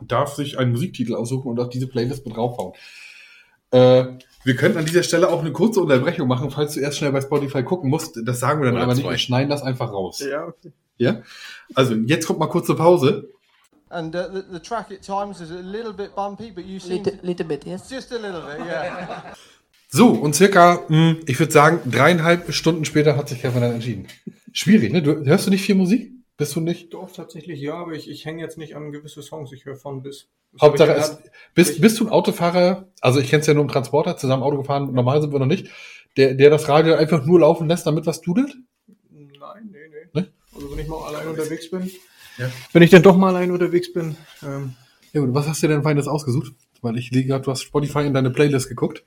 darf 0.00 0.34
sich 0.34 0.58
einen 0.58 0.72
Musiktitel 0.72 1.14
aussuchen 1.14 1.48
und 1.48 1.60
auf 1.60 1.68
diese 1.68 1.86
Playlist 1.86 2.24
mit 2.26 2.36
draufhauen. 2.36 2.72
Äh, 3.72 4.18
wir 4.44 4.56
könnten 4.56 4.78
an 4.78 4.86
dieser 4.86 5.02
Stelle 5.02 5.28
auch 5.28 5.40
eine 5.40 5.52
kurze 5.52 5.80
Unterbrechung 5.80 6.26
machen, 6.26 6.50
falls 6.50 6.74
du 6.74 6.80
erst 6.80 6.98
schnell 6.98 7.12
bei 7.12 7.20
Spotify 7.20 7.62
gucken 7.62 7.90
musst. 7.90 8.18
Das 8.24 8.40
sagen 8.40 8.60
wir 8.60 8.66
dann 8.66 8.76
Oder 8.76 8.84
aber 8.84 8.94
nicht. 8.94 9.04
zwei. 9.04 9.10
Wir 9.10 9.18
schneiden 9.18 9.50
das 9.50 9.62
einfach 9.62 9.92
raus. 9.92 10.20
Ja, 10.20 10.46
okay. 10.46 10.72
Ja? 10.96 11.22
Also, 11.74 11.94
jetzt 11.94 12.26
kommt 12.26 12.38
mal 12.38 12.46
kurze 12.46 12.74
Pause. 12.74 13.28
And 13.90 14.14
uh, 14.14 14.28
the, 14.32 14.42
the 14.52 14.60
track 14.60 14.92
at 14.92 15.02
times 15.02 15.40
is 15.40 15.50
a 15.50 15.60
little 15.60 15.92
bit 15.92 16.14
bumpy, 16.14 16.52
but 16.52 16.64
you 16.64 16.78
seem 16.78 17.02
Little, 17.02 17.18
little 17.22 17.44
bit, 17.46 17.64
yes. 17.66 17.90
just 17.90 18.12
a 18.12 18.18
little 18.18 18.40
bit, 18.42 18.64
yeah. 18.64 19.34
So, 19.92 20.08
und 20.08 20.34
circa, 20.34 20.84
mh, 20.88 21.16
ich 21.26 21.38
würde 21.38 21.52
sagen, 21.52 21.80
dreieinhalb 21.90 22.52
Stunden 22.52 22.84
später 22.84 23.16
hat 23.16 23.28
sich 23.28 23.40
Kevin 23.40 23.60
dann 23.60 23.74
entschieden. 23.74 24.06
Schwierig, 24.52 24.92
ne? 24.92 25.02
Du, 25.02 25.24
hörst 25.24 25.46
du 25.46 25.50
nicht 25.50 25.62
viel 25.62 25.74
Musik? 25.74 26.12
Bist 26.36 26.54
du 26.56 26.60
nicht? 26.60 26.94
Doch, 26.94 27.12
tatsächlich 27.12 27.60
ja, 27.60 27.74
aber 27.74 27.92
ich, 27.92 28.08
ich 28.08 28.24
hänge 28.24 28.40
jetzt 28.40 28.56
nicht 28.56 28.76
an 28.76 28.92
gewisse 28.92 29.20
Songs. 29.22 29.52
Ich 29.52 29.64
höre 29.66 29.76
von 29.76 30.02
bis. 30.02 30.28
Hauptsache, 30.60 30.92
es, 30.94 31.18
bist, 31.54 31.80
bist 31.80 32.00
du 32.00 32.06
ein 32.06 32.10
Autofahrer, 32.10 32.88
also 33.00 33.20
ich 33.20 33.30
kenne 33.30 33.40
es 33.40 33.46
ja 33.46 33.54
nur 33.54 33.62
im 33.62 33.68
Transporter, 33.68 34.16
zusammen 34.16 34.42
Auto 34.42 34.56
gefahren, 34.56 34.92
normal 34.92 35.20
sind 35.20 35.32
wir 35.32 35.38
noch 35.38 35.46
nicht, 35.46 35.68
der, 36.16 36.34
der 36.34 36.50
das 36.50 36.68
Radio 36.68 36.94
einfach 36.94 37.24
nur 37.24 37.40
laufen 37.40 37.68
lässt, 37.68 37.86
damit 37.86 38.06
was 38.06 38.20
dudelt? 38.20 38.56
Nein, 39.10 39.70
nee, 39.70 39.78
nee. 39.90 40.20
Ne? 40.20 40.32
Also 40.52 40.70
wenn 40.72 40.78
ich 40.80 40.88
mal 40.88 41.04
allein 41.06 41.28
unterwegs 41.28 41.70
bin. 41.70 41.88
Ja. 42.38 42.50
Wenn 42.72 42.82
ich 42.82 42.90
dann 42.90 43.02
doch 43.02 43.16
mal 43.16 43.28
allein 43.28 43.50
unterwegs 43.50 43.92
bin. 43.92 44.16
Ähm, 44.42 44.74
Ja, 45.12 45.22
und 45.22 45.34
was 45.34 45.48
hast 45.48 45.62
du 45.62 45.68
denn 45.68 45.82
Feines 45.82 46.08
ausgesucht? 46.08 46.52
Weil 46.82 46.96
ich 46.96 47.10
liege 47.10 47.28
gerade, 47.28 47.44
du 47.44 47.50
hast 47.50 47.62
Spotify 47.62 48.00
in 48.00 48.14
deine 48.14 48.30
Playlist 48.30 48.68
geguckt. 48.68 49.04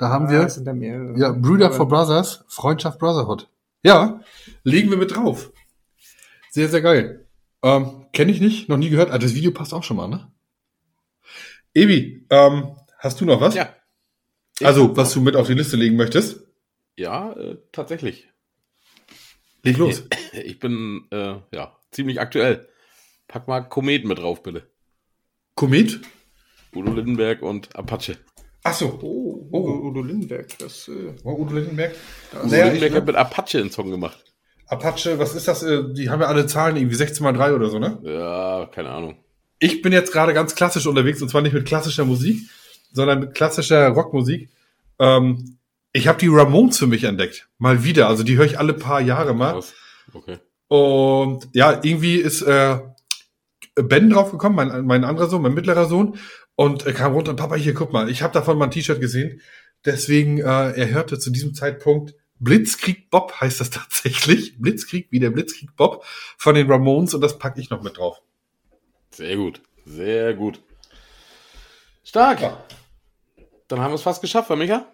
Da 0.00 0.08
haben 0.08 0.28
ah, 0.28 0.30
wir, 0.30 0.46
da 0.64 0.72
mehrere. 0.72 1.18
ja, 1.18 1.30
Brüder 1.30 1.66
Aber- 1.66 1.74
for 1.74 1.86
Brothers, 1.88 2.42
Freundschaft 2.48 2.98
Brotherhood. 2.98 3.50
Ja, 3.82 4.22
legen 4.64 4.88
wir 4.88 4.96
mit 4.96 5.14
drauf. 5.14 5.52
Sehr, 6.50 6.68
sehr 6.70 6.80
geil. 6.80 7.26
Ähm, 7.62 8.06
Kenne 8.14 8.32
ich 8.32 8.40
nicht, 8.40 8.70
noch 8.70 8.78
nie 8.78 8.88
gehört. 8.88 9.10
Ah, 9.10 9.18
das 9.18 9.34
Video 9.34 9.52
passt 9.52 9.74
auch 9.74 9.84
schon 9.84 9.98
mal, 9.98 10.08
ne? 10.08 10.32
Evi, 11.74 12.26
ähm, 12.30 12.76
hast 12.98 13.20
du 13.20 13.26
noch 13.26 13.42
was? 13.42 13.54
Ja. 13.54 13.74
Also, 14.62 14.96
was 14.96 15.12
du 15.12 15.20
mit 15.20 15.36
auf 15.36 15.46
die 15.46 15.54
Liste 15.54 15.76
legen 15.76 15.96
möchtest? 15.96 16.46
Ja, 16.96 17.32
äh, 17.32 17.58
tatsächlich. 17.70 18.26
Leg 19.62 19.76
los. 19.76 20.02
Ich 20.32 20.60
bin, 20.60 21.08
äh, 21.10 21.36
ja, 21.52 21.76
ziemlich 21.90 22.20
aktuell. 22.20 22.68
Pack 23.28 23.48
mal 23.48 23.60
Komet 23.62 24.04
mit 24.06 24.16
drauf, 24.18 24.42
bitte. 24.42 24.66
Komet? 25.56 26.00
Udo 26.74 26.92
Lindenberg 26.92 27.42
und 27.42 27.74
Apache. 27.76 28.16
Ach 28.62 28.74
so. 28.74 28.98
Oh, 29.02 29.48
Oh. 29.52 29.88
Udo, 29.88 30.02
Lindenberg. 30.02 30.46
Das, 30.58 30.88
äh, 30.88 31.14
Oh, 31.24 31.32
Udo 31.34 31.54
Lindenberg. 31.54 31.94
Udo 32.32 32.46
Naja, 32.46 32.64
Lindenberg 32.64 32.90
ich- 32.92 32.96
hat 32.98 33.06
mit 33.06 33.16
Apache 33.16 33.58
einen 33.58 33.70
Song 33.70 33.90
gemacht. 33.90 34.22
Apache, 34.68 35.18
was 35.18 35.34
ist 35.34 35.48
das? 35.48 35.62
Äh, 35.62 35.92
Die 35.94 36.10
haben 36.10 36.20
ja 36.20 36.28
alle 36.28 36.46
Zahlen 36.46 36.76
irgendwie 36.76 36.94
16 36.94 37.24
mal 37.24 37.32
3 37.32 37.54
oder 37.54 37.68
so, 37.70 37.78
ne? 37.78 37.98
Ja, 38.04 38.66
keine 38.72 38.90
Ahnung. 38.90 39.16
Ich 39.58 39.82
bin 39.82 39.92
jetzt 39.92 40.12
gerade 40.12 40.32
ganz 40.34 40.54
klassisch 40.54 40.86
unterwegs 40.86 41.20
und 41.22 41.28
zwar 41.28 41.42
nicht 41.42 41.52
mit 41.52 41.66
klassischer 41.66 42.04
Musik, 42.04 42.38
sondern 42.92 43.20
mit 43.20 43.34
klassischer 43.34 43.88
Rockmusik. 43.88 44.48
Ähm, 44.98 45.56
ich 45.92 46.06
habe 46.06 46.18
die 46.18 46.28
Ramones 46.28 46.78
für 46.78 46.86
mich 46.86 47.02
entdeckt. 47.04 47.48
Mal 47.58 47.82
wieder. 47.82 48.06
Also 48.08 48.22
die 48.22 48.36
höre 48.36 48.44
ich 48.46 48.58
alle 48.58 48.74
paar 48.74 49.00
Jahre 49.00 49.34
mal. 49.34 49.60
Okay. 50.12 50.38
Und 50.68 51.48
ja, 51.52 51.80
irgendwie 51.82 52.16
ist 52.16 52.42
äh, 52.42 52.78
Ben 53.74 54.08
draufgekommen, 54.10 54.54
mein, 54.68 54.84
mein 54.86 55.04
anderer 55.04 55.28
Sohn, 55.28 55.42
mein 55.42 55.54
mittlerer 55.54 55.86
Sohn, 55.86 56.16
und 56.60 56.84
er 56.84 56.92
kam 56.92 57.14
runter 57.14 57.30
und 57.30 57.38
Papa, 57.38 57.54
hier, 57.54 57.72
guck 57.72 57.90
mal, 57.90 58.10
ich 58.10 58.20
habe 58.20 58.34
davon 58.34 58.58
mal 58.58 58.66
ein 58.66 58.70
T-Shirt 58.70 59.00
gesehen. 59.00 59.40
Deswegen, 59.86 60.40
äh, 60.40 60.42
er 60.42 60.90
hörte 60.90 61.18
zu 61.18 61.30
diesem 61.30 61.54
Zeitpunkt 61.54 62.14
Blitzkrieg 62.38 63.08
Bob 63.08 63.32
heißt 63.40 63.60
das 63.60 63.70
tatsächlich. 63.70 64.58
Blitzkrieg, 64.58 65.06
wie 65.10 65.20
der 65.20 65.30
Blitzkrieg 65.30 65.74
Bob 65.74 66.04
von 66.36 66.54
den 66.54 66.70
Ramones 66.70 67.14
und 67.14 67.22
das 67.22 67.38
packe 67.38 67.62
ich 67.62 67.70
noch 67.70 67.82
mit 67.82 67.96
drauf. 67.96 68.20
Sehr 69.10 69.36
gut. 69.36 69.62
Sehr 69.86 70.34
gut. 70.34 70.60
Stark. 72.04 72.42
Ja. 72.42 72.62
Dann 73.68 73.80
haben 73.80 73.92
wir 73.92 73.94
es 73.96 74.02
fast 74.02 74.20
geschafft, 74.20 74.50
wa, 74.50 74.56
Micha? 74.56 74.86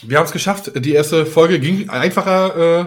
Wir 0.00 0.16
haben 0.16 0.24
es 0.24 0.32
geschafft. 0.32 0.72
Die 0.74 0.94
erste 0.94 1.26
Folge 1.26 1.60
ging 1.60 1.90
einfacher 1.90 2.86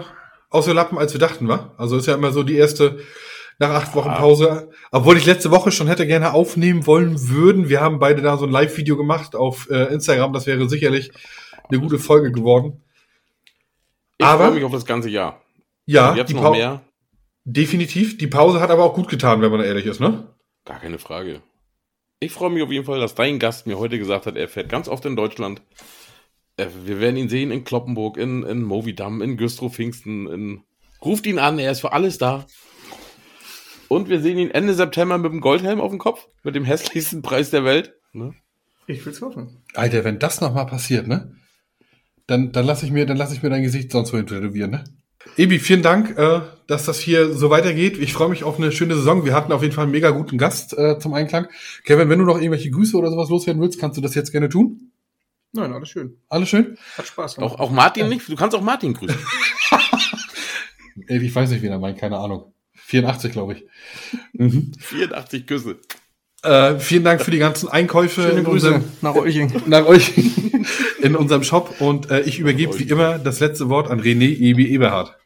aus 0.50 0.64
den 0.64 0.74
Lappen, 0.74 0.98
als 0.98 1.12
wir 1.12 1.20
dachten, 1.20 1.46
war. 1.46 1.72
Also 1.78 1.96
ist 1.96 2.06
ja 2.06 2.14
immer 2.14 2.32
so 2.32 2.42
die 2.42 2.56
erste 2.56 2.98
nach 3.58 3.70
acht 3.70 3.94
Wochen 3.94 4.10
Ah. 4.10 4.18
Pause. 4.18 4.70
Obwohl 4.90 5.16
ich 5.16 5.26
letzte 5.26 5.50
Woche 5.50 5.70
schon 5.72 5.86
hätte 5.86 6.06
gerne 6.06 6.32
aufnehmen 6.34 6.86
wollen 6.86 7.28
würden. 7.28 7.68
Wir 7.68 7.80
haben 7.80 7.98
beide 7.98 8.22
da 8.22 8.36
so 8.36 8.44
ein 8.46 8.50
Live-Video 8.50 8.96
gemacht 8.96 9.34
auf 9.36 9.68
äh, 9.70 9.92
Instagram. 9.92 10.32
Das 10.32 10.46
wäre 10.46 10.68
sicherlich 10.68 11.10
eine 11.68 11.80
gute 11.80 11.98
Folge 11.98 12.32
geworden. 12.32 12.82
Ich 14.18 14.26
Aber- 14.26 14.46
freue 14.46 14.54
mich 14.54 14.64
auf 14.64 14.72
das 14.72 14.86
ganze 14.86 15.08
Jahr. 15.08 15.40
Ja, 15.86 16.14
die 16.24 16.34
noch 16.34 16.52
mehr? 16.52 16.80
definitiv. 17.44 18.16
Die 18.16 18.26
Pause 18.26 18.60
hat 18.60 18.70
aber 18.70 18.84
auch 18.84 18.94
gut 18.94 19.08
getan, 19.08 19.42
wenn 19.42 19.50
man 19.50 19.60
ehrlich 19.60 19.84
ist, 19.86 20.00
ne? 20.00 20.28
Gar 20.64 20.80
keine 20.80 20.98
Frage. 20.98 21.42
Ich 22.20 22.32
freue 22.32 22.48
mich 22.50 22.62
auf 22.62 22.70
jeden 22.70 22.86
Fall, 22.86 23.00
dass 23.00 23.14
dein 23.14 23.38
Gast 23.38 23.66
mir 23.66 23.78
heute 23.78 23.98
gesagt 23.98 24.24
hat, 24.26 24.36
er 24.36 24.48
fährt 24.48 24.70
ganz 24.70 24.88
oft 24.88 25.04
in 25.04 25.14
Deutschland. 25.14 25.60
Äh, 26.56 26.68
Wir 26.86 27.00
werden 27.00 27.16
ihn 27.16 27.28
sehen 27.28 27.50
in 27.50 27.64
Kloppenburg, 27.64 28.16
in, 28.16 28.44
in 28.44 28.62
Movidam, 28.62 29.20
in 29.20 29.36
Güstrow 29.36 29.70
Pfingsten. 29.74 30.26
In... 30.28 30.62
Ruft 31.04 31.26
ihn 31.26 31.38
an, 31.38 31.58
er 31.58 31.70
ist 31.72 31.80
für 31.80 31.92
alles 31.92 32.16
da. 32.16 32.46
Und 33.94 34.08
wir 34.08 34.20
sehen 34.20 34.38
ihn 34.38 34.50
Ende 34.50 34.74
September 34.74 35.18
mit 35.18 35.30
dem 35.30 35.40
Goldhelm 35.40 35.80
auf 35.80 35.90
dem 35.90 36.00
Kopf, 36.00 36.26
mit 36.42 36.56
dem 36.56 36.64
hässlichsten 36.64 37.22
Preis 37.22 37.50
der 37.50 37.64
Welt. 37.64 37.94
Ne? 38.12 38.34
ich 38.88 39.06
will's 39.06 39.20
hoffen. 39.20 39.62
Alter, 39.74 40.02
wenn 40.02 40.18
das 40.18 40.40
nochmal 40.40 40.66
passiert, 40.66 41.06
ne? 41.06 41.36
Dann, 42.26 42.50
dann 42.50 42.66
lasse 42.66 42.84
ich 42.86 42.90
mir, 42.90 43.06
dann 43.06 43.16
lasse 43.16 43.34
ich 43.34 43.42
mir 43.44 43.50
dein 43.50 43.62
Gesicht 43.62 43.92
sonst 43.92 44.12
wohin 44.12 44.26
tätowieren, 44.26 44.72
ne? 44.72 44.82
Ebi, 45.36 45.60
vielen 45.60 45.82
Dank, 45.82 46.18
äh, 46.18 46.40
dass 46.66 46.86
das 46.86 46.98
hier 46.98 47.34
so 47.34 47.50
weitergeht. 47.50 47.96
Ich 47.96 48.12
freue 48.12 48.30
mich 48.30 48.42
auf 48.42 48.58
eine 48.58 48.72
schöne 48.72 48.96
Saison. 48.96 49.24
Wir 49.24 49.32
hatten 49.32 49.52
auf 49.52 49.62
jeden 49.62 49.72
Fall 49.72 49.84
einen 49.84 49.92
mega 49.92 50.10
guten 50.10 50.38
Gast 50.38 50.76
äh, 50.76 50.98
zum 50.98 51.14
Einklang. 51.14 51.46
Kevin, 51.84 52.08
wenn 52.08 52.18
du 52.18 52.24
noch 52.24 52.38
irgendwelche 52.38 52.72
Grüße 52.72 52.96
oder 52.96 53.10
sowas 53.10 53.28
loswerden 53.28 53.62
willst, 53.62 53.78
kannst 53.78 53.96
du 53.96 54.00
das 54.00 54.16
jetzt 54.16 54.32
gerne 54.32 54.48
tun. 54.48 54.90
Nein, 55.52 55.72
alles 55.72 55.88
schön. 55.88 56.18
Alles 56.28 56.48
schön? 56.48 56.76
Hat 56.98 57.06
Spaß 57.06 57.36
gemacht. 57.36 57.52
Auch, 57.52 57.60
auch 57.60 57.70
Martin 57.70 58.08
nicht? 58.08 58.28
Du 58.28 58.34
kannst 58.34 58.56
auch 58.56 58.60
Martin 58.60 58.92
grüßen. 58.92 59.16
Ey, 61.06 61.24
ich 61.24 61.34
weiß 61.34 61.50
nicht, 61.50 61.62
wen 61.62 61.70
er 61.70 61.78
meint, 61.78 61.96
keine 61.96 62.18
Ahnung. 62.18 62.53
84, 62.84 63.32
glaube 63.32 63.54
ich. 63.54 63.64
Mhm. 64.32 64.72
84 64.78 65.46
Küsse. 65.46 65.78
Äh, 66.42 66.78
vielen 66.78 67.04
Dank 67.04 67.22
für 67.22 67.30
die 67.30 67.38
ganzen 67.38 67.68
Einkäufe 67.68 68.22
Schöne 68.22 68.40
in 68.40 68.44
Grüße 68.44 68.74
unserem, 68.74 68.92
nach 69.00 69.14
euch. 69.14 69.38
nach 69.66 69.86
euch 69.86 70.12
in 71.00 71.16
unserem 71.16 71.42
Shop 71.42 71.80
und 71.80 72.10
äh, 72.10 72.20
ich 72.20 72.38
übergebe 72.38 72.78
wie 72.78 72.84
immer 72.84 73.18
das 73.18 73.40
letzte 73.40 73.70
Wort 73.70 73.90
an 73.90 74.00
René 74.00 74.28
Ebi 74.38 74.68
Eberhardt. 74.68 75.16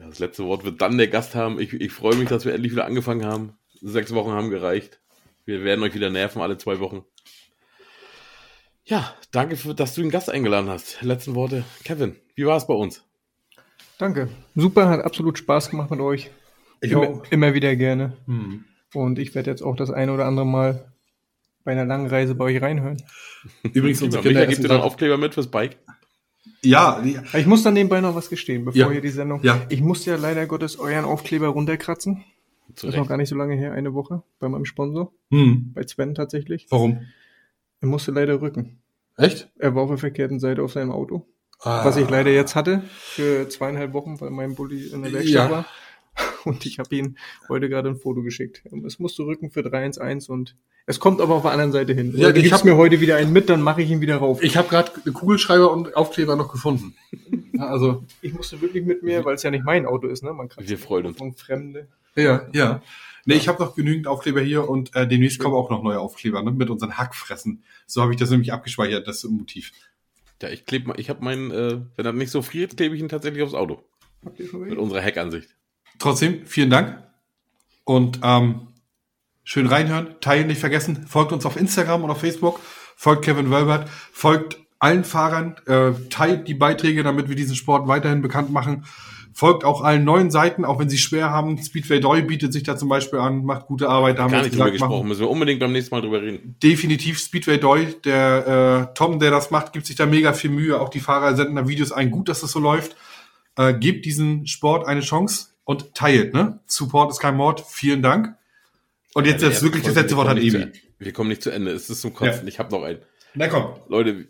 Ja, 0.00 0.06
das 0.06 0.18
letzte 0.18 0.44
Wort 0.44 0.64
wird 0.64 0.82
dann 0.82 0.98
der 0.98 1.06
Gast 1.06 1.36
haben. 1.36 1.60
Ich, 1.60 1.72
ich 1.72 1.92
freue 1.92 2.16
mich, 2.16 2.28
dass 2.28 2.44
wir 2.44 2.54
endlich 2.54 2.72
wieder 2.72 2.86
angefangen 2.86 3.24
haben. 3.24 3.52
Sechs 3.80 4.12
Wochen 4.12 4.32
haben 4.32 4.50
gereicht. 4.50 4.98
Wir 5.44 5.62
werden 5.62 5.84
euch 5.84 5.94
wieder 5.94 6.10
nerven, 6.10 6.42
alle 6.42 6.58
zwei 6.58 6.80
Wochen. 6.80 7.04
Ja, 8.84 9.14
danke, 9.30 9.56
für, 9.56 9.74
dass 9.74 9.94
du 9.94 10.00
den 10.00 10.10
Gast 10.10 10.28
eingeladen 10.28 10.68
hast. 10.68 11.00
Letzten 11.02 11.36
Worte. 11.36 11.64
Kevin, 11.84 12.16
wie 12.34 12.46
war 12.46 12.56
es 12.56 12.66
bei 12.66 12.74
uns? 12.74 13.04
Danke. 13.98 14.28
Super, 14.56 14.88
hat 14.88 15.04
absolut 15.04 15.38
Spaß 15.38 15.70
gemacht 15.70 15.90
mit 15.90 16.00
euch. 16.00 16.30
Ich 16.80 16.92
immer, 16.92 17.08
auch. 17.08 17.24
immer 17.30 17.54
wieder 17.54 17.74
gerne. 17.76 18.16
Hm. 18.26 18.64
Und 18.94 19.18
ich 19.18 19.34
werde 19.34 19.50
jetzt 19.50 19.62
auch 19.62 19.76
das 19.76 19.90
eine 19.90 20.12
oder 20.12 20.24
andere 20.26 20.46
Mal 20.46 20.92
bei 21.64 21.72
einer 21.72 21.84
langen 21.84 22.06
Reise 22.06 22.34
bei 22.34 22.44
euch 22.46 22.62
reinhören. 22.62 22.96
Übrigens, 23.62 24.00
unsere 24.02 24.22
Micha 24.22 24.32
Kinder 24.40 24.46
gibt 24.46 24.62
dir 24.64 24.68
dann 24.68 24.80
Aufkleber 24.80 25.18
mit 25.18 25.34
fürs 25.34 25.48
Bike. 25.48 25.76
Ja, 26.62 27.02
Ich 27.34 27.46
muss 27.46 27.62
dann 27.62 27.74
nebenbei 27.74 28.00
noch 28.00 28.14
was 28.14 28.30
gestehen, 28.30 28.64
bevor 28.64 28.80
Ja. 28.80 28.90
hier 28.90 29.00
die 29.00 29.10
Sendung. 29.10 29.40
Ja. 29.42 29.60
Ich 29.68 29.80
musste 29.80 30.10
ja 30.10 30.16
leider 30.16 30.46
Gottes 30.46 30.78
euren 30.78 31.04
Aufkleber 31.04 31.48
runterkratzen. 31.48 32.24
Zu 32.74 32.86
Das 32.86 32.94
ist 32.94 32.98
noch 33.00 33.08
gar 33.08 33.16
nicht 33.16 33.28
so 33.28 33.36
lange 33.36 33.54
her, 33.54 33.72
eine 33.72 33.94
Woche, 33.94 34.22
bei 34.40 34.48
meinem 34.48 34.64
Sponsor, 34.64 35.12
hm. 35.30 35.72
bei 35.74 35.86
Sven 35.86 36.14
tatsächlich. 36.14 36.66
Warum? 36.70 37.00
Er 37.80 37.88
musste 37.88 38.12
leider 38.12 38.40
rücken. 38.40 38.78
Echt? 39.16 39.50
Er 39.58 39.74
war 39.74 39.84
auf 39.84 39.88
der 39.90 39.98
verkehrten 39.98 40.38
Seite 40.40 40.62
auf 40.62 40.72
seinem 40.72 40.90
Auto. 40.90 41.26
Ah. 41.60 41.84
Was 41.84 41.96
ich 41.96 42.08
leider 42.08 42.30
jetzt 42.30 42.54
hatte 42.54 42.82
für 42.98 43.48
zweieinhalb 43.48 43.92
Wochen, 43.92 44.20
weil 44.20 44.30
mein 44.30 44.54
Bulli 44.54 44.86
in 44.88 45.02
der 45.02 45.12
Werkstatt 45.12 45.48
Ja. 45.48 45.50
war. 45.50 45.66
Und 46.44 46.64
ich 46.66 46.78
habe 46.78 46.94
ihm 46.94 47.16
heute 47.48 47.68
gerade 47.68 47.88
ein 47.88 47.96
Foto 47.96 48.22
geschickt. 48.22 48.62
Es 48.86 48.98
musste 48.98 49.24
rücken 49.24 49.50
für 49.50 49.62
311 49.62 50.28
und 50.28 50.56
es 50.86 50.98
kommt 51.00 51.20
aber 51.20 51.34
auf 51.34 51.42
der 51.42 51.50
anderen 51.50 51.72
Seite 51.72 51.92
hin. 51.92 52.12
Ja, 52.16 52.30
du 52.30 52.36
ich 52.38 52.44
gibst 52.44 52.60
hab- 52.60 52.64
mir 52.64 52.76
heute 52.76 53.00
wieder 53.00 53.16
einen 53.16 53.32
mit, 53.32 53.50
dann 53.50 53.60
mache 53.60 53.82
ich 53.82 53.90
ihn 53.90 54.00
wieder 54.00 54.16
rauf. 54.16 54.42
Ich 54.42 54.56
habe 54.56 54.68
gerade 54.68 54.90
Kugelschreiber 55.12 55.70
und 55.70 55.94
Aufkleber 55.96 56.36
noch 56.36 56.50
gefunden. 56.50 56.94
Ja, 57.52 57.66
also, 57.66 58.04
Ich 58.22 58.32
musste 58.32 58.60
wirklich 58.62 58.84
mit 58.86 59.02
mir, 59.02 59.24
weil 59.24 59.34
es 59.34 59.42
ja 59.42 59.50
nicht 59.50 59.64
mein 59.64 59.84
Auto 59.84 60.06
ist, 60.06 60.22
ne? 60.22 60.32
Man 60.32 60.48
kann 60.48 60.66
Wir 60.66 60.78
freuen 60.78 61.06
uns. 61.06 61.18
von 61.18 61.34
Fremde. 61.34 61.88
ja, 62.16 62.48
ja. 62.52 62.82
Nee, 63.26 63.34
ich 63.34 63.46
habe 63.48 63.62
noch 63.62 63.74
genügend 63.74 64.06
Aufkleber 64.06 64.40
hier 64.40 64.66
und 64.70 64.94
äh, 64.96 65.06
demnächst 65.06 65.38
kommen 65.38 65.54
auch 65.54 65.68
noch 65.68 65.82
neue 65.82 65.98
Aufkleber 66.00 66.42
ne, 66.42 66.50
mit 66.50 66.70
unseren 66.70 66.96
Hackfressen. 66.96 67.62
So 67.86 68.00
habe 68.00 68.12
ich 68.14 68.18
das 68.18 68.30
nämlich 68.30 68.54
abgespeichert, 68.54 69.06
das 69.06 69.22
Motiv. 69.24 69.72
Ja, 70.40 70.48
ich 70.48 70.64
klebe 70.64 70.88
mal, 70.88 70.98
ich 70.98 71.10
habe 71.10 71.22
meinen, 71.22 71.50
äh, 71.50 71.80
wenn 71.96 72.04
das 72.06 72.14
nicht 72.14 72.30
so 72.30 72.40
friert, 72.40 72.78
klebe 72.78 72.94
ich 72.94 73.02
ihn 73.02 73.10
tatsächlich 73.10 73.42
aufs 73.42 73.52
Auto. 73.52 73.82
Habt 74.24 74.40
ihr 74.40 74.48
schon 74.48 74.60
Mit 74.66 74.78
unserer 74.78 75.02
Heckansicht. 75.02 75.54
Trotzdem, 75.98 76.46
vielen 76.46 76.70
Dank. 76.70 77.02
Und 77.84 78.20
ähm, 78.22 78.68
schön 79.44 79.66
reinhören, 79.66 80.16
teilen 80.20 80.46
nicht 80.46 80.60
vergessen. 80.60 81.06
Folgt 81.06 81.32
uns 81.32 81.46
auf 81.46 81.56
Instagram 81.56 82.04
und 82.04 82.10
auf 82.10 82.20
Facebook. 82.20 82.60
Folgt 82.96 83.24
Kevin 83.24 83.50
Wölbert. 83.50 83.88
Folgt 84.12 84.58
allen 84.78 85.04
Fahrern. 85.04 85.56
Äh, 85.66 85.92
teilt 86.10 86.48
die 86.48 86.54
Beiträge, 86.54 87.02
damit 87.02 87.28
wir 87.28 87.36
diesen 87.36 87.56
Sport 87.56 87.88
weiterhin 87.88 88.22
bekannt 88.22 88.50
machen. 88.50 88.84
Folgt 89.32 89.64
auch 89.64 89.82
allen 89.82 90.04
neuen 90.04 90.32
Seiten, 90.32 90.64
auch 90.64 90.80
wenn 90.80 90.88
sie 90.88 90.98
schwer 90.98 91.30
haben. 91.30 91.62
Speedway 91.62 92.00
Doi 92.00 92.22
bietet 92.22 92.52
sich 92.52 92.64
da 92.64 92.76
zum 92.76 92.88
Beispiel 92.88 93.20
an, 93.20 93.44
macht 93.44 93.66
gute 93.66 93.88
Arbeit. 93.88 94.18
Da 94.18 94.24
haben 94.24 94.32
Gar 94.32 94.40
wir 94.40 94.44
nicht 94.44 94.54
drüber 94.54 94.64
gesagt, 94.64 94.80
machen 94.80 94.90
gesprochen. 94.90 95.08
Müssen 95.08 95.20
wir 95.20 95.30
unbedingt 95.30 95.60
beim 95.60 95.72
nächsten 95.72 95.94
Mal 95.94 96.00
drüber 96.00 96.20
reden. 96.20 96.56
definitiv 96.62 97.20
Speedway 97.20 97.58
Doi. 97.58 97.86
Der 98.04 98.88
äh, 98.90 98.94
Tom, 98.94 99.20
der 99.20 99.30
das 99.30 99.50
macht, 99.52 99.72
gibt 99.72 99.86
sich 99.86 99.94
da 99.94 100.06
mega 100.06 100.32
viel 100.32 100.50
Mühe. 100.50 100.80
Auch 100.80 100.88
die 100.88 101.00
Fahrer 101.00 101.36
senden 101.36 101.54
da 101.54 101.68
Videos 101.68 101.92
ein. 101.92 102.10
Gut, 102.10 102.28
dass 102.28 102.40
das 102.40 102.50
so 102.50 102.58
läuft. 102.58 102.96
Äh, 103.56 103.74
gebt 103.74 104.04
diesen 104.06 104.46
Sport 104.46 104.88
eine 104.88 105.02
Chance 105.02 105.50
und 105.68 105.94
teilt. 105.94 106.32
Ne? 106.32 106.58
Support 106.66 107.10
ist 107.10 107.18
kein 107.20 107.36
Mord. 107.36 107.62
Vielen 107.68 108.00
Dank. 108.00 108.34
Und 109.12 109.26
jetzt, 109.26 109.42
Ja, 109.42 109.50
jetzt 109.50 109.62
wirklich 109.62 109.84
das 109.84 109.94
letzte 109.94 110.16
Wort 110.16 110.34
nicht 110.34 110.54
Ebi. 110.54 110.72
Wir 110.98 111.12
kommen 111.12 111.28
nicht 111.28 111.42
zu 111.42 111.50
Ende. 111.50 111.72
Es 111.72 111.90
ist 111.90 112.00
zum 112.00 112.14
Kotzen. 112.14 112.42
Ja. 112.44 112.48
Ich 112.48 112.58
habe 112.58 112.74
noch 112.74 112.82
einen. 112.84 113.00
Na 113.34 113.48
komm. 113.48 113.74
Leute, 113.88 114.28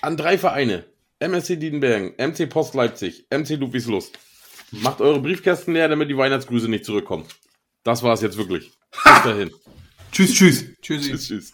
an 0.00 0.16
drei 0.16 0.36
Vereine. 0.36 0.84
MSC 1.20 1.56
Diedenbergen, 1.56 2.14
MC 2.18 2.48
Post 2.48 2.74
Leipzig, 2.74 3.26
MC 3.30 3.50
Ludwigslust. 3.50 4.18
Macht 4.72 5.00
eure 5.00 5.20
Briefkästen 5.20 5.74
leer, 5.74 5.88
damit 5.88 6.10
die 6.10 6.16
Weihnachtsgrüße 6.16 6.66
nicht 6.68 6.84
zurückkommen. 6.84 7.26
Das 7.84 8.02
war's 8.02 8.20
jetzt 8.20 8.36
wirklich. 8.36 8.72
Bis 8.90 9.02
dahin. 9.24 9.52
Tschüss, 10.10 10.34
tschüss. 10.34 10.64
Tschüssi. 10.82 11.10
tschüss, 11.10 11.28
tschüss. 11.28 11.52